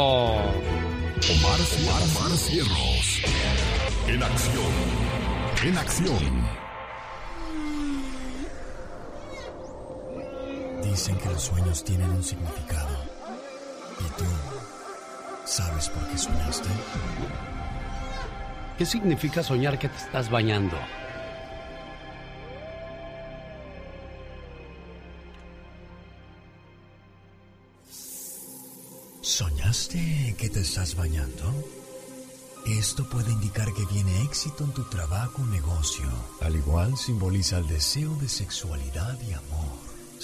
Omar, 1.29 1.61
Omar 2.19 2.37
Cierros. 2.37 3.23
En 4.07 4.23
acción. 4.23 4.73
En 5.65 5.79
acción. 5.79 6.66
Dicen 10.83 11.17
que 11.19 11.29
los 11.29 11.43
sueños 11.43 11.85
tienen 11.85 12.11
un 12.11 12.23
significado. 12.23 12.97
¿Y 14.01 14.19
tú 14.19 14.25
sabes 15.45 15.89
por 15.89 16.07
qué 16.09 16.19
soñaste? 16.19 16.69
¿Qué 18.79 18.85
significa 18.85 19.43
soñar 19.43 19.79
que 19.79 19.89
te 19.89 19.97
estás 19.97 20.31
bañando? 20.31 20.77
¿Soñaste 29.23 30.35
que 30.39 30.49
te 30.51 30.61
estás 30.61 30.95
bañando? 30.95 31.53
Esto 32.67 33.09
puede 33.09 33.31
indicar 33.33 33.73
que 33.75 33.85
viene 33.87 34.23
éxito 34.23 34.65
en 34.65 34.73
tu 34.73 34.83
trabajo 34.85 35.43
o 35.43 35.47
negocio. 35.47 36.07
Al 36.41 36.57
igual 36.57 36.97
simboliza 36.97 37.59
el 37.59 37.69
deseo 37.69 38.15
de 38.17 38.29
sexualidad 38.29 39.19
y 39.23 39.33
amor. 39.33 39.76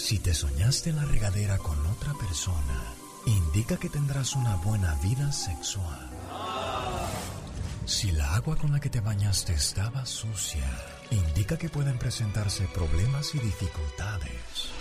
Si 0.02 0.18
te 0.18 0.34
soñaste 0.34 0.90
en 0.90 0.96
la 0.96 1.04
regadera 1.04 1.58
con 1.58 1.78
otra 1.86 2.12
persona, 2.14 2.82
indica 3.24 3.76
que 3.76 3.88
tendrás 3.88 4.34
una 4.34 4.56
buena 4.56 4.96
vida 4.96 5.30
sexual. 5.30 6.10
Si 7.84 8.10
la 8.10 8.34
agua 8.34 8.56
con 8.56 8.72
la 8.72 8.80
que 8.80 8.90
te 8.90 9.00
bañaste 9.00 9.52
estaba 9.52 10.04
sucia, 10.04 10.68
indica 11.12 11.56
que 11.56 11.68
pueden 11.68 12.00
presentarse 12.00 12.66
problemas 12.74 13.32
y 13.36 13.38
dificultades 13.38 14.72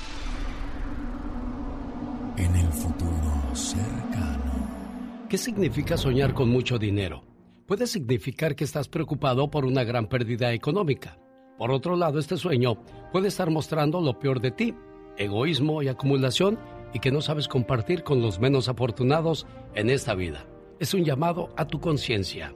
en 2.37 2.55
el 2.55 2.71
futuro 2.73 3.55
cercano. 3.55 5.27
¿Qué 5.29 5.37
significa 5.37 5.97
soñar 5.97 6.33
con 6.33 6.49
mucho 6.49 6.79
dinero? 6.79 7.23
Puede 7.67 7.85
significar 7.85 8.55
que 8.55 8.63
estás 8.63 8.87
preocupado 8.87 9.51
por 9.51 9.65
una 9.65 9.83
gran 9.83 10.07
pérdida 10.07 10.51
económica. 10.51 11.19
Por 11.59 11.69
otro 11.69 11.95
lado, 11.95 12.17
este 12.17 12.37
sueño 12.37 12.81
puede 13.11 13.27
estar 13.27 13.51
mostrando 13.51 14.01
lo 14.01 14.17
peor 14.17 14.41
de 14.41 14.49
ti, 14.49 14.73
egoísmo 15.17 15.81
y 15.81 15.87
acumulación 15.87 16.59
y 16.93 16.99
que 16.99 17.11
no 17.11 17.21
sabes 17.21 17.47
compartir 17.47 18.03
con 18.03 18.21
los 18.21 18.39
menos 18.39 18.69
afortunados 18.69 19.45
en 19.75 19.89
esta 19.89 20.15
vida. 20.15 20.45
Es 20.79 20.93
un 20.93 21.03
llamado 21.03 21.49
a 21.57 21.65
tu 21.65 21.79
conciencia. 21.79 22.53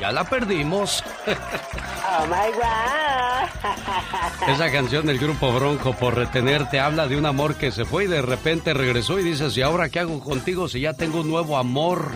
ya 0.00 0.12
la 0.12 0.24
perdimos. 0.24 1.02
Oh 1.26 2.26
my 2.26 2.52
God. 2.52 4.48
Esa 4.48 4.70
canción 4.70 5.06
del 5.06 5.18
grupo 5.18 5.52
Bronco 5.52 5.94
por 5.94 6.14
retenerte 6.14 6.78
habla 6.78 7.08
de 7.08 7.16
un 7.16 7.26
amor 7.26 7.56
que 7.56 7.72
se 7.72 7.84
fue 7.84 8.04
y 8.04 8.06
de 8.06 8.22
repente 8.22 8.74
regresó 8.74 9.18
y 9.18 9.24
dices, 9.24 9.56
¿y 9.56 9.62
ahora 9.62 9.88
qué 9.88 10.00
hago 10.00 10.20
contigo 10.20 10.68
si 10.68 10.80
ya 10.80 10.92
tengo 10.94 11.20
un 11.20 11.28
nuevo 11.28 11.58
amor? 11.58 12.12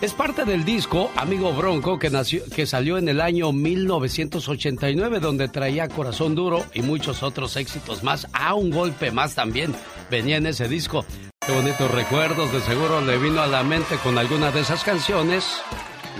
Es 0.00 0.14
parte 0.14 0.44
del 0.44 0.64
disco 0.64 1.10
Amigo 1.16 1.52
Bronco 1.52 1.98
que, 1.98 2.08
nació, 2.08 2.44
que 2.54 2.66
salió 2.66 2.98
en 2.98 3.08
el 3.08 3.20
año 3.20 3.52
1989 3.52 5.18
donde 5.18 5.48
traía 5.48 5.88
Corazón 5.88 6.36
Duro 6.36 6.64
y 6.72 6.82
muchos 6.82 7.24
otros 7.24 7.56
éxitos 7.56 8.04
más. 8.04 8.28
Ah, 8.32 8.54
un 8.54 8.70
golpe 8.70 9.10
más 9.10 9.34
también 9.34 9.74
venía 10.08 10.36
en 10.36 10.46
ese 10.46 10.68
disco. 10.68 11.04
Qué 11.44 11.50
bonitos 11.52 11.90
recuerdos, 11.90 12.52
de 12.52 12.60
seguro 12.60 13.00
le 13.00 13.18
vino 13.18 13.40
a 13.40 13.48
la 13.48 13.64
mente 13.64 13.96
con 13.96 14.16
alguna 14.18 14.52
de 14.52 14.60
esas 14.60 14.84
canciones 14.84 15.44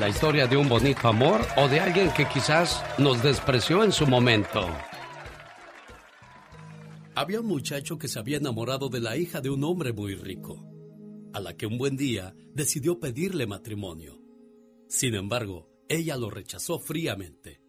la 0.01 0.09
historia 0.09 0.49
de 0.49 0.57
un 0.57 0.69
bonito 0.69 1.07
amor 1.07 1.41
o 1.57 1.69
de 1.69 1.79
alguien 1.79 2.11
que 2.11 2.27
quizás 2.27 2.83
nos 2.99 3.23
despreció 3.23 3.85
en 3.85 3.93
su 3.93 4.09
momento. 4.09 4.69
Había 7.15 7.41
un 7.41 7.47
muchacho 7.47 7.97
que 7.97 8.09
se 8.09 8.19
había 8.19 8.39
enamorado 8.39 8.89
de 8.89 9.01
la 9.01 9.17
hija 9.17 9.41
de 9.41 9.51
un 9.51 9.63
hombre 9.63 9.93
muy 9.93 10.15
rico, 10.15 10.65
a 11.39 11.41
la 11.41 11.57
que 11.57 11.67
un 11.67 11.79
buen 11.79 11.97
día 11.97 12.35
decidió 12.53 12.99
pedirle 12.99 13.47
matrimonio. 13.47 14.21
Sin 14.89 15.15
embargo, 15.15 15.71
ella 15.89 16.17
lo 16.17 16.31
rechazó 16.31 16.81
fríamente. 16.81 17.63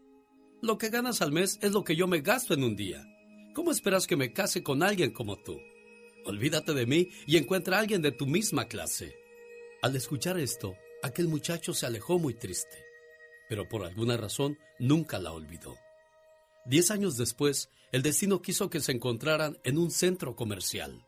Lo 0.59 0.79
que 0.79 0.89
ganas 0.89 1.21
al 1.21 1.31
mes 1.31 1.59
es 1.61 1.71
lo 1.71 1.83
que 1.83 1.95
yo 1.95 2.07
me 2.07 2.21
gasto 2.21 2.55
en 2.55 2.63
un 2.63 2.75
día. 2.75 3.05
¿Cómo 3.53 3.71
esperas 3.71 4.07
que 4.07 4.15
me 4.15 4.33
case 4.33 4.63
con 4.63 4.81
alguien 4.81 5.11
como 5.11 5.37
tú? 5.43 5.59
Olvídate 6.25 6.73
de 6.73 6.87
mí 6.87 7.09
y 7.27 7.37
encuentra 7.37 7.77
a 7.77 7.81
alguien 7.81 8.01
de 8.01 8.11
tu 8.11 8.25
misma 8.25 8.65
clase. 8.65 9.15
Al 9.83 9.95
escuchar 9.95 10.39
esto, 10.39 10.75
aquel 11.03 11.27
muchacho 11.27 11.75
se 11.75 11.85
alejó 11.85 12.17
muy 12.17 12.33
triste, 12.33 12.83
pero 13.47 13.69
por 13.69 13.85
alguna 13.85 14.17
razón 14.17 14.57
nunca 14.79 15.19
la 15.19 15.31
olvidó. 15.31 15.77
Diez 16.65 16.89
años 16.89 17.17
después, 17.17 17.69
el 17.91 18.01
destino 18.01 18.41
quiso 18.41 18.71
que 18.71 18.79
se 18.79 18.93
encontraran 18.93 19.59
en 19.63 19.77
un 19.77 19.91
centro 19.91 20.35
comercial. 20.35 21.05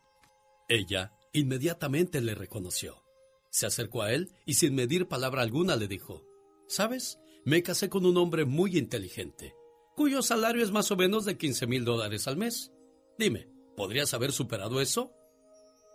Ella 0.70 1.12
inmediatamente 1.34 2.22
le 2.22 2.36
reconoció. 2.36 3.04
Se 3.50 3.66
acercó 3.66 4.04
a 4.04 4.14
él 4.14 4.34
y 4.46 4.56
sin 4.56 4.76
medir 4.76 5.08
palabra 5.08 5.42
alguna 5.42 5.76
le 5.76 5.88
dijo, 5.88 6.26
¿Sabes? 6.68 7.20
Me 7.44 7.64
casé 7.64 7.90
con 7.90 8.06
un 8.06 8.18
hombre 8.18 8.46
muy 8.46 8.78
inteligente, 8.78 9.54
cuyo 9.96 10.22
salario 10.22 10.64
es 10.64 10.72
más 10.72 10.92
o 10.92 10.96
menos 10.96 11.26
de 11.26 11.38
15 11.38 11.68
mil 11.68 11.84
dólares 11.84 12.28
al 12.28 12.38
mes. 12.38 12.72
Dime, 13.18 13.48
¿podrías 13.76 14.14
haber 14.14 14.32
superado 14.32 14.80
eso? 14.80 15.12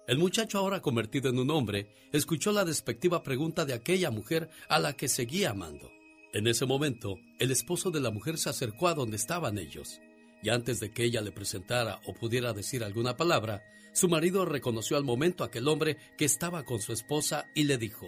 El 0.06 0.18
muchacho, 0.18 0.58
ahora 0.58 0.82
convertido 0.82 1.30
en 1.30 1.38
un 1.38 1.50
hombre, 1.50 1.92
escuchó 2.12 2.52
la 2.52 2.64
despectiva 2.64 3.22
pregunta 3.22 3.64
de 3.64 3.74
aquella 3.74 4.10
mujer 4.10 4.50
a 4.68 4.78
la 4.78 4.92
que 4.92 5.08
seguía 5.08 5.50
amando. 5.50 5.90
En 6.32 6.46
ese 6.46 6.66
momento, 6.66 7.16
el 7.38 7.50
esposo 7.50 7.90
de 7.90 8.00
la 8.00 8.10
mujer 8.10 8.38
se 8.38 8.50
acercó 8.50 8.88
a 8.88 8.94
donde 8.94 9.16
estaban 9.16 9.58
ellos, 9.58 10.00
y 10.42 10.50
antes 10.50 10.78
de 10.78 10.92
que 10.92 11.04
ella 11.04 11.22
le 11.22 11.32
presentara 11.32 12.00
o 12.06 12.14
pudiera 12.14 12.52
decir 12.52 12.84
alguna 12.84 13.16
palabra, 13.16 13.62
su 13.97 14.10
marido 14.10 14.44
reconoció 14.44 14.98
al 14.98 15.05
momento 15.05 15.43
a 15.43 15.47
aquel 15.47 15.66
hombre 15.68 15.97
que 16.18 16.27
estaba 16.27 16.64
con 16.64 16.82
su 16.82 16.93
esposa 16.93 17.47
y 17.55 17.64
le 17.64 17.78
dijo, 17.78 18.06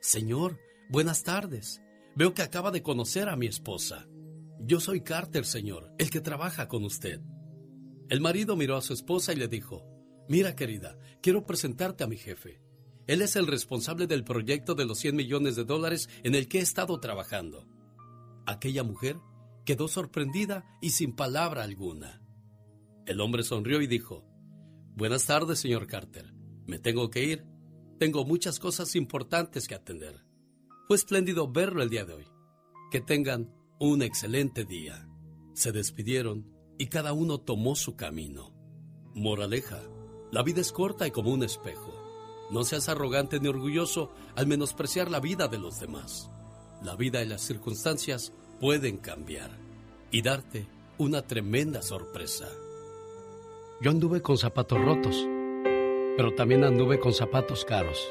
Señor, 0.00 0.60
buenas 0.88 1.24
tardes. 1.24 1.82
Veo 2.14 2.32
que 2.32 2.42
acaba 2.42 2.70
de 2.70 2.84
conocer 2.84 3.28
a 3.28 3.34
mi 3.34 3.48
esposa. 3.48 4.06
Yo 4.60 4.78
soy 4.78 5.00
Carter, 5.00 5.44
señor, 5.44 5.92
el 5.98 6.10
que 6.10 6.20
trabaja 6.20 6.68
con 6.68 6.84
usted. 6.84 7.20
El 8.08 8.20
marido 8.20 8.54
miró 8.54 8.76
a 8.76 8.82
su 8.82 8.92
esposa 8.92 9.32
y 9.32 9.36
le 9.36 9.48
dijo, 9.48 9.84
Mira, 10.28 10.54
querida, 10.54 10.96
quiero 11.20 11.44
presentarte 11.44 12.04
a 12.04 12.06
mi 12.06 12.18
jefe. 12.18 12.62
Él 13.08 13.20
es 13.20 13.34
el 13.34 13.48
responsable 13.48 14.06
del 14.06 14.22
proyecto 14.22 14.76
de 14.76 14.84
los 14.84 15.00
100 15.00 15.16
millones 15.16 15.56
de 15.56 15.64
dólares 15.64 16.08
en 16.22 16.36
el 16.36 16.46
que 16.46 16.60
he 16.60 16.62
estado 16.62 17.00
trabajando. 17.00 17.66
Aquella 18.46 18.84
mujer 18.84 19.16
quedó 19.64 19.88
sorprendida 19.88 20.64
y 20.80 20.90
sin 20.90 21.16
palabra 21.16 21.64
alguna. 21.64 22.22
El 23.06 23.20
hombre 23.20 23.42
sonrió 23.42 23.82
y 23.82 23.88
dijo, 23.88 24.24
Buenas 24.96 25.26
tardes, 25.26 25.58
señor 25.58 25.86
Carter. 25.86 26.32
Me 26.64 26.78
tengo 26.78 27.10
que 27.10 27.22
ir. 27.22 27.44
Tengo 27.98 28.24
muchas 28.24 28.58
cosas 28.58 28.96
importantes 28.96 29.68
que 29.68 29.74
atender. 29.74 30.24
Fue 30.88 30.96
espléndido 30.96 31.52
verlo 31.52 31.82
el 31.82 31.90
día 31.90 32.06
de 32.06 32.14
hoy. 32.14 32.26
Que 32.90 33.02
tengan 33.02 33.54
un 33.78 34.00
excelente 34.00 34.64
día. 34.64 35.06
Se 35.52 35.70
despidieron 35.70 36.50
y 36.78 36.86
cada 36.86 37.12
uno 37.12 37.36
tomó 37.36 37.76
su 37.76 37.94
camino. 37.94 38.54
Moraleja. 39.14 39.82
La 40.32 40.42
vida 40.42 40.62
es 40.62 40.72
corta 40.72 41.06
y 41.06 41.10
como 41.10 41.30
un 41.30 41.42
espejo. 41.42 41.92
No 42.50 42.64
seas 42.64 42.88
arrogante 42.88 43.38
ni 43.38 43.48
orgulloso 43.48 44.14
al 44.34 44.46
menospreciar 44.46 45.10
la 45.10 45.20
vida 45.20 45.46
de 45.46 45.58
los 45.58 45.78
demás. 45.78 46.30
La 46.82 46.96
vida 46.96 47.22
y 47.22 47.28
las 47.28 47.42
circunstancias 47.42 48.32
pueden 48.62 48.96
cambiar 48.96 49.50
y 50.10 50.22
darte 50.22 50.66
una 50.96 51.20
tremenda 51.20 51.82
sorpresa. 51.82 52.48
Yo 53.78 53.90
anduve 53.90 54.22
con 54.22 54.38
zapatos 54.38 54.82
rotos, 54.82 55.28
pero 56.16 56.34
también 56.34 56.64
anduve 56.64 56.98
con 56.98 57.12
zapatos 57.12 57.66
caros. 57.66 58.08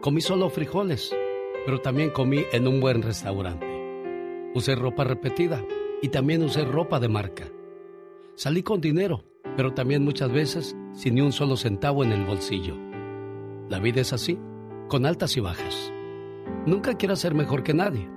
Comí 0.00 0.20
solo 0.20 0.50
frijoles, 0.50 1.16
pero 1.64 1.80
también 1.80 2.10
comí 2.10 2.42
en 2.50 2.66
un 2.66 2.80
buen 2.80 3.00
restaurante. 3.00 3.68
Usé 4.52 4.74
ropa 4.74 5.04
repetida 5.04 5.64
y 6.02 6.08
también 6.08 6.42
usé 6.42 6.64
ropa 6.64 6.98
de 6.98 7.08
marca. 7.08 7.44
Salí 8.34 8.64
con 8.64 8.80
dinero, 8.80 9.22
pero 9.56 9.74
también 9.74 10.02
muchas 10.02 10.32
veces 10.32 10.76
sin 10.92 11.14
ni 11.14 11.20
un 11.20 11.30
solo 11.30 11.56
centavo 11.56 12.02
en 12.02 12.10
el 12.10 12.24
bolsillo. 12.24 12.74
La 13.68 13.78
vida 13.78 14.00
es 14.00 14.12
así, 14.12 14.40
con 14.88 15.06
altas 15.06 15.36
y 15.36 15.40
bajas. 15.40 15.92
Nunca 16.66 16.94
quieras 16.94 17.20
ser 17.20 17.34
mejor 17.34 17.62
que 17.62 17.74
nadie. 17.74 18.10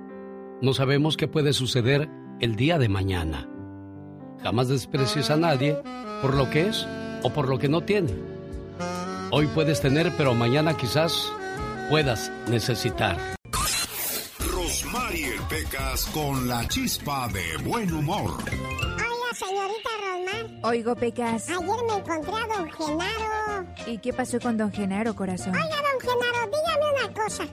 No 0.60 0.72
sabemos 0.72 1.16
qué 1.16 1.28
puede 1.28 1.52
suceder 1.52 2.10
el 2.40 2.56
día 2.56 2.78
de 2.78 2.88
mañana. 2.88 3.48
Jamás 4.44 4.68
desprecies 4.68 5.30
a 5.30 5.36
nadie 5.36 5.74
por 6.20 6.34
lo 6.34 6.50
que 6.50 6.68
es 6.68 6.86
o 7.22 7.30
por 7.30 7.48
lo 7.48 7.58
que 7.58 7.68
no 7.68 7.80
tiene. 7.80 8.12
Hoy 9.30 9.46
puedes 9.48 9.80
tener, 9.80 10.12
pero 10.18 10.34
mañana 10.34 10.76
quizás 10.76 11.32
puedas 11.88 12.30
necesitar. 12.48 13.16
Rosmarie 14.38 15.32
Pecas 15.48 16.04
con 16.12 16.46
la 16.46 16.68
chispa 16.68 17.26
de 17.28 17.56
buen 17.64 17.90
humor. 17.92 18.32
Oiga, 18.52 19.34
señorita 19.34 19.90
Oigo, 20.62 20.94
Pecas. 20.94 21.48
Ayer 21.48 21.84
me 21.88 21.96
encontré 21.96 22.34
a 22.34 22.56
don 22.56 22.70
Genaro. 22.70 23.66
¿Y 23.86 23.98
qué 23.98 24.12
pasó 24.12 24.38
con 24.40 24.58
don 24.58 24.70
Genaro, 24.70 25.16
corazón? 25.16 25.54
Oiga, 25.54 25.66
don 25.66 26.00
Genaro, 26.00 26.50
dígame 26.50 27.04
una 27.04 27.14
cosa. 27.14 27.44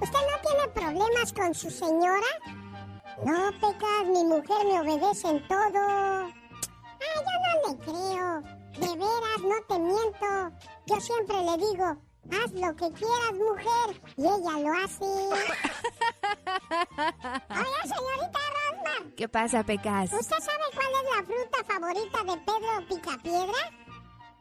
¿Usted 0.00 0.18
no 0.18 0.40
tiene 0.42 0.68
problemas 0.74 1.32
con 1.34 1.54
su 1.54 1.70
señora? 1.70 2.26
No, 3.24 3.52
Pecas, 3.60 4.06
mi 4.06 4.24
mujer 4.24 4.64
me 4.64 4.80
obedece 4.80 5.28
en 5.28 5.46
todo. 5.46 5.58
Ah, 5.76 6.30
yo 7.00 7.34
no 7.44 7.52
le 7.68 7.78
creo. 7.84 8.40
De 8.72 8.96
veras, 8.96 9.42
no 9.42 9.56
te 9.68 9.78
miento. 9.78 10.56
Yo 10.86 11.00
siempre 11.00 11.36
le 11.42 11.56
digo, 11.58 11.84
haz 12.32 12.52
lo 12.52 12.74
que 12.76 12.90
quieras, 12.92 13.34
mujer. 13.34 14.00
Y 14.16 14.22
ella 14.22 14.58
lo 14.60 14.72
hace. 14.84 15.04
Oiga, 17.50 17.82
señorita 17.82 18.40
Rosmar. 18.54 19.14
¿Qué 19.16 19.28
pasa, 19.28 19.62
Pecas? 19.64 20.12
¿Usted 20.12 20.38
sabe 20.38 20.64
cuál 20.74 20.92
es 20.94 21.04
la 21.16 21.22
fruta 21.24 21.58
favorita 21.66 22.24
de 22.24 22.36
Pedro 22.38 22.86
Picapiedra? 22.88 23.60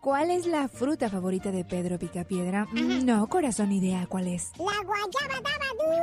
¿Cuál 0.02 0.32
es 0.32 0.46
la 0.46 0.68
fruta 0.70 1.10
favorita 1.10 1.52
de 1.52 1.66
Pedro 1.66 2.00
Picapiedra? 2.00 2.66
Mm, 2.72 3.06
No, 3.06 3.28
corazón, 3.28 3.72
idea 3.72 4.06
cuál 4.08 4.28
es. 4.28 4.52
La 4.58 4.82
guayaba 4.86 5.42
dabadú. 5.44 5.94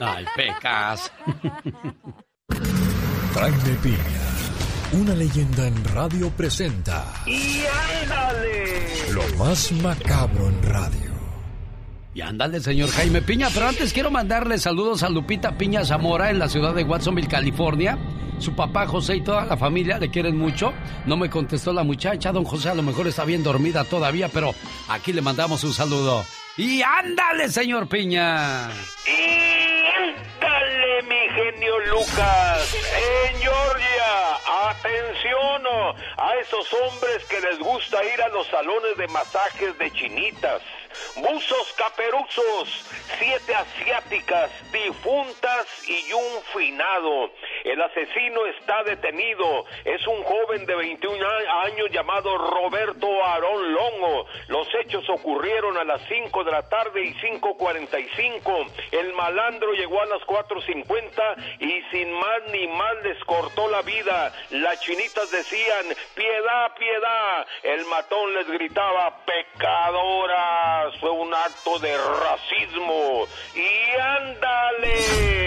Ay, 0.00 0.24
pecas. 0.36 1.10
Jaime 3.34 3.78
Piña, 3.82 5.00
una 5.00 5.14
leyenda 5.14 5.66
en 5.66 5.84
radio 5.86 6.28
presenta 6.30 7.04
¡Y 7.26 7.62
ándale! 8.02 9.12
lo 9.12 9.22
más 9.38 9.72
macabro 9.72 10.48
en 10.48 10.62
radio. 10.62 11.10
Y 12.14 12.20
ándale, 12.20 12.60
señor 12.60 12.90
Jaime 12.90 13.22
Piña, 13.22 13.48
pero 13.54 13.68
antes 13.68 13.92
quiero 13.92 14.10
mandarle 14.10 14.58
saludos 14.58 15.02
a 15.02 15.08
Lupita 15.08 15.56
Piña 15.56 15.84
Zamora 15.84 16.28
en 16.30 16.38
la 16.38 16.48
ciudad 16.48 16.74
de 16.74 16.84
Watsonville, 16.84 17.28
California. 17.28 17.96
Su 18.38 18.54
papá 18.54 18.86
José 18.86 19.16
y 19.16 19.20
toda 19.22 19.46
la 19.46 19.56
familia 19.56 19.98
le 19.98 20.10
quieren 20.10 20.36
mucho. 20.36 20.74
No 21.06 21.16
me 21.16 21.30
contestó 21.30 21.72
la 21.72 21.84
muchacha, 21.84 22.32
don 22.32 22.44
José 22.44 22.68
a 22.68 22.74
lo 22.74 22.82
mejor 22.82 23.06
está 23.06 23.24
bien 23.24 23.42
dormida 23.42 23.84
todavía, 23.84 24.28
pero 24.28 24.54
aquí 24.88 25.12
le 25.14 25.22
mandamos 25.22 25.64
un 25.64 25.72
saludo. 25.72 26.22
Y 26.58 26.82
ándale, 26.82 27.48
señor 27.48 27.88
Piña. 27.88 28.68
¡Y 29.06 29.86
ándale, 30.10 31.02
mi 31.04 31.34
genio 31.34 31.78
Lucas! 31.86 32.74
En 32.74 33.40
Georgia, 33.40 34.70
atención 34.70 35.62
a 36.18 36.34
esos 36.42 36.66
hombres 36.74 37.24
que 37.24 37.40
les 37.40 37.58
gusta 37.58 38.04
ir 38.04 38.20
a 38.20 38.28
los 38.28 38.46
salones 38.48 38.96
de 38.98 39.08
masajes 39.08 39.78
de 39.78 39.90
chinitas. 39.92 40.60
Buzos 41.16 41.72
caperuzos, 41.74 42.68
siete 43.18 43.54
asiáticas, 43.54 44.50
difuntas 44.72 45.66
y 45.88 46.12
un 46.12 46.42
finado. 46.54 47.30
El 47.64 47.80
asesino 47.82 48.46
está 48.46 48.82
detenido. 48.84 49.64
Es 49.84 50.06
un 50.06 50.22
joven 50.24 50.66
de 50.66 50.74
21 50.74 51.24
a- 51.26 51.62
años 51.64 51.88
llamado 51.90 52.36
Roberto 52.38 53.24
Aarón 53.24 53.72
Longo. 53.72 54.26
Los 54.48 54.66
hechos 54.74 55.08
ocurrieron 55.08 55.76
a 55.78 55.84
las 55.84 56.00
5 56.08 56.44
de 56.44 56.50
la 56.52 56.68
tarde 56.68 57.04
y 57.04 57.14
5.45. 57.14 58.66
El 58.90 59.12
malandro 59.14 59.72
llegó 59.72 60.00
a 60.02 60.06
las 60.06 60.22
4.50 60.22 61.36
y 61.60 61.82
sin 61.90 62.12
más 62.12 62.42
ni 62.52 62.66
más 62.68 62.94
les 63.02 63.22
cortó 63.24 63.68
la 63.68 63.82
vida. 63.82 64.32
Las 64.50 64.80
chinitas 64.80 65.30
decían, 65.30 65.86
piedad, 66.14 66.74
piedad. 66.78 67.46
El 67.62 67.84
matón 67.86 68.34
les 68.34 68.48
gritaba, 68.48 69.24
Fue 71.00 71.10
un 71.10 71.32
acto 71.32 71.78
de 71.78 71.96
racismo. 71.96 73.26
Y 73.54 74.00
ándale. 74.00 75.42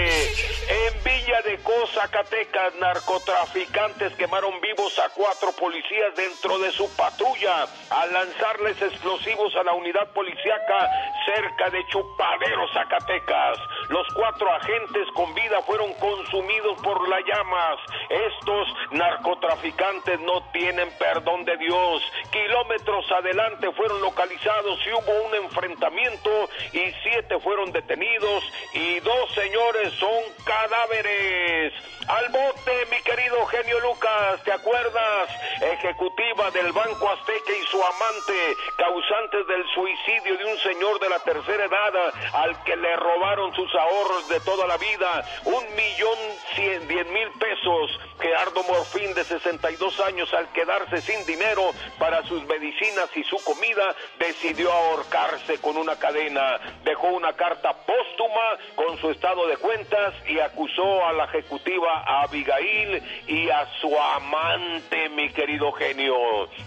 En 0.68 1.04
Villa 1.04 1.42
de 1.44 1.58
Cosa, 1.62 2.02
Zacatecas, 2.02 2.74
narcotraficantes 2.76 4.14
quemaron 4.16 4.60
vivos 4.62 4.98
a 5.00 5.10
cuatro 5.10 5.52
policías 5.52 6.16
dentro 6.16 6.58
de 6.58 6.72
su 6.72 6.90
patrulla 6.96 7.68
al 7.92 8.12
lanzarles 8.12 8.82
explosivos 8.82 9.56
a 9.56 9.64
la 9.64 9.74
unidad 9.74 10.12
policíaca 10.14 10.90
cerca 11.26 11.70
de 11.70 11.86
Chupadero, 11.88 12.68
Zacatecas. 12.74 13.58
Los 13.90 14.08
cuatro 14.16 14.52
agentes 14.52 15.08
con 15.14 15.34
vida 15.36 15.62
fueron 15.62 15.94
consumidos 15.94 16.82
por 16.82 17.08
las 17.10 17.22
llamas. 17.26 17.80
Estos 18.10 18.68
narcotraficantes 18.92 20.20
no 20.22 20.42
tienen 20.52 20.90
perdón 20.98 21.46
de 21.46 21.58
Dios. 21.58 22.02
Kilómetros 22.32 23.12
adelante 23.12 23.72
fueron 23.74 24.02
localizados 24.02 24.80
y 24.86 24.92
hubo 24.94 25.25
un 25.26 25.36
enfrentamiento 25.36 26.50
y 26.74 26.92
siete 27.04 27.40
fueron 27.40 27.72
detenidos 27.72 28.44
y 28.74 29.00
dos 29.00 29.34
señores 29.34 29.94
son 29.94 30.24
cadáveres. 30.46 31.74
Al 32.08 32.30
bote, 32.30 32.86
mi 32.92 33.02
querido 33.02 33.44
genio 33.48 33.80
Lucas, 33.80 34.44
¿te 34.44 34.52
acuerdas? 34.52 35.30
Ejecutiva 35.60 36.52
del 36.52 36.72
Banco 36.72 37.10
Azteca 37.10 37.52
y 37.52 37.66
su 37.66 37.84
amante, 37.84 38.56
causantes 38.78 39.48
del 39.48 39.66
suicidio 39.74 40.38
de 40.38 40.46
un 40.46 40.60
señor 40.60 41.00
de 41.00 41.10
la 41.10 41.20
tercera 41.20 41.66
edad 41.66 42.14
al 42.34 42.64
que 42.64 42.76
le 42.76 42.96
robaron 42.98 43.56
sus 43.56 43.74
ahorros 43.74 44.28
de 44.30 44.40
toda 44.42 44.68
la 44.68 44.78
vida, 44.78 45.26
un 45.46 45.76
millón 45.76 46.18
cien, 46.56 46.88
diez 46.88 47.08
mil 47.08 47.30
pesos. 47.40 48.00
Gerardo 48.20 48.64
Morfín, 48.64 49.14
de 49.14 49.24
62 49.24 50.00
años, 50.02 50.34
al 50.34 50.48
quedarse 50.54 51.02
sin 51.02 51.26
dinero 51.26 51.72
para 51.98 52.24
sus 52.28 52.44
medicinas 52.46 53.10
y 53.16 53.24
su 53.24 53.38
comida, 53.44 53.96
decidió 54.20 54.72
ahorcarse 55.16 55.60
con 55.60 55.78
una 55.78 55.96
cadena. 55.96 56.60
Dejó 56.84 57.08
una 57.08 57.34
carta 57.34 57.74
póstuma 57.74 58.58
con 58.76 58.98
su 59.00 59.12
estado 59.12 59.48
de 59.48 59.58
cuentas 59.58 60.14
y 60.28 60.40
acusó 60.40 61.06
a 61.06 61.14
la 61.14 61.26
ejecutiva 61.26 62.04
Abigail 62.24 63.02
y 63.28 63.50
a 63.50 63.68
su 63.80 63.98
amante, 63.98 65.10
mi 65.10 65.30
querido 65.30 65.72
genio. 65.74 66.16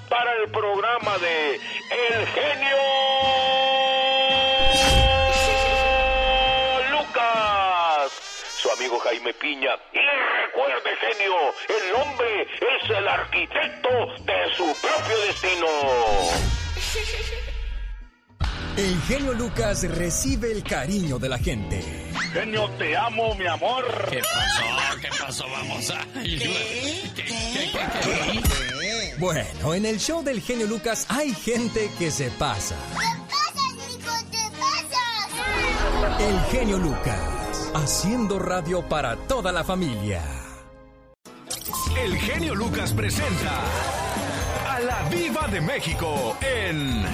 Para 0.09 0.33
el 0.35 0.51
programa 0.51 1.19
de 1.19 1.55
El 1.57 2.27
Genio 2.27 2.77
Lucas 6.91 8.13
su 8.61 8.71
amigo 8.73 8.99
Jaime 8.99 9.35
Piña. 9.35 9.77
Y 9.93 10.01
recuerde, 10.47 10.97
genio, 10.97 11.35
el 11.69 11.95
hombre 11.95 12.43
es 12.43 12.91
el 12.91 13.09
arquitecto 13.09 13.89
de 14.25 14.55
su 14.57 14.65
propio 14.81 15.19
destino. 15.27 15.67
El 18.79 19.03
genio 19.03 19.35
Lucas 19.35 19.83
recibe 19.83 20.53
el 20.53 20.63
cariño 20.63 21.19
de 21.19 21.29
la 21.29 21.37
gente. 21.37 21.83
Genio, 22.33 22.71
te 22.79 22.97
amo, 22.97 23.35
mi 23.35 23.45
amor. 23.45 23.85
¿Qué 24.09 24.21
pasó? 24.21 25.01
¿Qué 25.01 25.09
pasó? 25.19 25.45
Vamos 25.51 25.91
a... 25.91 26.07
Bueno, 29.19 29.75
en 29.75 29.85
el 29.85 29.99
show 29.99 30.23
del 30.23 30.41
genio 30.41 30.69
Lucas 30.69 31.07
hay 31.09 31.35
gente 31.35 31.91
que 31.99 32.13
se 32.13 32.31
pasa. 32.31 32.77
El 36.21 36.41
genio 36.53 36.79
Lucas, 36.79 37.73
haciendo 37.75 38.39
radio 38.39 38.89
para 38.89 39.17
toda 39.17 39.51
la 39.51 39.65
familia. 39.65 40.23
El 42.01 42.17
genio 42.17 42.55
Lucas 42.55 42.93
presenta 42.93 43.61
a 44.69 44.79
la 44.79 45.03
Viva 45.09 45.49
de 45.49 45.61
México 45.61 46.37
en 46.41 47.05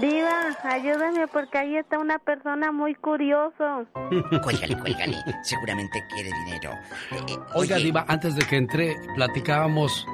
Diva, 0.00 0.56
ayúdame 0.64 1.26
porque 1.28 1.58
ahí 1.58 1.76
está 1.76 1.98
una 1.98 2.18
persona 2.18 2.72
muy 2.72 2.94
curioso. 2.94 3.86
Cuélgale, 4.42 4.76
cuélgale. 4.78 5.16
Seguramente 5.42 6.02
quiere 6.12 6.30
dinero. 6.44 6.72
Eh, 7.12 7.16
eh, 7.28 7.38
Oiga, 7.54 7.76
oye, 7.76 7.84
Diva, 7.84 8.04
antes 8.08 8.34
de 8.34 8.44
que 8.44 8.56
entre, 8.56 8.96
platicábamos 9.14 10.06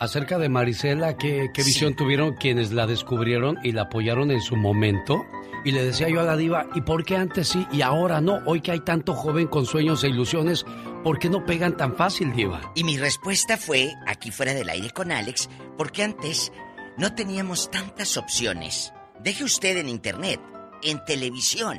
acerca 0.00 0.38
de 0.38 0.48
Marisela, 0.48 1.16
qué, 1.16 1.50
qué 1.52 1.62
visión 1.62 1.94
tuvieron 1.94 2.34
quienes 2.34 2.72
la 2.72 2.86
descubrieron 2.86 3.58
y 3.62 3.72
la 3.72 3.82
apoyaron 3.82 4.30
en 4.30 4.40
su 4.40 4.56
momento. 4.56 5.26
Y 5.64 5.72
le 5.72 5.84
decía 5.84 6.08
yo 6.08 6.20
a 6.20 6.24
la 6.24 6.36
Diva, 6.36 6.66
¿y 6.74 6.82
por 6.82 7.04
qué 7.04 7.16
antes 7.16 7.48
sí 7.48 7.66
y 7.72 7.82
ahora 7.82 8.20
no? 8.20 8.40
Hoy 8.46 8.60
que 8.60 8.70
hay 8.70 8.80
tanto 8.80 9.14
joven 9.14 9.48
con 9.48 9.66
sueños 9.66 10.04
e 10.04 10.08
ilusiones, 10.08 10.64
¿por 11.02 11.18
qué 11.18 11.28
no 11.28 11.44
pegan 11.44 11.76
tan 11.76 11.96
fácil, 11.96 12.32
Diva? 12.32 12.60
Y 12.74 12.84
mi 12.84 12.96
respuesta 12.96 13.56
fue, 13.56 13.92
aquí 14.06 14.30
fuera 14.30 14.54
del 14.54 14.68
aire 14.68 14.90
con 14.90 15.10
Alex, 15.10 15.50
porque 15.76 16.04
antes 16.04 16.52
no 16.96 17.14
teníamos 17.14 17.70
tantas 17.70 18.16
opciones. 18.16 18.92
Deje 19.22 19.42
usted 19.42 19.76
en 19.78 19.88
internet, 19.88 20.40
en 20.82 21.04
televisión, 21.04 21.78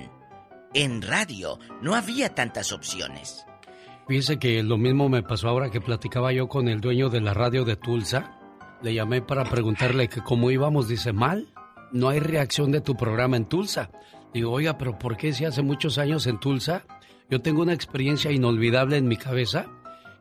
en 0.74 1.02
radio, 1.02 1.58
no 1.82 1.96
había 1.96 2.36
tantas 2.36 2.74
opciones. 2.74 3.46
Fíjese 4.10 4.40
que 4.40 4.62
lo 4.62 4.78
mismo 4.78 5.08
me 5.08 5.24
pasó 5.24 5.48
ahora 5.48 5.72
que 5.72 5.80
platicaba 5.80 6.34
yo 6.34 6.50
con 6.50 6.68
el 6.68 6.82
dueño 6.82 7.10
de 7.10 7.22
la 7.22 7.34
radio 7.34 7.64
de 7.64 7.78
Tulsa. 7.78 8.38
Le 8.82 8.94
llamé 8.94 9.22
para 9.22 9.46
preguntarle 9.46 10.10
que 10.10 10.22
cómo 10.22 10.52
íbamos. 10.52 10.90
Dice, 10.90 11.14
mal, 11.14 11.54
no 11.94 12.10
hay 12.10 12.20
reacción 12.20 12.72
de 12.72 12.82
tu 12.82 12.98
programa 12.98 13.38
en 13.38 13.46
Tulsa. 13.46 13.90
Digo, 14.34 14.52
oiga, 14.52 14.78
pero 14.78 15.00
¿por 15.00 15.16
qué 15.16 15.32
si 15.32 15.46
hace 15.46 15.62
muchos 15.62 15.98
años 15.98 16.28
en 16.28 16.40
Tulsa? 16.40 16.86
Yo 17.30 17.42
tengo 17.42 17.62
una 17.62 17.74
experiencia 17.74 18.32
inolvidable 18.32 18.98
en 18.98 19.08
mi 19.08 19.16
cabeza, 19.16 19.68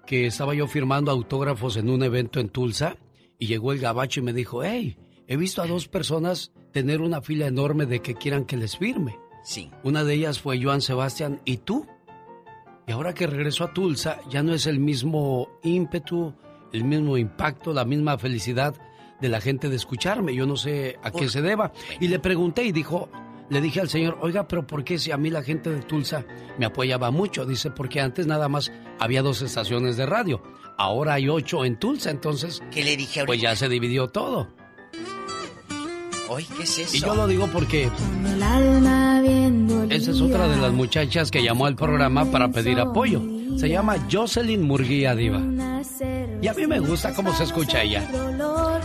que 0.07 0.27
estaba 0.27 0.55
yo 0.55 0.69
firmando 0.69 1.11
autógrafos 1.11 1.77
en 1.77 1.91
un 1.91 2.03
evento 2.05 2.39
en 2.39 2.49
Tulsa 2.49 2.97
y 3.39 3.47
llegó 3.47 3.73
el 3.73 3.81
gabacho 3.81 4.21
y 4.21 4.23
me 4.23 4.33
dijo, 4.33 4.63
hey, 4.63 4.99
he 5.27 5.37
visto 5.37 5.63
a 5.63 5.67
dos 5.67 5.89
personas 5.89 6.53
tener 6.79 7.01
una 7.01 7.21
fila 7.21 7.47
enorme 7.47 7.87
de 7.87 8.01
que 8.01 8.15
quieran 8.15 8.45
que 8.45 8.57
les 8.57 8.77
firme. 8.77 9.19
Sí. 9.43 9.71
Una 9.83 10.05
de 10.05 10.15
ellas 10.15 10.41
fue 10.41 10.63
Joan 10.63 10.81
Sebastián 10.81 11.41
y 11.45 11.59
tú. 11.59 11.87
Y 12.87 12.93
ahora 12.93 13.15
que 13.15 13.27
regreso 13.27 13.65
a 13.65 13.73
Tulsa, 13.73 14.21
ya 14.31 14.43
no 14.43 14.55
es 14.55 14.67
el 14.67 14.79
mismo 14.79 15.49
ímpetu, 15.63 16.35
el 16.73 16.85
mismo 16.85 17.19
impacto, 17.19 17.73
la 17.73 17.85
misma 17.85 18.17
felicidad 18.17 18.75
de 19.21 19.29
la 19.29 19.41
gente 19.41 19.69
de 19.69 19.77
escucharme. 19.77 20.35
Yo 20.35 20.47
no 20.47 20.57
sé 20.57 20.99
a 21.03 21.11
qué 21.11 21.29
se 21.29 21.43
deba. 21.43 21.73
Y 22.01 22.09
le 22.09 22.19
pregunté 22.21 22.65
y 22.65 22.73
dijo, 22.73 23.11
le 23.51 23.61
dije 23.61 23.81
al 23.81 23.89
señor, 23.89 24.19
oiga, 24.21 24.47
pero 24.47 24.67
¿por 24.67 24.85
qué 24.85 24.99
si 24.99 25.11
a 25.11 25.17
mí 25.17 25.31
la 25.31 25.43
gente 25.43 25.71
de 25.71 25.81
Tulsa 25.81 26.25
me 26.59 26.67
apoyaba 26.67 27.11
mucho? 27.11 27.45
Dice, 27.45 27.71
porque 27.71 28.01
antes 28.01 28.27
nada 28.27 28.49
más 28.49 28.71
había 28.99 29.23
dos 29.23 29.43
estaciones 29.43 29.97
de 29.97 30.07
radio. 30.07 30.43
Ahora 30.77 31.15
hay 31.15 31.29
ocho 31.29 31.65
en 31.65 31.77
Tulsa, 31.77 32.11
entonces... 32.11 32.63
¿Qué 32.71 32.85
le 32.85 32.97
dije 32.97 33.25
Pues 33.27 33.41
ya 33.41 33.57
se 33.57 33.69
dividió 33.69 34.09
todo. 34.09 34.49
Oye, 36.29 36.47
¿qué 36.57 36.63
es 36.63 36.79
eso? 36.79 36.97
Y 36.97 37.01
yo 37.01 37.15
lo 37.15 37.27
digo 37.27 37.49
porque... 37.49 37.91
Esa 39.91 40.11
es 40.11 40.21
otra 40.21 40.47
de 40.47 40.57
las 40.57 40.73
muchachas 40.73 41.31
que 41.31 41.43
llamó 41.43 41.67
al 41.67 41.75
programa 41.75 42.31
para 42.31 42.49
pedir 42.51 42.79
apoyo. 42.81 43.23
Se 43.59 43.69
llama 43.69 43.97
Jocelyn 44.11 44.63
Murguía 44.63 45.15
Diva. 45.15 45.41
Y 46.41 46.47
a 46.47 46.55
mí 46.55 46.67
me 46.67 46.81
gusta 46.81 47.15
cómo 47.15 47.35
se 47.35 47.45
escucha 47.45 47.83
ella. 47.83 48.07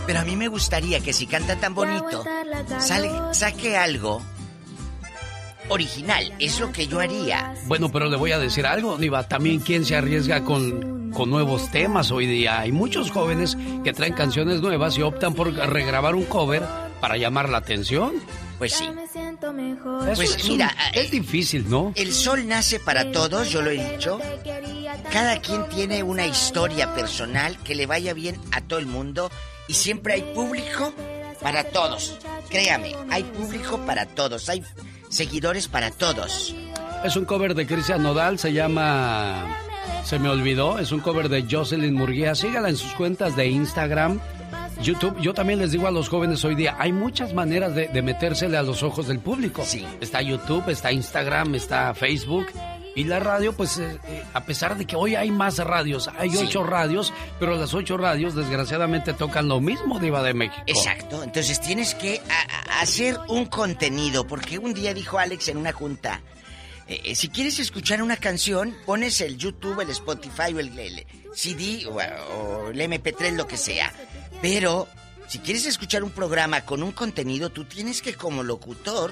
Pero 0.06 0.20
a 0.20 0.24
mí 0.24 0.36
me 0.36 0.48
gustaría 0.48 1.00
que 1.00 1.12
si 1.12 1.26
canta 1.26 1.56
tan 1.56 1.74
bonito, 1.74 2.24
sale, 2.78 3.10
saque 3.32 3.76
algo 3.76 4.22
original. 5.68 6.32
Es 6.38 6.60
lo 6.60 6.72
que 6.72 6.86
yo 6.86 7.00
haría. 7.00 7.54
Bueno, 7.66 7.90
pero 7.92 8.08
le 8.08 8.16
voy 8.16 8.32
a 8.32 8.38
decir 8.38 8.66
algo, 8.66 8.96
Diva. 8.96 9.28
También 9.28 9.60
quién 9.60 9.84
se 9.84 9.96
arriesga 9.96 10.44
con, 10.44 11.12
con 11.12 11.30
nuevos 11.30 11.70
temas 11.70 12.10
hoy 12.10 12.26
día. 12.26 12.60
Hay 12.60 12.72
muchos 12.72 13.10
jóvenes 13.10 13.56
que 13.84 13.92
traen 13.92 14.14
canciones 14.14 14.60
nuevas 14.60 14.96
y 14.98 15.02
optan 15.02 15.34
por 15.34 15.52
regrabar 15.52 16.14
un 16.14 16.24
cover 16.24 16.62
para 17.04 17.18
llamar 17.18 17.50
la 17.50 17.58
atención. 17.58 18.14
Pues 18.56 18.72
sí. 18.72 18.88
Pues 18.90 20.16
Pues 20.16 20.48
mira, 20.48 20.74
es 20.94 21.10
difícil, 21.10 21.68
¿no? 21.68 21.92
El 21.96 22.14
sol 22.14 22.48
nace 22.48 22.80
para 22.80 23.12
todos, 23.12 23.50
yo 23.50 23.60
lo 23.60 23.68
he 23.68 23.92
dicho. 23.92 24.18
Cada 25.12 25.38
quien 25.42 25.68
tiene 25.68 26.02
una 26.02 26.26
historia 26.26 26.94
personal 26.94 27.58
que 27.58 27.74
le 27.74 27.84
vaya 27.84 28.14
bien 28.14 28.40
a 28.52 28.62
todo 28.62 28.78
el 28.78 28.86
mundo 28.86 29.30
y 29.68 29.74
siempre 29.74 30.14
hay 30.14 30.22
público 30.22 30.94
para 31.42 31.64
todos. 31.64 32.18
Créame, 32.48 32.96
hay 33.10 33.24
público 33.24 33.84
para 33.84 34.06
todos, 34.06 34.48
hay 34.48 34.62
seguidores 35.10 35.68
para 35.68 35.90
todos. 35.90 36.54
Es 37.04 37.16
un 37.16 37.26
cover 37.26 37.54
de 37.54 37.66
Cristian 37.66 38.02
Nodal, 38.02 38.38
se 38.38 38.54
llama 38.54 39.58
Se 40.04 40.18
me 40.18 40.30
olvidó, 40.30 40.78
es 40.78 40.90
un 40.90 41.00
cover 41.00 41.28
de 41.28 41.44
Jocelyn 41.50 41.92
Murguía. 41.92 42.34
Sígala 42.34 42.70
en 42.70 42.78
sus 42.78 42.94
cuentas 42.94 43.36
de 43.36 43.48
Instagram, 43.48 44.22
YouTube. 44.80 45.18
Yo 45.20 45.34
también 45.34 45.58
les 45.58 45.72
digo 45.72 45.86
a 45.86 45.90
los 45.90 46.08
jóvenes 46.08 46.44
hoy 46.44 46.54
día, 46.54 46.76
hay 46.78 46.92
muchas 46.92 47.32
maneras 47.34 47.74
de, 47.74 47.88
de 47.88 48.02
metérsele 48.02 48.56
a 48.56 48.62
los 48.62 48.82
ojos 48.82 49.08
del 49.08 49.18
público. 49.20 49.62
Sí. 49.64 49.86
Está 50.00 50.20
YouTube, 50.22 50.68
está 50.70 50.92
Instagram, 50.92 51.54
está 51.54 51.94
Facebook. 51.94 52.46
Y 52.96 53.04
la 53.04 53.18
radio, 53.18 53.52
pues, 53.54 53.78
eh, 53.78 53.98
eh, 54.06 54.22
a 54.34 54.44
pesar 54.44 54.78
de 54.78 54.84
que 54.84 54.94
hoy 54.94 55.16
hay 55.16 55.32
más 55.32 55.58
radios, 55.58 56.08
hay 56.16 56.30
Sí. 56.30 56.38
ocho 56.46 56.62
radios, 56.62 57.12
pero 57.40 57.56
las 57.56 57.74
ocho 57.74 57.96
radios 57.96 58.36
desgraciadamente 58.36 59.12
tocan 59.14 59.48
lo 59.48 59.60
mismo, 59.60 59.98
Diva 59.98 60.22
de 60.22 60.32
México. 60.32 60.62
Exacto, 60.66 61.24
entonces 61.24 61.60
tienes 61.60 61.94
que 61.96 62.20
hacer 62.80 63.18
un 63.28 63.46
contenido, 63.46 64.26
porque 64.28 64.58
un 64.58 64.74
día 64.74 64.94
dijo 64.94 65.18
Alex 65.18 65.48
en 65.48 65.56
una 65.56 65.72
junta, 65.72 66.20
eh, 66.86 67.00
eh, 67.02 67.14
si 67.16 67.30
quieres 67.30 67.58
escuchar 67.58 68.00
una 68.00 68.16
canción, 68.16 68.76
pones 68.86 69.20
el 69.22 69.38
YouTube, 69.38 69.80
el 69.80 69.90
Spotify 69.90 70.54
o 70.54 70.60
el, 70.60 70.78
el 70.78 71.04
CD 71.34 71.86
o, 71.86 71.94
o 71.96 72.68
el 72.70 72.80
MP3, 72.80 73.32
lo 73.32 73.48
que 73.48 73.56
sea. 73.56 73.92
Pero 74.44 74.86
si 75.26 75.38
quieres 75.38 75.64
escuchar 75.64 76.04
un 76.04 76.10
programa 76.10 76.66
con 76.66 76.82
un 76.82 76.92
contenido, 76.92 77.48
tú 77.48 77.64
tienes 77.64 78.02
que 78.02 78.12
como 78.12 78.42
locutor 78.42 79.10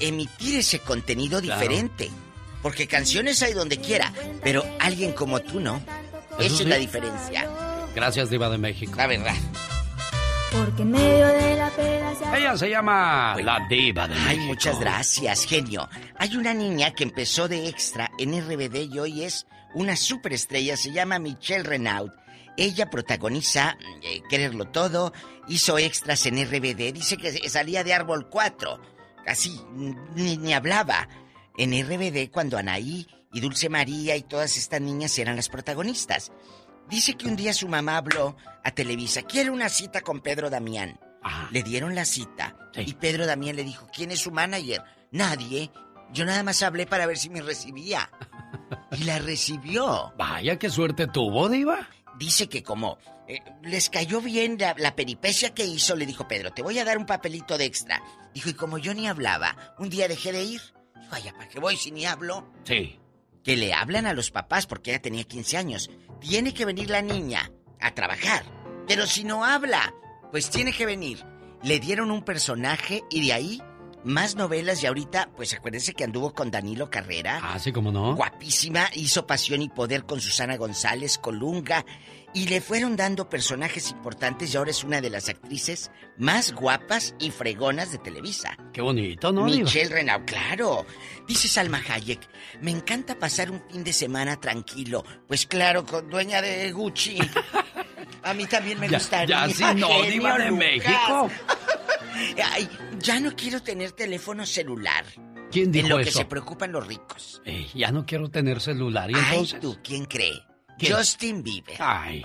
emitir 0.00 0.58
ese 0.58 0.80
contenido 0.80 1.40
Claro. 1.40 1.60
diferente. 1.60 2.10
Porque 2.60 2.88
canciones 2.88 3.40
hay 3.42 3.52
donde 3.52 3.78
quiera, 3.78 4.12
pero 4.42 4.64
alguien 4.80 5.12
como 5.12 5.38
tú 5.40 5.60
no. 5.60 5.76
Eso 6.40 6.46
Esa 6.46 6.56
sí. 6.56 6.62
es 6.64 6.68
la 6.68 6.76
diferencia. 6.76 7.48
Gracias, 7.94 8.30
Diva 8.30 8.48
de 8.48 8.58
México. 8.58 8.94
La 8.96 9.06
verdad. 9.06 9.34
Porque 10.50 10.82
en 10.82 10.90
medio 10.90 11.26
de 11.28 11.56
la 11.56 12.36
Ella 12.36 12.56
se 12.56 12.68
llama 12.68 13.36
La 13.44 13.60
Diva 13.70 14.08
de 14.08 14.14
Ay, 14.14 14.24
México. 14.24 14.44
muchas 14.46 14.80
gracias, 14.80 15.46
genio. 15.46 15.88
Hay 16.18 16.36
una 16.36 16.52
niña 16.52 16.92
que 16.94 17.04
empezó 17.04 17.46
de 17.46 17.68
extra 17.68 18.10
en 18.18 18.32
RBD 18.40 18.92
y 18.92 18.98
hoy 18.98 19.22
es 19.22 19.46
una 19.74 19.94
superestrella, 19.94 20.76
se 20.76 20.90
llama 20.92 21.20
Michelle 21.20 21.62
Renaud. 21.62 22.10
Ella 22.56 22.90
protagoniza 22.90 23.76
eh, 24.02 24.22
Quererlo 24.28 24.68
Todo, 24.68 25.12
hizo 25.48 25.78
extras 25.78 26.26
en 26.26 26.44
RBD, 26.44 26.92
dice 26.92 27.16
que 27.16 27.48
salía 27.48 27.84
de 27.84 27.94
Árbol 27.94 28.28
4, 28.28 28.80
así, 29.26 29.60
ni, 30.14 30.36
ni 30.36 30.52
hablaba. 30.52 31.08
En 31.58 31.72
RBD 31.72 32.30
cuando 32.30 32.56
Anaí 32.56 33.06
y 33.32 33.40
Dulce 33.40 33.68
María 33.68 34.16
y 34.16 34.22
todas 34.22 34.56
estas 34.56 34.80
niñas 34.80 35.18
eran 35.18 35.36
las 35.36 35.48
protagonistas. 35.48 36.32
Dice 36.88 37.14
que 37.14 37.26
un 37.26 37.36
día 37.36 37.52
su 37.52 37.68
mamá 37.68 37.98
habló 37.98 38.36
a 38.64 38.70
Televisa, 38.70 39.22
quiere 39.22 39.50
una 39.50 39.68
cita 39.68 40.00
con 40.00 40.20
Pedro 40.20 40.50
Damián. 40.50 40.98
Le 41.50 41.62
dieron 41.62 41.94
la 41.94 42.04
cita 42.04 42.56
y 42.74 42.94
Pedro 42.94 43.26
Damián 43.26 43.56
le 43.56 43.64
dijo, 43.64 43.86
¿quién 43.94 44.10
es 44.10 44.20
su 44.20 44.30
manager? 44.30 44.82
Nadie. 45.12 45.70
Yo 46.12 46.24
nada 46.24 46.42
más 46.42 46.62
hablé 46.62 46.86
para 46.86 47.06
ver 47.06 47.16
si 47.16 47.30
me 47.30 47.42
recibía. 47.42 48.10
Y 48.92 49.04
la 49.04 49.18
recibió. 49.18 50.12
Vaya, 50.18 50.58
qué 50.58 50.68
suerte 50.68 51.06
tuvo, 51.06 51.48
Diva. 51.48 51.88
Dice 52.22 52.48
que 52.48 52.62
como 52.62 52.98
eh, 53.26 53.40
les 53.62 53.90
cayó 53.90 54.20
bien 54.20 54.56
la, 54.56 54.76
la 54.78 54.94
peripecia 54.94 55.52
que 55.52 55.64
hizo, 55.64 55.96
le 55.96 56.06
dijo 56.06 56.28
Pedro, 56.28 56.52
te 56.52 56.62
voy 56.62 56.78
a 56.78 56.84
dar 56.84 56.96
un 56.96 57.04
papelito 57.04 57.58
de 57.58 57.64
extra. 57.64 58.00
Dijo, 58.32 58.48
y 58.48 58.54
como 58.54 58.78
yo 58.78 58.94
ni 58.94 59.08
hablaba, 59.08 59.74
un 59.80 59.90
día 59.90 60.06
dejé 60.06 60.30
de 60.30 60.44
ir. 60.44 60.60
Dijo, 60.94 61.10
vaya, 61.10 61.32
¿para 61.32 61.48
qué 61.48 61.58
voy 61.58 61.76
si 61.76 61.90
ni 61.90 62.06
hablo? 62.06 62.48
Sí. 62.62 63.00
que 63.42 63.56
le 63.56 63.74
hablan 63.74 64.06
a 64.06 64.12
los 64.12 64.30
papás 64.30 64.68
porque 64.68 64.92
ella 64.92 65.02
tenía 65.02 65.24
15 65.24 65.56
años. 65.56 65.90
Tiene 66.20 66.54
que 66.54 66.64
venir 66.64 66.90
la 66.90 67.02
niña 67.02 67.50
a 67.80 67.92
trabajar. 67.92 68.44
Pero 68.86 69.04
si 69.08 69.24
no 69.24 69.44
habla, 69.44 69.92
pues 70.30 70.48
tiene 70.48 70.72
que 70.72 70.86
venir. 70.86 71.24
Le 71.64 71.80
dieron 71.80 72.12
un 72.12 72.24
personaje 72.24 73.02
y 73.10 73.26
de 73.26 73.32
ahí 73.32 73.62
más 74.04 74.36
novelas 74.36 74.82
y 74.82 74.86
ahorita, 74.86 75.30
pues 75.36 75.54
acuérdense 75.54 75.94
que 75.94 76.04
anduvo 76.04 76.32
con 76.32 76.50
Danilo 76.50 76.90
Carrera. 76.90 77.40
Ah, 77.42 77.58
sí, 77.58 77.72
como 77.72 77.92
no. 77.92 78.14
Guapísima, 78.14 78.88
hizo 78.94 79.26
Pasión 79.26 79.62
y 79.62 79.68
Poder 79.68 80.04
con 80.04 80.20
Susana 80.20 80.56
González, 80.56 81.18
Colunga, 81.18 81.84
y 82.34 82.48
le 82.48 82.60
fueron 82.60 82.96
dando 82.96 83.28
personajes 83.28 83.90
importantes 83.90 84.52
y 84.52 84.56
ahora 84.56 84.70
es 84.70 84.84
una 84.84 85.00
de 85.00 85.10
las 85.10 85.28
actrices 85.28 85.90
más 86.16 86.52
guapas 86.52 87.14
y 87.18 87.30
fregonas 87.30 87.92
de 87.92 87.98
Televisa. 87.98 88.56
Qué 88.72 88.80
bonito, 88.80 89.32
¿no? 89.32 89.44
Michelle 89.44 89.90
Renaud, 89.90 90.24
claro. 90.24 90.86
Dice 91.28 91.48
Salma 91.48 91.82
Hayek, 91.86 92.20
me 92.62 92.70
encanta 92.70 93.18
pasar 93.18 93.50
un 93.50 93.62
fin 93.70 93.84
de 93.84 93.92
semana 93.92 94.40
tranquilo. 94.40 95.04
Pues 95.28 95.46
claro, 95.46 95.84
con 95.84 96.08
dueña 96.08 96.40
de 96.40 96.72
Gucci. 96.72 97.18
A 98.24 98.34
mí 98.34 98.46
también 98.46 98.78
me 98.78 98.88
gustaría. 98.88 99.46
ya 99.46 99.54
sí, 99.54 99.64
no, 99.76 100.02
diva 100.02 100.38
de. 100.38 100.50
México. 100.52 101.28
Ay, 102.44 102.68
ya 103.00 103.20
no 103.20 103.34
quiero 103.34 103.62
tener 103.62 103.92
teléfono 103.92 104.44
celular. 104.46 105.04
¿Quién 105.50 105.70
dijo 105.70 105.86
En 105.86 105.90
lo 105.90 105.96
que 105.98 106.08
eso? 106.08 106.18
se 106.18 106.24
preocupan 106.24 106.72
los 106.72 106.86
ricos. 106.86 107.42
Eh, 107.44 107.68
ya 107.74 107.92
no 107.92 108.06
quiero 108.06 108.30
tener 108.30 108.60
celular. 108.60 109.10
¿Y 109.10 109.14
Ay, 109.14 109.46
tú, 109.60 109.78
¿quién 109.84 110.06
cree? 110.06 110.42
¿Quién? 110.78 110.94
Justin 110.96 111.42
Bieber. 111.42 111.76
Ay. 111.78 112.24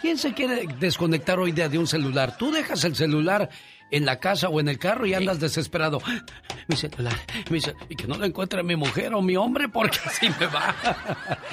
¿Quién 0.00 0.18
se 0.18 0.32
quiere 0.34 0.66
desconectar 0.80 1.38
hoy 1.38 1.52
día 1.52 1.68
de 1.68 1.78
un 1.78 1.86
celular? 1.86 2.36
Tú 2.36 2.50
dejas 2.50 2.82
el 2.84 2.96
celular 2.96 3.48
en 3.92 4.06
la 4.06 4.18
casa 4.18 4.48
o 4.48 4.58
en 4.58 4.68
el 4.68 4.78
carro 4.78 5.06
y 5.06 5.14
andas 5.14 5.38
desesperado. 5.38 6.00
Mi 6.66 6.76
celular, 6.76 7.14
mi 7.50 7.60
y 7.88 7.94
que 7.94 8.06
no 8.06 8.16
lo 8.16 8.24
encuentre 8.24 8.62
mi 8.62 8.74
mujer 8.74 9.14
o 9.14 9.20
mi 9.22 9.36
hombre 9.36 9.68
porque 9.68 9.98
así 10.04 10.28
me 10.40 10.46
va. 10.46 10.74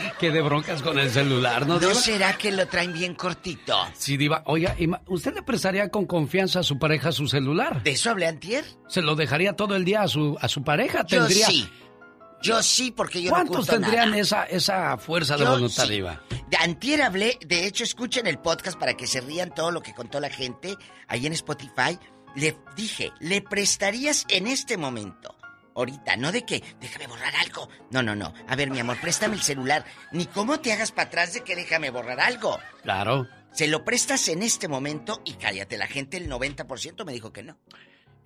que 0.19 0.31
de 0.31 0.41
broncas 0.41 0.81
con 0.81 0.97
el 0.97 1.11
celular, 1.11 1.67
¿no? 1.67 1.75
¿No 1.75 1.79
Diva? 1.79 1.93
será 1.93 2.33
que 2.33 2.51
lo 2.51 2.65
traen 2.67 2.93
bien 2.93 3.13
cortito? 3.13 3.77
Sí, 3.93 4.17
Diva. 4.17 4.41
Oiga, 4.45 4.75
¿usted 5.07 5.35
le 5.35 5.43
prestaría 5.43 5.89
con 5.89 6.05
confianza 6.05 6.61
a 6.61 6.63
su 6.63 6.79
pareja 6.79 7.11
su 7.11 7.27
celular? 7.27 7.83
¿De 7.83 7.91
eso 7.91 8.09
hablé 8.09 8.27
antier? 8.27 8.63
¿Se 8.87 9.01
lo 9.01 9.15
dejaría 9.15 9.53
todo 9.53 9.75
el 9.75 9.83
día 9.83 10.01
a 10.03 10.07
su, 10.07 10.37
a 10.39 10.47
su 10.47 10.63
pareja? 10.63 11.05
Yo 11.05 11.25
¿Tendría... 11.25 11.47
sí. 11.47 11.69
Yo 12.41 12.63
sí, 12.63 12.91
porque 12.91 13.21
yo 13.21 13.31
no 13.31 13.35
¿Cuántos 13.35 13.55
oculto 13.57 13.73
tendrían 13.73 14.11
nada. 14.11 14.21
esa, 14.21 14.43
esa 14.45 14.97
fuerza 14.97 15.35
de 15.35 15.43
Yo 15.43 15.51
voluntad, 15.51 15.83
sí. 15.83 15.91
Diva? 15.91 16.21
De 16.49 16.55
antier 16.55 17.01
hablé, 17.01 17.37
de 17.45 17.67
hecho 17.67 17.83
escuchen 17.83 18.27
el 18.27 18.39
podcast 18.39 18.79
para 18.79 18.93
que 18.95 19.07
se 19.07 19.19
rían 19.19 19.53
todo 19.53 19.71
lo 19.71 19.81
que 19.81 19.93
contó 19.93 20.21
la 20.21 20.29
gente 20.29 20.77
ahí 21.09 21.25
en 21.27 21.33
Spotify. 21.33 21.99
Le 22.35 22.57
dije, 22.75 23.11
¿le 23.19 23.41
prestarías 23.41 24.25
en 24.29 24.47
este 24.47 24.77
momento? 24.77 25.35
Ahorita, 25.75 26.17
no 26.17 26.31
de 26.31 26.43
que, 26.43 26.63
déjame 26.81 27.07
borrar 27.07 27.33
algo. 27.37 27.69
No, 27.91 28.03
no, 28.03 28.15
no. 28.15 28.33
A 28.47 28.55
ver, 28.55 28.69
mi 28.69 28.79
amor, 28.79 28.99
préstame 28.99 29.35
el 29.35 29.41
celular. 29.41 29.85
Ni 30.11 30.25
cómo 30.25 30.59
te 30.59 30.73
hagas 30.73 30.91
para 30.91 31.07
atrás 31.07 31.33
de 31.33 31.41
que 31.41 31.55
déjame 31.55 31.89
borrar 31.89 32.19
algo. 32.19 32.59
Claro. 32.83 33.27
Se 33.51 33.67
lo 33.67 33.83
prestas 33.83 34.27
en 34.27 34.43
este 34.43 34.67
momento 34.67 35.21
y 35.25 35.33
cállate, 35.33 35.77
la 35.77 35.87
gente, 35.87 36.17
el 36.17 36.29
90% 36.29 37.05
me 37.05 37.13
dijo 37.13 37.31
que 37.31 37.43
no. 37.43 37.57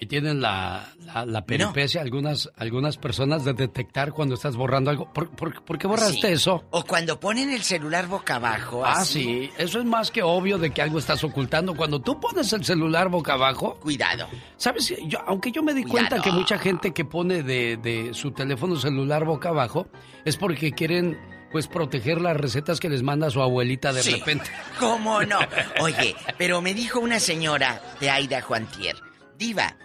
Y 0.04 0.06
tienen 0.06 0.42
la, 0.42 0.86
la, 1.26 1.46
peripecia 1.46 2.02
algunas, 2.02 2.50
algunas 2.58 2.98
personas 2.98 3.46
de 3.46 3.54
detectar 3.54 4.12
cuando 4.12 4.36
estás 4.36 4.58
borrando 4.58 4.90
algo. 4.92 5.14
¿Por, 5.14 5.30
por, 5.30 5.78
qué 5.78 5.88
borraste 5.88 6.34
eso? 6.34 6.66
O 6.72 6.84
cuando 6.84 7.18
ponen 7.22 7.50
el 7.52 7.64
celular 7.64 8.08
boca 8.08 8.36
abajo. 8.36 8.84
Ah, 8.86 9.06
sí. 9.06 9.50
Eso 9.58 9.80
es 9.80 9.86
más 9.86 10.12
que 10.12 10.22
obvio 10.22 10.58
de 10.58 10.72
que 10.72 10.82
algo 10.82 11.00
estás 11.00 11.24
ocultando. 11.24 11.74
Cuando 11.74 12.02
tú 12.02 12.20
pones 12.20 12.52
el 12.52 12.66
celular 12.66 13.08
boca 13.08 13.36
abajo. 13.36 13.80
Cuidado. 13.80 14.28
¿Sabes? 14.58 14.94
Yo, 15.08 15.20
aunque 15.26 15.54
yo 15.54 15.64
me 15.64 15.74
di 15.74 15.86
cuenta 15.86 16.22
que 16.22 16.34
mucha 16.34 16.58
gente 16.58 16.92
que 16.92 17.06
pone 17.06 17.42
de, 17.42 17.78
de 17.78 18.14
su 18.14 18.32
teléfono 18.32 18.76
celular 18.76 19.24
boca 19.24 19.50
abajo 19.50 19.88
es 20.26 20.36
porque 20.36 20.74
quieren 20.74 21.18
pues 21.50 21.68
proteger 21.68 22.20
las 22.20 22.36
recetas 22.36 22.82
que 22.82 22.90
les 22.90 23.04
manda 23.04 23.30
su 23.30 23.42
abuelita 23.42 23.94
de 23.94 24.04
repente. 24.04 24.52
¿Cómo 24.82 25.24
no? 25.24 25.40
Oye, 25.80 26.14
pero 26.38 26.62
me 26.62 26.74
dijo 26.74 27.00
una 27.00 27.22
señora 27.22 27.82
de 28.02 28.10
Aida 28.10 28.42
Juantier, 28.42 28.98
Diva, 29.38 29.76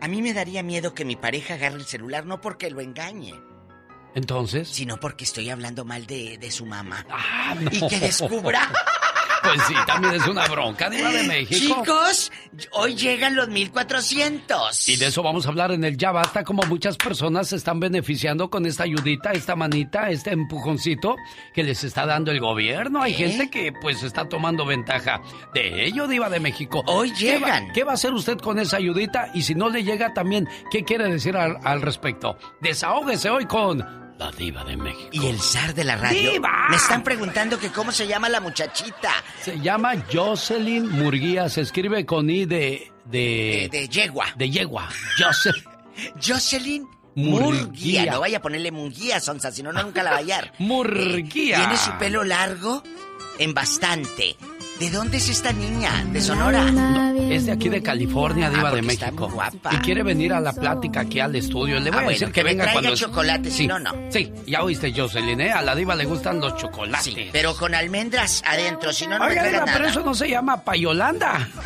a 0.00 0.08
mí 0.08 0.22
me 0.22 0.32
daría 0.32 0.62
miedo 0.62 0.94
que 0.94 1.04
mi 1.04 1.16
pareja 1.16 1.54
agarre 1.54 1.76
el 1.76 1.86
celular 1.86 2.26
no 2.26 2.40
porque 2.40 2.70
lo 2.70 2.80
engañe. 2.80 3.34
Entonces. 4.14 4.68
Sino 4.68 4.98
porque 4.98 5.24
estoy 5.24 5.50
hablando 5.50 5.84
mal 5.84 6.06
de, 6.06 6.38
de 6.38 6.50
su 6.50 6.66
mamá. 6.66 7.06
Ah, 7.10 7.56
y 7.70 7.86
que 7.86 8.00
descubra 8.00 8.72
Pues 9.42 9.62
sí, 9.68 9.74
también 9.86 10.14
es 10.14 10.26
una 10.26 10.46
bronca, 10.46 10.90
Diva 10.90 11.10
de 11.10 11.24
México. 11.24 11.82
Chicos, 11.82 12.32
hoy 12.72 12.94
llegan 12.94 13.36
los 13.36 13.48
1400. 13.48 14.88
Y 14.88 14.96
de 14.96 15.06
eso 15.06 15.22
vamos 15.22 15.46
a 15.46 15.48
hablar 15.50 15.72
en 15.72 15.84
el 15.84 15.96
Ya 15.96 16.12
Basta, 16.12 16.44
como 16.44 16.62
muchas 16.64 16.96
personas 16.96 17.48
se 17.48 17.56
están 17.56 17.80
beneficiando 17.80 18.50
con 18.50 18.66
esta 18.66 18.84
ayudita, 18.84 19.32
esta 19.32 19.56
manita, 19.56 20.10
este 20.10 20.32
empujoncito 20.32 21.16
que 21.54 21.62
les 21.62 21.84
está 21.84 22.06
dando 22.06 22.30
el 22.30 22.40
gobierno. 22.40 23.02
Hay 23.02 23.12
¿Eh? 23.12 23.16
gente 23.16 23.50
que 23.50 23.72
pues 23.72 24.02
está 24.02 24.28
tomando 24.28 24.66
ventaja 24.66 25.20
de 25.54 25.86
ello, 25.86 26.06
Diva 26.06 26.28
de 26.28 26.40
México. 26.40 26.82
Hoy 26.86 27.12
llegan. 27.12 27.72
¿Qué 27.72 27.84
va, 27.84 27.92
a 27.92 27.94
hacer 27.94 28.12
usted 28.12 28.38
con 28.38 28.58
esa 28.58 28.76
ayudita? 28.76 29.30
Y 29.34 29.42
si 29.42 29.54
no 29.54 29.68
le 29.68 29.84
llega 29.84 30.12
también, 30.14 30.48
¿qué 30.70 30.84
quiere 30.84 31.08
decir 31.08 31.36
al, 31.36 31.58
al 31.62 31.82
respecto? 31.82 32.36
Desahógese 32.60 33.30
hoy 33.30 33.46
con 33.46 34.07
la 34.18 34.30
diva 34.32 34.64
de 34.64 34.76
México. 34.76 35.08
Y 35.12 35.26
el 35.26 35.40
zar 35.40 35.74
de 35.74 35.84
la 35.84 35.96
radio. 35.96 36.32
¡Diva! 36.32 36.66
Me 36.70 36.76
están 36.76 37.02
preguntando 37.02 37.58
que 37.58 37.70
cómo 37.70 37.92
se 37.92 38.06
llama 38.06 38.28
la 38.28 38.40
muchachita. 38.40 39.12
Se 39.40 39.58
llama 39.60 39.92
Jocelyn 40.12 40.90
Murguía. 40.90 41.48
Se 41.48 41.60
escribe 41.60 42.04
con 42.04 42.28
I 42.28 42.44
de... 42.44 42.92
De, 43.04 43.68
de, 43.72 43.88
yegua. 43.88 44.26
De 44.36 44.50
yegua. 44.50 44.88
Jocelyn 46.20 46.86
Murguía. 47.14 48.06
No 48.06 48.20
vaya 48.20 48.38
a 48.38 48.42
ponerle 48.42 48.70
Murguía, 48.70 49.18
Sonsa, 49.20 49.50
si 49.50 49.62
no, 49.62 49.72
nunca 49.72 50.02
la 50.02 50.10
va 50.10 50.16
a 50.16 50.20
hallar. 50.20 50.52
Murguía. 50.58 51.56
Tiene 51.56 51.76
su 51.76 51.90
pelo 51.98 52.24
largo 52.24 52.82
en 53.38 53.54
bastante. 53.54 54.36
¿De 54.78 54.90
dónde 54.90 55.16
es 55.16 55.28
esta 55.28 55.52
niña? 55.52 56.04
¿De 56.12 56.20
Sonora? 56.20 56.66
es 57.30 57.46
de 57.46 57.52
aquí 57.52 57.68
de 57.68 57.82
California, 57.82 58.48
diva 58.48 58.68
ah, 58.68 58.74
de 58.74 58.82
México. 58.82 59.30
Y 59.70 59.76
quiere 59.78 60.02
venir 60.02 60.32
a 60.32 60.40
la 60.40 60.52
plática 60.52 61.00
aquí 61.00 61.20
al 61.20 61.34
estudio. 61.36 61.78
Le 61.80 61.90
voy 61.90 62.00
a 62.00 62.06
ah, 62.06 62.10
decir 62.10 62.32
que, 62.32 62.42
venga 62.42 62.72
cuando 62.72 62.94
chocolate, 62.94 63.50
sí, 63.50 63.56
si 63.56 63.66
no 63.66 63.78
no. 63.78 63.92
Sí, 64.10 64.32
ya 64.46 64.62
oíste 64.62 64.92
Jocelyn, 64.96 65.40
¿eh? 65.40 65.52
A 65.52 65.62
la 65.62 65.74
diva 65.74 65.94
le 65.94 66.04
gustan 66.04 66.40
los 66.40 66.56
chocolates. 66.56 67.14
Sí, 67.14 67.28
pero 67.32 67.54
con 67.56 67.74
almendras 67.74 68.42
adentro, 68.46 68.92
si 68.92 69.06
no 69.06 69.18
no 69.18 69.26
Oiga, 69.26 69.44
diva, 69.44 69.64
pero 69.64 69.86
eso 69.86 70.00
no 70.00 70.14
se 70.14 70.28
llama 70.28 70.62
payolanda. 70.62 71.48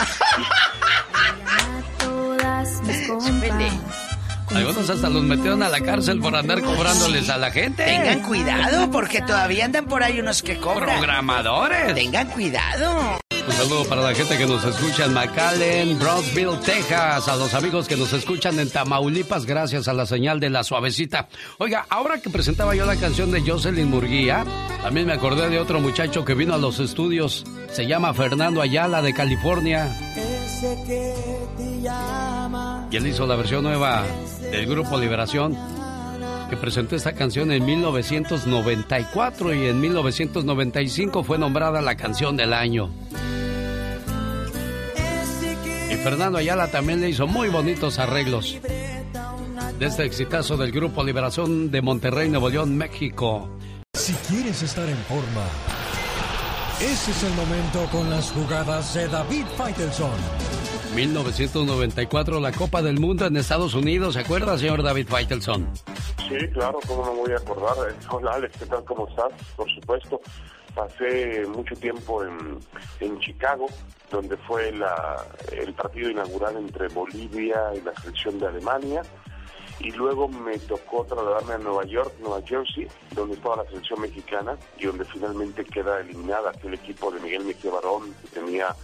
Algunos 4.54 4.90
hasta 4.90 5.08
los 5.08 5.22
metieron 5.22 5.62
a 5.62 5.68
la 5.68 5.80
cárcel 5.80 6.20
por 6.20 6.36
andar 6.36 6.60
cobrándoles 6.62 7.28
a 7.30 7.38
la 7.38 7.50
gente. 7.50 7.84
Tengan 7.84 8.20
cuidado, 8.20 8.90
porque 8.90 9.22
todavía 9.22 9.64
andan 9.64 9.86
por 9.86 10.02
ahí 10.02 10.20
unos 10.20 10.42
que 10.42 10.58
cobran. 10.58 10.98
Programadores. 10.98 11.94
Tengan 11.94 12.28
cuidado. 12.28 13.18
Un 13.46 13.52
saludo 13.54 13.84
para 13.86 14.02
la 14.02 14.14
gente 14.14 14.38
que 14.38 14.46
nos 14.46 14.64
escucha 14.64 15.06
en 15.06 15.14
McAllen, 15.14 15.98
Brownsville, 15.98 16.58
Texas. 16.64 17.26
A 17.28 17.36
los 17.36 17.54
amigos 17.54 17.88
que 17.88 17.96
nos 17.96 18.12
escuchan 18.12 18.58
en 18.60 18.70
Tamaulipas, 18.70 19.46
gracias 19.46 19.88
a 19.88 19.92
la 19.94 20.06
señal 20.06 20.38
de 20.38 20.50
la 20.50 20.62
suavecita. 20.62 21.28
Oiga, 21.58 21.86
ahora 21.88 22.20
que 22.20 22.30
presentaba 22.30 22.76
yo 22.76 22.86
la 22.86 22.96
canción 22.96 23.32
de 23.32 23.40
Jocelyn 23.40 23.90
Murguía, 23.90 24.44
también 24.82 25.06
me 25.06 25.14
acordé 25.14 25.48
de 25.48 25.58
otro 25.58 25.80
muchacho 25.80 26.24
que 26.24 26.34
vino 26.34 26.54
a 26.54 26.58
los 26.58 26.78
estudios. 26.78 27.44
Se 27.72 27.86
llama 27.86 28.14
Fernando 28.14 28.60
Ayala 28.60 29.02
de 29.02 29.12
California. 29.12 29.88
Y 32.90 32.96
él 32.96 33.06
hizo 33.06 33.26
la 33.26 33.36
versión 33.36 33.64
nueva 33.64 34.04
del 34.50 34.66
grupo 34.66 34.98
Liberación, 34.98 35.56
que 36.48 36.56
presentó 36.56 36.94
esta 36.94 37.12
canción 37.14 37.50
en 37.50 37.64
1994 37.64 39.54
y 39.54 39.66
en 39.66 39.80
1995 39.80 41.24
fue 41.24 41.38
nombrada 41.38 41.80
la 41.80 41.96
canción 41.96 42.36
del 42.36 42.52
año. 42.52 42.90
Y 45.90 45.94
Fernando 45.96 46.38
Ayala 46.38 46.70
también 46.70 47.00
le 47.00 47.08
hizo 47.08 47.26
muy 47.26 47.48
bonitos 47.48 47.98
arreglos 47.98 48.56
de 49.78 49.86
este 49.86 50.04
exitazo 50.04 50.56
del 50.56 50.70
grupo 50.70 51.02
Liberación 51.02 51.72
de 51.72 51.82
Monterrey, 51.82 52.28
Nuevo 52.28 52.50
León, 52.50 52.76
México. 52.76 53.48
Si 53.94 54.12
quieres 54.28 54.62
estar 54.62 54.88
en 54.88 54.96
forma, 54.98 55.44
ese 56.82 57.12
es 57.12 57.22
el 57.22 57.32
momento 57.34 57.86
con 57.92 58.10
las 58.10 58.32
jugadas 58.32 58.94
de 58.94 59.06
David 59.06 59.44
Faitelson. 59.56 60.10
1994, 60.96 62.40
la 62.40 62.50
Copa 62.50 62.82
del 62.82 62.98
Mundo 62.98 63.24
en 63.24 63.36
Estados 63.36 63.74
Unidos. 63.74 64.14
¿Se 64.14 64.20
acuerda, 64.20 64.58
señor 64.58 64.82
David 64.82 65.06
Faitelson? 65.08 65.68
Sí, 66.28 66.48
claro, 66.52 66.80
cómo 66.86 67.06
no 67.06 67.12
me 67.12 67.20
voy 67.20 67.32
a 67.32 67.36
acordar. 67.36 67.94
Hola, 68.10 68.32
Alex, 68.32 68.58
¿qué 68.58 68.66
tal? 68.66 68.84
¿Cómo 68.84 69.08
estás? 69.08 69.32
Por 69.54 69.72
supuesto. 69.72 70.20
Pasé 70.74 71.46
mucho 71.48 71.76
tiempo 71.76 72.24
en, 72.24 72.58
en 73.00 73.18
Chicago, 73.20 73.66
donde 74.10 74.36
fue 74.38 74.72
la, 74.72 75.24
el 75.52 75.72
partido 75.74 76.10
inaugural 76.10 76.56
entre 76.56 76.88
Bolivia 76.88 77.60
y 77.76 77.80
la 77.82 77.94
selección 78.00 78.38
de 78.38 78.46
Alemania. 78.48 79.02
Y 79.82 79.90
luego 79.90 80.28
me 80.28 80.58
tocó 80.60 81.04
trasladarme 81.04 81.54
a 81.54 81.58
Nueva 81.58 81.84
York, 81.84 82.12
Nueva 82.20 82.40
Jersey, 82.46 82.86
donde 83.14 83.34
estaba 83.34 83.56
la 83.56 83.64
selección 83.64 84.00
mexicana 84.00 84.56
y 84.78 84.86
donde 84.86 85.04
finalmente 85.04 85.64
queda 85.64 86.00
eliminada 86.00 86.50
aquel 86.50 86.74
equipo 86.74 87.10
de 87.10 87.18
Miguel 87.18 87.44
Mejía 87.44 87.72
Barón, 87.72 88.14
que 88.22 88.28
tenía 88.28 88.76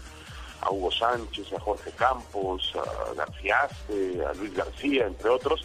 a 0.60 0.70
Hugo 0.70 0.90
Sánchez, 0.90 1.52
a 1.52 1.60
Jorge 1.60 1.92
Campos, 1.92 2.74
a 2.74 3.14
García 3.14 3.58
a 3.60 4.34
Luis 4.34 4.52
García, 4.54 5.06
entre 5.06 5.30
otros, 5.30 5.64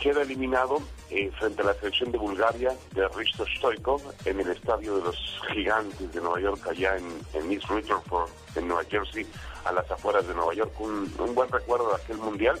queda 0.00 0.22
eliminado 0.22 0.78
eh, 1.10 1.30
frente 1.38 1.62
a 1.62 1.66
la 1.66 1.74
selección 1.74 2.12
de 2.12 2.18
Bulgaria 2.18 2.76
de 2.94 3.08
Risto 3.08 3.44
Stoikov 3.56 4.00
en 4.24 4.40
el 4.40 4.50
estadio 4.50 4.96
de 4.96 5.04
los 5.04 5.40
gigantes 5.52 6.12
de 6.12 6.20
Nueva 6.20 6.40
York, 6.40 6.66
allá 6.68 6.96
en, 6.96 7.20
en 7.34 7.52
East 7.52 7.66
Rutherford, 7.66 8.30
en 8.56 8.68
Nueva 8.68 8.84
Jersey, 8.84 9.26
a 9.64 9.72
las 9.72 9.90
afueras 9.90 10.26
de 10.26 10.34
Nueva 10.34 10.54
York. 10.54 10.72
Un, 10.80 11.12
un 11.18 11.34
buen 11.34 11.50
recuerdo 11.50 11.88
de 11.90 12.02
aquel 12.02 12.18
mundial 12.18 12.60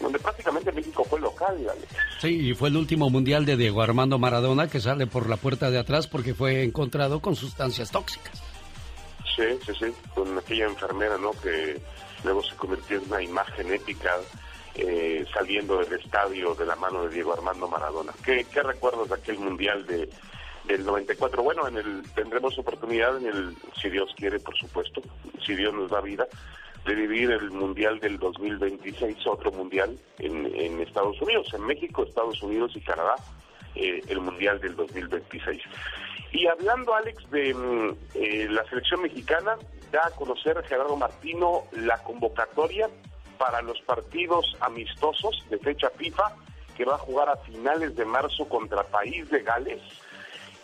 donde 0.00 0.18
prácticamente 0.18 0.72
México 0.72 1.04
fue 1.04 1.20
local. 1.20 1.56
Sí, 2.20 2.50
y 2.50 2.54
fue 2.54 2.68
el 2.68 2.76
último 2.76 3.10
mundial 3.10 3.44
de 3.44 3.56
Diego 3.56 3.82
Armando 3.82 4.18
Maradona 4.18 4.68
que 4.68 4.80
sale 4.80 5.06
por 5.06 5.28
la 5.28 5.36
puerta 5.36 5.70
de 5.70 5.78
atrás 5.78 6.06
porque 6.06 6.34
fue 6.34 6.62
encontrado 6.62 7.20
con 7.20 7.36
sustancias 7.36 7.90
tóxicas. 7.90 8.42
Sí, 9.36 9.44
sí, 9.64 9.72
sí, 9.78 9.86
con 10.14 10.36
aquella 10.36 10.66
enfermera, 10.66 11.16
¿no? 11.16 11.30
Que 11.32 11.80
luego 12.24 12.42
se 12.42 12.56
convirtió 12.56 12.98
en 12.98 13.04
una 13.04 13.22
imagen 13.22 13.72
épica 13.72 14.16
eh, 14.74 15.24
saliendo 15.32 15.78
del 15.78 16.00
estadio 16.00 16.54
de 16.54 16.66
la 16.66 16.76
mano 16.76 17.04
de 17.04 17.14
Diego 17.14 17.32
Armando 17.32 17.68
Maradona. 17.68 18.12
¿Qué, 18.24 18.46
qué 18.52 18.62
recuerdos 18.62 19.08
de 19.08 19.14
aquel 19.14 19.38
mundial 19.38 19.86
de, 19.86 20.08
del 20.64 20.84
94? 20.84 21.42
Bueno, 21.42 21.66
en 21.66 21.78
el 21.78 22.02
tendremos 22.14 22.58
oportunidad, 22.58 23.16
en 23.18 23.26
el, 23.26 23.56
si 23.80 23.88
Dios 23.90 24.10
quiere, 24.16 24.38
por 24.38 24.56
supuesto, 24.56 25.02
si 25.44 25.54
Dios 25.54 25.74
nos 25.74 25.90
da 25.90 26.00
vida, 26.00 26.26
de 26.88 26.94
vivir 26.94 27.30
el 27.30 27.50
mundial 27.50 28.00
del 28.00 28.18
2026, 28.18 29.26
otro 29.26 29.52
mundial 29.52 29.94
en, 30.18 30.46
en 30.46 30.80
Estados 30.80 31.20
Unidos, 31.20 31.52
en 31.52 31.66
México, 31.66 32.02
Estados 32.02 32.42
Unidos 32.42 32.72
y 32.74 32.80
Canadá, 32.80 33.14
eh, 33.74 34.00
el 34.08 34.20
mundial 34.20 34.58
del 34.58 34.74
2026. 34.74 35.62
Y 36.32 36.46
hablando, 36.46 36.94
Alex, 36.94 37.30
de 37.30 37.52
mm, 37.52 37.96
eh, 38.14 38.46
la 38.48 38.64
selección 38.70 39.02
mexicana, 39.02 39.56
da 39.92 40.00
a 40.06 40.10
conocer 40.12 40.62
Gerardo 40.64 40.96
Martino 40.96 41.64
la 41.72 42.02
convocatoria 42.02 42.88
para 43.36 43.60
los 43.60 43.80
partidos 43.82 44.56
amistosos 44.60 45.44
de 45.50 45.58
fecha 45.58 45.90
FIFA 45.90 46.36
que 46.74 46.86
va 46.86 46.94
a 46.94 46.98
jugar 46.98 47.28
a 47.28 47.36
finales 47.36 47.96
de 47.96 48.06
marzo 48.06 48.48
contra 48.48 48.82
País 48.84 49.28
de 49.28 49.42
Gales 49.42 49.82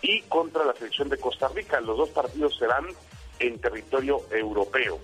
y 0.01 0.23
contra 0.23 0.65
la 0.65 0.73
selección 0.73 1.11
de 1.11 1.19
Costa 1.19 1.49
Rica. 1.49 1.81
Los 1.83 1.99
dos 1.99 2.09
partidos 2.11 2.57
serán 2.57 2.87
en 3.41 3.61
territorio 3.61 4.23
europeo. 4.31 4.99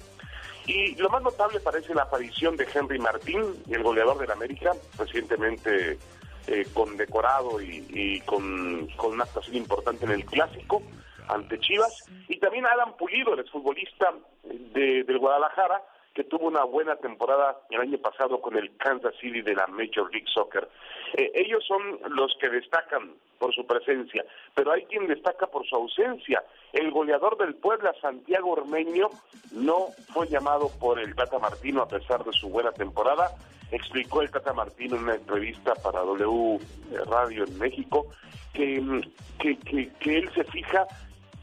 Y 0.71 0.95
lo 0.95 1.11
más 1.11 1.21
notable 1.21 1.59
parece 1.59 1.93
la 1.97 2.03
aparición 2.03 2.57
de 2.57 2.65
Henry 2.73 3.01
Martín, 3.01 3.43
el 3.69 3.83
goleador 3.83 4.19
del 4.19 4.31
América, 4.31 4.71
recientemente 4.97 5.99
eh, 6.47 6.67
condecorado 6.73 7.61
y, 7.61 8.23
con, 8.25 8.89
una 9.05 9.25
actuación 9.25 9.57
importante 9.57 10.05
en 10.05 10.13
el 10.13 10.25
clásico 10.25 10.81
ante 11.27 11.59
Chivas, 11.59 12.09
y 12.29 12.39
también 12.39 12.67
Adam 12.67 12.97
Pulido, 12.97 13.35
el 13.35 13.41
exfutbolista 13.41 14.15
de, 14.45 15.03
del 15.03 15.19
Guadalajara, 15.19 15.83
tuvo 16.25 16.49
una 16.49 16.65
buena 16.65 16.97
temporada 16.97 17.61
el 17.71 17.81
año 17.81 17.99
pasado 17.99 18.41
con 18.41 18.57
el 18.57 18.77
Kansas 18.77 19.15
City 19.21 19.43
de 19.43 19.55
la 19.55 19.67
Major 19.67 20.11
League 20.11 20.27
Soccer. 20.33 20.69
Eh, 21.15 21.31
ellos 21.35 21.65
son 21.67 21.99
los 22.15 22.37
que 22.41 22.49
destacan 22.49 23.15
por 23.39 23.55
su 23.55 23.67
presencia, 23.67 24.25
pero 24.55 24.73
hay 24.73 24.85
quien 24.85 25.07
destaca 25.07 25.47
por 25.47 25.67
su 25.67 25.75
ausencia. 25.77 26.45
El 26.73 26.91
goleador 26.91 27.39
del 27.39 27.55
Puebla, 27.55 27.95
Santiago 28.01 28.53
Ormeño, 28.53 29.09
no 29.53 29.87
fue 30.13 30.29
llamado 30.29 30.71
por 30.79 30.99
el 30.99 31.15
Tata 31.15 31.39
Martino 31.39 31.83
a 31.83 31.89
pesar 31.89 32.25
de 32.25 32.33
su 32.33 32.49
buena 32.49 32.73
temporada. 32.73 33.31
Explicó 33.73 34.23
el 34.23 34.31
Tata 34.31 34.53
Martino 34.53 34.97
en 34.97 35.05
una 35.05 35.15
entrevista 35.15 35.75
para 35.77 36.01
W 36.01 36.59
Radio 37.07 37.45
en 37.45 37.59
México 37.59 38.07
que, 38.53 39.03
que, 39.39 39.57
que 40.01 40.19
él 40.19 40.31
se 40.35 40.45
fija 40.45 40.87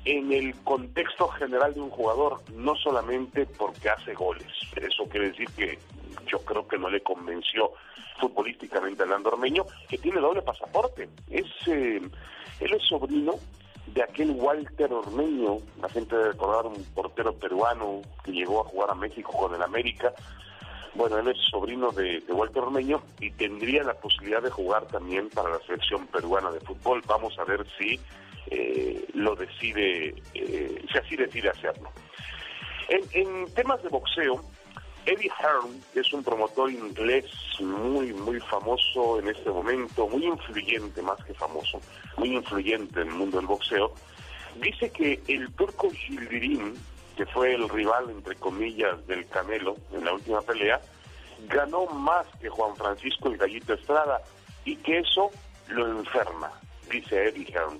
en 0.08 0.32
el 0.32 0.56
contexto 0.64 1.28
general 1.28 1.74
de 1.74 1.82
un 1.82 1.90
jugador, 1.90 2.40
no 2.54 2.76
solamente 2.76 3.46
porque 3.46 3.90
hace 3.90 4.14
goles. 4.14 4.48
Eso 4.74 5.04
quiere 5.10 5.32
decir 5.32 5.50
que 5.50 5.78
yo 6.28 6.40
creo 6.40 6.66
que 6.66 6.78
no 6.78 6.90
le 6.90 7.02
convenció 7.02 7.74
futbolísticamente 8.18 9.04
a 9.04 9.06
Ormeño, 9.06 9.66
que 9.90 9.98
tiene 9.98 10.22
doble 10.22 10.42
pasaporte. 10.42 11.10
Es, 11.30 11.46
eh, 11.68 12.02
él 12.62 12.74
es 12.74 12.84
sobrino 12.88 13.34
de 13.88 14.02
aquel 14.02 14.32
Walter 14.32 14.94
Ormeño, 14.94 15.58
la 15.82 15.90
gente 15.90 16.16
debe 16.16 16.32
recordar 16.32 16.68
un 16.68 16.82
portero 16.96 17.34
peruano 17.34 18.02
que 18.24 18.32
llegó 18.32 18.62
a 18.62 18.70
jugar 18.70 18.92
a 18.92 18.96
México 18.96 19.34
con 19.34 19.54
el 19.56 19.62
América. 19.62 20.14
Bueno, 20.96 21.18
él 21.18 21.28
es 21.28 21.38
sobrino 21.52 21.92
de 21.92 22.24
Walter 22.30 22.64
Ormeño 22.64 23.02
y 23.20 23.32
tendría 23.32 23.84
la 23.84 23.94
posibilidad 23.94 24.42
de 24.42 24.52
jugar 24.52 24.88
también 24.88 25.30
para 25.30 25.50
la 25.50 25.60
selección 25.60 26.08
peruana 26.08 26.50
de 26.52 26.62
fútbol. 26.62 27.04
Vamos 27.06 27.38
a 27.40 27.44
ver 27.44 27.68
si 27.78 28.00
eh, 28.52 29.06
lo 29.14 29.36
decide, 29.36 30.15
eh, 30.34 30.86
si 30.91 30.98
así 30.98 31.15
decide 31.15 31.49
hacerlo. 31.49 31.91
En, 32.90 33.45
temas 33.53 33.82
de 33.84 33.90
boxeo, 33.90 34.41
Eddie 35.06 35.32
Hearn, 35.40 35.82
es 35.95 36.14
un 36.14 36.24
promotor 36.24 36.72
inglés 36.72 37.26
muy, 37.60 38.14
muy 38.14 38.40
famoso 38.40 39.19
en 39.19 39.30
este 39.30 39.49
momento, 39.49 40.07
muy 40.07 40.26
influyente 40.26 41.02
más 41.02 41.22
que 41.26 41.34
famoso, 41.34 41.82
muy 42.18 42.36
influyente 42.36 43.02
en 43.02 43.10
el 43.10 43.14
mundo 43.14 43.38
del 43.38 43.48
boxeo, 43.48 43.94
dice 44.61 44.90
que 44.91 45.22
el 45.28 45.52
turco 45.53 45.90
Gildirim, 45.90 46.76
que 47.15 47.26
fue 47.26 47.56
el 47.56 47.68
rival, 47.69 48.10
entre 48.10 48.36
comillas, 48.36 49.06
del 49.07 49.28
Canelo 49.28 49.76
en 49.91 50.06
la 50.06 50.14
última 50.14 50.41
pelea, 50.41 50.80
ganó 51.48 51.86
más 51.88 52.26
que 52.40 52.49
Juan 52.49 52.76
Francisco 52.76 53.30
el 53.30 53.38
Gallito 53.38 53.74
Estrada 53.74 54.22
y 54.65 54.76
que 54.78 54.99
eso 54.99 55.30
lo 55.68 55.88
enferma, 55.99 56.52
dice 56.90 57.30
Eddie 57.30 57.52
Hearn. 57.52 57.80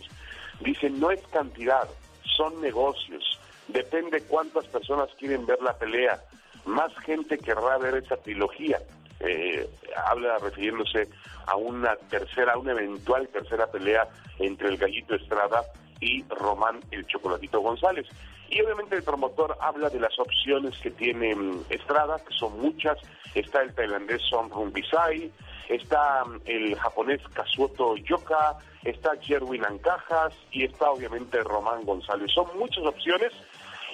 Dice, 0.59 0.89
no 0.89 1.11
es 1.11 1.21
cantidad, 1.27 1.88
son 2.35 2.61
negocios. 2.61 3.39
Depende 3.67 4.21
cuántas 4.21 4.65
personas 4.67 5.09
quieren 5.19 5.45
ver 5.45 5.61
la 5.61 5.77
pelea. 5.77 6.21
Más 6.65 6.95
gente 6.99 7.38
querrá 7.38 7.77
ver 7.77 7.95
esa 7.95 8.17
trilogía. 8.17 8.79
Eh, 9.19 9.67
habla 10.05 10.38
refiriéndose 10.38 11.09
a 11.47 11.55
una 11.55 11.95
tercera, 11.95 12.57
una 12.57 12.71
eventual 12.71 13.27
tercera 13.29 13.67
pelea 13.67 14.07
entre 14.39 14.69
el 14.69 14.77
Gallito 14.77 15.15
Estrada 15.15 15.63
y 15.99 16.23
Román 16.29 16.81
el 16.91 17.05
Chocolatito 17.07 17.61
González. 17.61 18.07
Y 18.49 18.61
obviamente 18.61 18.95
el 18.95 19.03
promotor 19.03 19.57
habla 19.59 19.89
de 19.89 19.99
las 19.99 20.17
opciones 20.19 20.77
que 20.79 20.91
tiene 20.91 21.35
Estrada, 21.69 22.17
que 22.19 22.34
son 22.34 22.59
muchas. 22.59 22.97
Está 23.35 23.61
el 23.61 23.73
tailandés 23.73 24.21
Son 24.29 24.49
Rumbisai, 24.49 25.31
está 25.67 26.23
el 26.45 26.75
japonés 26.75 27.21
Kazuoto 27.34 27.97
Yoka, 27.97 28.57
está 28.89 29.11
Jerwin 29.22 29.65
Ancajas 29.65 30.34
y 30.51 30.64
está 30.64 30.89
obviamente 30.89 31.43
Román 31.43 31.84
González. 31.84 32.31
Son 32.34 32.47
muchas 32.57 32.85
opciones 32.85 33.34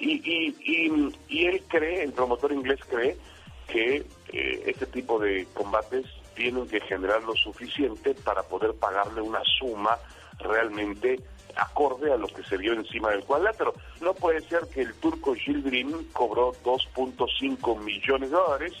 y, 0.00 0.14
y, 0.24 1.12
y, 1.28 1.46
él 1.46 1.62
cree, 1.68 2.04
el 2.04 2.12
promotor 2.12 2.52
inglés 2.52 2.80
cree, 2.88 3.16
que 3.68 4.06
eh, 4.32 4.62
este 4.66 4.86
tipo 4.86 5.18
de 5.18 5.46
combates 5.54 6.06
tienen 6.34 6.66
que 6.68 6.80
generar 6.80 7.22
lo 7.22 7.34
suficiente 7.34 8.14
para 8.14 8.42
poder 8.42 8.74
pagarle 8.74 9.20
una 9.20 9.42
suma 9.58 9.96
realmente 10.38 11.20
acorde 11.56 12.12
a 12.12 12.16
lo 12.16 12.26
que 12.26 12.42
se 12.42 12.56
vio 12.56 12.72
encima 12.72 13.10
del 13.10 13.24
cuadrilátero. 13.24 13.74
No 14.00 14.14
puede 14.14 14.40
ser 14.42 14.66
que 14.72 14.82
el 14.82 14.94
turco 14.94 15.34
Gilgrim 15.34 16.10
cobró 16.12 16.52
2.5 16.64 17.78
millones 17.80 18.30
de 18.30 18.36
dólares 18.36 18.72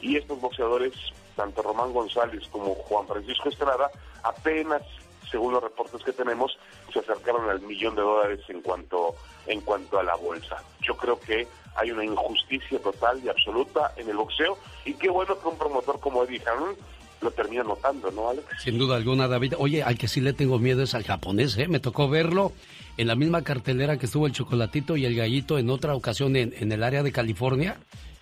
y 0.00 0.16
estos 0.16 0.40
boxeadores, 0.40 0.92
tanto 1.36 1.62
Román 1.62 1.92
González 1.92 2.46
como 2.50 2.74
Juan 2.74 3.06
Francisco 3.06 3.48
Estrada, 3.48 3.90
apenas 4.22 4.82
según 5.30 5.52
los 5.52 5.62
reportes 5.62 6.02
que 6.02 6.12
tenemos, 6.12 6.58
se 6.92 6.98
acercaron 6.98 7.48
al 7.48 7.60
millón 7.60 7.94
de 7.94 8.02
dólares 8.02 8.40
en 8.48 8.60
cuanto, 8.62 9.14
en 9.46 9.60
cuanto 9.60 9.98
a 9.98 10.02
la 10.02 10.16
bolsa. 10.16 10.62
Yo 10.82 10.96
creo 10.96 11.18
que 11.20 11.46
hay 11.76 11.90
una 11.90 12.04
injusticia 12.04 12.80
total 12.80 13.20
y 13.24 13.28
absoluta 13.28 13.92
en 13.96 14.08
el 14.08 14.16
boxeo 14.16 14.58
y 14.84 14.94
qué 14.94 15.08
bueno 15.08 15.38
que 15.38 15.48
un 15.48 15.56
promotor 15.56 16.00
como 16.00 16.24
Eddie 16.24 16.40
Hearn 16.40 16.76
lo 17.20 17.30
termina 17.30 17.62
notando, 17.62 18.10
¿no, 18.10 18.30
Alex? 18.30 18.46
Sin 18.62 18.78
duda 18.78 18.96
alguna, 18.96 19.28
David. 19.28 19.54
Oye, 19.58 19.82
al 19.82 19.98
que 19.98 20.08
sí 20.08 20.20
le 20.20 20.32
tengo 20.32 20.58
miedo 20.58 20.82
es 20.82 20.94
al 20.94 21.04
japonés, 21.04 21.56
¿eh? 21.58 21.68
Me 21.68 21.78
tocó 21.78 22.08
verlo 22.08 22.52
en 22.96 23.06
la 23.06 23.14
misma 23.14 23.42
cartelera 23.42 23.98
que 23.98 24.06
estuvo 24.06 24.26
el 24.26 24.32
chocolatito 24.32 24.96
y 24.96 25.04
el 25.04 25.14
gallito 25.14 25.58
en 25.58 25.68
otra 25.68 25.94
ocasión 25.94 26.34
en, 26.36 26.54
en 26.56 26.72
el 26.72 26.82
área 26.82 27.02
de 27.02 27.12
California. 27.12 27.78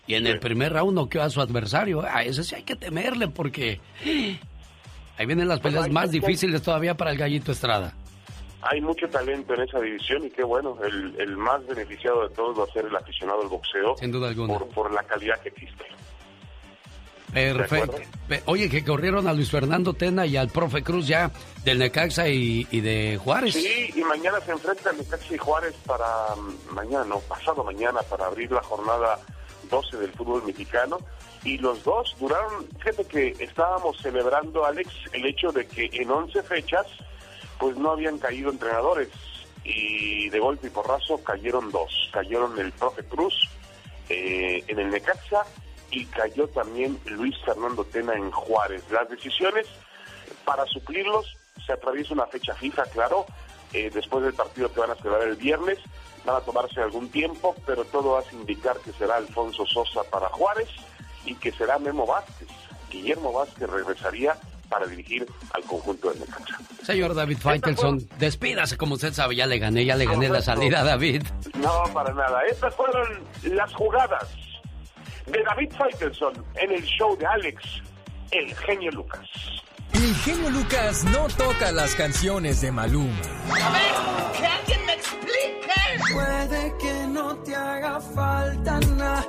Y 0.09 0.15
en 0.15 0.27
el 0.27 0.41
primer 0.41 0.73
round 0.73 0.95
noqueó 0.95 1.23
a 1.23 1.31
su 1.31 1.41
adversario. 1.41 2.01
A 2.03 2.23
ese 2.23 2.43
sí 2.43 2.55
hay 2.55 2.63
que 2.63 2.77
temerle 2.77 3.29
porque 3.29 3.79
Ahí 5.19 5.27
vienen 5.27 5.49
las 5.49 5.59
peleas 5.59 5.91
más 5.91 6.13
difíciles 6.13 6.63
todavía 6.63 6.97
para 6.97 7.11
el 7.11 7.19
Gallito 7.19 7.51
Estrada. 7.51 7.93
Hay 8.63 8.81
mucho 8.81 9.09
talento 9.09 9.53
en 9.55 9.63
esa 9.63 9.81
división 9.81 10.25
y 10.25 10.31
qué 10.31 10.45
bueno, 10.45 10.79
el, 10.85 11.37
más 11.37 11.67
beneficiado 11.67 12.29
de 12.29 12.35
todos 12.35 12.59
va 12.59 12.65
a 12.65 12.73
ser 12.73 12.87
el 12.87 12.95
aficionado 12.95 13.43
al 13.43 13.49
boxeo. 13.49 13.97
Sin 13.99 14.13
duda 14.13 14.29
alguna. 14.29 14.59
Por, 14.59 14.93
la 14.93 15.03
calidad 15.03 15.41
que 15.41 15.49
existe. 15.49 15.85
Perfecto. 17.33 17.97
Oye, 18.47 18.71
que 18.71 18.85
corrieron 18.85 19.27
a 19.27 19.33
Luis 19.33 19.51
Fernando 19.51 19.93
Tena 19.93 20.25
y 20.25 20.37
al 20.37 20.49
profe 20.49 20.83
Cruz 20.83 21.07
ya 21.07 21.31
del 21.65 21.79
Necaxa 21.79 22.29
y, 22.29 22.65
de 22.65 23.19
Juárez. 23.23 23.55
Sí, 23.55 23.91
y 23.95 24.03
mañana 24.03 24.41
se 24.41 24.53
enfrentan 24.53 24.97
Necaxa 24.97 25.35
y 25.35 25.39
Juárez 25.39 25.75
para 25.85 26.07
mm, 26.37 26.75
mañana, 26.75 27.05
no, 27.05 27.19
pasado 27.21 27.65
mañana, 27.65 28.01
para 28.03 28.27
abrir 28.27 28.51
la 28.53 28.63
jornada 28.63 29.19
12 29.69 29.97
del 29.99 30.13
fútbol 30.13 30.45
mexicano 30.45 30.99
y 31.45 31.59
los 31.59 31.85
dos 31.85 32.17
duraron, 32.19 32.67
fíjate 32.79 33.05
que 33.05 33.45
estábamos 33.45 33.99
celebrando, 33.99 34.65
Alex, 34.65 34.91
el 35.13 35.27
hecho 35.27 35.53
de 35.53 35.67
que 35.67 35.89
en 35.93 36.11
11 36.11 36.43
fechas 36.43 36.87
pues 37.59 37.77
no 37.77 37.93
habían 37.93 38.19
caído 38.19 38.51
entrenadores 38.51 39.09
y 39.65 40.29
de 40.31 40.39
golpe 40.39 40.69
y 40.69 40.71
porrazo 40.71 41.23
cayeron 41.23 41.71
dos, 41.71 42.09
cayeron 42.13 42.59
el 42.59 42.73
profe 42.73 43.05
Cruz 43.05 43.35
eh, 44.09 44.65
en 44.67 44.79
el 44.79 44.91
Necaxa 44.91 45.45
y 45.91 46.05
cayó 46.07 46.49
también 46.49 46.99
Luis 47.07 47.37
Fernando 47.45 47.85
Tena 47.85 48.15
en 48.15 48.31
Juárez. 48.31 48.85
Las 48.91 49.09
decisiones 49.09 49.67
para 50.45 50.67
suplirlos 50.67 51.37
se 51.67 51.73
atraviesa 51.73 52.15
una 52.15 52.27
fecha 52.27 52.55
fija, 52.55 52.85
claro, 52.85 53.27
eh, 53.73 53.91
después 53.93 54.25
del 54.25 54.35
partido 54.35 54.73
que 54.73 54.81
van 54.81 54.91
a 54.91 54.95
celebrar 54.97 55.29
el 55.29 55.37
viernes, 55.37 55.79
van 56.25 56.37
a 56.37 56.41
tomarse 56.41 56.81
algún 56.81 57.11
tiempo, 57.11 57.55
pero 57.67 57.85
todo 57.85 58.17
hace 58.17 58.35
indicar 58.37 58.79
que 58.79 58.93
será 58.93 59.17
Alfonso 59.17 59.67
Sosa 59.67 60.03
para 60.05 60.29
Juárez 60.29 60.69
y 61.25 61.35
que 61.35 61.53
será 61.53 61.79
Memo 61.79 62.07
Vázquez. 62.07 62.49
Guillermo 62.91 63.33
Vázquez 63.33 63.69
regresaría 63.69 64.37
para 64.69 64.87
dirigir 64.87 65.27
al 65.53 65.63
conjunto 65.63 66.11
de 66.11 66.21
Necaxa. 66.21 66.59
Señor 66.83 67.15
David 67.15 67.39
Faitelson, 67.39 68.07
despídase 68.19 68.77
como 68.77 68.95
usted 68.95 69.13
sabe, 69.13 69.37
ya 69.37 69.47
le 69.47 69.59
gané, 69.59 69.85
ya 69.85 69.97
le 69.97 70.05
gané 70.05 70.29
la 70.29 70.43
salida 70.43 70.81
a 70.81 70.85
David. 70.85 71.23
No, 71.55 71.85
para 71.93 72.13
nada. 72.13 72.41
Estas 72.51 72.75
fueron 72.75 73.07
las 73.43 73.73
jugadas 73.75 74.29
de 75.27 75.43
David 75.43 75.71
Faitelson 75.77 76.33
en 76.57 76.73
el 76.73 76.83
show 76.85 77.17
de 77.17 77.27
Alex, 77.27 77.63
el 78.31 78.55
genio 78.57 78.91
Lucas. 78.93 79.29
El 79.95 80.15
genio 80.17 80.51
Lucas 80.51 81.05
no 81.05 81.27
toca 81.29 81.73
las 81.73 81.95
canciones 81.95 82.61
de 82.61 82.71
Maluma. 82.71 83.21
A 83.51 83.71
ver, 83.71 84.39
que 84.39 84.47
alguien 84.47 84.87
me 84.87 84.95
explique. 84.95 86.15
Puede 86.15 86.79
que 86.79 87.07
no 87.09 87.37
te 87.39 87.55
haga 87.57 88.01
falta 88.01 88.81
nada 88.81 89.27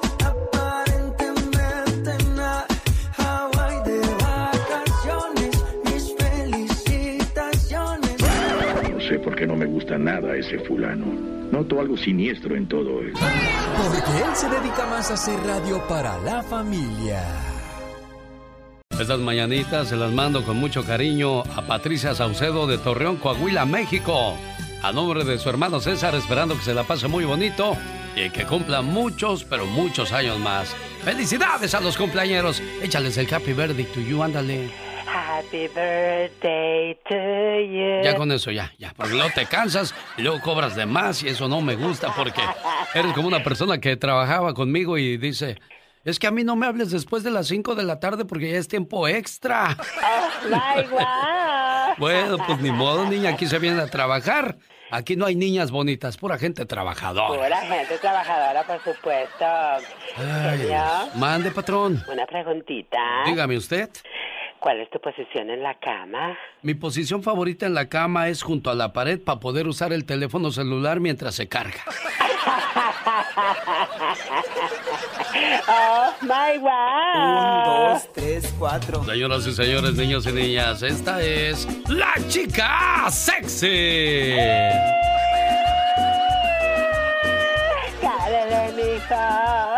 porque 9.17 9.47
no 9.47 9.55
me 9.55 9.65
gusta 9.65 9.97
nada 9.97 10.35
ese 10.35 10.59
fulano. 10.59 11.05
Noto 11.51 11.79
algo 11.79 11.97
siniestro 11.97 12.55
en 12.55 12.67
todo 12.67 13.01
esto. 13.01 13.19
Porque 13.75 14.23
él 14.23 14.35
se 14.35 14.49
dedica 14.49 14.85
más 14.85 15.09
a 15.09 15.15
hacer 15.15 15.39
radio 15.39 15.81
para 15.87 16.19
la 16.19 16.43
familia. 16.43 17.23
Estas 18.99 19.19
mañanitas 19.19 19.87
se 19.87 19.95
las 19.95 20.11
mando 20.11 20.43
con 20.43 20.57
mucho 20.57 20.85
cariño 20.85 21.41
a 21.41 21.65
Patricia 21.65 22.13
Saucedo 22.13 22.67
de 22.67 22.77
Torreón, 22.77 23.15
Coahuila, 23.15 23.65
México. 23.65 24.35
A 24.83 24.91
nombre 24.91 25.23
de 25.23 25.39
su 25.39 25.49
hermano 25.49 25.79
César, 25.79 26.13
esperando 26.15 26.55
que 26.55 26.63
se 26.63 26.73
la 26.73 26.83
pase 26.83 27.07
muy 27.07 27.25
bonito 27.25 27.75
y 28.15 28.29
que 28.29 28.45
cumpla 28.45 28.81
muchos, 28.81 29.43
pero 29.43 29.65
muchos 29.65 30.11
años 30.11 30.37
más. 30.39 30.75
¡Felicidades 31.03 31.73
a 31.73 31.81
los 31.81 31.97
cumpleañeros! 31.97 32.61
Échales 32.81 33.17
el 33.17 33.33
happy 33.33 33.53
birthday 33.53 33.85
to 33.85 34.01
you, 34.01 34.21
ándale. 34.21 34.88
Happy 35.11 35.67
birthday 35.67 36.95
to 37.07 37.15
you. 37.61 38.03
Ya 38.03 38.15
con 38.15 38.31
eso, 38.31 38.51
ya, 38.51 38.71
ya. 38.77 38.93
Porque 38.95 39.13
luego 39.15 39.29
te 39.33 39.45
cansas 39.45 39.95
y 40.17 40.21
luego 40.21 40.39
cobras 40.41 40.75
de 40.75 40.85
más 40.85 41.23
y 41.23 41.29
eso 41.29 41.47
no 41.47 41.61
me 41.61 41.75
gusta 41.75 42.13
porque 42.15 42.41
eres 42.93 43.13
como 43.13 43.27
una 43.27 43.41
persona 43.43 43.79
que 43.79 43.95
trabajaba 43.97 44.53
conmigo 44.53 44.97
y 44.97 45.17
dice, 45.17 45.57
Es 46.05 46.19
que 46.19 46.27
a 46.27 46.31
mí 46.31 46.43
no 46.43 46.55
me 46.55 46.65
hables 46.65 46.91
después 46.91 47.23
de 47.23 47.31
las 47.31 47.47
5 47.47 47.75
de 47.75 47.83
la 47.83 47.99
tarde 47.99 48.25
porque 48.25 48.51
ya 48.51 48.57
es 48.57 48.67
tiempo 48.67 49.07
extra. 49.07 49.75
Oh, 50.51 51.93
bueno, 51.97 52.37
pues 52.45 52.59
ni 52.61 52.71
modo, 52.71 53.05
niña, 53.05 53.31
aquí 53.31 53.47
se 53.47 53.59
viene 53.59 53.81
a 53.81 53.87
trabajar. 53.87 54.57
Aquí 54.91 55.15
no 55.15 55.27
hay 55.27 55.35
niñas 55.35 55.69
bonitas, 55.69 56.17
pura 56.17 56.39
gente 56.39 56.65
trabajadora. 56.65 57.39
Pura 57.39 57.61
gente 57.61 57.97
trabajadora, 57.99 58.63
por 58.63 58.83
supuesto. 58.83 59.45
Ay, 60.17 60.71
Mande, 61.15 61.51
patrón. 61.51 62.03
Una 62.11 62.25
preguntita. 62.25 62.97
Dígame 63.25 63.57
usted. 63.57 63.89
¿Cuál 64.59 64.81
es 64.81 64.89
tu 64.89 64.99
posición 64.99 65.49
en 65.49 65.63
la 65.63 65.79
cama? 65.79 66.37
Mi 66.61 66.73
posición 66.73 67.23
favorita 67.23 67.65
en 67.65 67.73
la 67.73 67.87
cama 67.87 68.27
es 68.27 68.43
junto 68.43 68.69
a 68.69 68.75
la 68.75 68.91
pared 68.91 69.19
para 69.19 69.39
poder 69.39 69.67
usar 69.67 69.93
el 69.93 70.03
teléfono 70.05 70.51
celular 70.51 70.99
mientras 70.99 71.35
se 71.35 71.47
carga. 71.47 71.81
oh 75.69 76.13
my 76.21 76.57
wow. 76.59 77.15
Un, 77.15 77.93
dos, 77.93 78.13
tres, 78.13 78.53
cuatro. 78.59 79.03
Señoras 79.05 79.47
y 79.47 79.53
señores, 79.53 79.95
niños 79.95 80.27
y 80.27 80.33
niñas, 80.33 80.83
esta 80.83 81.21
es 81.21 81.65
la 81.89 82.13
chica 82.27 83.09
sexy. 83.09 84.35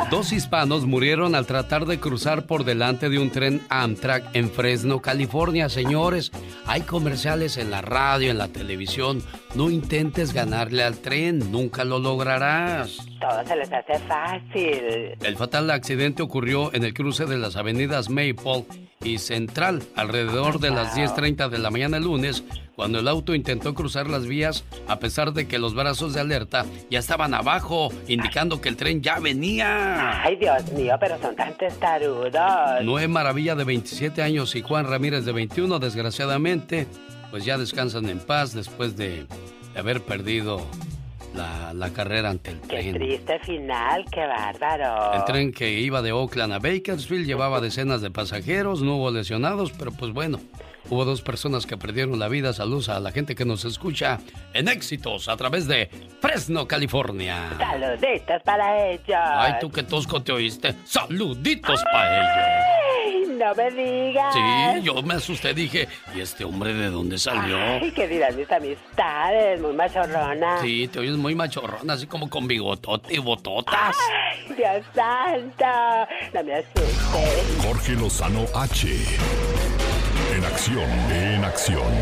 Dos 0.10 0.34
hispanos 0.34 0.86
murieron 0.86 1.36
al 1.36 1.46
tratar 1.46 1.86
de 1.86 2.00
cruzar 2.00 2.46
por 2.46 2.64
delante 2.64 3.10
de 3.10 3.20
un 3.20 3.30
tren 3.30 3.62
Amtrak 3.70 4.36
en 4.36 4.50
Fresno, 4.50 5.02
California. 5.02 5.70
Señores, 5.70 6.32
hay 6.66 6.82
comerciales 6.82 7.58
en 7.58 7.72
la 7.72 7.82
radio, 7.82 8.32
en 8.32 8.38
la 8.38 8.48
televisión. 8.50 9.24
No 9.56 9.70
intentes 9.70 10.34
ganarle 10.34 10.84
al 10.84 10.98
tren, 10.98 11.52
nunca 11.52 11.84
lo 11.84 12.00
lograrás. 12.00 12.98
Todo 13.20 13.46
se 13.46 13.56
les 13.56 13.72
hace 13.72 14.00
fácil. 14.00 15.16
El 15.24 15.38
fatal 15.38 15.70
accidente 15.72 16.24
ocurrió 16.24 16.74
en 16.74 16.84
el 16.84 16.94
cruce 16.94 17.26
de 17.26 17.38
las 17.38 17.56
avenidas 17.56 18.10
Maple 18.10 18.66
y 19.04 19.18
Central 19.18 19.82
alrededor 19.96 20.60
de 20.60 20.72
las 20.72 20.96
10.30 20.96 21.50
de 21.50 21.58
la 21.58 21.72
mañana 21.72 21.98
el 21.98 22.04
lunes, 22.04 22.44
cuando 22.82 22.98
el 22.98 23.08
auto 23.08 23.36
intentó 23.36 23.76
cruzar 23.76 24.10
las 24.10 24.26
vías 24.26 24.64
a 24.88 24.98
pesar 24.98 25.34
de 25.34 25.48
que 25.48 25.60
los 25.60 25.76
brazos 25.76 26.16
de 26.16 26.20
alerta 26.22 26.66
ya 26.90 26.98
estaban 26.98 27.36
abajo, 27.36 27.94
indicando 28.08 28.60
que 28.60 28.70
el 28.70 28.76
tren 28.76 29.04
ya 29.04 29.20
venía. 29.20 30.24
Ay, 30.24 30.36
Dios 30.38 30.72
mío, 30.72 30.96
pero 31.00 31.16
son 31.22 31.36
tan 31.36 31.56
testarudos. 31.60 32.34
Noé 32.84 33.08
Maravilla 33.08 33.54
de 33.54 33.66
27 33.66 34.24
años 34.24 34.56
y 34.56 34.64
Juan 34.64 34.88
Ramírez 34.88 35.26
de 35.26 35.32
21, 35.32 35.78
desgraciadamente, 35.78 36.88
pues 37.30 37.46
ya 37.46 37.60
descansan 37.60 38.10
en 38.10 38.18
paz 38.18 38.56
después 38.56 38.98
de, 38.98 39.28
de 39.76 39.80
haber 39.80 40.02
perdido 40.02 40.66
la, 41.36 41.76
la 41.76 41.94
carrera 41.94 42.32
ante 42.32 42.50
el 42.50 42.62
Qué 42.62 42.68
tren. 42.80 42.94
triste 42.96 43.38
final, 43.42 44.06
qué 44.12 44.26
bárbaro. 44.26 45.14
El 45.20 45.26
tren 45.26 45.52
que 45.52 45.70
iba 45.80 46.02
de 46.02 46.14
Oakland 46.14 46.54
a 46.54 46.58
Bakersfield 46.58 47.28
llevaba 47.28 47.62
decenas 47.62 48.02
de 48.02 48.10
pasajeros, 48.10 48.82
no 48.82 48.96
hubo 48.96 49.12
lesionados, 49.12 49.72
pero 49.72 49.92
pues 49.92 50.12
bueno, 50.14 50.40
hubo 50.92 51.06
dos 51.06 51.22
personas 51.22 51.66
que 51.66 51.78
perdieron 51.78 52.20
la 52.20 52.28
vida. 52.28 52.54
Saludos 52.54 52.90
a 52.90 53.00
la 53.00 53.12
gente 53.12 53.34
que 53.34 53.46
nos 53.46 53.66
escucha 53.66 54.20
en 54.54 54.68
éxitos 54.68 55.30
a 55.30 55.38
través 55.38 55.66
de 55.68 55.90
Fresno, 56.20 56.68
California. 56.68 57.50
Saluditos 57.58 58.44
para 58.44 58.90
ellos. 58.90 59.18
Ay, 59.18 59.54
tú 59.60 59.72
que 59.72 59.84
tosco 59.84 60.22
te 60.22 60.34
oíste. 60.34 60.76
Saluditos 60.86 61.82
para 61.92 62.18
ellos. 62.18 62.58
Ay, 63.06 63.38
no 63.40 63.56
me 63.56 63.72
digas. 63.72 64.34
Sí, 64.34 64.82
yo 64.84 65.02
me 65.02 65.14
asusté, 65.14 65.54
dije, 65.54 65.88
¿y 66.14 66.20
este 66.20 66.44
hombre 66.44 66.74
de 66.74 66.90
dónde 66.90 67.18
salió? 67.18 67.58
Ay, 67.58 67.92
qué 67.92 68.08
dirán 68.08 68.36
mis 68.36 68.52
amistades, 68.52 69.62
muy 69.62 69.74
machorrona. 69.74 70.62
Sí, 70.62 70.90
te 70.90 71.00
oyes 71.00 71.16
muy 71.16 71.36
machorrón, 71.36 71.90
así 71.90 72.06
como 72.06 72.30
con 72.30 72.48
bigotote 72.48 73.16
y 73.16 73.20
bototas. 73.20 73.96
Ay, 73.98 74.56
Dios 74.56 74.86
santo, 74.94 75.66
no 76.34 76.44
me 76.44 76.56
asustes. 76.56 77.64
Jorge 77.64 77.94
Lozano 77.94 78.46
H. 78.54 79.91
En 80.42 80.48
acción, 80.48 80.90
en 81.12 81.44
acción. 81.44 81.94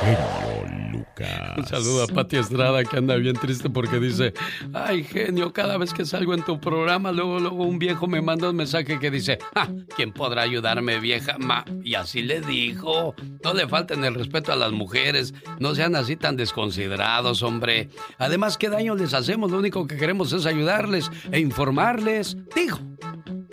Genio 0.00 0.90
Lucas. 0.90 1.56
Un 1.56 1.64
saludo 1.64 2.02
a 2.02 2.06
Pati 2.08 2.36
Estrada 2.38 2.82
que 2.82 2.96
anda 2.96 3.14
bien 3.14 3.36
triste 3.36 3.70
porque 3.70 4.00
dice, 4.00 4.34
ay 4.74 5.04
genio, 5.04 5.52
cada 5.52 5.78
vez 5.78 5.94
que 5.94 6.04
salgo 6.04 6.34
en 6.34 6.42
tu 6.42 6.60
programa, 6.60 7.12
luego, 7.12 7.38
luego 7.38 7.62
un 7.62 7.78
viejo 7.78 8.08
me 8.08 8.20
manda 8.20 8.50
un 8.50 8.56
mensaje 8.56 8.98
que 8.98 9.12
dice, 9.12 9.38
ah, 9.54 9.68
¿quién 9.94 10.10
podrá 10.10 10.42
ayudarme 10.42 10.98
vieja? 10.98 11.38
Ma? 11.38 11.64
Y 11.84 11.94
así 11.94 12.22
le 12.22 12.40
dijo, 12.40 13.14
no 13.44 13.54
le 13.54 13.68
falten 13.68 14.02
el 14.04 14.16
respeto 14.16 14.52
a 14.52 14.56
las 14.56 14.72
mujeres, 14.72 15.32
no 15.60 15.76
sean 15.76 15.94
así 15.94 16.16
tan 16.16 16.36
desconsiderados, 16.36 17.44
hombre. 17.44 17.90
Además, 18.18 18.58
¿qué 18.58 18.70
daño 18.70 18.96
les 18.96 19.14
hacemos? 19.14 19.52
Lo 19.52 19.58
único 19.58 19.86
que 19.86 19.96
queremos 19.96 20.32
es 20.32 20.46
ayudarles 20.46 21.12
e 21.30 21.38
informarles. 21.38 22.36
Digo, 22.56 22.80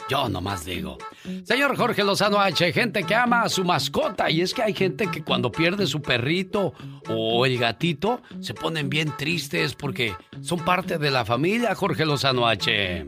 yo 0.09 0.27
nomás 0.29 0.65
digo. 0.65 0.97
Señor 1.43 1.75
Jorge 1.75 2.03
Lozano 2.03 2.39
H, 2.39 2.71
gente 2.73 3.03
que 3.03 3.15
ama 3.15 3.41
a 3.41 3.49
su 3.49 3.63
mascota. 3.63 4.29
Y 4.29 4.41
es 4.41 4.53
que 4.53 4.63
hay 4.63 4.73
gente 4.73 5.07
que 5.07 5.23
cuando 5.23 5.51
pierde 5.51 5.87
su 5.87 6.01
perrito 6.01 6.73
o 7.09 7.45
el 7.45 7.57
gatito, 7.57 8.21
se 8.39 8.53
ponen 8.53 8.89
bien 8.89 9.13
tristes 9.17 9.75
porque 9.75 10.13
son 10.41 10.59
parte 10.59 10.97
de 10.97 11.11
la 11.11 11.25
familia, 11.25 11.75
Jorge 11.75 12.05
Lozano 12.05 12.47
H. 12.47 13.07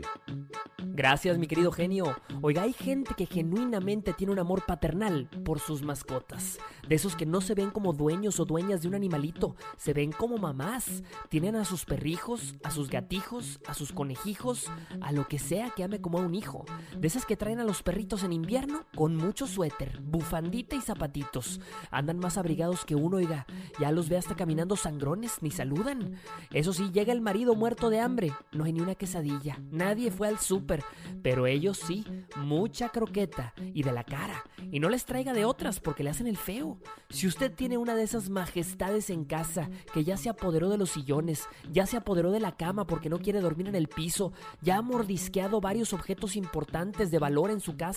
Gracias, 0.94 1.38
mi 1.38 1.46
querido 1.46 1.72
genio. 1.72 2.14
Oiga, 2.42 2.64
hay 2.64 2.74
gente 2.74 3.14
que 3.14 3.24
genuinamente 3.24 4.12
tiene 4.12 4.34
un 4.34 4.38
amor 4.38 4.66
paternal 4.66 5.26
por 5.42 5.58
sus 5.58 5.80
mascotas. 5.80 6.58
De 6.86 6.96
esos 6.96 7.16
que 7.16 7.24
no 7.24 7.40
se 7.40 7.54
ven 7.54 7.70
como 7.70 7.94
dueños 7.94 8.38
o 8.40 8.44
dueñas 8.44 8.82
de 8.82 8.88
un 8.88 8.94
animalito, 8.94 9.56
se 9.78 9.94
ven 9.94 10.12
como 10.12 10.36
mamás. 10.36 11.02
Tienen 11.30 11.56
a 11.56 11.64
sus 11.64 11.86
perrijos, 11.86 12.56
a 12.62 12.70
sus 12.70 12.90
gatijos, 12.90 13.58
a 13.66 13.72
sus 13.72 13.90
conejijos, 13.90 14.70
a 15.00 15.12
lo 15.12 15.26
que 15.28 15.38
sea 15.38 15.70
que 15.70 15.82
ame 15.82 16.02
como 16.02 16.18
a 16.18 16.26
un 16.26 16.34
hijo. 16.34 16.66
De 16.98 17.08
esas 17.08 17.24
que 17.24 17.38
traen 17.38 17.58
a 17.58 17.64
los 17.64 17.82
perritos 17.82 18.11
en 18.12 18.34
invierno 18.34 18.84
con 18.94 19.16
mucho 19.16 19.46
suéter, 19.46 19.98
bufandita 20.02 20.76
y 20.76 20.82
zapatitos. 20.82 21.60
Andan 21.90 22.18
más 22.18 22.36
abrigados 22.36 22.84
que 22.84 22.94
uno, 22.94 23.16
oiga. 23.16 23.46
Ya 23.80 23.90
los 23.90 24.10
ve 24.10 24.18
hasta 24.18 24.36
caminando 24.36 24.76
sangrones, 24.76 25.38
ni 25.40 25.50
saludan. 25.50 26.16
Eso 26.52 26.74
sí, 26.74 26.90
llega 26.92 27.14
el 27.14 27.22
marido 27.22 27.54
muerto 27.54 27.88
de 27.88 28.00
hambre. 28.00 28.32
No 28.52 28.64
hay 28.64 28.74
ni 28.74 28.82
una 28.82 28.96
quesadilla. 28.96 29.58
Nadie 29.70 30.10
fue 30.10 30.28
al 30.28 30.38
súper. 30.38 30.84
Pero 31.22 31.46
ellos 31.46 31.78
sí, 31.78 32.04
mucha 32.36 32.90
croqueta 32.90 33.54
y 33.72 33.82
de 33.82 33.92
la 33.92 34.04
cara. 34.04 34.44
Y 34.70 34.78
no 34.78 34.90
les 34.90 35.06
traiga 35.06 35.32
de 35.32 35.46
otras 35.46 35.80
porque 35.80 36.04
le 36.04 36.10
hacen 36.10 36.26
el 36.26 36.36
feo. 36.36 36.78
Si 37.08 37.26
usted 37.26 37.50
tiene 37.54 37.78
una 37.78 37.94
de 37.94 38.02
esas 38.02 38.28
majestades 38.28 39.08
en 39.08 39.24
casa 39.24 39.70
que 39.94 40.04
ya 40.04 40.18
se 40.18 40.28
apoderó 40.28 40.68
de 40.68 40.76
los 40.76 40.90
sillones, 40.90 41.48
ya 41.72 41.86
se 41.86 41.96
apoderó 41.96 42.30
de 42.30 42.40
la 42.40 42.56
cama 42.56 42.86
porque 42.86 43.08
no 43.08 43.20
quiere 43.20 43.40
dormir 43.40 43.68
en 43.68 43.74
el 43.74 43.88
piso, 43.88 44.32
ya 44.60 44.76
ha 44.76 44.82
mordisqueado 44.82 45.62
varios 45.62 45.94
objetos 45.94 46.36
importantes 46.36 47.10
de 47.10 47.18
valor 47.18 47.50
en 47.50 47.60
su 47.60 47.76
casa, 47.76 47.91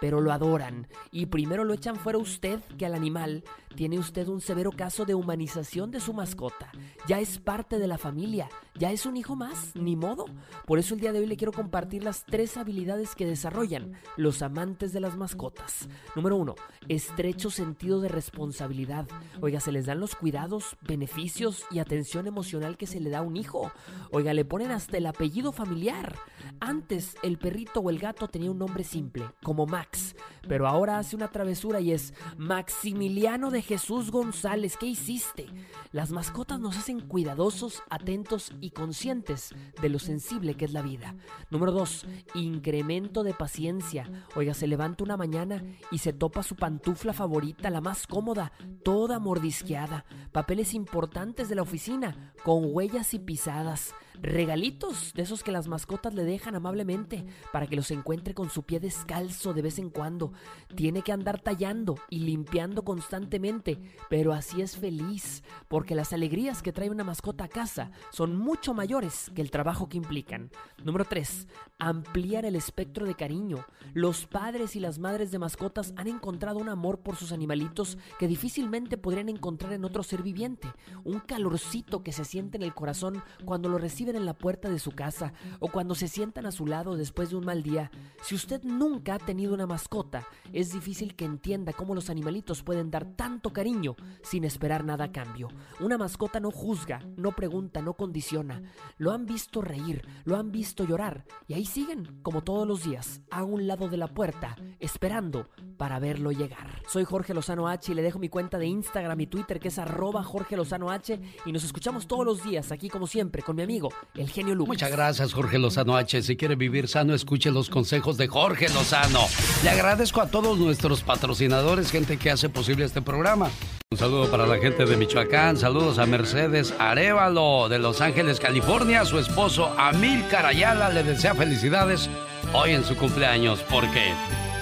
pero 0.00 0.20
lo 0.20 0.32
adoran. 0.32 0.86
Y 1.10 1.26
primero 1.26 1.64
lo 1.64 1.74
echan 1.74 1.96
fuera 1.96 2.18
usted 2.18 2.60
que 2.78 2.86
al 2.86 2.94
animal, 2.94 3.44
tiene 3.74 3.98
usted 3.98 4.28
un 4.28 4.40
severo 4.40 4.72
caso 4.72 5.04
de 5.04 5.14
humanización 5.14 5.90
de 5.90 6.00
su 6.00 6.12
mascota. 6.12 6.70
Ya 7.06 7.20
es 7.20 7.38
parte 7.38 7.78
de 7.78 7.86
la 7.86 7.98
familia, 7.98 8.48
ya 8.74 8.90
es 8.90 9.06
un 9.06 9.16
hijo 9.16 9.36
más, 9.36 9.74
ni 9.74 9.96
modo. 9.96 10.26
Por 10.66 10.78
eso 10.78 10.94
el 10.94 11.00
día 11.00 11.12
de 11.12 11.20
hoy 11.20 11.26
le 11.26 11.36
quiero 11.36 11.52
compartir 11.52 12.04
las 12.04 12.24
tres 12.24 12.56
habilidades 12.56 13.14
que 13.14 13.26
desarrollan 13.26 13.92
los 14.16 14.42
amantes 14.42 14.92
de 14.92 15.00
las 15.00 15.16
mascotas. 15.16 15.88
Número 16.14 16.36
uno, 16.36 16.54
estrecho 16.88 17.50
sentido 17.50 18.00
de 18.00 18.08
responsabilidad. 18.08 19.06
Oiga, 19.40 19.60
se 19.60 19.72
les 19.72 19.86
dan 19.86 20.00
los 20.00 20.14
cuidados, 20.14 20.76
beneficios 20.82 21.64
y 21.70 21.78
atención 21.78 22.26
emocional 22.26 22.76
que 22.76 22.86
se 22.86 23.00
le 23.00 23.10
da 23.10 23.18
a 23.18 23.22
un 23.22 23.36
hijo. 23.36 23.72
Oiga, 24.10 24.34
le 24.34 24.44
ponen 24.44 24.70
hasta 24.70 24.98
el 24.98 25.06
apellido 25.06 25.52
familiar. 25.52 26.16
Antes 26.60 27.16
el 27.22 27.38
perrito 27.38 27.80
o 27.80 27.90
el 27.90 27.98
gato 27.98 28.28
tenía 28.28 28.50
un 28.50 28.58
nombre 28.58 28.84
simple, 28.84 29.24
como 29.42 29.66
Max, 29.66 30.14
pero 30.48 30.66
ahora 30.66 30.98
hace 30.98 31.16
una 31.16 31.28
travesura 31.28 31.80
y 31.80 31.92
es 31.92 32.14
Maximiliano 32.36 33.50
de 33.50 33.62
Jesús 33.62 34.10
González. 34.10 34.76
¿Qué 34.76 34.86
hiciste? 34.86 35.46
Las 35.92 36.10
mascotas 36.10 36.60
nos 36.60 36.76
hacen 36.76 37.00
cuidadosos, 37.00 37.82
atentos 37.90 38.52
y 38.60 38.70
conscientes 38.70 39.54
de 39.80 39.88
lo 39.88 39.98
sensible 39.98 40.54
que 40.54 40.64
es 40.64 40.72
la 40.72 40.82
vida. 40.82 41.14
Número 41.50 41.72
2. 41.72 42.06
Incremento 42.34 43.22
de 43.22 43.34
paciencia. 43.34 44.26
Oiga, 44.36 44.54
se 44.54 44.66
levanta 44.66 45.04
una 45.04 45.16
mañana 45.16 45.64
y 45.90 45.98
se 45.98 46.12
topa 46.12 46.42
su 46.42 46.56
pantufla 46.56 47.12
favorita, 47.12 47.70
la 47.70 47.80
más 47.80 48.06
cómoda, 48.06 48.52
toda 48.82 49.18
mordisqueada. 49.18 50.04
Papeles 50.32 50.74
importantes 50.74 51.48
de 51.48 51.54
la 51.56 51.62
oficina, 51.62 52.34
con 52.44 52.74
huellas 52.74 53.14
y 53.14 53.18
pisadas. 53.18 53.94
Regalitos 54.22 55.14
de 55.14 55.22
esos 55.22 55.42
que 55.42 55.50
las 55.50 55.66
mascotas 55.66 56.12
le 56.14 56.24
dejan 56.24 56.54
amablemente 56.54 57.24
para 57.52 57.66
que 57.66 57.76
los 57.76 57.90
encuentre 57.90 58.34
con 58.34 58.50
su 58.50 58.64
pie 58.64 58.78
descalzo 58.78 59.54
de 59.54 59.62
vez 59.62 59.78
en 59.78 59.88
cuando. 59.88 60.29
Tiene 60.74 61.02
que 61.02 61.12
andar 61.12 61.40
tallando 61.40 61.96
y 62.08 62.20
limpiando 62.20 62.84
constantemente, 62.84 63.78
pero 64.08 64.32
así 64.32 64.62
es 64.62 64.76
feliz, 64.76 65.42
porque 65.68 65.94
las 65.94 66.12
alegrías 66.12 66.62
que 66.62 66.72
trae 66.72 66.90
una 66.90 67.04
mascota 67.04 67.44
a 67.44 67.48
casa 67.48 67.90
son 68.12 68.36
mucho 68.36 68.74
mayores 68.74 69.30
que 69.34 69.42
el 69.42 69.50
trabajo 69.50 69.88
que 69.88 69.96
implican. 69.96 70.50
Número 70.84 71.04
3. 71.04 71.48
amplían 71.78 72.44
el 72.44 72.56
espectro 72.56 73.06
de 73.06 73.14
cariño. 73.14 73.64
Los 73.94 74.26
padres 74.26 74.76
y 74.76 74.80
las 74.80 74.98
madres 74.98 75.30
de 75.30 75.38
mascotas 75.38 75.92
han 75.96 76.08
encontrado 76.08 76.58
un 76.58 76.68
amor 76.68 77.00
por 77.00 77.16
sus 77.16 77.32
animalitos 77.32 77.98
que 78.18 78.28
difícilmente 78.28 78.96
podrían 78.96 79.28
encontrar 79.28 79.72
en 79.72 79.84
otro 79.84 80.02
ser 80.02 80.22
viviente. 80.22 80.68
Un 81.04 81.20
calorcito 81.20 82.02
que 82.02 82.12
se 82.12 82.24
siente 82.24 82.56
en 82.56 82.62
el 82.62 82.74
corazón 82.74 83.22
cuando 83.44 83.68
lo 83.68 83.78
reciben 83.78 84.16
en 84.16 84.26
la 84.26 84.34
puerta 84.34 84.68
de 84.68 84.78
su 84.78 84.92
casa 84.92 85.32
o 85.58 85.68
cuando 85.68 85.94
se 85.94 86.08
sientan 86.08 86.46
a 86.46 86.52
su 86.52 86.66
lado 86.66 86.96
después 86.96 87.30
de 87.30 87.36
un 87.36 87.44
mal 87.44 87.62
día. 87.62 87.90
Si 88.22 88.34
usted 88.34 88.62
nunca 88.62 89.14
ha 89.14 89.18
tenido 89.18 89.54
una 89.54 89.66
mascota, 89.66 90.19
es 90.52 90.72
difícil 90.72 91.14
que 91.14 91.24
entienda 91.24 91.72
cómo 91.72 91.94
los 91.94 92.10
animalitos 92.10 92.62
pueden 92.62 92.90
dar 92.90 93.04
tanto 93.04 93.52
cariño 93.52 93.96
sin 94.22 94.44
esperar 94.44 94.84
nada 94.84 95.04
a 95.04 95.12
cambio. 95.12 95.48
Una 95.80 95.98
mascota 95.98 96.40
no 96.40 96.50
juzga, 96.50 97.00
no 97.16 97.32
pregunta, 97.32 97.82
no 97.82 97.94
condiciona. 97.94 98.62
Lo 98.98 99.12
han 99.12 99.26
visto 99.26 99.62
reír, 99.62 100.06
lo 100.24 100.36
han 100.36 100.50
visto 100.52 100.84
llorar 100.84 101.24
y 101.46 101.54
ahí 101.54 101.64
siguen, 101.64 102.20
como 102.22 102.42
todos 102.42 102.66
los 102.66 102.84
días, 102.84 103.20
a 103.30 103.44
un 103.44 103.66
lado 103.66 103.88
de 103.88 103.96
la 103.96 104.08
puerta, 104.08 104.56
esperando 104.78 105.48
para 105.76 105.98
verlo 105.98 106.32
llegar. 106.32 106.82
Soy 106.88 107.04
Jorge 107.04 107.34
Lozano 107.34 107.68
H 107.68 107.92
y 107.92 107.94
le 107.94 108.02
dejo 108.02 108.18
mi 108.18 108.28
cuenta 108.28 108.58
de 108.58 108.66
Instagram 108.66 109.20
y 109.20 109.26
Twitter 109.26 109.60
que 109.60 109.68
es 109.68 109.78
arroba 109.78 110.22
Jorge 110.22 110.56
Lozano 110.56 110.90
H 110.90 111.20
y 111.46 111.52
nos 111.52 111.64
escuchamos 111.64 112.06
todos 112.06 112.24
los 112.24 112.42
días 112.44 112.72
aquí 112.72 112.88
como 112.88 113.06
siempre 113.06 113.42
con 113.42 113.56
mi 113.56 113.62
amigo, 113.62 113.90
el 114.14 114.28
genio 114.28 114.54
Lucas. 114.54 114.68
Muchas 114.68 114.90
gracias 114.90 115.32
Jorge 115.32 115.58
Lozano 115.58 115.96
H. 115.96 116.22
Si 116.22 116.36
quiere 116.36 116.56
vivir 116.56 116.88
sano, 116.88 117.14
escuche 117.14 117.50
los 117.50 117.70
consejos 117.70 118.16
de 118.16 118.28
Jorge 118.28 118.68
Lozano. 118.68 119.20
Le 119.62 119.70
agradezco 119.70 120.09
a 120.18 120.26
todos 120.26 120.58
nuestros 120.58 121.02
patrocinadores, 121.02 121.92
gente 121.92 122.16
que 122.16 122.32
hace 122.32 122.48
posible 122.48 122.84
este 122.84 123.00
programa. 123.00 123.48
Un 123.92 123.98
saludo 123.98 124.28
para 124.28 124.44
la 124.46 124.58
gente 124.58 124.84
de 124.84 124.96
Michoacán, 124.96 125.56
saludos 125.56 125.98
a 125.98 126.06
Mercedes 126.06 126.74
Arevalo 126.78 127.68
de 127.68 127.78
Los 127.78 128.00
Ángeles, 128.00 128.40
California. 128.40 129.04
Su 129.04 129.18
esposo 129.20 129.72
Amil 129.78 130.26
Carayala 130.28 130.88
le 130.88 131.04
desea 131.04 131.34
felicidades 131.34 132.10
hoy 132.52 132.72
en 132.72 132.84
su 132.84 132.96
cumpleaños 132.96 133.64
porque 133.70 134.12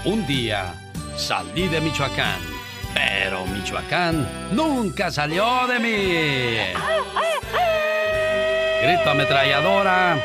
un 0.05 0.27
día 0.27 0.75
salí 1.17 1.67
de 1.69 1.81
Michoacán, 1.81 2.41
pero 2.93 3.47
Michoacán 3.47 4.29
nunca 4.53 5.11
salió 5.11 5.67
de 5.67 5.79
mí. 5.79 6.59
Grito 8.83 9.11
ametralladora. 9.11 10.23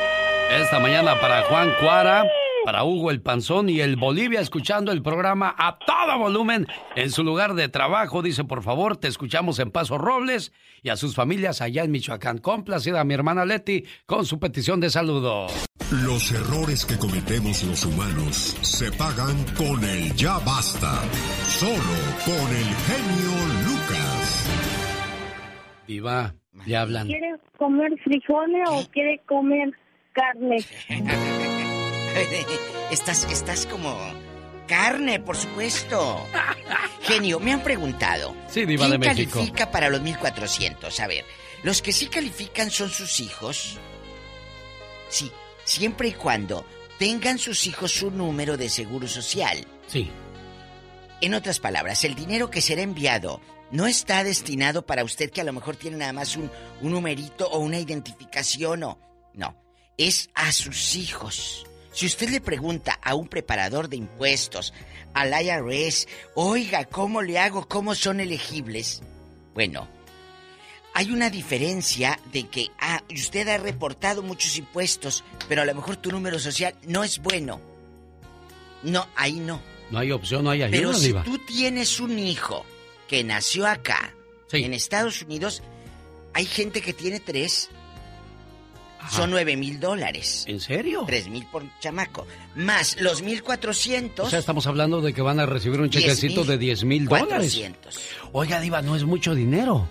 Esta 0.52 0.80
mañana 0.80 1.20
para 1.20 1.44
Juan 1.44 1.74
Cuara, 1.80 2.26
para 2.64 2.84
Hugo 2.84 3.11
el 3.11 3.22
Panzón 3.22 3.69
y 3.69 3.81
el 3.81 3.95
Bolivia 3.95 4.40
escuchando 4.40 4.91
el 4.91 5.02
programa 5.02 5.53
a 5.57 5.77
todo 5.77 6.18
volumen 6.18 6.68
en 6.95 7.11
su 7.11 7.23
lugar 7.23 7.53
de 7.56 7.69
trabajo. 7.69 8.22
Dice, 8.22 8.44
por 8.44 8.64
favor, 8.64 8.98
te 8.98 9.07
escuchamos 9.07 9.60
en 9.60 9.72
Paso 9.72 9.98
Robles 9.98 10.53
y 10.81 10.90
a 10.90 10.95
sus 10.95 11.15
familias 11.15 11.61
allá 11.61 11.84
en 11.84 11.91
Michoacán. 11.91 12.38
Complacida 12.38 13.02
a 13.02 13.03
mi 13.03 13.14
hermana 13.14 13.45
Leti 13.45 13.85
con 14.06 14.26
su 14.26 14.40
petición 14.40 14.80
de 14.80 14.90
saludo. 14.90 15.48
Los 16.06 16.31
errores 16.31 16.85
que 16.85 16.98
cometemos 16.98 17.64
los 17.64 17.85
humanos 17.85 18.57
se 18.61 18.91
pagan 18.91 19.44
con 19.57 19.84
el 19.84 20.14
ya 20.15 20.40
basta. 20.40 21.02
Solo 21.48 21.73
con 22.26 22.49
el 22.56 22.65
genio 22.88 23.31
Lucas. 23.65 24.49
Viva, 25.88 26.34
ya 26.65 26.81
hablan. 26.81 27.07
¿Quiere 27.07 27.35
comer 27.57 27.91
frijoles 28.03 28.69
o 28.69 28.88
quiere 28.91 29.22
comer 29.27 29.72
carne? 30.14 30.57
Estás, 32.91 33.23
estás 33.31 33.65
como 33.65 33.98
carne, 34.68 35.19
por 35.19 35.35
supuesto. 35.35 36.26
Genio, 37.02 37.40
me 37.40 37.53
han 37.53 37.64
preguntado. 37.64 38.35
Sí, 38.48 38.65
Diva 38.65 38.88
¿Quién 38.88 38.99
de 39.02 39.07
México. 39.07 39.31
califica 39.34 39.72
para 39.72 39.90
los 39.90 40.02
1400? 40.02 40.99
A 40.99 41.07
ver, 41.07 41.26
los 41.64 41.81
que 41.81 41.91
sí 41.91 42.07
califican 42.07 42.69
son 42.69 42.90
sus 42.90 43.19
hijos. 43.19 43.77
Sí, 45.10 45.31
siempre 45.64 46.10
y 46.10 46.14
cuando 46.14 46.65
tengan 46.99 47.40
sus 47.40 47.65
hijos 47.68 47.91
su 47.91 48.11
número 48.11 48.57
de 48.57 48.69
seguro 48.69 49.07
social. 49.07 49.65
Sí. 49.88 50.11
En 51.22 51.34
otras 51.34 51.60
palabras, 51.60 52.03
el 52.03 52.15
dinero 52.15 52.49
que 52.49 52.61
será 52.61 52.81
enviado 52.81 53.41
no 53.72 53.88
está 53.88 54.23
destinado 54.23 54.85
para 54.85 55.03
usted 55.03 55.31
que 55.31 55.41
a 55.41 55.45
lo 55.45 55.53
mejor 55.53 55.76
tiene 55.77 55.98
nada 55.98 56.14
más 56.14 56.35
un, 56.35 56.52
un 56.81 56.91
numerito 56.91 57.48
o 57.49 57.60
una 57.60 57.80
identificación 57.80 58.84
o... 58.84 58.99
No, 59.34 59.56
es 59.98 60.30
a 60.35 60.52
sus 60.52 60.95
hijos. 60.95 61.65
Si 61.94 62.06
usted 62.07 62.30
le 62.30 62.41
pregunta 62.41 62.99
a 63.02 63.15
un 63.15 63.28
preparador 63.28 63.88
de 63.88 63.98
impuestos, 63.98 64.74
al 65.14 65.32
IRS, 65.32 66.07
oiga, 66.34 66.86
¿cómo 66.86 67.22
le 67.22 67.38
hago? 67.38 67.68
¿Cómo 67.68 67.94
son 67.94 68.20
elegibles? 68.20 69.02
Bueno, 69.53 69.88
hay 70.95 71.11
una 71.11 71.30
diferencia 71.30 72.20
de 72.32 72.48
que 72.48 72.70
ah, 72.80 73.03
usted 73.14 73.48
ha 73.48 73.57
reportado 73.57 74.24
muchos 74.24 74.57
impuestos, 74.57 75.24
pero 75.48 75.61
a 75.61 75.65
lo 75.65 75.76
mejor 75.76 75.98
tu 75.98 76.11
número 76.11 76.40
social 76.40 76.76
no 76.88 77.03
es 77.03 77.20
bueno. 77.20 77.61
No, 78.82 79.07
ahí 79.15 79.40
no. 79.40 79.61
No 79.91 79.99
hay 79.99 80.11
opción, 80.11 80.44
no 80.44 80.49
hay 80.49 80.64
ayuda, 80.64 80.78
Pero 80.78 80.94
si 80.94 81.07
Diva. 81.07 81.24
tú 81.24 81.38
tienes 81.38 81.99
un 81.99 82.18
hijo 82.18 82.65
que 83.07 83.24
nació 83.24 83.68
acá, 83.68 84.14
en 84.52 84.74
Estados 84.74 85.22
Unidos, 85.22 85.64
hay 86.34 86.45
gente 86.45 86.82
que 86.82 86.94
tiene 86.94 87.20
tres. 87.20 87.70
Son 89.12 89.30
nueve 89.30 89.56
mil 89.58 89.80
dólares. 89.80 90.46
¿En 90.48 90.60
serio? 90.60 91.04
Tres 91.06 91.28
mil 91.28 91.46
por 91.46 91.64
chamaco. 91.80 92.26
Más 92.56 93.00
los 93.02 93.22
mil 93.22 93.44
cuatrocientos. 93.44 94.28
O 94.28 94.30
sea, 94.30 94.40
estamos 94.40 94.68
hablando 94.68 95.02
de 95.02 95.14
que 95.14 95.22
van 95.22 95.40
a 95.40 95.46
recibir 95.46 95.82
un 95.82 95.90
chequecito 95.90 96.44
de 96.44 96.58
10 96.58 96.84
mil 96.86 97.06
dólares. 97.06 97.30
400. 97.56 98.00
Oiga, 98.32 98.60
Diva, 98.60 98.82
no 98.82 98.96
es 98.96 99.04
mucho 99.04 99.36
dinero. 99.36 99.88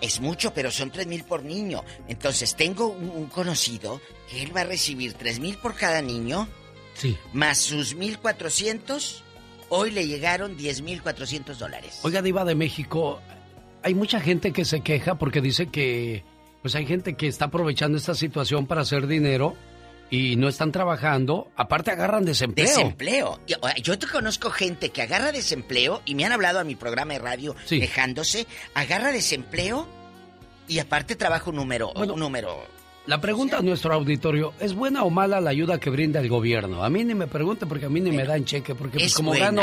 Es 0.00 0.20
mucho, 0.20 0.54
pero 0.54 0.70
son 0.70 0.90
tres 0.90 1.06
mil 1.06 1.24
por 1.24 1.42
niño. 1.44 1.84
Entonces 2.06 2.54
tengo 2.54 2.86
un, 2.86 3.10
un 3.10 3.26
conocido 3.26 4.00
que 4.30 4.42
él 4.42 4.54
va 4.56 4.60
a 4.60 4.64
recibir 4.64 5.14
tres 5.14 5.40
mil 5.40 5.56
por 5.56 5.74
cada 5.74 6.02
niño. 6.02 6.48
Sí. 6.94 7.16
Más 7.32 7.58
sus 7.58 7.94
mil 7.94 8.18
cuatrocientos. 8.18 9.24
Hoy 9.70 9.90
le 9.90 10.06
llegaron 10.06 10.56
diez 10.56 10.82
mil 10.82 11.02
cuatrocientos 11.02 11.58
dólares. 11.58 12.00
Oiga, 12.02 12.22
Diva 12.22 12.44
de 12.44 12.54
México, 12.54 13.20
hay 13.82 13.94
mucha 13.94 14.20
gente 14.20 14.52
que 14.52 14.64
se 14.64 14.80
queja 14.80 15.16
porque 15.16 15.40
dice 15.40 15.66
que 15.68 16.24
pues 16.62 16.74
hay 16.74 16.86
gente 16.86 17.14
que 17.14 17.26
está 17.28 17.46
aprovechando 17.46 17.96
esta 17.98 18.14
situación 18.14 18.66
para 18.66 18.82
hacer 18.82 19.06
dinero 19.06 19.54
y 20.10 20.36
no 20.36 20.48
están 20.48 20.72
trabajando. 20.72 21.48
Aparte 21.56 21.90
agarran 21.90 22.24
desempleo. 22.24 22.66
Desempleo. 22.66 23.40
Yo, 23.46 23.56
yo 23.82 23.98
te 23.98 24.06
conozco 24.06 24.50
gente 24.50 24.90
que 24.90 25.02
agarra 25.02 25.32
desempleo 25.32 26.02
y 26.04 26.14
me 26.14 26.24
han 26.24 26.32
hablado 26.32 26.58
a 26.60 26.64
mi 26.64 26.74
programa 26.76 27.12
de 27.14 27.18
radio 27.20 27.54
Sí. 27.66 27.78
quejándose, 27.80 28.46
agarra 28.74 29.12
desempleo 29.12 29.86
y 30.66 30.78
aparte 30.78 31.14
trabaja 31.16 31.50
un 31.50 31.56
número, 31.56 31.92
un 31.92 32.18
número. 32.18 32.56
La 33.06 33.20
pregunta 33.20 33.58
a 33.58 33.62
nuestro 33.62 33.94
auditorio, 33.94 34.52
¿es 34.60 34.74
buena 34.74 35.02
o 35.02 35.08
mala 35.10 35.40
la 35.40 35.48
ayuda 35.50 35.78
que 35.80 35.88
brinda 35.88 36.20
el 36.20 36.28
gobierno? 36.28 36.84
A 36.84 36.90
mí 36.90 37.04
ni 37.04 37.14
me 37.14 37.26
pregunte 37.26 37.64
porque 37.66 37.86
a 37.86 37.88
mí 37.88 38.00
ni 38.00 38.10
me 38.12 38.24
dan 38.24 38.44
cheque, 38.44 38.74
porque 38.74 38.98
pues 38.98 39.06
es 39.06 39.14
como 39.14 39.30
buena. 39.30 39.46
gano 39.46 39.62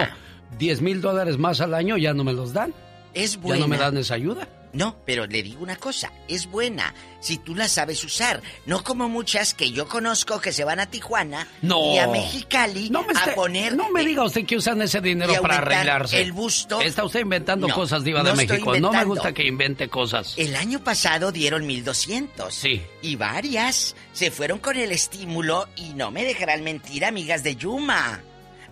10 0.58 0.82
mil 0.82 1.02
dólares 1.02 1.38
más 1.38 1.62
al 1.62 1.74
año 1.76 1.98
ya 1.98 2.14
no 2.14 2.24
me 2.24 2.34
los 2.34 2.54
dan. 2.54 2.74
Es 3.14 3.34
Ya 3.34 3.40
buena. 3.42 3.60
no 3.62 3.68
me 3.68 3.78
dan 3.78 3.98
esa 3.98 4.16
ayuda. 4.16 4.48
No, 4.76 4.98
pero 5.06 5.26
le 5.26 5.42
digo 5.42 5.64
una 5.64 5.78
cosa, 5.78 6.12
es 6.28 6.48
buena 6.48 6.94
si 7.22 7.38
tú 7.38 7.56
la 7.56 7.68
sabes 7.68 8.04
usar, 8.04 8.42
no 8.66 8.84
como 8.84 9.10
muchas 9.10 9.54
que 9.54 9.72
yo 9.72 9.88
conozco 9.88 10.40
que 10.42 10.52
se 10.52 10.64
van 10.64 10.80
a 10.80 10.86
Tijuana 10.86 11.48
No. 11.62 11.94
y 11.94 11.98
a 11.98 12.08
Mexicali 12.08 12.90
No 12.90 13.02
me 13.04 13.14
a 13.18 13.22
esté- 13.24 13.34
poner 13.34 13.76
No 13.76 13.90
me 13.90 14.04
diga 14.06 14.24
usted 14.24 14.46
que 14.46 14.58
usan 14.58 14.82
ese 14.82 15.00
dinero 15.02 15.34
para 15.42 15.58
arreglarse. 15.58 16.22
el 16.22 16.34
busto. 16.34 16.82
Está 16.82 17.04
usted 17.06 17.22
inventando 17.22 17.68
No, 17.68 17.74
cosas, 17.74 18.04
Diva 18.04 18.22
no 18.22 18.30
de 18.32 18.36
México. 18.36 18.78
No 18.78 18.92
me 18.92 19.04
gusta 19.06 19.34
que 19.34 19.48
invente 19.48 19.88
cosas. 19.90 20.34
El 20.38 20.56
año 20.56 20.84
pasado 20.84 21.32
dieron 21.32 21.66
1200. 21.66 22.54
Sí. 22.54 22.82
Y 23.02 23.16
varias 23.16 23.96
se 24.14 24.30
fueron 24.30 24.60
con 24.60 24.76
el 24.78 24.92
estímulo 24.92 25.68
y 25.78 25.94
no 25.94 26.12
me 26.12 26.24
dejarán 26.26 26.64
mentir, 26.64 27.06
amigas 27.06 27.44
de 27.44 27.56
Yuma. 27.56 28.22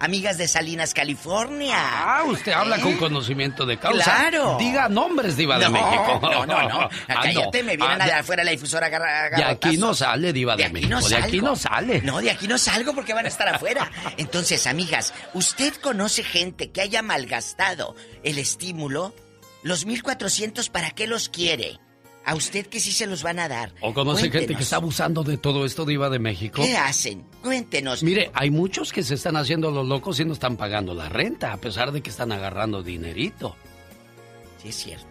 Amigas 0.03 0.37
de 0.37 0.49
Salinas, 0.49 0.93
California. 0.93 1.77
Ah, 1.79 2.23
usted 2.25 2.51
habla 2.51 2.75
¿Eh? 2.75 2.81
con 2.81 2.97
conocimiento 2.97 3.65
de 3.65 3.77
causa. 3.77 4.03
Claro. 4.03 4.57
Diga 4.59 4.89
nombres, 4.89 5.37
Diva 5.37 5.57
de 5.57 5.69
México. 5.69 6.19
No, 6.21 6.45
no, 6.45 6.67
no. 6.67 6.89
Ah, 7.07 7.21
Cállate, 7.23 7.59
no. 7.61 7.67
me 7.67 7.77
vienen 7.77 8.01
Ah, 8.01 8.05
de 8.05 8.11
afuera 8.11 8.41
de 8.41 8.45
la 8.45 8.51
difusora 8.51 8.89
De 8.89 9.43
aquí 9.45 9.77
no 9.77 9.93
sale, 9.93 10.33
Diva 10.33 10.57
de, 10.57 10.67
México. 10.69 10.89
no 10.89 11.07
de 11.07 11.15
aquí 11.15 11.39
no 11.39 11.55
sale. 11.55 12.01
No, 12.01 12.19
de 12.19 12.31
aquí 12.31 12.49
no 12.49 12.57
salgo 12.57 12.93
porque 12.93 13.13
van 13.13 13.23
a 13.23 13.29
estar 13.29 13.47
afuera. 13.47 13.89
Entonces, 14.17 14.67
amigas, 14.67 15.13
¿usted 15.33 15.73
conoce 15.75 16.21
gente 16.23 16.71
que 16.71 16.81
haya 16.81 17.01
malgastado 17.01 17.95
el 18.25 18.39
estímulo? 18.39 19.15
Los 19.63 19.85
1400, 19.85 20.69
¿para 20.69 20.91
qué 20.91 21.07
los 21.07 21.29
quiere? 21.29 21.79
A 22.25 22.35
usted 22.35 22.67
que 22.67 22.79
sí 22.79 22.91
se 22.93 23.05
los 23.05 23.21
van 23.21 23.37
a 23.39 23.49
dar. 23.49 23.73
O 23.81 23.93
conoce 23.93 24.31
gente 24.31 24.55
que 24.55 24.63
está 24.63 24.77
abusando 24.77 25.23
de 25.23 25.37
todo 25.37 25.65
esto, 25.65 25.85
Diva 25.85 26.09
de 26.09 26.19
México. 26.19 26.61
¿Qué 26.61 26.77
hacen? 26.77 27.25
Cuéntenos. 27.41 28.01
Mire, 28.01 28.31
hay 28.33 28.49
muchos 28.49 28.93
que 28.93 29.03
se 29.03 29.15
están 29.15 29.35
haciendo 29.35 29.71
los 29.71 29.85
locos 29.87 30.19
y 30.21 30.25
no 30.25 30.31
están 30.33 30.55
pagando 30.55 30.93
la 30.93 31.09
renta, 31.09 31.51
a 31.51 31.57
pesar 31.57 31.91
de 31.91 32.01
que 32.01 32.09
están 32.09 32.31
agarrando 32.31 32.81
dinerito. 32.81 33.55
Sí, 34.61 34.69
es 34.69 34.75
cierto. 34.75 35.07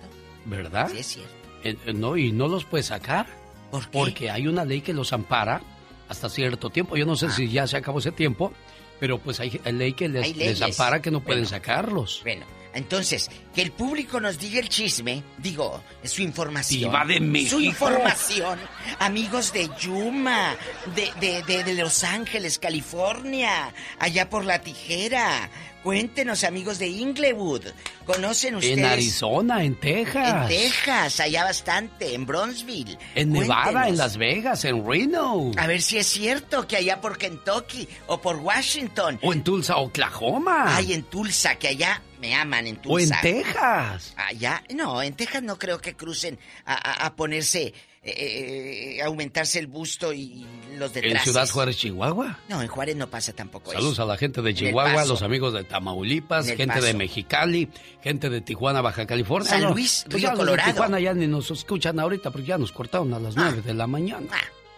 ¿Verdad? 0.46 0.88
Sí, 0.90 0.98
es 0.98 1.06
cierto. 1.06 1.32
Eh, 1.64 1.76
no, 1.94 2.16
y 2.16 2.32
no 2.32 2.48
los 2.48 2.64
puede 2.64 2.82
sacar. 2.82 3.26
¿Por 3.70 3.82
qué? 3.82 3.88
Porque 3.92 4.30
hay 4.30 4.46
una 4.46 4.64
ley 4.64 4.80
que 4.80 4.92
los 4.94 5.12
ampara 5.12 5.60
hasta 6.08 6.28
cierto 6.30 6.70
tiempo. 6.70 6.96
Yo 6.96 7.04
no 7.06 7.12
Ah. 7.12 7.16
sé 7.16 7.30
si 7.30 7.48
ya 7.50 7.66
se 7.66 7.76
acabó 7.76 7.98
ese 7.98 8.12
tiempo, 8.12 8.52
pero 8.98 9.18
pues 9.18 9.38
hay, 9.38 9.60
hay 9.64 9.72
ley 9.72 9.92
que 9.92 10.08
les, 10.08 10.24
Hay 10.24 10.34
les 10.34 10.62
ampara 10.62 11.02
que 11.02 11.10
no 11.10 11.20
pueden 11.20 11.42
Bueno. 11.44 11.50
sacarlos. 11.56 12.20
Bueno, 12.22 12.46
Entonces, 12.74 13.30
que 13.54 13.62
el 13.62 13.72
público 13.72 14.20
nos 14.20 14.38
diga 14.38 14.58
el 14.60 14.68
chisme, 14.68 15.22
digo, 15.38 15.82
su 16.04 16.22
información. 16.22 16.90
Diva 16.90 17.04
de 17.04 17.20
México. 17.20 17.56
Su 17.56 17.60
información. 17.60 18.58
Amigos 18.98 19.52
de 19.52 19.68
Yuma, 19.80 20.56
de, 20.94 21.10
de, 21.20 21.42
de, 21.42 21.64
de 21.64 21.74
Los 21.74 22.02
Ángeles, 22.04 22.58
California, 22.58 23.72
allá 23.98 24.30
por 24.30 24.44
la 24.44 24.60
tijera. 24.60 25.50
Cuéntenos, 25.82 26.44
amigos 26.44 26.78
de 26.78 26.86
Inglewood. 26.86 27.64
¿Conocen 28.06 28.54
ustedes? 28.54 28.78
En 28.78 28.84
Arizona, 28.84 29.64
en 29.64 29.74
Texas. 29.80 30.42
En 30.42 30.56
Texas, 30.56 31.18
allá 31.18 31.42
bastante, 31.42 32.14
en 32.14 32.24
Bronzeville. 32.24 32.96
En 33.16 33.32
Nevada, 33.32 33.64
Cuéntenos. 33.64 33.88
en 33.88 33.98
Las 33.98 34.16
Vegas, 34.16 34.64
en 34.64 34.86
Reno. 34.86 35.50
A 35.56 35.66
ver 35.66 35.82
si 35.82 35.98
es 35.98 36.06
cierto 36.06 36.68
que 36.68 36.76
allá 36.76 37.00
por 37.00 37.18
Kentucky 37.18 37.88
o 38.06 38.20
por 38.20 38.36
Washington. 38.36 39.18
O 39.22 39.32
en 39.32 39.42
Tulsa, 39.42 39.76
Oklahoma. 39.78 40.76
Ay, 40.76 40.92
en 40.92 41.02
Tulsa, 41.02 41.56
que 41.56 41.66
allá 41.68 42.00
me 42.22 42.34
aman 42.34 42.66
en 42.68 42.76
O 42.86 42.98
en 42.98 43.08
Tulsa. 43.08 43.20
Texas. 43.20 44.14
Allá, 44.16 44.62
no, 44.74 45.02
en 45.02 45.12
Texas 45.14 45.42
no 45.42 45.58
creo 45.58 45.78
que 45.80 45.94
crucen 45.94 46.38
a, 46.64 46.74
a- 46.74 47.06
a 47.06 47.16
ponerse, 47.16 47.74
eh, 48.04 48.96
eh, 48.96 49.02
aumentarse 49.02 49.58
el 49.58 49.66
busto 49.66 50.12
y 50.12 50.46
los 50.78 50.94
En 50.96 51.02
detrás. 51.02 51.24
Ciudad 51.24 51.48
Juárez, 51.50 51.76
Chihuahua. 51.76 52.38
No, 52.48 52.62
en 52.62 52.68
Juárez 52.68 52.94
no 52.96 53.08
pasa 53.10 53.32
tampoco 53.32 53.72
Saludos 53.72 53.94
eso. 53.94 54.02
a 54.04 54.06
la 54.06 54.16
gente 54.16 54.40
de 54.40 54.50
En 54.50 54.56
Chihuahua, 54.56 55.04
los 55.04 55.22
amigos 55.22 55.52
de 55.52 55.64
Tamaulipas, 55.64 56.48
En 56.48 56.56
gente 56.56 56.80
de. 56.80 56.94
Mexicali, 56.94 57.68
gente 58.02 58.30
de 58.30 58.40
Tijuana, 58.40 58.80
Baja 58.80 59.04
California. 59.06 59.50
San 59.50 59.62
No, 59.62 59.70
Luis, 59.72 60.04
pues 60.08 60.14
Río 60.22 60.22
ya 60.22 60.30
los 60.30 60.38
de 60.38 60.44
Colorado. 60.44 60.70
Tijuana 60.72 61.00
ya 61.00 61.12
ni 61.14 61.26
nos 61.26 61.50
escuchan 61.50 61.98
ahorita 61.98 62.30
porque 62.30 62.46
ya 62.46 62.56
nos 62.58 62.70
cortaron 62.72 63.12
a 63.14 63.18
las 63.18 63.34
nueve 63.36 63.60
de 63.62 63.74
la 63.74 63.86
mañana. 63.86 64.28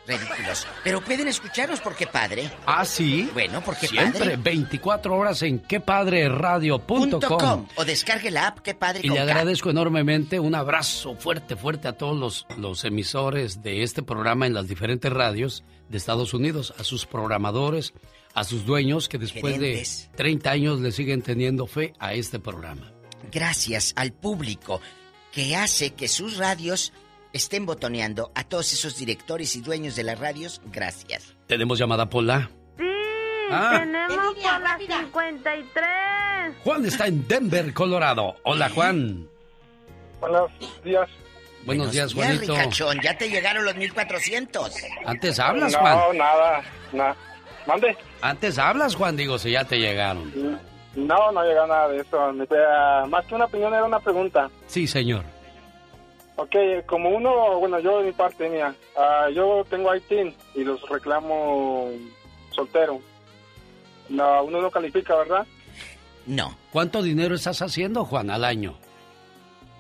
Ridículos. 0.07 0.67
Pero 0.83 1.01
pueden 1.01 1.29
escucharnos 1.29 1.81
porque 1.81 2.07
padre. 2.07 2.51
Ah, 2.67 2.85
sí. 2.85 3.31
Bueno, 3.33 3.63
porque 3.65 3.87
Siempre, 3.89 4.21
padre. 4.21 4.37
24 4.37 5.17
horas 5.17 5.43
en 5.43 5.61
quepadreradio.com. 5.61 7.67
O 7.77 7.85
descargue 7.85 8.31
la 8.31 8.49
app, 8.49 8.59
qué 8.61 8.75
padre 8.75 9.01
Y 9.03 9.09
le 9.09 9.17
K. 9.17 9.23
agradezco 9.23 9.71
enormemente 9.71 10.39
un 10.41 10.55
abrazo 10.55 11.15
fuerte, 11.17 11.57
fuerte 11.57 11.89
a 11.89 11.93
todos 11.95 12.17
los, 12.19 12.47
los 12.59 12.85
emisores 12.85 13.63
de 13.63 13.83
este 13.83 14.03
programa 14.03 14.47
en 14.47 14.55
las 14.55 14.69
diferentes 14.69 15.11
radios 15.13 15.65
de 15.89 15.97
Estados 15.99 16.35
Unidos, 16.35 16.75
a 16.79 16.85
sus 16.85 17.07
programadores, 17.07 17.95
a 18.35 18.45
sus 18.45 18.65
dueños 18.67 19.09
que 19.09 19.19
después 19.19 19.55
Gerentes. 19.55 20.09
de 20.13 20.17
30 20.19 20.51
años 20.51 20.81
le 20.81 20.93
siguen 20.93 21.23
teniendo 21.23 21.67
fe 21.67 21.95
a 21.99 22.13
este 22.15 22.39
programa. 22.39 22.93
Gracias 23.33 23.93
al 23.97 24.13
público 24.13 24.81
que 25.33 25.57
hace 25.57 25.95
que 25.95 26.09
sus 26.09 26.37
radios 26.37 26.93
estén 27.35 27.67
botoneando 27.67 28.33
a 28.35 28.45
todos 28.45 28.73
esos 28.73 28.97
directores 28.97 29.55
y 29.57 29.61
dueños 29.61 29.95
de 29.97 30.05
las 30.05 30.19
radios. 30.19 30.63
Gracias. 30.73 31.35
Tenemos 31.47 31.79
llamada 31.79 32.09
Pola. 32.09 32.49
Sí, 32.79 32.85
Ah. 33.51 33.81
tenemos 33.83 34.35
por 34.35 34.61
la 34.63 34.79
53. 34.79 36.57
Juan 36.65 36.87
está 36.87 37.07
en 37.07 37.27
Denver, 37.29 37.75
Colorado. 37.75 38.37
Hola, 38.45 38.71
Juan. 38.71 39.29
Buenos 40.21 40.51
días. 40.83 41.09
Buenos 41.67 41.93
días, 41.93 42.13
Juanito. 42.15 42.55
ricachón, 42.55 43.01
ya 43.03 43.17
te 43.17 43.29
llegaron 43.29 43.65
los 43.65 43.75
1400. 43.77 44.75
Antes 45.07 45.39
hablas, 45.39 45.73
no, 45.73 45.79
Juan. 45.81 46.17
nada, 46.19 46.63
nada. 46.93 47.17
¿Mande? 47.67 47.97
Antes 48.21 48.59
hablas, 48.59 48.95
Juan, 48.95 49.17
digo, 49.17 49.39
si 49.39 49.51
ya 49.53 49.65
te 49.65 49.79
llegaron. 49.79 50.31
No, 50.95 51.33
no 51.33 51.43
llega 51.43 51.67
nada 51.67 51.89
de 51.89 52.01
eso. 52.01 52.33
Más 53.09 53.25
que 53.27 53.35
una 53.35 53.47
opinión 53.47 53.73
era 53.75 53.85
una 53.85 53.99
pregunta. 54.01 54.51
Sí, 54.67 54.87
señor. 54.87 55.25
Ok, 56.37 56.57
como 56.87 57.11
uno, 57.11 57.59
bueno, 57.61 57.79
yo 57.79 57.99
de 57.99 58.07
mi 58.07 58.13
parte 58.13 58.49
mía, 58.49 58.75
ah, 58.97 59.29
yo 59.33 59.65
tengo 59.71 59.95
ITIN 59.95 60.35
y 60.55 60.65
los 60.65 60.87
reclamo 60.89 61.91
soltero. 62.51 63.01
No, 64.09 64.45
uno 64.45 64.61
no 64.61 64.71
califica, 64.71 65.17
¿verdad? 65.17 65.47
No. 66.27 66.57
¿Cuánto 66.73 67.03
dinero 67.03 67.35
estás 67.35 67.63
haciendo, 67.63 68.05
Juan, 68.05 68.31
al 68.31 68.45
año? 68.45 68.77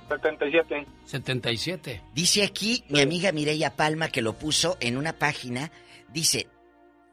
77. 0.08 0.86
77. 1.06 2.02
Dice 2.14 2.44
aquí 2.44 2.84
mi 2.88 3.00
amiga 3.00 3.32
Mireya 3.32 3.74
Palma 3.74 4.08
que 4.08 4.22
lo 4.22 4.34
puso 4.34 4.76
en 4.80 4.96
una 4.96 5.14
página. 5.14 5.72
Dice, 6.12 6.46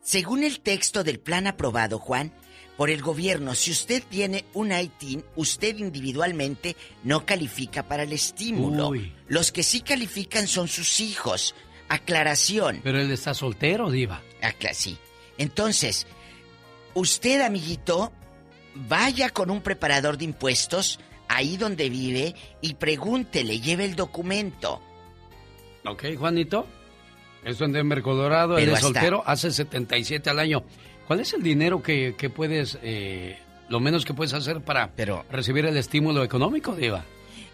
según 0.02 0.44
el 0.44 0.60
texto 0.60 1.04
del 1.04 1.20
plan 1.20 1.48
aprobado, 1.48 2.00
Juan, 2.00 2.32
por 2.82 2.90
el 2.90 3.04
gobierno, 3.04 3.54
si 3.54 3.70
usted 3.70 4.02
tiene 4.10 4.44
un 4.56 4.72
ITIN, 4.72 5.24
usted 5.36 5.78
individualmente 5.78 6.76
no 7.04 7.28
califica 7.28 7.84
para 7.88 8.02
el 8.02 8.12
estímulo. 8.12 8.88
Uy. 8.90 9.14
Los 9.28 9.52
que 9.52 9.62
sí 9.62 9.82
califican 9.82 10.48
son 10.48 10.68
sus 10.68 11.00
hijos. 11.00 11.54
Aclaración. 11.90 12.80
Pero 12.84 13.00
él 13.00 13.12
está 13.12 13.36
soltero, 13.36 13.92
Diva. 13.92 14.24
Acla- 14.42 14.74
sí. 14.74 14.98
Entonces, 15.38 16.08
usted, 16.96 17.42
amiguito, 17.42 18.12
vaya 18.74 19.30
con 19.30 19.52
un 19.52 19.62
preparador 19.62 20.18
de 20.18 20.26
impuestos 20.26 21.00
ahí 21.28 21.58
donde 21.58 21.88
vive 21.88 22.34
y 22.62 22.74
pregúntele, 22.74 23.60
lleve 23.60 23.86
el 23.86 23.96
documento. 23.96 24.82
Ok, 25.86 26.06
Juanito. 26.18 26.66
Esto 27.46 27.66
en 27.66 27.74
Denver, 27.74 28.02
Colorado. 28.02 28.56
Pero 28.56 28.72
Él 28.72 28.78
es 28.78 28.84
hasta- 28.84 28.88
soltero, 29.02 29.24
hace 29.28 29.52
77 29.52 30.32
al 30.32 30.40
año. 30.40 30.64
¿Cuál 31.08 31.20
es 31.20 31.34
el 31.34 31.44
dinero 31.44 31.82
que, 31.84 32.16
que 32.18 32.30
puedes, 32.30 32.78
eh, 32.82 33.38
lo 33.70 33.80
menos 33.80 34.06
que 34.06 34.14
puedes 34.14 34.34
hacer 34.34 34.62
para 34.62 34.92
recibir 35.30 35.66
el 35.66 35.78
estímulo 35.78 36.24
económico, 36.24 36.76
Diva? 36.76 37.04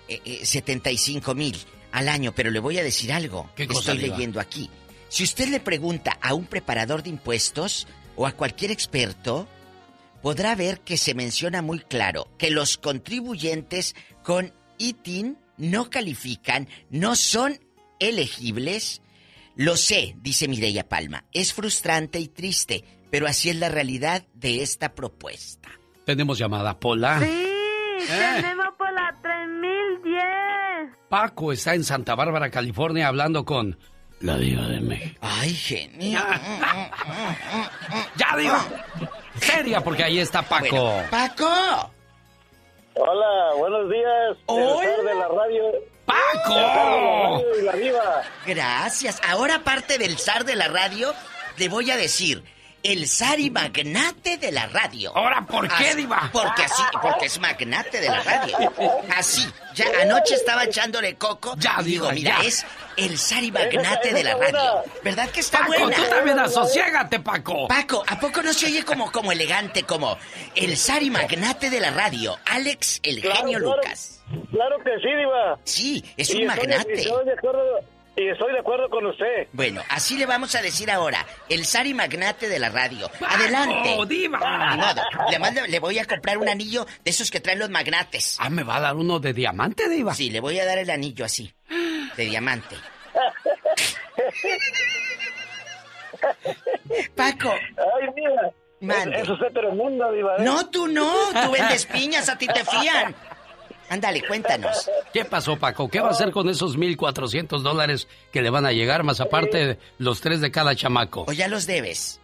eh, 0.07 0.21
eh, 0.25 0.45
75 0.45 1.33
mil 1.35 1.57
al 1.91 2.07
año, 2.09 2.33
pero 2.35 2.49
le 2.51 2.59
voy 2.59 2.77
a 2.77 2.83
decir 2.83 3.11
algo 3.11 3.49
¿Qué 3.55 3.67
que 3.67 3.73
cosa, 3.73 3.91
estoy 3.93 4.03
Diva? 4.05 4.15
leyendo 4.15 4.39
aquí. 4.39 4.69
Si 5.09 5.23
usted 5.23 5.47
le 5.47 5.59
pregunta 5.59 6.17
a 6.21 6.33
un 6.33 6.45
preparador 6.45 7.01
de 7.03 7.09
impuestos 7.09 7.87
o 8.15 8.27
a 8.27 8.33
cualquier 8.33 8.71
experto, 8.71 9.47
podrá 10.21 10.53
ver 10.55 10.81
que 10.81 10.97
se 10.97 11.13
menciona 11.15 11.61
muy 11.61 11.79
claro 11.79 12.27
que 12.37 12.51
los 12.51 12.77
contribuyentes 12.77 13.95
con 14.23 14.53
ITIN 14.77 15.37
no 15.57 15.89
califican, 15.89 16.67
no 16.89 17.15
son 17.15 17.59
elegibles. 17.99 19.01
Lo 19.55 19.75
sé, 19.77 20.15
dice 20.21 20.47
Mireya 20.47 20.87
Palma, 20.87 21.23
es 21.33 21.53
frustrante 21.53 22.19
y 22.19 22.27
triste, 22.27 22.83
pero 23.09 23.27
así 23.27 23.49
es 23.49 23.55
la 23.57 23.69
realidad 23.69 24.23
de 24.33 24.61
esta 24.63 24.93
propuesta. 24.95 25.69
Tenemos 26.05 26.37
llamada 26.37 26.79
Pola. 26.79 27.19
Sí, 27.19 28.05
tenemos 28.07 28.67
por 28.77 28.91
la 28.93 29.15
3010. 29.21 30.97
Paco 31.09 31.51
está 31.51 31.73
en 31.73 31.83
Santa 31.83 32.15
Bárbara, 32.15 32.49
California, 32.49 33.07
hablando 33.07 33.43
con 33.45 33.77
la 34.19 34.37
Diva 34.37 34.67
de 34.67 34.79
México. 34.79 35.17
Ay, 35.21 35.53
genio. 35.53 36.19
¡Ya, 38.15 38.37
Diva! 38.37 38.65
Seria, 39.39 39.81
porque 39.81 40.03
ahí 40.03 40.19
está 40.19 40.41
Paco. 40.41 40.93
¡Paco! 41.11 41.91
Hola, 42.95 43.53
buenos 43.57 43.89
días. 43.91 44.37
Hola. 44.47 44.89
De 45.03 45.13
la 45.15 45.27
radio. 45.27 45.63
¡Paco! 46.05 46.53
De 46.55 46.61
la 46.61 46.73
radio 46.73 47.59
y 47.59 47.65
la 47.65 47.73
diva. 47.73 48.23
Gracias. 48.45 49.21
Ahora, 49.27 49.55
aparte 49.55 49.97
del 49.97 50.17
zar 50.17 50.45
de 50.45 50.55
la 50.55 50.67
radio, 50.67 51.13
le 51.57 51.69
voy 51.69 51.91
a 51.91 51.97
decir. 51.97 52.43
El 52.83 53.07
zar 53.07 53.39
y 53.39 53.49
magnate 53.49 54.37
de 54.37 54.51
la 54.51 54.67
radio. 54.67 55.11
¿Ahora 55.15 55.45
por 55.45 55.67
qué, 55.67 55.87
Así- 55.89 55.97
Diva? 55.97 56.29
Porque 56.31 56.63
así, 56.63 56.83
porque 57.01 57.25
es 57.25 57.39
magnate 57.39 57.99
de 57.99 58.07
la 58.09 58.21
radio. 58.23 58.57
Así. 59.15 59.45
Ya 59.75 59.85
anoche 60.01 60.35
estaba 60.35 60.63
echándole 60.63 61.15
coco. 61.15 61.55
Ya, 61.57 61.75
y 61.81 61.83
digo, 61.83 62.05
Diva, 62.05 62.13
mira, 62.13 62.41
ya. 62.41 62.47
es 62.47 62.65
el 62.95 63.17
zar 63.17 63.43
y 63.43 63.51
magnate 63.51 64.13
de 64.13 64.23
la 64.23 64.35
radio. 64.37 64.83
¿Verdad 65.03 65.29
que 65.29 65.41
está 65.41 65.59
Paco, 65.59 65.73
buena? 65.79 65.95
tú 65.97 66.03
también 66.09 66.39
asociégate, 66.39 67.19
Paco. 67.19 67.67
Paco, 67.67 68.03
¿a 68.07 68.19
poco 68.19 68.41
no 68.41 68.53
se 68.53 68.67
oye 68.67 68.85
como, 68.85 69.11
como 69.11 69.31
elegante, 69.31 69.83
como 69.83 70.17
el 70.55 70.77
zar 70.77 71.03
y 71.03 71.09
magnate 71.09 71.69
de 71.69 71.79
la 71.79 71.89
radio? 71.91 72.37
Alex, 72.45 72.99
el 73.03 73.21
Claro, 73.21 73.37
genio 73.39 73.59
claro. 73.59 73.75
Lucas. 73.77 74.21
Claro 74.51 74.77
que 74.83 74.91
sí, 75.01 75.15
diva. 75.15 75.59
Sí, 75.63 76.05
es 76.15 76.29
Y 76.29 76.43
un 76.43 76.49
estoy- 76.51 76.67
magnate. 76.67 76.95
y 76.95 76.99
estoy 77.01 77.25
de 77.25 77.33
acuerdo, 77.33 77.79
y 78.17 78.27
estoy 78.29 78.51
de 78.51 78.59
acuerdo 78.59 78.89
con 78.89 79.05
usted. 79.05 79.47
Bueno, 79.53 79.81
así 79.89 80.17
le 80.17 80.25
vamos 80.25 80.53
a 80.55 80.61
decir 80.61 80.89
ahora, 80.91 81.25
el 81.49 81.65
Sari 81.65 81.93
Magnate 81.93 82.49
de 82.49 82.59
la 82.59 82.69
radio. 82.69 83.09
Adelante. 83.27 83.95
diva! 84.07 84.39
Ni 84.71 84.77
modo. 84.77 85.01
Le, 85.29 85.39
mando- 85.39 85.67
le 85.67 85.79
voy 85.79 85.99
a 85.99 86.05
comprar 86.05 86.37
un 86.37 86.49
anillo 86.49 86.85
de 87.03 87.11
esos 87.11 87.29
que 87.31 87.39
traen 87.39 87.59
los 87.59 87.69
magnates. 87.69 88.37
Ah, 88.39 88.49
¿me 88.49 88.63
va 88.63 88.77
a 88.77 88.81
dar 88.81 88.95
uno 88.95 89.19
de 89.19 89.33
diamante, 89.33 89.87
Diva? 89.87 90.13
Sí, 90.15 90.29
le 90.31 90.39
voy 90.39 90.59
a 90.59 90.65
dar 90.65 90.77
el 90.79 90.89
anillo 90.89 91.23
así, 91.25 91.53
de 92.15 92.25
diamante. 92.25 92.75
Paco. 97.15 97.51
Ay, 97.51 98.09
mira. 98.15 98.51
Mande. 98.79 99.19
Eso 99.21 99.33
es 99.33 99.53
tremendo, 99.53 100.11
diva. 100.11 100.35
¿eh? 100.37 100.41
No, 100.41 100.69
tú 100.69 100.87
no, 100.87 101.11
tú 101.43 101.51
vendes 101.51 101.85
piñas, 101.87 102.29
a 102.29 102.37
ti 102.37 102.45
te 102.47 102.63
fían. 102.63 103.15
Ándale, 103.89 104.21
cuéntanos. 104.27 104.89
¿Qué 105.13 105.23
pasó, 105.25 105.57
Paco? 105.57 105.87
¿Qué 105.89 106.01
va 106.01 106.09
a 106.09 106.11
hacer 106.11 106.31
con 106.31 106.49
esos 106.49 106.77
1.400 106.77 107.61
dólares 107.61 108.07
que 108.31 108.41
le 108.41 108.49
van 108.49 108.65
a 108.65 108.71
llegar, 108.73 109.03
más 109.03 109.21
aparte 109.21 109.65
de 109.65 109.77
los 109.97 110.19
tres 110.21 110.41
de 110.41 110.51
cada 110.51 110.75
chamaco? 110.75 111.25
¿O 111.27 111.31
ya 111.31 111.47
los 111.47 111.65
debes? 111.67 112.19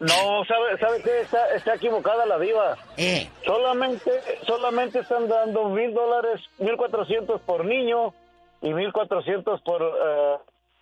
No, 0.00 0.44
¿sabe, 0.48 0.78
sabe 0.80 1.00
qué? 1.02 1.20
Está, 1.20 1.54
está 1.54 1.74
equivocada 1.76 2.26
la 2.26 2.38
diva. 2.38 2.76
Eh. 2.96 3.30
Solamente, 3.46 4.10
solamente 4.46 4.98
están 4.98 5.28
dando 5.28 5.68
mil 5.70 5.94
dólares, 5.94 6.40
mil 6.58 6.76
cuatrocientos 6.76 7.40
por 7.42 7.64
niño 7.64 8.12
y 8.60 8.74
mil 8.74 8.92
cuatrocientos 8.92 9.60
por, 9.62 9.80
eh, 9.82 10.36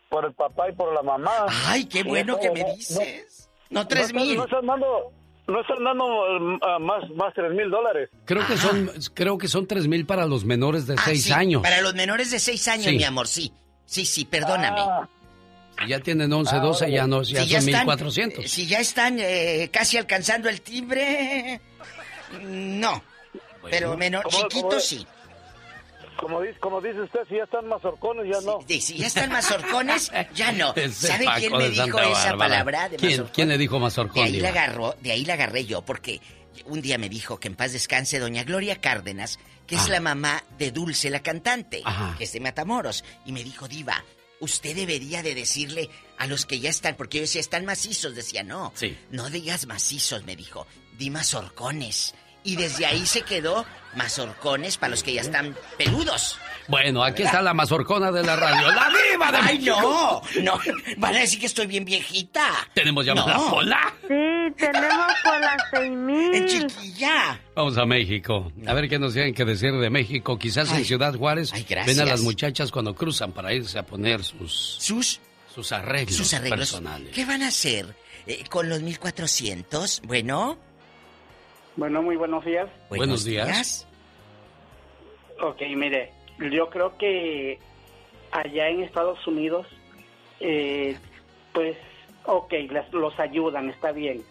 por 0.09 0.24
el 0.24 0.32
papá 0.32 0.70
y 0.70 0.73
por 0.73 0.95
la 0.95 1.03
mamá. 1.03 1.47
Ay, 1.66 1.85
qué 1.85 2.03
bueno 2.03 2.32
eso 2.32 2.41
que 2.43 2.51
me 2.51 2.61
no- 2.62 2.74
dices. 2.74 3.51
No, 3.69 3.81
no 3.82 3.89
tres 3.89 4.07
están- 4.07 4.23
mil. 4.23 4.37
No 4.39 4.45
están 4.45 4.66
dando, 4.66 5.12
no 5.51 5.60
están 5.60 5.82
dando 5.85 6.05
uh, 6.05 6.81
más, 6.81 7.09
más 7.16 7.35
tres 7.35 7.52
mil 7.52 7.70
dólares. 7.70 8.09
Creo 8.24 8.47
que 8.47 8.56
son, 8.56 8.90
creo 9.14 9.36
que 9.39 9.48
son 9.48 9.66
tres 9.66 9.86
mil 9.86 10.06
para 10.06 10.27
los 10.27 10.44
menores 10.44 10.86
de 10.86 10.94
Ah, 10.94 11.02
seis 11.05 11.24
sí, 11.24 11.32
años. 11.32 11.62
Para 11.62 11.81
los 11.82 11.94
menores 11.94 12.31
de 12.31 12.39
6 12.39 12.68
años, 12.68 12.86
Sí. 12.86 12.97
mi 12.97 13.05
amor, 13.05 13.27
sí. 13.28 13.52
Sí, 13.85 14.05
sí, 14.05 14.24
perdóname. 14.24 14.81
Si 15.82 15.89
ya 15.89 16.01
tienen 16.01 16.32
11, 16.32 16.56
12, 16.56 16.90
ya 16.90 17.06
no, 17.06 17.22
ya 17.22 17.43
Si 17.43 17.51
son 17.51 17.59
están- 17.68 17.86
1400. 17.86 18.44
eh, 18.44 18.48
Si 18.48 18.66
ya 18.66 18.81
están 18.81 19.16
eh, 19.18 19.68
casi 19.72 19.97
alcanzando 19.98 20.48
el 20.48 20.60
timbre, 20.60 21.60
no. 22.43 23.02
Pero 23.70 23.97
menor, 23.97 24.22
¿Cómo- 24.24 24.36
chiquito 24.48 24.68
cómo- 24.68 24.81
sí. 24.81 25.06
Como 26.20 26.40
dice, 26.42 26.59
como 26.60 26.80
dice 26.80 27.01
usted, 27.01 27.20
si 27.28 27.36
ya 27.36 27.44
están 27.44 27.66
mazorcones, 27.66 28.26
ya 28.32 28.40
no. 28.42 28.59
Sí, 28.68 28.80
si 28.80 28.98
ya 28.98 29.06
están 29.06 29.30
mazorcones, 29.32 30.12
ya 30.34 30.52
no. 30.52 30.72
Ese 30.76 31.06
¿Sabe 31.09 31.24
Paco 31.24 31.38
quién 31.40 31.52
me 31.52 31.64
de 31.64 31.70
dijo 31.70 31.86
Santa 31.86 32.02
esa 32.02 32.12
Bárbara. 32.34 32.38
palabra 32.38 32.88
de 32.90 32.97
¿Quién, 32.97 33.24
quién 33.32 33.48
le 33.48 33.59
dijo 33.59 33.74
De 33.76 33.80
mazorcón? 33.80 34.24
ahí 34.24 34.40
la 34.40 34.48
agarró, 34.51 34.94
de 35.01 35.12
ahí 35.12 35.24
la 35.24 35.34
agarré 35.34 35.64
yo, 35.64 35.82
porque 35.82 36.20
un 36.66 36.80
día 36.82 36.98
me 36.98 37.09
dijo 37.09 37.38
que 37.40 37.48
en 37.48 37.56
paz 37.56 37.72
descanse 37.72 38.18
doña 38.18 38.44
Gloria 38.44 38.76
Cárdenas, 38.80 39.38
que 39.66 39.76
es 39.76 39.82
Ah. 39.86 39.88
la 39.90 40.01
mamá 40.01 40.42
de 40.59 40.70
Dulce, 40.72 41.10
la 41.10 41.20
cantante, 41.22 41.82
Ajá. 41.84 42.14
que 42.18 42.24
es 42.24 42.32
de 42.32 42.40
Matamoros, 42.40 43.05
y 43.24 43.32
me 43.32 43.42
dijo, 43.44 43.66
Diva, 43.68 44.05
usted 44.40 44.74
debería 44.74 45.22
de 45.22 45.34
decirle 45.34 45.88
a 46.18 46.26
los 46.26 46.44
que 46.47 46.60
ya 46.60 46.68
están, 46.70 46.97
porque 46.97 47.18
yo 47.18 47.22
decía, 47.22 47.40
están 47.40 47.64
macizos, 47.64 48.14
decía, 48.14 48.42
no, 48.42 48.72
Sí. 48.74 48.97
no 49.10 49.30
digas 49.30 49.66
macizos, 49.66 50.24
me 50.24 50.36
dijo, 50.36 50.66
di 50.98 51.09
mazorcones. 51.10 52.14
Y 52.42 52.56
desde 52.56 52.86
ahí 52.86 53.05
se 53.06 53.22
quedó 53.22 53.64
mazorcones 53.94 54.76
para 54.76 54.90
los 54.90 55.02
que 55.02 55.12
ya 55.14 55.20
están 55.22 55.56
peludos. 55.76 56.38
Bueno, 56.68 57.02
aquí 57.02 57.22
está 57.24 57.42
la 57.42 57.52
mazorcona 57.54 58.12
de 58.12 58.22
la 58.22 58.36
radio. 58.36 58.70
¡La 58.70 58.88
viva 58.90 59.32
de 59.32 59.38
¡Ay, 59.38 59.58
México! 59.58 59.80
no! 59.80 60.42
No, 60.42 60.60
van 60.98 61.16
a 61.16 61.18
decir 61.20 61.40
que 61.40 61.46
estoy 61.46 61.66
bien 61.66 61.84
viejita. 61.84 62.48
¿Tenemos 62.74 63.04
llamada 63.04 63.34
No. 63.34 63.50
Pola? 63.50 63.92
Sí, 64.02 64.54
tenemos 64.56 65.06
por 65.24 65.40
las 65.40 65.56
seis 65.72 65.90
mil. 65.90 66.46
chiquilla. 66.46 67.40
Vamos 67.56 67.76
a 67.76 67.84
México. 67.86 68.52
A 68.66 68.74
ver 68.74 68.88
qué 68.88 68.98
nos 69.00 69.12
tienen 69.14 69.34
que 69.34 69.44
decir 69.44 69.72
de 69.72 69.90
México. 69.90 70.38
Quizás 70.38 70.70
en 70.70 70.76
Ay. 70.76 70.84
Ciudad 70.84 71.12
Juárez 71.14 71.50
gracias. 71.68 71.86
ven 71.86 72.00
a 72.00 72.04
las 72.08 72.20
muchachas 72.20 72.70
cuando 72.70 72.94
cruzan 72.94 73.32
para 73.32 73.52
irse 73.52 73.78
a 73.78 73.82
poner 73.84 74.22
sus... 74.22 74.76
Sus... 74.80 75.20
Sus 75.52 75.72
arreglos, 75.72 76.16
Sus 76.16 76.32
arreglos. 76.32 76.58
personales. 76.60 77.12
¿Qué 77.12 77.24
van 77.24 77.42
a 77.42 77.48
hacer 77.48 77.96
eh, 78.28 78.44
con 78.48 78.68
los 78.68 78.80
1400? 78.82 80.02
Bueno. 80.06 80.56
Bueno, 81.76 82.02
muy 82.02 82.16
buenos 82.16 82.44
días. 82.44 82.68
Buenos 82.98 83.24
días. 83.24 83.86
Ok, 85.42 85.62
mire, 85.76 86.12
yo 86.51 86.68
creo 86.68 86.97
que 86.98 87.59
allá 88.30 88.68
en 88.68 88.82
Estados 88.82 89.26
Unidos, 89.26 89.66
eh, 90.40 90.97
pues, 91.55 91.76
ok, 92.24 92.52
les- 92.70 92.92
los 92.92 93.18
ayudan, 93.18 93.70
está 93.70 93.92
bien. 93.92 94.22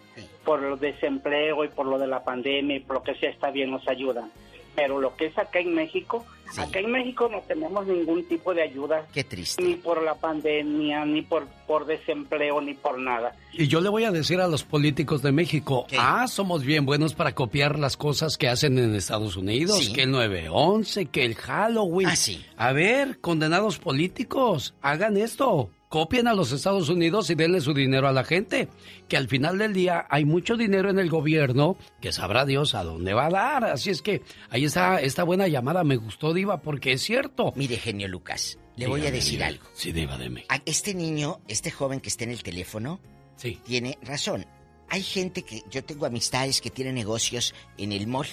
Por 0.43 0.63
el 0.63 0.79
desempleo 0.79 1.63
y 1.63 1.69
por 1.69 1.85
lo 1.85 1.97
de 1.97 2.07
la 2.07 2.23
pandemia 2.23 2.75
y 2.77 2.79
por 2.81 2.97
lo 2.97 3.03
que 3.03 3.15
sea, 3.15 3.29
está 3.29 3.49
bien, 3.51 3.71
los 3.71 3.87
ayudan. 3.87 4.31
Pero 4.75 4.99
lo 4.99 5.15
que 5.15 5.27
es 5.27 5.37
acá 5.37 5.59
en 5.59 5.73
México, 5.73 6.25
acá 6.57 6.79
en 6.79 6.91
México 6.91 7.29
no 7.31 7.41
tenemos 7.47 7.85
ningún 7.87 8.23
tipo 8.25 8.53
de 8.53 8.63
ayuda. 8.63 9.05
Qué 9.13 9.23
triste. 9.23 9.61
Ni 9.63 9.75
por 9.75 10.01
la 10.03 10.15
pandemia, 10.15 11.05
ni 11.05 11.21
por, 11.21 11.47
por 11.67 11.85
desempleo, 11.85 12.59
ni 12.61 12.73
por 12.73 12.99
nada. 12.99 13.35
Y 13.53 13.67
yo 13.67 13.81
le 13.81 13.89
voy 13.89 14.03
a 14.05 14.11
decir 14.11 14.39
a 14.41 14.47
los 14.47 14.63
políticos 14.63 15.21
de 15.21 15.31
México, 15.31 15.85
ah, 15.97 16.27
somos 16.27 16.63
bien 16.63 16.85
buenos 16.85 17.13
para 17.13 17.33
copiar 17.35 17.77
las 17.77 17.97
cosas 17.97 18.37
que 18.37 18.47
hacen 18.47 18.77
en 18.79 18.95
Estados 18.95 19.35
Unidos, 19.37 19.77
Sí. 19.85 19.93
que 19.93 20.03
el 20.03 20.11
9-11, 20.11 21.07
que 21.09 21.25
el 21.25 21.35
Halloween. 21.35 22.07
Ah, 22.09 22.15
sí. 22.15 22.43
A 22.57 22.71
ver, 22.73 23.19
condenados 23.19 23.77
políticos, 23.79 24.73
hagan 24.81 25.17
esto. 25.17 25.69
Copien 25.89 26.27
a 26.27 26.35
los 26.35 26.51
Estados 26.51 26.87
Unidos 26.89 27.31
y 27.31 27.35
denle 27.35 27.61
su 27.61 27.73
dinero 27.73 28.07
a 28.07 28.11
la 28.11 28.23
gente. 28.23 28.67
Que 29.07 29.17
al 29.17 29.27
final 29.27 29.57
del 29.57 29.73
día 29.73 30.05
hay 30.09 30.23
mucho 30.23 30.55
dinero 30.55 30.91
en 30.91 30.99
el 30.99 31.09
gobierno 31.09 31.77
que 31.99 32.11
sabrá 32.11 32.45
Dios 32.45 32.75
a 32.75 32.83
dónde 32.83 33.13
va 33.15 33.25
a 33.25 33.29
dar. 33.31 33.63
Así 33.65 33.89
es 33.89 34.03
que 34.03 34.21
ahí 34.51 34.65
está 34.65 35.01
esta 35.01 35.23
buena 35.23 35.47
llamada. 35.47 35.83
Me 35.83 35.95
gustó, 35.97 36.31
Diva, 36.33 36.61
porque 36.61 36.93
es 36.93 37.01
cierto. 37.01 37.53
Mire, 37.55 37.77
genio 37.77 38.07
Lucas, 38.07 38.59
le 38.75 38.85
voy 38.85 39.05
a 39.07 39.11
decir 39.11 39.39
Diva. 39.39 39.47
algo. 39.47 39.65
Sí, 39.73 39.91
Diva 39.91 40.15
de 40.19 40.29
México. 40.29 40.53
A 40.53 40.61
este 40.63 40.93
niño, 40.93 41.39
este 41.47 41.71
joven 41.71 41.99
que 42.01 42.09
está 42.09 42.23
en 42.23 42.31
el 42.31 42.43
teléfono, 42.43 42.99
Sí. 43.35 43.59
tiene 43.65 43.97
razón. 44.03 44.45
Hay 44.89 45.01
gente 45.01 45.41
que 45.41 45.63
yo 45.71 45.83
tengo 45.83 46.05
amistades 46.05 46.61
que 46.61 46.69
tienen 46.69 46.93
negocios 46.95 47.55
en 47.79 47.93
el 47.93 48.05
mall, 48.05 48.27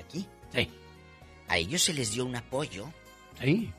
aquí. 0.00 0.26
Sí. 0.54 0.70
A 1.48 1.58
ellos 1.58 1.82
se 1.82 1.92
les 1.92 2.12
dio 2.12 2.24
un 2.24 2.36
apoyo. 2.36 2.86
Sí. 3.42 3.70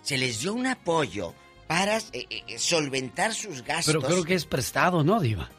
Se 0.00 0.16
les 0.16 0.40
dio 0.40 0.54
un 0.54 0.66
apoyo 0.66 1.34
para 1.66 1.98
eh, 1.98 2.26
eh, 2.30 2.58
solventar 2.58 3.34
sus 3.34 3.62
gastos. 3.62 3.94
Pero 3.94 4.02
creo 4.02 4.24
que 4.24 4.34
es 4.34 4.44
prestado, 4.44 5.02
¿no, 5.02 5.20
Diva? 5.20 5.50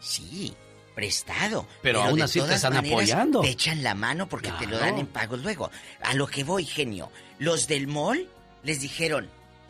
Sí, 0.00 0.54
prestado. 0.94 1.66
Pero 1.82 2.02
aún 2.02 2.22
así 2.22 2.40
te 2.40 2.54
están 2.54 2.76
apoyando. 2.76 3.40
Te 3.40 3.50
echan 3.50 3.82
la 3.82 3.94
mano 3.94 4.28
porque 4.28 4.50
te 4.52 4.66
lo 4.66 4.78
dan 4.78 4.98
en 4.98 5.06
pagos 5.06 5.42
luego. 5.42 5.70
A 6.02 6.14
lo 6.14 6.26
que 6.26 6.44
voy, 6.44 6.64
genio. 6.64 7.10
Los 7.38 7.66
del 7.68 7.86
mall 7.86 8.28
les 8.62 8.80
dijeron, 8.80 9.28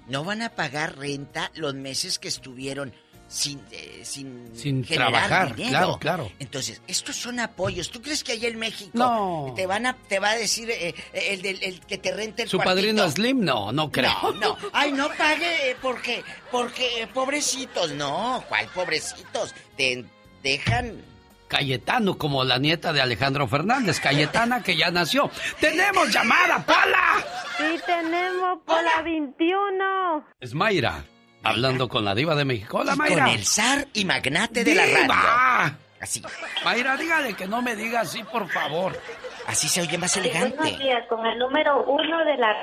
no 0.09 0.25
van 0.25 0.43
a 0.43 0.51
pagar 0.51 0.99
renta 0.99 1.51
los 1.55 1.75
meses 1.75 2.19
que 2.19 2.29
estuvieron 2.29 2.95
sin, 3.29 3.61
eh, 3.71 4.01
sin, 4.05 4.51
Sin 4.57 4.83
generar 4.85 5.11
trabajar, 5.11 5.55
dinero. 5.55 5.71
claro, 5.71 5.99
claro. 5.99 6.33
Entonces, 6.39 6.81
estos 6.89 7.15
son 7.17 7.39
apoyos. 7.41 7.91
¿Tú 7.91 8.01
crees 8.01 8.25
que 8.25 8.33
allá 8.33 8.49
en 8.49 8.59
México 8.59 8.91
No. 8.95 9.53
te 9.55 9.67
van 9.67 9.85
a 9.87 9.95
te 9.95 10.19
va 10.19 10.31
a 10.31 10.35
decir 10.37 10.71
eh, 10.71 10.95
eh, 11.13 11.27
el, 11.33 11.43
del- 11.43 11.63
el 11.63 11.81
que 11.81 11.99
te 11.99 12.11
rente 12.13 12.45
el 12.45 12.49
¿Su 12.49 12.57
cuartito? 12.57 12.75
padrino 12.75 13.11
Slim? 13.11 13.45
No, 13.45 13.71
no 13.71 13.93
creo. 13.93 14.13
No, 14.23 14.33
no. 14.41 14.57
Ay, 14.73 14.93
no 14.93 15.09
pague 15.11 15.71
eh, 15.71 15.77
porque, 15.83 16.25
porque, 16.51 17.03
eh, 17.03 17.07
pobrecitos. 17.07 17.93
No, 17.93 18.43
¿cuál 18.49 18.67
pobrecitos? 18.69 19.55
Te 19.77 20.05
dejan... 20.43 21.03
Cayetano, 21.49 22.19
como 22.19 22.45
la 22.45 22.59
nieta 22.59 22.93
de 22.93 23.01
Alejandro 23.01 23.49
Fernández, 23.49 24.01
Cayetana 24.01 24.63
que 24.63 24.77
ya 24.77 24.91
nació. 24.91 25.31
¡Tenemos 25.59 26.13
llamada, 26.13 26.63
Pola! 26.67 27.25
Sí, 27.57 27.81
tenemos 27.87 28.59
por 28.67 28.83
la 28.85 29.01
21. 29.03 30.25
Es 30.41 30.53
Mayra, 30.53 31.05
hablando 31.43 31.89
con 31.89 32.05
la 32.05 32.15
diva 32.15 32.35
de 32.35 32.45
México. 32.45 32.79
Hola, 32.79 32.97
Mayra. 32.97 33.25
Con 33.25 33.35
el 33.35 33.45
zar 33.45 33.87
y 33.93 34.05
magnate 34.05 34.65
de 34.65 34.75
la 34.75 34.85
radio. 34.87 35.77
Así. 36.01 36.23
Mayra, 36.65 36.97
dígale 36.97 37.35
que 37.35 37.47
no 37.49 37.61
me 37.63 37.75
diga 37.75 38.01
así, 38.01 38.23
por 38.25 38.49
favor. 38.49 38.99
Así 39.47 39.69
se 39.69 39.81
oye 39.81 39.99
más 39.99 40.15
Buenos 40.17 40.35
elegante. 40.37 40.77
días, 40.83 41.05
con 41.09 41.27
el 41.27 41.39
número 41.39 41.83
uno 41.85 42.25
de 42.25 42.37
la... 42.37 42.55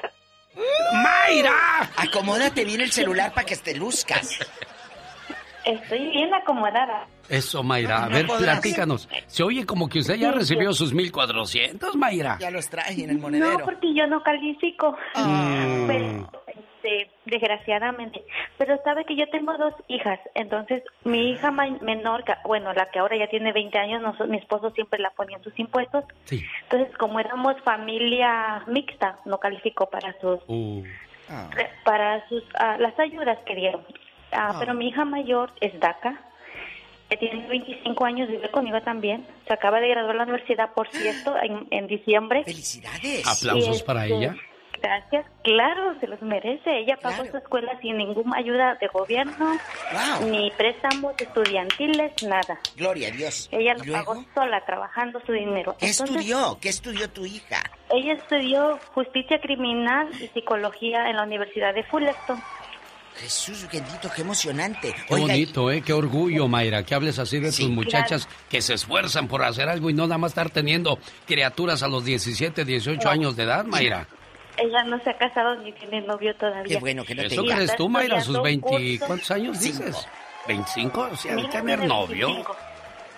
¡Mayra! 0.93 1.89
Acomódate 1.97 2.63
bien 2.63 2.79
el 2.81 2.91
celular 2.91 3.33
para 3.33 3.45
que 3.45 3.55
te 3.57 3.75
luzcas. 3.75 4.39
Estoy 5.65 6.11
bien 6.11 6.33
acomodada. 6.33 7.07
Eso, 7.27 7.63
Mayra. 7.63 8.03
A 8.05 8.09
No 8.09 8.15
ver, 8.15 8.27
platícanos. 8.27 9.09
Se 9.27 9.41
oye 9.43 9.65
como 9.65 9.89
que 9.89 9.99
usted 9.99 10.13
ya 10.15 10.31
recibió 10.31 10.71
sus 10.73 10.93
1400, 10.93 11.95
Mayra. 11.95 12.37
Ya 12.39 12.51
los 12.51 12.69
trae 12.69 12.93
en 12.93 13.09
el 13.09 13.15
No, 13.17 13.23
monedero. 13.23 13.65
porque 13.65 13.93
yo 13.95 14.05
no 14.07 14.21
califico. 14.21 14.95
Pero, 15.13 15.25
este, 16.21 16.25
desgraciadamente. 17.25 18.23
Pero 18.57 18.77
sabe 18.83 19.05
que 19.05 19.15
yo 19.15 19.27
tengo 19.29 19.57
dos 19.57 19.73
hijas. 19.87 20.19
Entonces, 20.33 20.83
mi 21.03 21.31
hija 21.31 21.51
menor, 21.51 22.23
bueno, 22.45 22.73
la 22.73 22.89
que 22.91 22.99
ahora 22.99 23.17
ya 23.17 23.27
tiene 23.27 23.51
20 23.51 23.77
años, 23.77 24.01
nos- 24.01 24.27
mi 24.27 24.37
esposo 24.37 24.71
siempre 24.71 24.99
la 24.99 25.09
ponía 25.11 25.37
en 25.37 25.43
sus 25.43 25.57
impuestos. 25.59 26.03
Sí. 26.25 26.43
Entonces, 26.63 26.95
como 26.97 27.19
éramos 27.19 27.55
familia 27.63 28.63
mixta, 28.67 29.19
no 29.25 29.39
calificó 29.39 29.89
para 29.89 30.13
sus 30.19 30.39
Uh, 30.47 30.83
para 31.83 32.27
sus 32.29 32.43
ah, 32.55 32.77
las 32.79 32.97
ayudas 32.99 33.37
que 33.45 33.55
dieron. 33.55 33.81
Ah, 34.31 34.51
Ah. 34.53 34.57
Pero 34.59 34.73
mi 34.73 34.89
hija 34.89 35.05
mayor 35.05 35.51
es 35.61 35.79
DACA, 35.79 36.19
que 37.09 37.17
tiene 37.17 37.47
25 37.47 38.05
años, 38.05 38.27
vive 38.29 38.49
conmigo 38.49 38.81
también. 38.81 39.25
Se 39.47 39.53
acaba 39.53 39.79
de 39.79 39.87
graduar 39.89 40.13
de 40.13 40.17
la 40.17 40.23
universidad, 40.23 40.73
por 40.73 40.87
cierto, 40.89 41.35
en, 41.41 41.67
en 41.71 41.87
diciembre. 41.87 42.43
¡Felicidades! 42.43 43.23
aplausos 43.27 43.81
Y, 43.81 43.83
para 43.83 44.05
este, 44.05 44.17
ella. 44.17 44.35
Gracias, 44.85 45.25
claro, 45.43 45.99
se 45.99 46.05
los 46.07 46.21
merece. 46.21 46.77
Ella 46.79 46.95
pagó 47.01 47.25
su 47.25 47.37
escuela 47.37 47.71
sin 47.81 47.97
ninguna 47.97 48.37
ayuda 48.37 48.75
de 48.79 48.85
gobierno, 48.87 49.57
ni 50.29 50.51
préstamos 50.51 51.15
estudiantiles, 51.17 52.11
nada. 52.23 52.59
Gloria 52.77 53.07
a 53.07 53.11
Dios. 53.11 53.49
Ella 53.51 53.73
¿Y 53.73 53.79
lo 53.79 53.83
luego? 53.85 54.05
pagó 54.13 54.25
sola, 54.35 54.63
trabajando 54.63 55.19
su 55.25 55.31
dinero. 55.31 55.75
¿Qué 55.79 55.87
Entonces, 55.87 56.15
estudió? 56.17 56.57
¿Qué 56.61 56.69
estudió 56.69 57.09
tu 57.09 57.25
hija? 57.25 57.63
Ella 57.89 58.13
estudió 58.13 58.79
justicia 58.93 59.39
criminal 59.41 60.09
y 60.21 60.27
psicología 60.27 61.09
en 61.09 61.15
la 61.15 61.23
Universidad 61.23 61.73
de 61.73 61.83
Fullerton. 61.85 62.39
Jesús 63.15 63.65
bendito, 63.71 64.09
qué 64.13 64.21
emocionante. 64.21 64.93
Qué 65.07 65.13
Oiga, 65.13 65.27
bonito, 65.27 65.71
¿eh? 65.71 65.81
Qué 65.81 65.93
orgullo, 65.93 66.47
Mayra, 66.47 66.83
que 66.83 66.93
hables 66.93 67.17
así 67.17 67.39
de 67.39 67.47
tus 67.49 67.69
muchachas 67.69 68.27
que 68.49 68.61
se 68.61 68.73
esfuerzan 68.75 69.27
por 69.29 69.41
hacer 69.41 69.67
algo 69.69 69.89
y 69.89 69.93
no 69.93 70.03
nada 70.03 70.17
más 70.17 70.31
estar 70.31 70.49
teniendo 70.51 70.99
criaturas 71.25 71.81
a 71.81 71.87
los 71.87 72.03
17, 72.05 72.65
18 72.65 73.03
No. 73.05 73.09
años 73.09 73.35
de 73.35 73.43
edad, 73.43 73.65
Mayra. 73.65 74.05
Ella 74.57 74.83
no 74.83 74.99
se 75.03 75.09
ha 75.09 75.17
casado 75.17 75.55
ni 75.57 75.71
tiene 75.73 76.01
novio 76.01 76.35
todavía. 76.35 76.63
Qué 76.63 76.77
bueno 76.79 77.03
que 77.03 77.15
no 77.15 77.23
¿Eso 77.23 77.41
tenga. 77.41 77.55
crees 77.55 77.75
tú, 77.75 77.89
Mayra? 77.89 78.21
¿Sus 78.21 78.35
estudiando 78.35 78.43
20 78.71 78.89
cursos. 78.89 79.07
cuántos 79.07 79.31
años 79.31 79.59
dices? 79.59 80.07
¿25? 80.47 81.11
O 81.11 81.15
sea, 81.15 81.35
de 81.35 81.43
tener 81.47 81.79
novio. 81.87 82.27
25. 82.27 82.55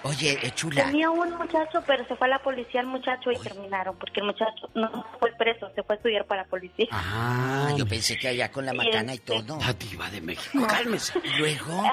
Oye, 0.04 0.38
chula. 0.56 0.86
Tenía 0.86 1.10
un 1.10 1.36
muchacho, 1.38 1.84
pero 1.86 2.06
se 2.08 2.16
fue 2.16 2.28
a 2.28 2.30
la 2.32 2.40
policía 2.40 2.82
el 2.82 2.88
muchacho 2.88 3.32
y 3.32 3.38
terminaron, 3.40 3.98
porque 3.98 4.20
el 4.22 4.28
muchacho 4.28 4.70
no 4.76 5.06
fue 5.20 5.32
preso, 5.34 5.70
se 5.76 5.84
fue 5.84 5.96
a 5.96 5.98
estudiar 5.98 6.26
para 6.26 6.44
la 6.44 6.48
policía. 6.48 6.88
Ah, 6.92 7.74
yo 7.76 7.86
pensé 7.86 8.18
que 8.18 8.28
allá 8.30 8.50
con 8.52 8.66
la 8.66 8.74
macana 8.74 9.14
y 9.16 9.18
todo. 9.20 9.58
La 9.60 9.74
diva 9.74 10.10
de 10.10 10.22
México, 10.22 10.66
cálmese. 10.68 11.20
Y 11.24 11.40
luego... 11.40 11.84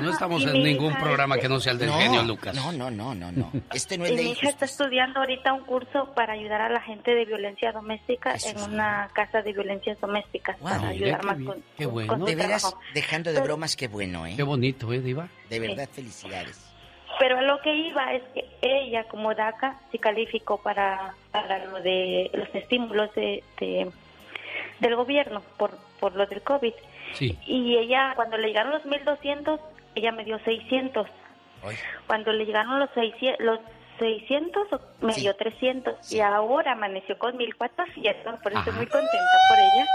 No 0.00 0.10
estamos 0.10 0.42
y 0.42 0.46
en 0.46 0.52
mi 0.52 0.62
ningún 0.64 0.92
hija, 0.92 1.00
programa 1.00 1.38
que 1.38 1.48
no 1.48 1.58
sea 1.58 1.72
el 1.72 1.78
del 1.78 1.88
No, 1.88 1.98
genio 1.98 2.22
Lucas. 2.22 2.54
No, 2.54 2.70
no, 2.72 2.90
no, 2.90 3.14
no, 3.14 3.32
no. 3.32 3.50
Este 3.72 3.96
no 3.98 4.04
es 4.04 4.12
Y 4.12 4.16
de 4.16 4.22
mi 4.24 4.30
hija 4.32 4.48
está 4.48 4.64
estudiando 4.66 5.20
ahorita 5.20 5.52
un 5.52 5.64
curso 5.64 6.12
para 6.14 6.34
ayudar 6.34 6.60
a 6.60 6.68
la 6.68 6.80
gente 6.82 7.12
de 7.12 7.24
violencia 7.24 7.72
doméstica 7.72 8.34
en 8.44 8.60
una 8.60 9.08
casa 9.14 9.42
de 9.42 9.52
violencias 9.52 9.98
domésticas, 10.00 10.56
para 10.58 10.78
mira, 10.78 10.88
ayudar 10.90 11.20
qué 11.20 11.26
más 11.26 11.38
bien, 11.38 11.50
con, 11.50 11.64
qué 11.76 11.86
bueno. 11.86 12.08
con 12.08 12.20
su 12.20 12.26
De 12.26 12.34
veras, 12.34 12.62
trabajo. 12.62 12.82
dejando 12.94 13.32
de 13.32 13.40
bromas, 13.40 13.76
qué 13.76 13.88
bueno, 13.88 14.26
¿eh? 14.26 14.34
Qué 14.36 14.42
bonito, 14.42 14.92
¿eh, 14.92 15.00
diva? 15.00 15.28
De 15.48 15.58
verdad, 15.60 15.88
felicidades. 15.92 16.73
Pero 17.18 17.38
a 17.38 17.42
lo 17.42 17.60
que 17.60 17.74
iba 17.74 18.12
es 18.12 18.22
que 18.34 18.44
ella, 18.62 19.04
como 19.04 19.34
DACA, 19.34 19.78
sí 19.92 19.98
calificó 19.98 20.60
para, 20.62 21.14
para 21.30 21.64
lo 21.66 21.80
de 21.80 22.30
los 22.34 22.52
estímulos 22.54 23.14
de, 23.14 23.42
de- 23.60 23.90
del 24.80 24.96
gobierno 24.96 25.42
por, 25.56 25.70
por 26.00 26.14
lo 26.16 26.26
del 26.26 26.42
COVID. 26.42 26.72
Sí. 27.12 27.38
Y 27.46 27.76
ella, 27.76 28.12
cuando 28.16 28.36
le 28.36 28.48
llegaron 28.48 28.72
los 28.72 28.84
1.200, 28.84 29.60
ella 29.94 30.12
me 30.12 30.24
dio 30.24 30.38
600. 30.40 31.06
Cuando 32.06 32.32
le 32.32 32.44
llegaron 32.44 32.78
los 32.80 32.90
600, 32.94 33.44
los 33.44 33.60
600 33.98 34.68
me 35.00 35.14
dio 35.14 35.34
300. 35.36 36.12
Y 36.12 36.20
ahora 36.20 36.72
amaneció 36.72 37.16
con 37.18 37.38
1.400, 37.38 38.40
por 38.42 38.52
eso 38.52 38.58
estoy 38.60 38.74
muy 38.74 38.86
contenta 38.86 39.38
por 39.48 39.58
ella. 39.58 39.86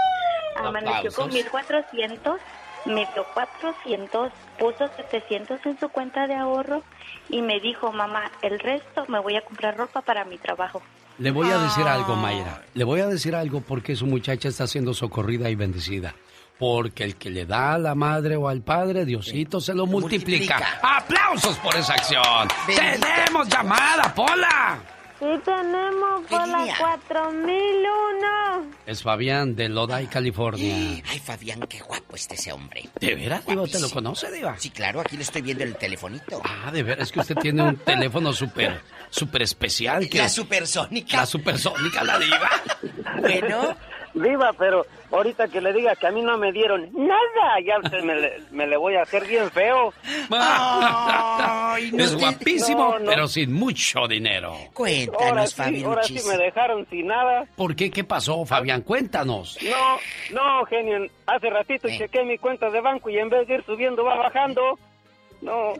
Amaneció 0.56 1.12
con 1.12 1.28
Aplausos. 1.28 1.52
1.400, 1.52 2.38
me 2.86 3.06
dio 3.14 3.24
400, 3.34 4.32
puso 4.58 4.88
700 4.96 5.64
en 5.66 5.78
su 5.78 5.88
cuenta 5.88 6.26
de 6.26 6.34
ahorro 6.34 6.82
y 7.28 7.42
me 7.42 7.60
dijo, 7.60 7.92
mamá, 7.92 8.30
el 8.42 8.58
resto 8.58 9.04
me 9.08 9.18
voy 9.20 9.36
a 9.36 9.42
comprar 9.42 9.76
ropa 9.76 10.00
para 10.02 10.24
mi 10.24 10.38
trabajo. 10.38 10.82
Le 11.18 11.30
voy 11.30 11.50
a 11.50 11.58
decir 11.58 11.84
Ah. 11.86 11.94
algo, 11.94 12.16
Mayra. 12.16 12.62
Le 12.74 12.84
voy 12.84 13.00
a 13.00 13.06
decir 13.06 13.34
algo 13.34 13.60
porque 13.60 13.94
su 13.96 14.06
muchacha 14.06 14.48
está 14.48 14.66
siendo 14.66 14.94
socorrida 14.94 15.50
y 15.50 15.54
bendecida. 15.54 16.14
Porque 16.58 17.04
el 17.04 17.16
que 17.16 17.30
le 17.30 17.46
da 17.46 17.74
a 17.74 17.78
la 17.78 17.94
madre 17.94 18.36
o 18.36 18.46
al 18.48 18.60
padre, 18.62 19.04
Diosito 19.06 19.60
se 19.60 19.72
lo 19.74 19.86
multiplica. 19.86 20.56
multiplica. 20.58 20.96
¡Aplausos 20.98 21.56
por 21.58 21.74
esa 21.74 21.94
acción! 21.94 22.48
Bendito. 22.66 23.06
¡Tenemos 23.16 23.48
llamada, 23.48 24.14
Pola! 24.14 24.78
Sí 25.20 25.26
tenemos 25.44 26.22
por 26.30 26.48
la 26.48 26.58
línea? 26.60 26.76
4001. 26.78 28.70
Es 28.86 29.02
Fabián 29.02 29.54
de 29.54 29.68
Lodi, 29.68 30.06
California. 30.06 31.02
Ay, 31.06 31.18
Fabián, 31.18 31.60
qué 31.68 31.80
guapo 31.80 32.16
está 32.16 32.34
ese 32.34 32.52
hombre. 32.52 32.88
¿De 32.98 33.14
veras, 33.14 33.44
Diva? 33.46 33.66
¿Te 33.66 33.78
lo 33.80 33.90
conoce, 33.90 34.32
Diva? 34.32 34.58
Sí, 34.58 34.70
claro, 34.70 35.00
aquí 35.00 35.16
lo 35.16 35.22
estoy 35.22 35.42
viendo 35.42 35.62
en 35.62 35.70
el 35.70 35.76
telefonito. 35.76 36.40
Ah, 36.42 36.70
de 36.72 36.82
veras, 36.82 37.08
es 37.08 37.12
que 37.12 37.20
usted 37.20 37.36
tiene 37.36 37.62
un 37.62 37.76
teléfono 37.76 38.32
súper, 38.32 38.80
súper 39.10 39.42
especial. 39.42 40.08
Que 40.08 40.18
La 40.18 40.30
supersónica. 40.30 41.18
La 41.18 41.26
supersónica, 41.26 42.02
la 42.02 42.18
Diva. 42.18 42.50
Bueno. 43.20 43.76
Viva, 44.14 44.52
pero 44.58 44.86
ahorita 45.10 45.48
que 45.48 45.60
le 45.60 45.72
diga 45.72 45.94
que 45.96 46.06
a 46.06 46.10
mí 46.10 46.22
no 46.22 46.36
me 46.38 46.52
dieron 46.52 46.88
nada, 46.92 47.58
ya 47.64 47.78
me, 48.02 48.14
le- 48.20 48.42
me 48.50 48.66
le 48.66 48.76
voy 48.76 48.96
a 48.96 49.02
hacer 49.02 49.26
bien 49.26 49.50
feo. 49.50 49.92
Ay, 50.30 51.90
no 51.92 52.04
es 52.04 52.10
te- 52.12 52.16
guapísimo, 52.16 52.92
No, 52.92 52.98
no. 53.00 53.10
pero 53.10 53.28
sin 53.28 53.52
mucho 53.52 54.06
dinero. 54.08 54.52
Ahora 54.52 54.70
Cuéntanos, 54.72 55.50
sí, 55.50 55.56
Fabi 55.56 55.84
ahora 55.84 56.02
sí 56.04 56.18
me 56.26 56.36
dejaron 56.36 56.86
sin 56.90 57.06
nada. 57.06 57.44
¿Por 57.56 57.74
qué? 57.76 57.90
¿Qué 57.90 58.04
pasó, 58.04 58.44
Fabián? 58.44 58.82
Cuéntanos. 58.82 59.58
No, 59.62 59.98
no, 60.34 60.64
genio, 60.66 61.06
hace 61.26 61.50
ratito 61.50 61.88
Eh. 61.88 61.98
chequé 61.98 62.24
mi 62.24 62.38
cuenta 62.38 62.70
de 62.70 62.80
banco 62.80 63.10
y 63.10 63.18
en 63.18 63.28
vez 63.30 63.46
de 63.48 63.54
ir 63.54 63.64
subiendo 63.64 64.04
va 64.04 64.16
bajando. 64.16 64.78
No, 65.42 65.72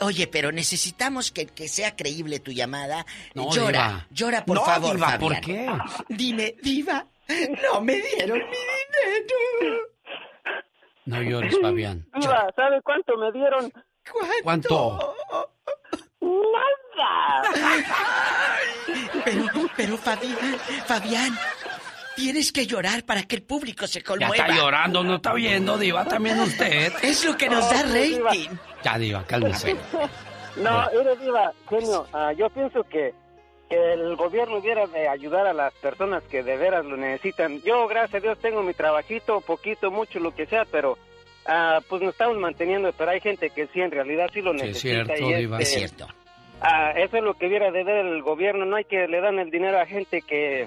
Oye, 0.00 0.26
pero 0.26 0.52
necesitamos 0.52 1.30
que, 1.32 1.46
que 1.46 1.66
sea 1.68 1.96
creíble 1.96 2.40
tu 2.40 2.50
llamada. 2.52 3.06
No, 3.32 3.50
llora, 3.50 3.70
Diva. 3.88 4.06
llora, 4.10 4.44
por 4.44 4.56
No, 4.58 4.64
favor, 4.66 4.96
Diva, 4.96 5.06
Fabián. 5.12 5.20
¿por 5.20 5.40
qué? 5.40 5.66
Dime, 6.10 6.54
Diva, 6.62 7.06
no 7.72 7.80
me 7.80 7.94
dieron 8.00 8.38
mi 8.38 8.56
dinero. 8.56 9.78
No 11.06 11.22
llores, 11.22 11.56
Fabián. 11.60 12.06
Viva, 12.14 12.46
¿sabe 12.56 12.80
cuánto 12.82 13.16
me 13.16 13.32
dieron? 13.32 13.72
¿Cuánto? 14.42 15.14
Nada. 16.20 17.42
Pero, 19.24 19.44
pero 19.76 19.96
Fabián, 19.98 20.56
Fabián, 20.86 21.38
tienes 22.16 22.50
que 22.52 22.66
llorar 22.66 23.04
para 23.04 23.22
que 23.22 23.36
el 23.36 23.42
público 23.42 23.86
se 23.86 24.00
Ya 24.00 24.04
conmueva. 24.06 24.34
está 24.34 24.48
llorando, 24.54 25.04
no 25.04 25.16
está 25.16 25.32
oyendo, 25.32 25.78
Diva, 25.78 26.04
también 26.06 26.38
usted. 26.40 26.92
Es 27.02 27.24
lo 27.24 27.36
que 27.36 27.48
nos 27.48 27.68
da 27.70 27.82
Diva. 27.84 28.30
rating. 28.30 28.50
Ya, 28.82 28.98
Diva, 28.98 29.24
cálmese. 29.26 29.76
No, 30.56 30.90
eres 30.90 31.20
Viva, 31.20 31.52
genio, 31.70 32.04
ah, 32.12 32.32
yo 32.32 32.50
pienso 32.50 32.82
que, 32.82 33.14
que 33.68 33.92
el 33.92 34.16
gobierno 34.16 34.56
hubiera 34.58 34.86
de 34.86 35.08
ayudar 35.08 35.46
a 35.46 35.52
las 35.52 35.72
personas 35.74 36.22
que 36.24 36.42
de 36.42 36.56
veras 36.56 36.84
lo 36.84 36.96
necesitan. 36.96 37.60
Yo, 37.62 37.86
gracias 37.88 38.14
a 38.16 38.20
Dios, 38.24 38.38
tengo 38.38 38.62
mi 38.62 38.74
trabajito, 38.74 39.40
poquito, 39.42 39.90
mucho, 39.90 40.18
lo 40.20 40.34
que 40.34 40.46
sea, 40.46 40.64
pero 40.70 40.96
ah, 41.46 41.80
pues 41.88 42.02
nos 42.02 42.12
estamos 42.12 42.38
manteniendo, 42.38 42.92
pero 42.96 43.10
hay 43.10 43.20
gente 43.20 43.50
que 43.50 43.66
sí, 43.68 43.80
en 43.80 43.90
realidad 43.90 44.28
sí 44.32 44.40
lo 44.42 44.52
Sí, 44.52 44.58
es 44.58 44.62
necesita. 44.68 45.04
cierto, 45.14 45.30
y 45.30 45.34
Diva. 45.34 45.58
este, 45.60 45.62
Es 45.80 45.90
cierto. 45.94 46.14
Ah, 46.60 46.92
eso 46.96 47.16
es 47.18 47.22
lo 47.22 47.34
que 47.34 47.46
hubiera 47.46 47.70
de 47.70 47.84
ver 47.84 48.04
el 48.06 48.22
gobierno. 48.22 48.64
No 48.64 48.76
hay 48.76 48.84
que 48.84 49.06
le 49.06 49.20
dan 49.20 49.38
el 49.38 49.50
dinero 49.50 49.78
a 49.78 49.86
gente 49.86 50.22
que, 50.22 50.66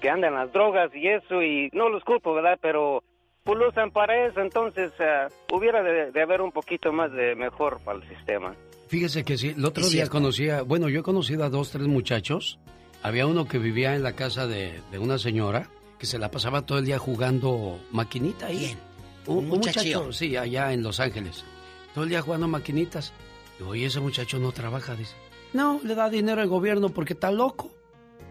que 0.00 0.10
anda 0.10 0.28
en 0.28 0.34
las 0.34 0.52
drogas 0.52 0.94
y 0.94 1.08
eso, 1.08 1.42
y 1.42 1.70
no 1.72 1.88
los 1.88 2.04
culpo, 2.04 2.34
¿verdad? 2.34 2.58
Pero 2.60 3.02
pues 3.44 3.56
lo 3.58 3.68
usan 3.70 3.90
para 3.90 4.26
eso, 4.26 4.40
entonces 4.42 4.92
ah, 5.00 5.28
hubiera 5.52 5.82
de, 5.82 6.10
de 6.12 6.22
haber 6.22 6.42
un 6.42 6.52
poquito 6.52 6.92
más 6.92 7.10
de 7.12 7.34
mejor 7.34 7.80
para 7.84 7.98
el 7.98 8.08
sistema. 8.08 8.54
Fíjese 8.88 9.24
que 9.24 9.36
sí, 9.36 9.48
el 9.56 9.64
otro 9.64 9.82
día 9.84 9.90
cierto. 9.90 10.12
conocía, 10.12 10.62
bueno, 10.62 10.88
yo 10.88 11.00
he 11.00 11.02
conocido 11.02 11.44
a 11.44 11.50
dos, 11.50 11.70
tres 11.70 11.86
muchachos. 11.86 12.58
Había 13.02 13.26
uno 13.26 13.46
que 13.46 13.58
vivía 13.58 13.94
en 13.94 14.02
la 14.02 14.12
casa 14.12 14.46
de, 14.46 14.80
de 14.90 14.98
una 14.98 15.18
señora 15.18 15.70
que 15.98 16.06
se 16.06 16.18
la 16.18 16.30
pasaba 16.30 16.62
todo 16.62 16.78
el 16.78 16.84
día 16.84 16.98
jugando 16.98 17.78
maquinita 17.92 18.46
ahí. 18.46 18.58
Bien. 18.58 18.78
Un, 19.26 19.46
muchacho, 19.46 20.12
sí, 20.12 20.36
allá 20.36 20.72
en 20.72 20.82
Los 20.82 21.00
Ángeles. 21.00 21.44
Todo 21.92 22.04
el 22.04 22.10
día 22.10 22.22
jugando 22.22 22.48
maquinitas. 22.48 23.12
Digo, 23.58 23.70
oye, 23.70 23.86
ese 23.86 24.00
muchacho 24.00 24.38
no 24.38 24.52
trabaja, 24.52 24.94
dice. 24.94 25.14
No, 25.52 25.80
le 25.84 25.94
da 25.94 26.08
dinero 26.08 26.40
al 26.40 26.48
gobierno 26.48 26.88
porque 26.88 27.12
está 27.12 27.30
loco. 27.30 27.70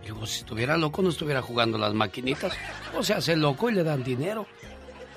Digo, 0.04 0.26
si 0.26 0.40
estuviera 0.40 0.78
loco 0.78 1.02
no 1.02 1.10
estuviera 1.10 1.42
jugando 1.42 1.78
las 1.78 1.94
maquinitas. 1.94 2.54
O 2.98 3.04
se 3.04 3.14
hace 3.14 3.36
loco 3.36 3.70
y 3.70 3.74
le 3.74 3.84
dan 3.84 4.04
dinero. 4.04 4.48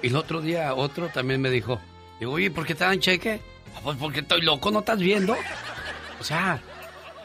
Y 0.02 0.08
el 0.08 0.16
otro 0.16 0.40
día 0.40 0.74
otro 0.74 1.08
también 1.08 1.40
me 1.40 1.50
dijo, 1.50 1.78
digo, 2.18 2.32
oye, 2.32 2.50
¿por 2.50 2.66
qué 2.66 2.74
te 2.74 2.84
dan 2.84 3.00
cheque? 3.00 3.40
"Ah, 3.76 3.80
Pues 3.82 3.96
porque 3.98 4.20
estoy 4.20 4.42
loco, 4.42 4.70
¿no 4.70 4.80
estás 4.80 4.98
viendo? 4.98 5.36
O 6.20 6.24
sea, 6.24 6.60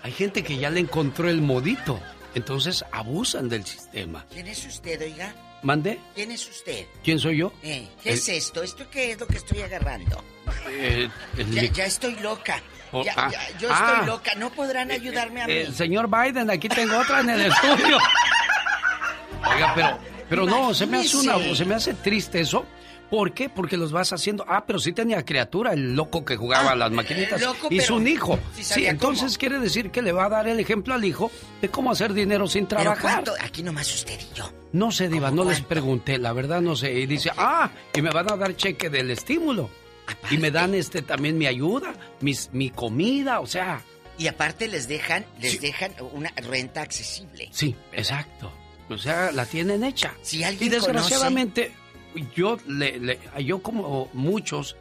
hay 0.04 0.12
gente 0.12 0.44
que 0.44 0.58
ya 0.58 0.70
le 0.70 0.80
encontró 0.80 1.30
el 1.30 1.42
modito. 1.42 2.00
Entonces 2.34 2.84
abusan 2.92 3.48
del 3.48 3.66
sistema. 3.66 4.26
¿Quién 4.32 4.48
es 4.48 4.66
usted, 4.66 5.02
oiga? 5.02 5.34
¿Mande? 5.64 5.98
¿Quién 6.14 6.32
es 6.32 6.48
usted? 6.50 6.86
¿Quién 7.04 7.18
soy 7.18 7.38
yo? 7.38 7.54
Eh, 7.64 7.88
¿Qué 8.04 8.10
El- 8.10 8.16
es 8.16 8.28
esto? 8.30 8.62
¿Esto 8.62 8.86
qué 8.92 9.12
es 9.12 9.20
lo 9.20 9.26
que 9.26 9.38
estoy 9.38 9.62
agarrando? 9.62 10.22
Eh, 10.70 11.10
el 11.38 11.72
Ya, 11.74 11.86
estoy 11.86 12.16
loca. 12.18 12.62
Oh, 12.92 13.04
Ya, 13.04 13.14
ah, 13.16 13.30
ya, 13.32 13.58
yo 13.58 13.70
ah. 13.72 13.92
estoy 13.94 14.06
loca. 14.08 14.36
¿No 14.36 14.50
podrán 14.52 14.92
ayudarme 14.92 15.42
a 15.44 15.48
mí? 15.48 15.54
Eh, 15.54 15.72
señor 15.74 16.10
Biden, 16.10 16.50
aquí 16.52 16.68
tengo 16.70 16.98
otra 17.00 17.22
en 17.22 17.30
el 17.32 17.46
estudio. 17.46 17.98
Oiga, 19.48 19.74
pero, 19.76 20.00
pero 20.30 20.46
no, 20.46 20.74
se 20.74 20.86
me 20.86 20.98
hace 21.00 21.18
una, 21.18 21.56
se 21.56 21.66
me 21.66 21.76
hace 21.76 21.94
triste 21.96 22.42
eso. 22.42 22.66
¿Por 23.16 23.34
qué? 23.34 23.48
Porque 23.48 23.78
los 23.78 23.94
vas 23.94 24.12
haciendo. 24.12 24.46
Ah, 24.46 24.66
pero 24.68 24.78
sí 24.78 24.92
tenía 24.92 25.24
criatura, 25.24 25.72
el 25.72 25.96
loco 25.96 26.26
que 26.26 26.36
jugaba 26.36 26.72
a 26.72 26.76
las 26.76 26.92
maquinitas. 26.92 27.40
loco, 27.40 27.70
y 27.72 27.80
su 27.80 28.02
hijo. 28.02 28.38
sí 28.60 28.86
entonces 28.86 29.38
cómo. 29.38 29.40
quiere 29.40 29.60
decir 29.60 29.90
que 29.90 30.02
le 30.02 30.12
va 30.12 30.26
a 30.26 30.30
dar 30.30 30.50
el 30.50 30.60
ejemplo 30.60 30.94
al 30.94 31.06
hijo 31.06 31.32
de 31.62 31.70
cómo 31.70 31.92
hacer 31.92 32.14
dinero 32.14 32.46
sin 32.46 32.66
¿Pero 32.66 32.82
trabajar. 32.82 33.24
Aquí 33.42 33.64
nomás 33.64 33.90
usted 33.94 34.20
y 34.20 34.38
yo. 34.38 34.52
No 34.74 34.92
sé, 34.92 35.08
Diva, 35.08 35.32
no 35.32 35.46
les 35.46 35.62
pregunté, 35.62 36.18
la 36.18 36.34
verdad 36.34 36.60
no 36.60 36.76
sé. 36.76 36.92
Y 36.92 37.06
dice, 37.06 37.32
ah, 37.38 37.72
y 37.94 38.02
me 38.02 38.10
van 38.10 38.30
a 38.30 38.36
dar 38.36 38.54
cheque 38.58 38.90
del 38.90 39.10
estímulo. 39.12 39.70
Y 40.30 40.38
me 40.38 40.52
dan 40.52 40.76
este 40.76 41.02
también 41.02 41.38
mi 41.38 41.48
ayuda, 41.48 41.94
mis, 42.20 42.50
mi 42.52 42.70
comida, 42.70 43.40
o 43.40 43.48
sea. 43.48 43.82
Y 44.18 44.28
aparte 44.28 44.68
les 44.68 44.90
dejan, 44.90 45.26
les 45.40 45.62
dejan 45.62 45.94
una 46.12 46.34
renta 46.36 46.82
accesible. 46.82 47.48
Sí, 47.54 47.78
exacto. 47.94 48.52
O 48.90 48.98
sea, 48.98 49.32
la 49.32 49.46
tienen 49.46 49.86
hecha. 49.86 50.14
Si 50.22 50.44
alguien 50.44 50.68
y 50.68 50.76
desgraciadamente, 50.76 51.72
yo, 52.36 52.58
le, 52.68 53.00
le- 53.00 53.20
yo 53.44 53.60
como 53.60 54.10
muchos, 54.14 54.76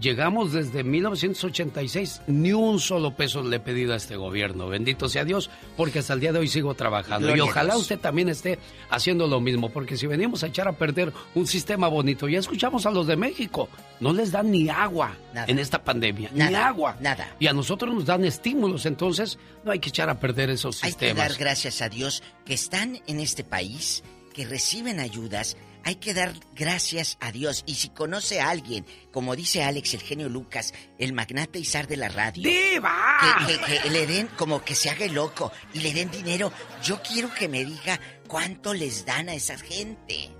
llegamos 0.00 0.52
desde 0.52 0.82
1986, 0.84 2.22
ni 2.26 2.52
un 2.52 2.80
solo 2.80 3.14
peso 3.14 3.42
le 3.42 3.56
he 3.56 3.60
pedido 3.60 3.92
a 3.92 3.96
este 3.96 4.16
gobierno. 4.16 4.68
Bendito 4.68 5.08
sea 5.08 5.24
Dios, 5.24 5.50
porque 5.76 5.98
hasta 6.00 6.14
el 6.14 6.20
día 6.20 6.32
de 6.32 6.38
hoy 6.40 6.48
sigo 6.48 6.74
trabajando. 6.74 7.26
Gloria 7.28 7.44
y 7.44 7.48
ojalá 7.48 7.76
usted 7.76 7.98
también 7.98 8.28
esté 8.28 8.58
haciendo 8.90 9.26
lo 9.26 9.40
mismo, 9.40 9.70
porque 9.70 9.96
si 9.96 10.06
venimos 10.06 10.42
a 10.42 10.48
echar 10.48 10.68
a 10.68 10.72
perder 10.72 11.12
un 11.34 11.46
sistema 11.46 11.88
bonito, 11.88 12.28
ya 12.28 12.38
escuchamos 12.38 12.86
a 12.86 12.90
los 12.90 13.06
de 13.06 13.16
México, 13.16 13.68
no 14.00 14.12
les 14.12 14.30
dan 14.32 14.50
ni 14.50 14.68
agua 14.68 15.16
Nada. 15.34 15.46
en 15.48 15.58
esta 15.58 15.82
pandemia, 15.82 16.30
ni 16.32 16.42
agua. 16.54 16.96
nada. 17.00 17.34
Y 17.38 17.46
a 17.46 17.52
nosotros 17.52 17.94
nos 17.94 18.04
dan 18.06 18.24
estímulos, 18.24 18.86
entonces 18.86 19.38
no 19.64 19.72
hay 19.72 19.78
que 19.78 19.88
echar 19.90 20.08
a 20.10 20.18
perder 20.20 20.50
esos 20.50 20.82
Hay 20.84 20.92
que 20.94 21.06
dar 21.08 21.14
sistemas. 21.16 21.38
gracias 21.38 21.82
a 21.82 21.88
Dios 21.88 22.22
que 22.44 22.54
están 22.54 23.00
en 23.06 23.20
este 23.20 23.44
país, 23.44 24.02
que 24.32 24.46
reciben 24.46 25.00
ayudas. 25.00 25.56
Hay 25.84 25.96
que 25.96 26.14
dar 26.14 26.32
gracias 26.54 27.16
a 27.20 27.32
Dios. 27.32 27.62
Y 27.66 27.74
si 27.76 27.88
conoce 27.90 28.40
a 28.40 28.50
alguien, 28.50 28.84
como 29.12 29.34
dice 29.36 29.62
Alex, 29.62 29.94
el 29.94 30.00
genio 30.02 30.28
Lucas, 30.28 30.74
el 30.98 31.12
magnate 31.12 31.58
Izar 31.58 31.86
de 31.86 31.96
la 31.96 32.08
radio. 32.08 32.42
¡Diva! 32.50 33.16
Que, 33.46 33.58
que- 33.58 33.80
que 33.82 33.90
le 33.90 34.06
den, 34.06 34.26
como 34.36 34.62
que 34.64 34.74
se 34.74 34.90
haga 34.90 35.04
el 35.04 35.14
loco 35.14 35.50
y 35.72 35.80
le 35.80 35.92
den 35.92 36.10
dinero. 36.10 36.52
Yo 36.82 37.00
quiero 37.02 37.32
que 37.32 37.48
me 37.48 37.64
diga 37.64 37.98
cuánto 38.26 38.74
les 38.74 39.04
dan 39.06 39.28
a 39.28 39.34
esa 39.34 39.56
gente. 39.58 40.30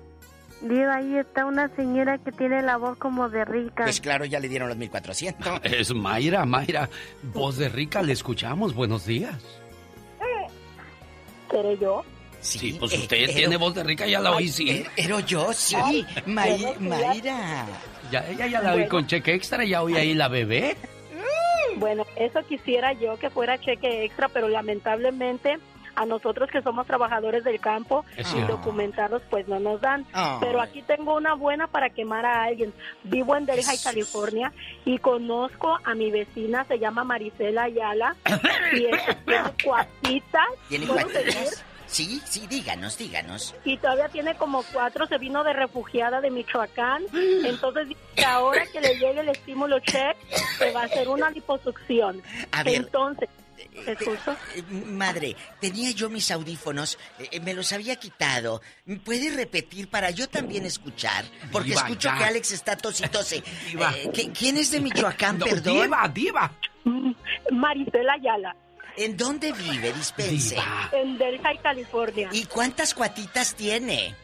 Diva, 0.60 0.96
ahí 0.96 1.16
está 1.16 1.44
una 1.46 1.74
señora 1.76 2.18
que 2.18 2.32
tiene 2.32 2.60
la 2.62 2.76
voz 2.78 2.98
como 2.98 3.28
de 3.28 3.44
rica. 3.44 3.84
Pues 3.84 4.00
claro, 4.00 4.24
ya 4.24 4.40
le 4.40 4.48
dieron 4.48 4.68
los 4.68 4.76
1400. 4.76 5.60
Es 5.62 5.94
Mayra, 5.94 6.44
Mayra. 6.44 6.90
Voz 7.22 7.58
de 7.58 7.68
rica, 7.68 8.02
le 8.02 8.12
escuchamos. 8.12 8.74
Buenos 8.74 9.06
días. 9.06 9.36
¿Seré 11.50 11.78
yo? 11.78 12.04
Sí, 12.40 12.76
pues 12.78 12.92
eh, 12.92 12.98
usted 12.98 13.16
eh, 13.16 13.32
tiene 13.34 13.54
eh, 13.56 13.58
voz 13.58 13.74
de 13.74 13.82
rica, 13.84 14.06
ya 14.06 14.20
la 14.20 14.32
oí, 14.32 14.48
sí. 14.48 14.84
Pero 14.96 15.20
yo, 15.20 15.52
sí. 15.52 15.76
Días. 16.26 16.80
Mayra. 16.80 17.66
Ya, 18.10 18.26
ella 18.28 18.46
ya 18.46 18.62
la 18.62 18.74
oí 18.74 18.86
con 18.88 19.06
cheque 19.06 19.34
extra, 19.34 19.64
ya 19.64 19.82
oí 19.82 19.96
ahí 19.96 20.14
la 20.14 20.28
bebé. 20.28 20.76
Bueno, 21.76 22.04
eso 22.16 22.40
quisiera 22.48 22.92
yo 22.94 23.16
que 23.18 23.30
fuera 23.30 23.58
cheque 23.58 24.04
extra, 24.04 24.28
pero 24.28 24.48
lamentablemente 24.48 25.58
a 25.94 26.06
nosotros 26.06 26.48
que 26.50 26.62
somos 26.62 26.86
trabajadores 26.86 27.42
del 27.42 27.58
campo 27.60 28.04
Es 28.16 28.28
y 28.28 28.34
cierto. 28.34 28.52
documentados 28.52 29.20
pues 29.30 29.46
no 29.48 29.58
nos 29.60 29.80
dan. 29.80 30.06
Pero 30.40 30.60
aquí 30.60 30.82
tengo 30.82 31.16
una 31.16 31.34
buena 31.34 31.66
para 31.66 31.90
quemar 31.90 32.24
a 32.24 32.44
alguien. 32.44 32.72
Vivo 33.04 33.36
en 33.36 33.46
Delhi, 33.46 33.62
California 33.82 34.52
y 34.84 34.98
conozco 34.98 35.76
a 35.84 35.94
mi 35.94 36.10
vecina, 36.12 36.64
se 36.66 36.78
llama 36.78 37.02
Marisela 37.04 37.64
Ayala 37.64 38.14
y 38.74 38.84
es- 38.86 39.02
tiene 39.26 39.42
cuatitas. 39.64 40.46
¿Tiene 40.68 40.86
¿puedo 40.86 41.02
cuatitas? 41.08 41.64
Sí, 41.88 42.20
sí, 42.26 42.46
díganos, 42.48 42.98
díganos. 42.98 43.54
y 43.64 43.76
todavía 43.78 44.08
tiene 44.08 44.34
como 44.36 44.62
cuatro, 44.72 45.06
se 45.06 45.18
vino 45.18 45.42
de 45.42 45.52
refugiada 45.54 46.20
de 46.20 46.30
Michoacán, 46.30 47.02
entonces 47.44 47.88
dice 47.88 48.24
ahora 48.26 48.62
que 48.72 48.80
le 48.80 48.94
llegue 48.98 49.20
el 49.20 49.28
estímulo 49.30 49.78
check, 49.80 50.16
se 50.58 50.70
va 50.72 50.82
a 50.82 50.84
hacer 50.84 51.08
una 51.08 51.30
liposucción. 51.30 52.22
A 52.52 52.62
ver. 52.62 52.74
Entonces, 52.74 53.28
¿te 53.84 53.92
escucho? 53.92 54.36
Eh, 54.54 54.62
Madre, 54.70 55.34
tenía 55.60 55.90
yo 55.92 56.10
mis 56.10 56.30
audífonos, 56.30 56.98
eh, 57.18 57.28
eh, 57.32 57.40
me 57.40 57.54
los 57.54 57.72
había 57.72 57.96
quitado. 57.96 58.60
¿Puede 59.04 59.34
repetir 59.34 59.88
para 59.88 60.10
yo 60.10 60.28
también 60.28 60.66
escuchar? 60.66 61.24
Porque 61.50 61.70
Diva, 61.70 61.80
escucho 61.82 62.10
ya. 62.10 62.18
que 62.18 62.24
Alex 62.24 62.52
está 62.52 62.76
tositose. 62.76 63.42
Diva. 63.70 63.92
Eh, 63.96 64.10
¿qui- 64.12 64.32
¿Quién 64.38 64.58
es 64.58 64.70
de 64.70 64.80
Michoacán, 64.80 65.38
No, 65.38 65.46
perdón? 65.46 65.82
diva, 65.82 66.08
diva. 66.12 66.52
Marisela 67.50 68.12
Ayala, 68.14 68.56
¿En 68.98 69.16
dónde 69.16 69.52
vive? 69.52 69.92
Dispense. 69.92 70.56
en 70.92 71.16
Delhi, 71.18 71.38
California. 71.62 72.28
¿Y 72.32 72.44
cuántas 72.46 72.94
cuatitas 72.94 73.54
tiene? 73.54 74.14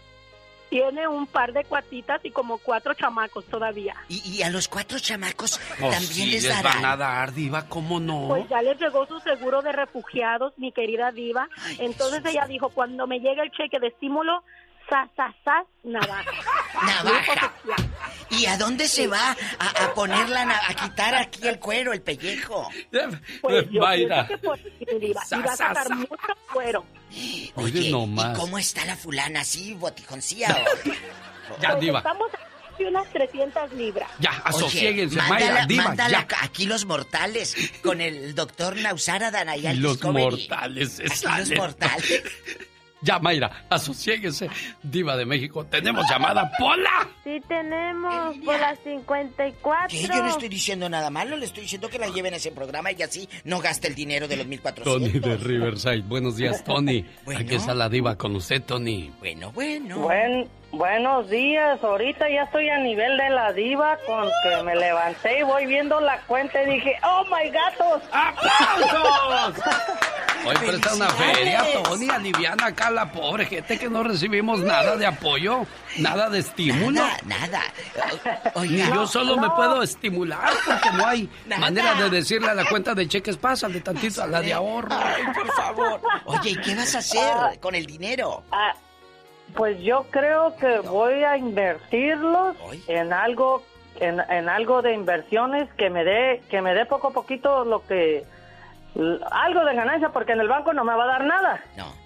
Tiene 0.70 1.06
un 1.06 1.26
par 1.28 1.52
de 1.52 1.62
cuatitas 1.62 2.20
y 2.24 2.30
como 2.32 2.59
cuatro 2.59 2.94
chamacos 2.94 3.44
todavía. 3.44 3.94
Y, 4.09 4.20
y 4.38 4.42
a 4.42 4.51
los 4.51 4.66
cuatro 4.66 4.98
chamacos 4.98 5.60
Pues 5.78 5.78
también 5.92 6.02
sí, 6.12 6.26
les 6.26 6.42
les 6.42 6.52
darán. 6.52 6.82
van 6.82 6.92
a 6.92 6.96
dar, 6.96 7.32
diva, 7.32 7.68
¿cómo 7.68 8.01
no? 8.01 8.26
Pues 8.28 8.48
ya 8.48 8.60
les 8.62 8.80
llegó 8.80 9.06
su 9.06 9.20
seguro 9.20 9.62
de 9.62 9.70
refugiados, 9.70 10.52
mi 10.56 10.72
querida 10.72 11.12
diva. 11.12 11.48
Entonces 11.78 12.22
ella 12.24 12.46
dijo, 12.48 12.70
cuando 12.70 13.06
me 13.06 13.20
llegue 13.20 13.42
el 13.42 13.52
cheque 13.52 13.78
de 13.78 13.88
estímulo, 13.88 14.42
sa, 14.94 15.08
sa, 15.16 15.34
sa, 15.44 15.64
navaja. 15.82 16.30
Navaja. 16.86 17.52
¿Y 18.30 18.46
a 18.46 18.56
dónde 18.56 18.86
se 18.86 19.06
va 19.08 19.36
a, 19.58 19.84
a 19.84 19.94
ponerla, 19.94 20.60
a 20.68 20.74
quitar 20.74 21.14
aquí 21.16 21.48
el 21.48 21.58
cuero, 21.58 21.92
el 21.92 22.00
pellejo? 22.02 22.68
Pues 23.40 23.66
yo 23.70 23.80
Mayra. 23.80 24.26
pienso 24.26 24.40
que 24.42 24.46
por. 24.46 24.58
Sa, 24.58 24.68
Y 25.00 25.12
va 25.12 25.52
a 25.52 25.56
sa, 25.56 25.56
sacar 25.68 25.88
sa. 25.88 25.94
mucho 25.94 26.16
cuero. 26.52 26.84
Oye, 27.56 27.80
¿y 27.80 27.90
nomás. 27.92 28.38
cómo 28.38 28.58
está 28.58 28.84
la 28.84 28.96
fulana? 28.96 29.40
¿Así, 29.40 29.74
botijoncía 29.74 30.48
o...? 30.50 30.90
Ya, 31.60 31.70
Pues 31.70 31.80
diva. 31.82 31.98
estamos 31.98 32.30
de 32.78 32.86
unas 32.86 33.06
300 33.10 33.72
libras. 33.74 34.08
Ya, 34.18 34.30
asosiéguense, 34.44 35.18
Oye, 35.20 35.28
Mayra, 35.28 35.66
diva, 35.66 35.84
mándala 35.84 36.26
ya. 36.28 36.38
aquí 36.40 36.64
los 36.66 36.86
mortales 36.86 37.54
con 37.82 38.00
el 38.00 38.34
doctor 38.34 38.76
Nausara 38.78 39.30
Danayal 39.30 39.78
Los 39.78 39.94
Discovery. 39.94 40.24
mortales 40.24 40.92
se 40.96 41.04
Aquí 41.04 41.40
los 41.50 41.58
mortales. 41.58 42.22
Ya, 43.05 43.18
Mayra, 43.18 43.66
asosiéguese. 43.68 44.48
Diva 44.82 45.14
de 45.14 45.26
México, 45.26 45.66
tenemos 45.66 46.09
llamada. 46.10 46.51
¡Pola! 46.59 47.06
Sí 47.22 47.39
tenemos 47.47 48.36
por 48.39 48.59
las 48.59 48.78
54. 48.81 49.89
¿Qué? 49.89 50.09
Yo 50.09 50.22
no 50.22 50.28
estoy 50.28 50.48
diciendo 50.48 50.89
nada 50.89 51.10
malo, 51.10 51.36
le 51.36 51.44
estoy 51.44 51.64
diciendo 51.64 51.90
que 51.90 51.98
la 51.98 52.09
lleven 52.09 52.32
a 52.32 52.39
ese 52.39 52.51
programa 52.51 52.93
y 52.93 53.02
así 53.02 53.28
no 53.44 53.60
gasta 53.60 53.89
el 53.89 53.94
dinero 53.94 54.26
de 54.26 54.39
los 54.39 54.47
1400. 54.47 55.12
Tony 55.12 55.20
de 55.20 55.36
Riverside. 55.36 56.01
Buenos 56.01 56.36
días, 56.36 56.64
Tony. 56.64 57.05
Bueno. 57.26 57.40
Aquí 57.40 57.56
está 57.56 57.74
la 57.74 57.90
diva 57.90 58.16
con 58.16 58.35
usted, 58.36 58.62
Tony. 58.62 59.12
Bueno, 59.18 59.52
bueno. 59.52 59.98
Buen, 59.98 60.48
buenos 60.72 61.28
días, 61.28 61.85
ahorita 61.85 62.31
ya 62.31 62.44
estoy 62.44 62.70
a 62.70 62.78
nivel 62.78 63.18
de 63.18 63.28
la 63.28 63.52
diva 63.52 63.98
con 64.06 64.28
que 64.43 64.62
me 64.62 64.76
levanté 64.76 65.40
y 65.40 65.43
voy 65.43 65.66
viendo 65.66 66.01
la 66.01 66.20
cuenta 66.22 66.62
y 66.62 66.74
dije, 66.74 66.97
oh 67.02 67.24
my 67.24 67.51
gatos. 67.51 68.02
¡Aplausos! 68.12 69.62
Hoy 70.46 70.54
presta 70.56 70.94
una 70.94 71.08
feria, 71.10 71.62
Tony, 71.84 72.08
aliviana 72.10 72.66
acá 72.66 72.90
la 72.90 73.10
pobre 73.10 73.46
gente 73.46 73.78
que 73.78 73.88
no 73.88 74.02
recibimos 74.02 74.60
nada 74.60 74.96
de 74.96 75.06
apoyo, 75.06 75.66
nada 75.98 76.28
de 76.28 76.40
estímulo. 76.40 77.00
Nada, 77.00 77.16
nada. 77.24 77.62
Ni 78.62 78.78
yo 78.78 79.06
solo 79.06 79.36
me 79.38 79.48
puedo 79.50 79.82
estimular 79.82 80.52
porque 80.66 80.90
no 80.96 81.06
hay 81.06 81.28
Nada. 81.46 81.60
manera 81.60 81.94
de 81.94 82.10
decirle 82.10 82.48
a 82.50 82.54
la 82.54 82.64
cuenta 82.66 82.94
de 82.94 83.08
cheques, 83.08 83.36
pásale 83.38 83.80
tantito 83.80 84.22
a 84.22 84.26
la 84.26 84.40
de 84.40 84.52
ahorro. 84.52 84.88
Ay, 84.90 85.22
por 85.34 85.46
favor. 85.56 86.00
Oye, 86.26 86.50
¿y 86.50 86.56
qué 86.56 86.74
vas 86.74 86.94
a 86.94 86.98
hacer 86.98 87.58
con 87.60 87.74
el 87.74 87.86
dinero? 87.86 88.42
Ah, 88.52 88.74
pues 89.54 89.80
yo 89.82 90.06
creo 90.10 90.54
que 90.56 90.80
voy 90.80 91.22
a 91.24 91.36
invertirlos 91.38 92.56
en 92.88 93.12
algo, 93.12 93.62
en, 94.00 94.20
en 94.28 94.48
algo 94.48 94.82
de 94.82 94.92
inversiones 94.94 95.68
que 95.78 95.88
me 95.90 96.04
dé, 96.04 96.42
que 96.50 96.60
me 96.60 96.74
dé 96.74 96.84
poco 96.86 97.08
a 97.08 97.12
poquito 97.12 97.64
lo 97.64 97.86
que, 97.86 98.24
algo 99.30 99.64
de 99.64 99.74
ganancia 99.74 100.10
porque 100.10 100.32
en 100.32 100.40
el 100.40 100.48
banco 100.48 100.72
no 100.72 100.84
me 100.84 100.94
va 100.94 101.04
a 101.04 101.06
dar 101.06 101.24
nada. 101.24 101.60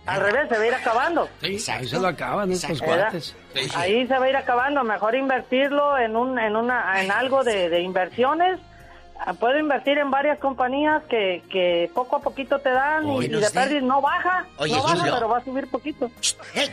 Al 0.06 0.20
revés, 0.22 0.48
se 0.48 0.56
va 0.56 0.62
a 0.62 0.66
ir 0.66 0.74
acabando. 0.74 1.28
Sí, 1.40 1.58
ahí 1.70 1.86
se 1.86 1.98
lo 2.00 2.08
acaban 2.08 2.50
estos 2.50 2.80
cuates. 2.80 3.36
Sí. 3.54 3.68
Ahí 3.76 4.06
se 4.06 4.18
va 4.18 4.24
a 4.24 4.28
ir 4.30 4.36
acabando. 4.36 4.82
Mejor 4.84 5.14
invertirlo 5.14 5.98
en 5.98 6.16
un, 6.16 6.38
en 6.38 6.56
una, 6.56 7.02
en 7.02 7.10
algo 7.10 7.44
de, 7.44 7.68
de 7.68 7.80
inversiones. 7.82 8.58
Ah, 9.20 9.34
Puedo 9.34 9.58
invertir 9.58 9.98
en 9.98 10.10
varias 10.12 10.38
compañías 10.38 11.02
que, 11.10 11.42
que 11.50 11.90
poco 11.92 12.16
a 12.16 12.20
poquito 12.20 12.60
te 12.60 12.70
dan 12.70 13.04
y, 13.06 13.10
Hoy 13.10 13.24
y 13.26 13.28
nos 13.28 13.40
de 13.42 13.50
pérdida 13.50 13.80
no 13.80 14.00
baja, 14.00 14.46
Oye, 14.58 14.76
no 14.76 14.82
baja, 14.84 14.96
Julio. 14.96 15.14
pero 15.14 15.28
va 15.28 15.38
a 15.38 15.44
subir 15.44 15.68
poquito. 15.68 16.08
Hey, 16.54 16.70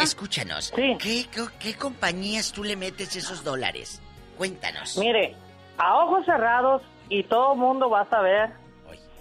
escúchanos. 0.00 0.72
¿Qué, 0.74 0.96
qué, 0.98 1.26
qué 1.58 1.74
compañías 1.76 2.50
tú 2.50 2.64
le 2.64 2.76
metes 2.76 3.14
esos 3.14 3.44
dólares? 3.44 4.00
Cuéntanos. 4.38 4.96
Mire, 4.96 5.36
a 5.76 5.96
ojos 5.98 6.24
cerrados 6.24 6.80
y 7.10 7.24
todo 7.24 7.54
mundo 7.56 7.90
va 7.90 8.00
a 8.00 8.08
saber 8.08 8.50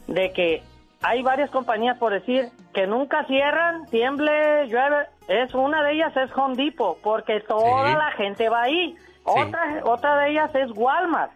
de 0.08 0.32
que 0.34 0.64
hay 1.02 1.22
varias 1.24 1.50
compañías, 1.50 1.98
por 1.98 2.12
decir, 2.14 2.50
que 2.74 2.86
nunca 2.88 3.26
cierran, 3.26 3.86
tiemble, 3.88 4.68
llueve. 4.68 5.08
Es 5.28 5.54
una 5.54 5.84
de 5.84 5.94
ellas 5.94 6.16
es 6.18 6.30
Home 6.38 6.56
Depot, 6.56 6.98
porque 7.02 7.40
toda 7.42 7.90
Sí. 7.92 7.96
la 7.98 8.12
gente 8.12 8.50
va 8.50 8.64
ahí. 8.64 8.96
Otra, 9.24 9.82
otra 9.84 10.18
de 10.18 10.32
ellas 10.32 10.54
es 10.56 10.70
Walmart. 10.76 11.32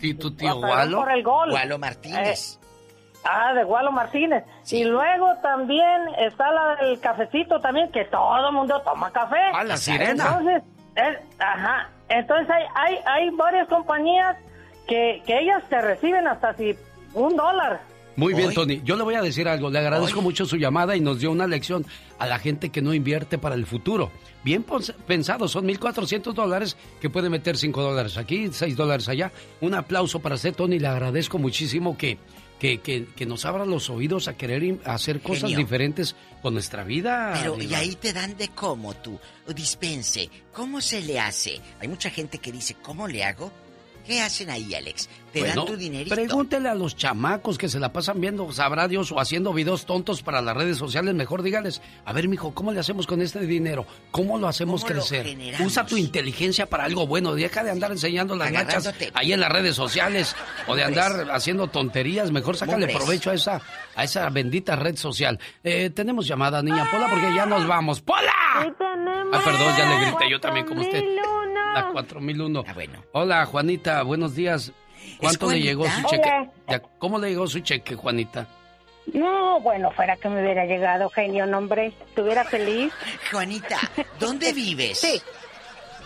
¿Y 0.00 0.14
tu 0.14 0.34
tío 0.34 0.60
por 0.60 1.10
el 1.10 1.22
gol. 1.22 1.52
Walo 1.52 1.78
Martínez. 1.78 2.60
Ah, 3.24 3.54
de 3.54 3.64
Walo 3.64 3.90
Martínez. 3.90 4.44
Y 4.70 4.84
luego 4.84 5.34
también 5.42 6.02
está 6.18 6.50
la 6.52 6.76
del 6.76 7.00
cafecito 7.00 7.58
también, 7.60 7.90
que 7.90 8.04
todo 8.04 8.46
el 8.48 8.52
mundo 8.52 8.80
toma 8.82 9.10
café. 9.10 9.38
Ah, 9.54 9.64
la 9.64 9.76
sirena. 9.78 10.24
Entonces, 10.26 10.62
es- 10.96 11.18
ajá. 11.40 11.88
Entonces 12.10 12.50
hay, 12.50 12.64
hay, 12.74 12.98
hay 13.06 13.30
varias 13.30 13.66
compañías 13.68 14.36
que, 14.86 15.22
que 15.26 15.38
ellas 15.38 15.62
te 15.70 15.80
reciben 15.80 16.26
hasta 16.28 16.52
si 16.54 16.76
un 17.14 17.36
dólar. 17.36 17.94
Muy 18.16 18.34
bien, 18.34 18.54
Tony. 18.54 18.80
Yo 18.84 18.96
le 18.96 19.02
voy 19.02 19.14
a 19.14 19.22
decir 19.22 19.48
algo. 19.48 19.70
Le 19.70 19.78
agradezco 19.80 20.22
mucho 20.22 20.46
su 20.46 20.56
llamada 20.56 20.96
y 20.96 21.00
nos 21.00 21.18
dio 21.18 21.30
una 21.32 21.46
lección 21.46 21.84
a 22.18 22.26
la 22.26 22.38
gente 22.38 22.70
que 22.70 22.80
no 22.80 22.94
invierte 22.94 23.38
para 23.38 23.54
el 23.54 23.66
futuro. 23.66 24.12
Bien 24.44 24.64
pensado, 25.06 25.48
son 25.48 25.66
1.400 25.66 26.32
dólares 26.32 26.76
que 27.00 27.10
puede 27.10 27.28
meter 27.28 27.56
5 27.56 27.82
dólares 27.82 28.16
aquí, 28.16 28.50
6 28.52 28.76
dólares 28.76 29.08
allá. 29.08 29.32
Un 29.60 29.74
aplauso 29.74 30.20
para 30.20 30.36
usted, 30.36 30.54
Tony. 30.54 30.78
Le 30.78 30.86
agradezco 30.86 31.38
muchísimo 31.38 31.96
que, 31.98 32.18
que, 32.60 32.78
que, 32.78 33.06
que 33.16 33.26
nos 33.26 33.44
abra 33.46 33.64
los 33.66 33.90
oídos 33.90 34.28
a 34.28 34.36
querer 34.36 34.78
hacer 34.84 35.20
cosas 35.20 35.50
Genio. 35.50 35.58
diferentes 35.58 36.14
con 36.40 36.54
nuestra 36.54 36.84
vida. 36.84 37.32
Pero, 37.40 37.60
y 37.60 37.74
ahí 37.74 37.96
te 37.96 38.12
dan 38.12 38.36
de 38.36 38.48
cómo 38.48 38.94
tú. 38.94 39.18
Dispense, 39.52 40.30
¿cómo 40.52 40.80
se 40.80 41.00
le 41.00 41.18
hace? 41.18 41.60
Hay 41.80 41.88
mucha 41.88 42.10
gente 42.10 42.38
que 42.38 42.52
dice, 42.52 42.76
¿cómo 42.80 43.08
le 43.08 43.24
hago 43.24 43.50
¿Qué 44.06 44.20
hacen 44.20 44.50
ahí, 44.50 44.74
Alex? 44.74 45.08
¿Te 45.32 45.40
Bueno, 45.40 45.54
dan 45.62 45.66
tu 45.66 45.76
dinerito? 45.76 46.14
Pregúntele 46.14 46.68
a 46.68 46.74
los 46.74 46.94
chamacos 46.94 47.58
que 47.58 47.68
se 47.68 47.80
la 47.80 47.92
pasan 47.92 48.20
viendo, 48.20 48.52
sabrá 48.52 48.86
Dios, 48.86 49.10
o 49.10 49.18
haciendo 49.18 49.52
videos 49.52 49.84
tontos 49.86 50.22
para 50.22 50.40
las 50.42 50.56
redes 50.56 50.76
sociales. 50.76 51.14
Mejor 51.14 51.42
dígales, 51.42 51.80
a 52.04 52.12
ver, 52.12 52.28
mijo, 52.28 52.54
¿cómo 52.54 52.70
le 52.70 52.80
hacemos 52.80 53.06
con 53.06 53.20
este 53.22 53.40
dinero? 53.40 53.86
¿Cómo 54.10 54.38
lo 54.38 54.46
hacemos 54.46 54.82
¿Cómo 54.82 54.94
lo 54.94 55.00
crecer? 55.00 55.36
Usa 55.64 55.86
tu 55.86 55.96
inteligencia 55.96 56.66
para 56.66 56.84
algo 56.84 57.06
bueno. 57.06 57.34
Deja 57.34 57.64
de 57.64 57.70
andar 57.70 57.90
enseñando 57.90 58.36
las 58.36 58.48
Agarrándote. 58.48 59.10
ahí 59.14 59.32
en 59.32 59.40
las 59.40 59.50
redes 59.50 59.74
sociales 59.74 60.36
o 60.68 60.76
de 60.76 60.84
andar 60.84 61.30
haciendo 61.32 61.66
tonterías. 61.66 62.30
Mejor 62.30 62.56
sácale 62.56 62.88
provecho 62.88 63.30
a 63.30 63.34
esa, 63.34 63.60
a 63.96 64.04
esa 64.04 64.28
bendita 64.30 64.76
red 64.76 64.96
social. 64.96 65.38
Eh, 65.62 65.90
tenemos 65.90 66.26
llamada, 66.26 66.62
niña 66.62 66.88
Pola, 66.90 67.08
porque 67.08 67.34
ya 67.34 67.46
nos 67.46 67.66
vamos. 67.66 68.00
¡Pola! 68.00 68.32
Sí 68.62 68.68
tenemos. 68.78 69.36
Ah, 69.36 69.40
perdón, 69.44 69.74
ya 69.76 69.88
le 69.88 70.06
grité 70.06 70.30
yo 70.30 70.40
también 70.40 70.66
como 70.66 70.80
usted. 70.80 71.00
4001. 71.00 71.72
La 71.74 71.88
4001. 71.92 72.64
Ah, 72.66 72.72
bueno. 72.72 73.04
Hola, 73.12 73.46
Juanita, 73.46 74.02
buenos 74.02 74.34
días. 74.34 74.72
¿Cuánto 75.18 75.50
le 75.50 75.60
llegó 75.60 75.86
su 75.86 76.02
cheque? 76.06 76.30
Hola. 76.66 76.82
¿Cómo 76.98 77.18
le 77.18 77.30
llegó 77.30 77.46
su 77.46 77.60
cheque, 77.60 77.94
Juanita? 77.94 78.46
No, 79.12 79.60
bueno, 79.60 79.90
fuera 79.90 80.16
que 80.16 80.28
me 80.28 80.42
hubiera 80.42 80.64
llegado, 80.64 81.10
genio, 81.10 81.46
no, 81.46 81.58
hombre. 81.58 81.92
Estuviera 82.08 82.44
feliz. 82.44 82.92
Juanita, 83.30 83.78
¿dónde 84.18 84.52
vives? 84.52 84.98
Sí, 84.98 85.20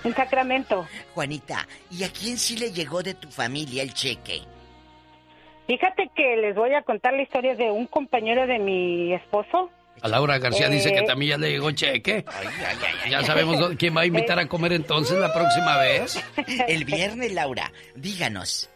en 0.05 0.15
Sacramento. 0.15 0.87
Juanita, 1.15 1.67
¿y 1.91 2.03
a 2.03 2.13
quién 2.13 2.39
sí 2.39 2.57
le 2.57 2.73
llegó 2.73 3.03
de 3.03 3.15
tu 3.15 3.29
familia 3.31 3.83
el 3.83 3.95
cheque? 3.95 4.43
Fíjate 5.69 6.09
que 6.17 6.37
les 6.39 6.55
voy 6.57 6.73
a 6.73 6.81
contar 6.81 7.13
la 7.13 7.21
historia 7.21 7.55
de 7.55 7.71
un 7.71 7.87
compañero 7.87 8.47
de 8.47 8.59
mi 8.59 9.13
esposo. 9.13 9.71
A 10.01 10.09
Laura 10.09 10.39
García 10.39 10.69
Eh, 10.69 10.71
dice 10.71 10.93
que 10.95 11.03
también 11.03 11.33
ya 11.33 11.37
le 11.39 11.51
llegó 11.51 11.71
cheque. 11.73 12.25
Ya 13.11 13.23
sabemos 13.23 13.61
quién 13.79 13.95
va 13.95 14.01
a 14.01 14.07
invitar 14.07 14.39
a 14.39 14.49
comer 14.49 14.73
entonces 14.73 15.19
la 15.19 15.31
próxima 15.33 15.77
vez. 15.77 16.25
El 16.69 16.87
viernes, 16.87 17.33
Laura, 17.35 17.71
díganos. 17.95 18.71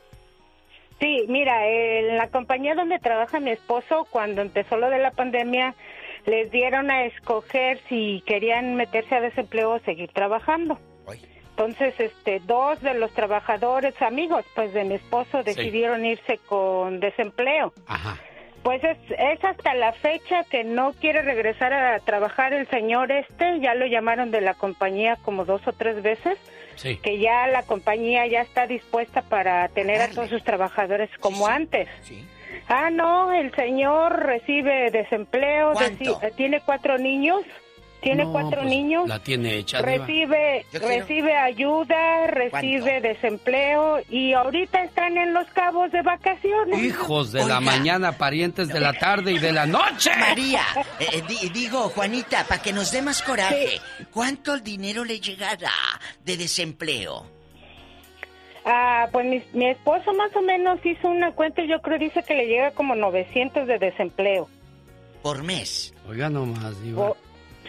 Sí, 1.01 1.25
mira, 1.29 1.67
en 1.67 2.19
la 2.19 2.29
compañía 2.29 2.75
donde 2.75 2.99
trabaja 2.99 3.41
mi 3.41 3.53
esposo, 3.53 4.07
cuando 4.11 4.43
empezó 4.43 4.77
lo 4.77 4.91
de 4.91 4.99
la 4.99 5.13
pandemia, 5.13 5.75
les 6.27 6.51
dieron 6.51 6.91
a 6.91 7.07
escoger 7.07 7.81
si 7.89 8.23
querían 8.27 8.75
meterse 8.75 9.15
a 9.15 9.21
desempleo 9.23 9.73
o 9.73 9.79
seguir 9.81 10.11
trabajando. 10.13 10.79
Entonces, 11.57 11.95
este, 11.99 12.41
dos 12.41 12.81
de 12.81 12.95
los 12.95 13.13
trabajadores, 13.13 13.95
amigos, 14.01 14.45
pues 14.55 14.73
de 14.73 14.85
mi 14.85 14.95
esposo, 14.95 15.43
decidieron 15.43 16.05
irse 16.05 16.39
con 16.49 16.99
desempleo. 16.99 17.73
Ajá. 17.87 18.17
Pues 18.63 18.83
es, 18.85 18.97
es 19.19 19.45
hasta 19.45 19.75
la 19.75 19.93
fecha 19.93 20.45
que 20.45 20.65
no 20.65 20.93
quiere 20.93 21.21
regresar 21.23 21.73
a 21.73 21.99
trabajar 22.01 22.53
el 22.53 22.69
señor 22.69 23.11
este, 23.11 23.59
ya 23.61 23.75
lo 23.75 23.87
llamaron 23.87 24.31
de 24.31 24.41
la 24.41 24.55
compañía 24.55 25.17
como 25.23 25.45
dos 25.45 25.61
o 25.67 25.73
tres 25.73 26.03
veces, 26.03 26.39
Sí. 26.77 26.97
que 26.97 27.19
ya 27.19 27.47
la 27.49 27.65
compañía 27.65 28.27
ya 28.29 28.41
está 28.41 28.67
dispuesta 28.67 29.21
para 29.23 29.69
tener 29.69 30.01
a 30.01 30.09
todos 30.09 30.31
sus 30.31 30.43
trabajadores 30.43 31.11
como 31.21 31.47
antes. 31.47 31.87
Ah, 32.69 32.89
no, 32.91 33.33
el 33.33 33.55
señor 33.55 34.21
recibe 34.25 34.91
desempleo, 34.91 35.73
eh, 35.81 36.33
tiene 36.37 36.61
cuatro 36.65 36.97
niños, 36.97 37.43
tiene 38.03 38.25
No, 38.25 38.33
cuatro 38.33 38.59
pues, 38.63 38.69
niños. 38.69 39.09
La 39.09 39.19
tiene 39.21 39.57
hecha. 39.57 39.81
Recibe, 39.81 40.67
recibe 40.73 41.37
ayuda, 41.37 42.27
recibe 42.27 43.01
desempleo 43.01 44.01
y 44.11 44.33
ahorita 44.33 44.83
están 44.85 45.17
en 45.17 45.33
los 45.33 45.47
cabos 45.51 45.91
de 45.93 46.03
vacaciones. 46.03 46.83
Hijos 46.83 47.33
de 47.33 47.45
la 47.47 47.61
mañana, 47.61 48.13
parientes 48.19 48.69
de 48.69 48.81
la 48.81 48.93
tarde 48.93 49.33
y 49.33 49.39
de 49.39 49.53
la 49.53 49.67
noche. 49.67 50.11
María, 50.19 50.63
eh, 51.01 51.07
eh, 51.13 51.23
di- 51.29 51.49
digo, 51.51 51.89
Juanita, 51.91 52.45
para 52.47 52.61
que 52.61 52.73
nos 52.73 52.91
dé 52.93 53.01
más 53.03 53.23
coraje, 53.23 53.81
¿cuánto 54.13 54.59
dinero 54.59 55.05
le 55.05 55.21
llegará 55.21 55.71
de 56.25 56.37
desempleo? 56.37 57.25
Ah, 58.65 59.09
pues 59.11 59.27
mi, 59.27 59.43
mi 59.55 59.67
esposo 59.71 60.13
más 60.13 60.35
o 60.37 60.43
menos 60.43 60.79
hizo 60.85 61.09
una 61.09 61.33
cuenta 61.33 61.63
y 61.63 61.69
yo 61.69 61.81
creo 61.81 61.99
dice 61.99 62.23
que 62.23 62.35
le 62.35 62.47
llega 62.47 62.71
como 62.73 62.95
900 62.95 63.67
de 63.67 63.79
desempleo. 63.79 64.49
Por 65.23 65.43
mes. 65.43 65.93
Oiga 66.09 66.31
nomás, 66.31 66.81
Diva. 66.83 67.11
O- 67.11 67.17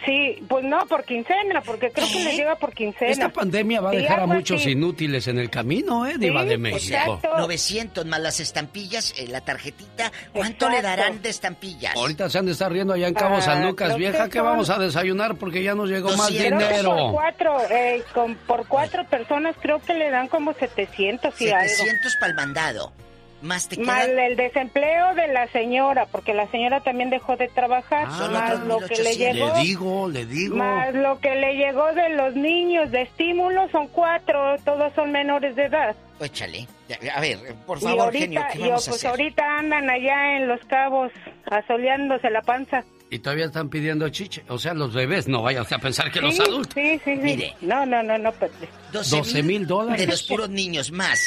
sí, 0.04 0.42
pues 0.48 0.64
no, 0.64 0.86
por 0.86 1.04
quincena, 1.04 1.60
porque 1.62 1.90
creo 1.90 2.06
que 2.06 2.24
le 2.24 2.36
llega 2.36 2.56
por 2.56 2.72
quincena. 2.74 3.10
Esta 3.10 3.28
pandemia 3.30 3.80
va 3.80 3.90
a 3.90 3.92
Sí, 3.92 3.98
dejar 3.98 4.20
a 4.20 4.26
muchos 4.26 4.60
así. 4.60 4.70
inútiles 4.72 5.26
en 5.28 5.38
el 5.38 5.50
camino, 5.50 6.06
¿eh, 6.06 6.14
Diva 6.18 6.42
Sí, 6.42 6.48
de 6.48 6.58
México? 6.58 7.20
900 7.36 8.06
más 8.06 8.20
las 8.20 8.40
estampillas, 8.40 9.14
eh, 9.18 9.26
la 9.28 9.40
tarjetita. 9.40 10.12
¿Cuánto 10.32 10.68
le 10.68 10.76
Exacto. 10.78 11.00
darán 11.02 11.22
de 11.22 11.28
estampillas? 11.30 11.96
Ahorita 11.96 12.28
se 12.30 12.38
han 12.38 12.46
de 12.46 12.52
estar 12.52 12.70
riendo 12.72 12.94
allá 12.94 13.08
en 13.08 13.14
Cabo 13.14 13.36
Ah, 13.36 13.40
San 13.42 13.64
Lucas. 13.66 13.96
Vieja, 13.96 14.28
que 14.28 14.38
son- 14.38 14.46
vamos 14.46 14.70
a 14.70 14.78
desayunar 14.78 15.36
porque 15.36 15.62
ya 15.62 15.74
nos 15.74 15.88
llegó 15.88 16.14
más 16.16 16.28
Creo 16.28 16.58
que 16.58 16.64
dinero. 16.66 16.90
por 16.96 17.12
cuatro, 17.12 17.56
eh, 17.70 18.02
con- 18.12 18.34
por 18.46 18.66
cuatro 18.68 19.04
personas 19.06 19.56
creo 19.60 19.80
que 19.80 19.94
le 19.94 20.10
dan 20.10 20.28
como 20.28 20.52
700 20.54 21.40
y 21.40 21.50
algo. 21.50 21.68
700 21.68 22.16
para 22.20 22.30
el 22.30 22.36
mandado. 22.36 22.92
Más 23.42 23.68
te 23.68 23.76
Más 23.78 24.06
quedan... 24.06 24.18
el 24.18 24.36
desempleo 24.36 25.14
de 25.14 25.28
la 25.28 25.46
señora, 25.48 26.06
porque 26.06 26.32
la 26.32 26.46
señora 26.50 26.80
también 26.80 27.10
dejó 27.10 27.36
de 27.36 27.48
trabajar, 27.48 28.06
Ah, 28.08 28.28
más 28.32 28.60
lo 28.66 28.78
que 28.80 28.96
le 29.02 29.16
llegó. 29.16 29.54
Le 29.54 29.60
digo, 29.62 30.08
le 30.08 30.24
digo. 30.26 30.56
Más 30.56 30.94
lo 30.94 31.18
que 31.20 31.34
le 31.34 31.54
llegó 31.56 31.92
de 31.92 32.08
los 32.10 32.34
niños 32.34 32.90
de 32.90 33.02
estímulo 33.02 33.68
son 33.70 33.88
cuatro, 33.88 34.56
todos 34.64 34.92
son 34.94 35.12
menores 35.12 35.54
de 35.56 35.64
edad. 35.64 35.94
Échale. 36.20 36.66
A 37.14 37.20
ver, 37.20 37.38
por 37.66 37.78
y 37.78 37.80
favor, 37.82 38.00
ahorita, 38.02 38.24
genio, 38.24 38.42
¿qué 38.52 38.58
y, 38.58 38.62
vamos 38.62 38.88
a 38.88 38.90
pues 38.90 38.98
hacer? 39.00 39.10
ahorita 39.10 39.42
andan 39.58 39.90
allá 39.90 40.36
en 40.36 40.48
los 40.48 40.60
cabos 40.64 41.10
asoleándose 41.50 42.30
la 42.30 42.42
panza. 42.42 42.84
Y 43.10 43.18
todavía 43.18 43.44
están 43.46 43.68
pidiendo 43.68 44.08
chiche. 44.08 44.42
O 44.48 44.58
sea, 44.58 44.74
los 44.74 44.92
bebés, 44.92 45.28
no 45.28 45.42
vayan 45.42 45.64
a 45.70 45.78
pensar 45.78 46.10
que 46.10 46.20
los 46.20 46.34
Sí, 46.34 46.42
adultos. 46.42 46.72
Sí, 46.74 46.98
sí, 47.04 47.14
sí. 47.14 47.20
Mire. 47.22 47.54
No, 47.60 47.84
no, 47.86 48.02
no, 48.02 48.18
no. 48.18 48.32
pues, 48.32 48.50
12 48.92 49.42
mil 49.42 49.66
dólares. 49.66 50.00
De 50.00 50.06
los 50.06 50.22
puros 50.24 50.48
niños, 50.50 50.90
más 50.90 51.20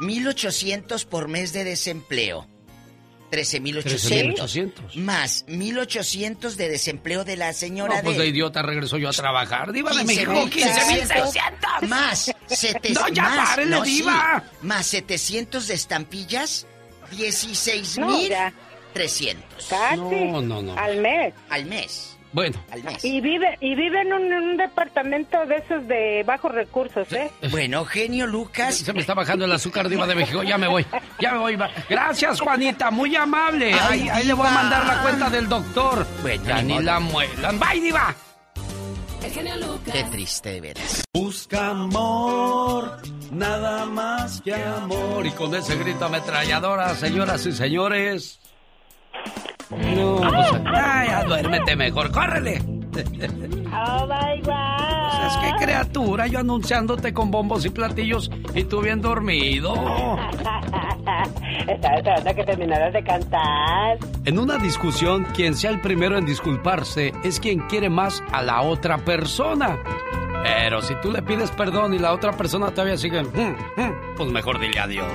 1.800 0.00 1.04
por 1.06 1.28
mes 1.28 1.52
de 1.52 1.64
desempleo. 1.64 2.46
13.800. 3.30 3.82
13,800. 3.82 4.96
Más 4.96 5.44
1.800 5.46 6.54
de 6.54 6.68
desempleo 6.68 7.24
de 7.24 7.36
la 7.36 7.52
señora 7.52 7.96
No, 7.96 8.02
pues 8.04 8.16
de... 8.16 8.22
de 8.24 8.28
idiota 8.28 8.62
regreso 8.62 8.96
yo 8.98 9.08
a 9.08 9.12
trabajar. 9.12 9.72
Diva 9.72 9.90
de 9.92 10.04
15,000, 10.04 10.28
México, 10.28 10.50
15,600. 10.50 11.88
Más 11.88 12.30
700. 12.46 12.92
No, 13.02 13.08
ya 13.08 13.22
más, 13.24 13.48
párele, 13.50 13.70
no, 13.70 13.84
sí, 13.84 13.96
diva. 13.96 14.44
más 14.62 14.86
700 14.86 15.66
de 15.66 15.74
estampillas, 15.74 16.66
No, 17.10 17.16
16,300. 17.16 19.66
Casi. 19.68 19.96
No, 19.96 20.40
no, 20.40 20.62
no. 20.62 20.78
Al 20.78 21.00
mes. 21.00 21.34
Al 21.48 21.64
mes. 21.66 22.13
Bueno. 22.34 22.58
Al 22.70 22.82
mes. 22.82 23.04
Y 23.04 23.20
vive, 23.20 23.56
y 23.60 23.76
vive 23.76 24.00
en 24.02 24.12
un, 24.12 24.32
en 24.32 24.42
un 24.42 24.56
departamento 24.56 25.46
de 25.46 25.56
esos 25.56 25.86
de 25.86 26.24
bajos 26.26 26.52
recursos, 26.52 27.10
¿eh? 27.12 27.30
Bueno, 27.50 27.84
genio 27.84 28.26
Lucas. 28.26 28.74
Se 28.76 28.92
me 28.92 29.00
está 29.00 29.14
bajando 29.14 29.44
el 29.44 29.52
azúcar, 29.52 29.88
Diva 29.88 30.06
de 30.06 30.16
México. 30.16 30.42
Ya 30.42 30.58
me 30.58 30.66
voy. 30.66 30.84
Ya 31.20 31.32
me 31.32 31.38
voy. 31.38 31.56
va. 31.56 31.70
Gracias, 31.88 32.40
Juanita. 32.40 32.90
Muy 32.90 33.14
amable. 33.14 33.72
Ahí, 33.72 34.08
ahí 34.08 34.26
le 34.26 34.32
voy 34.34 34.46
a 34.46 34.50
mandar 34.50 34.84
la 34.84 35.02
cuenta 35.02 35.30
del 35.30 35.48
doctor. 35.48 36.04
ya 36.44 36.60
ni 36.60 36.80
la 36.82 36.98
muelan. 36.98 37.58
Bye, 37.58 37.80
Diva. 37.80 38.14
Qué 39.92 40.04
triste, 40.10 40.50
de 40.50 40.60
veras. 40.60 41.04
Busca 41.12 41.70
amor, 41.70 43.00
nada 43.32 43.84
más 43.86 44.40
que 44.42 44.54
amor. 44.54 45.24
Y 45.26 45.30
con 45.30 45.54
ese 45.54 45.76
grito 45.76 46.04
ametralladora, 46.04 46.94
señoras 46.94 47.46
y 47.46 47.52
señores. 47.52 48.38
No, 49.70 50.16
pues, 50.20 50.62
ay, 50.66 51.08
ya 51.08 51.24
duérmete 51.24 51.76
mejor, 51.76 52.10
córrele. 52.12 52.62
Oh 52.96 54.06
my 54.06 54.40
God. 54.42 55.26
Es 55.26 55.36
que 55.38 55.64
criatura, 55.64 56.26
yo 56.26 56.38
anunciándote 56.40 57.12
con 57.12 57.30
bombos 57.30 57.64
y 57.64 57.70
platillos 57.70 58.30
y 58.54 58.64
tú 58.64 58.80
bien 58.82 59.00
dormido. 59.00 59.74
Estaba 61.68 61.96
esperando 61.96 62.30
a 62.30 62.34
que 62.34 62.44
terminaras 62.44 62.92
de 62.92 63.02
cantar. 63.02 63.98
En 64.24 64.38
una 64.38 64.58
discusión, 64.58 65.26
quien 65.34 65.54
sea 65.54 65.70
el 65.70 65.80
primero 65.80 66.16
en 66.18 66.26
disculparse 66.26 67.12
es 67.24 67.40
quien 67.40 67.60
quiere 67.68 67.88
más 67.90 68.22
a 68.32 68.42
la 68.42 68.60
otra 68.62 68.98
persona. 68.98 69.78
Pero 70.42 70.82
si 70.82 70.94
tú 71.00 71.10
le 71.10 71.22
pides 71.22 71.50
perdón 71.52 71.94
y 71.94 71.98
la 71.98 72.12
otra 72.12 72.32
persona 72.32 72.70
todavía 72.70 72.96
sigue, 72.98 73.22
"Mm, 73.22 73.56
mm", 73.80 73.92
pues 74.16 74.30
mejor 74.30 74.60
dile 74.60 74.78
adiós. 74.78 75.14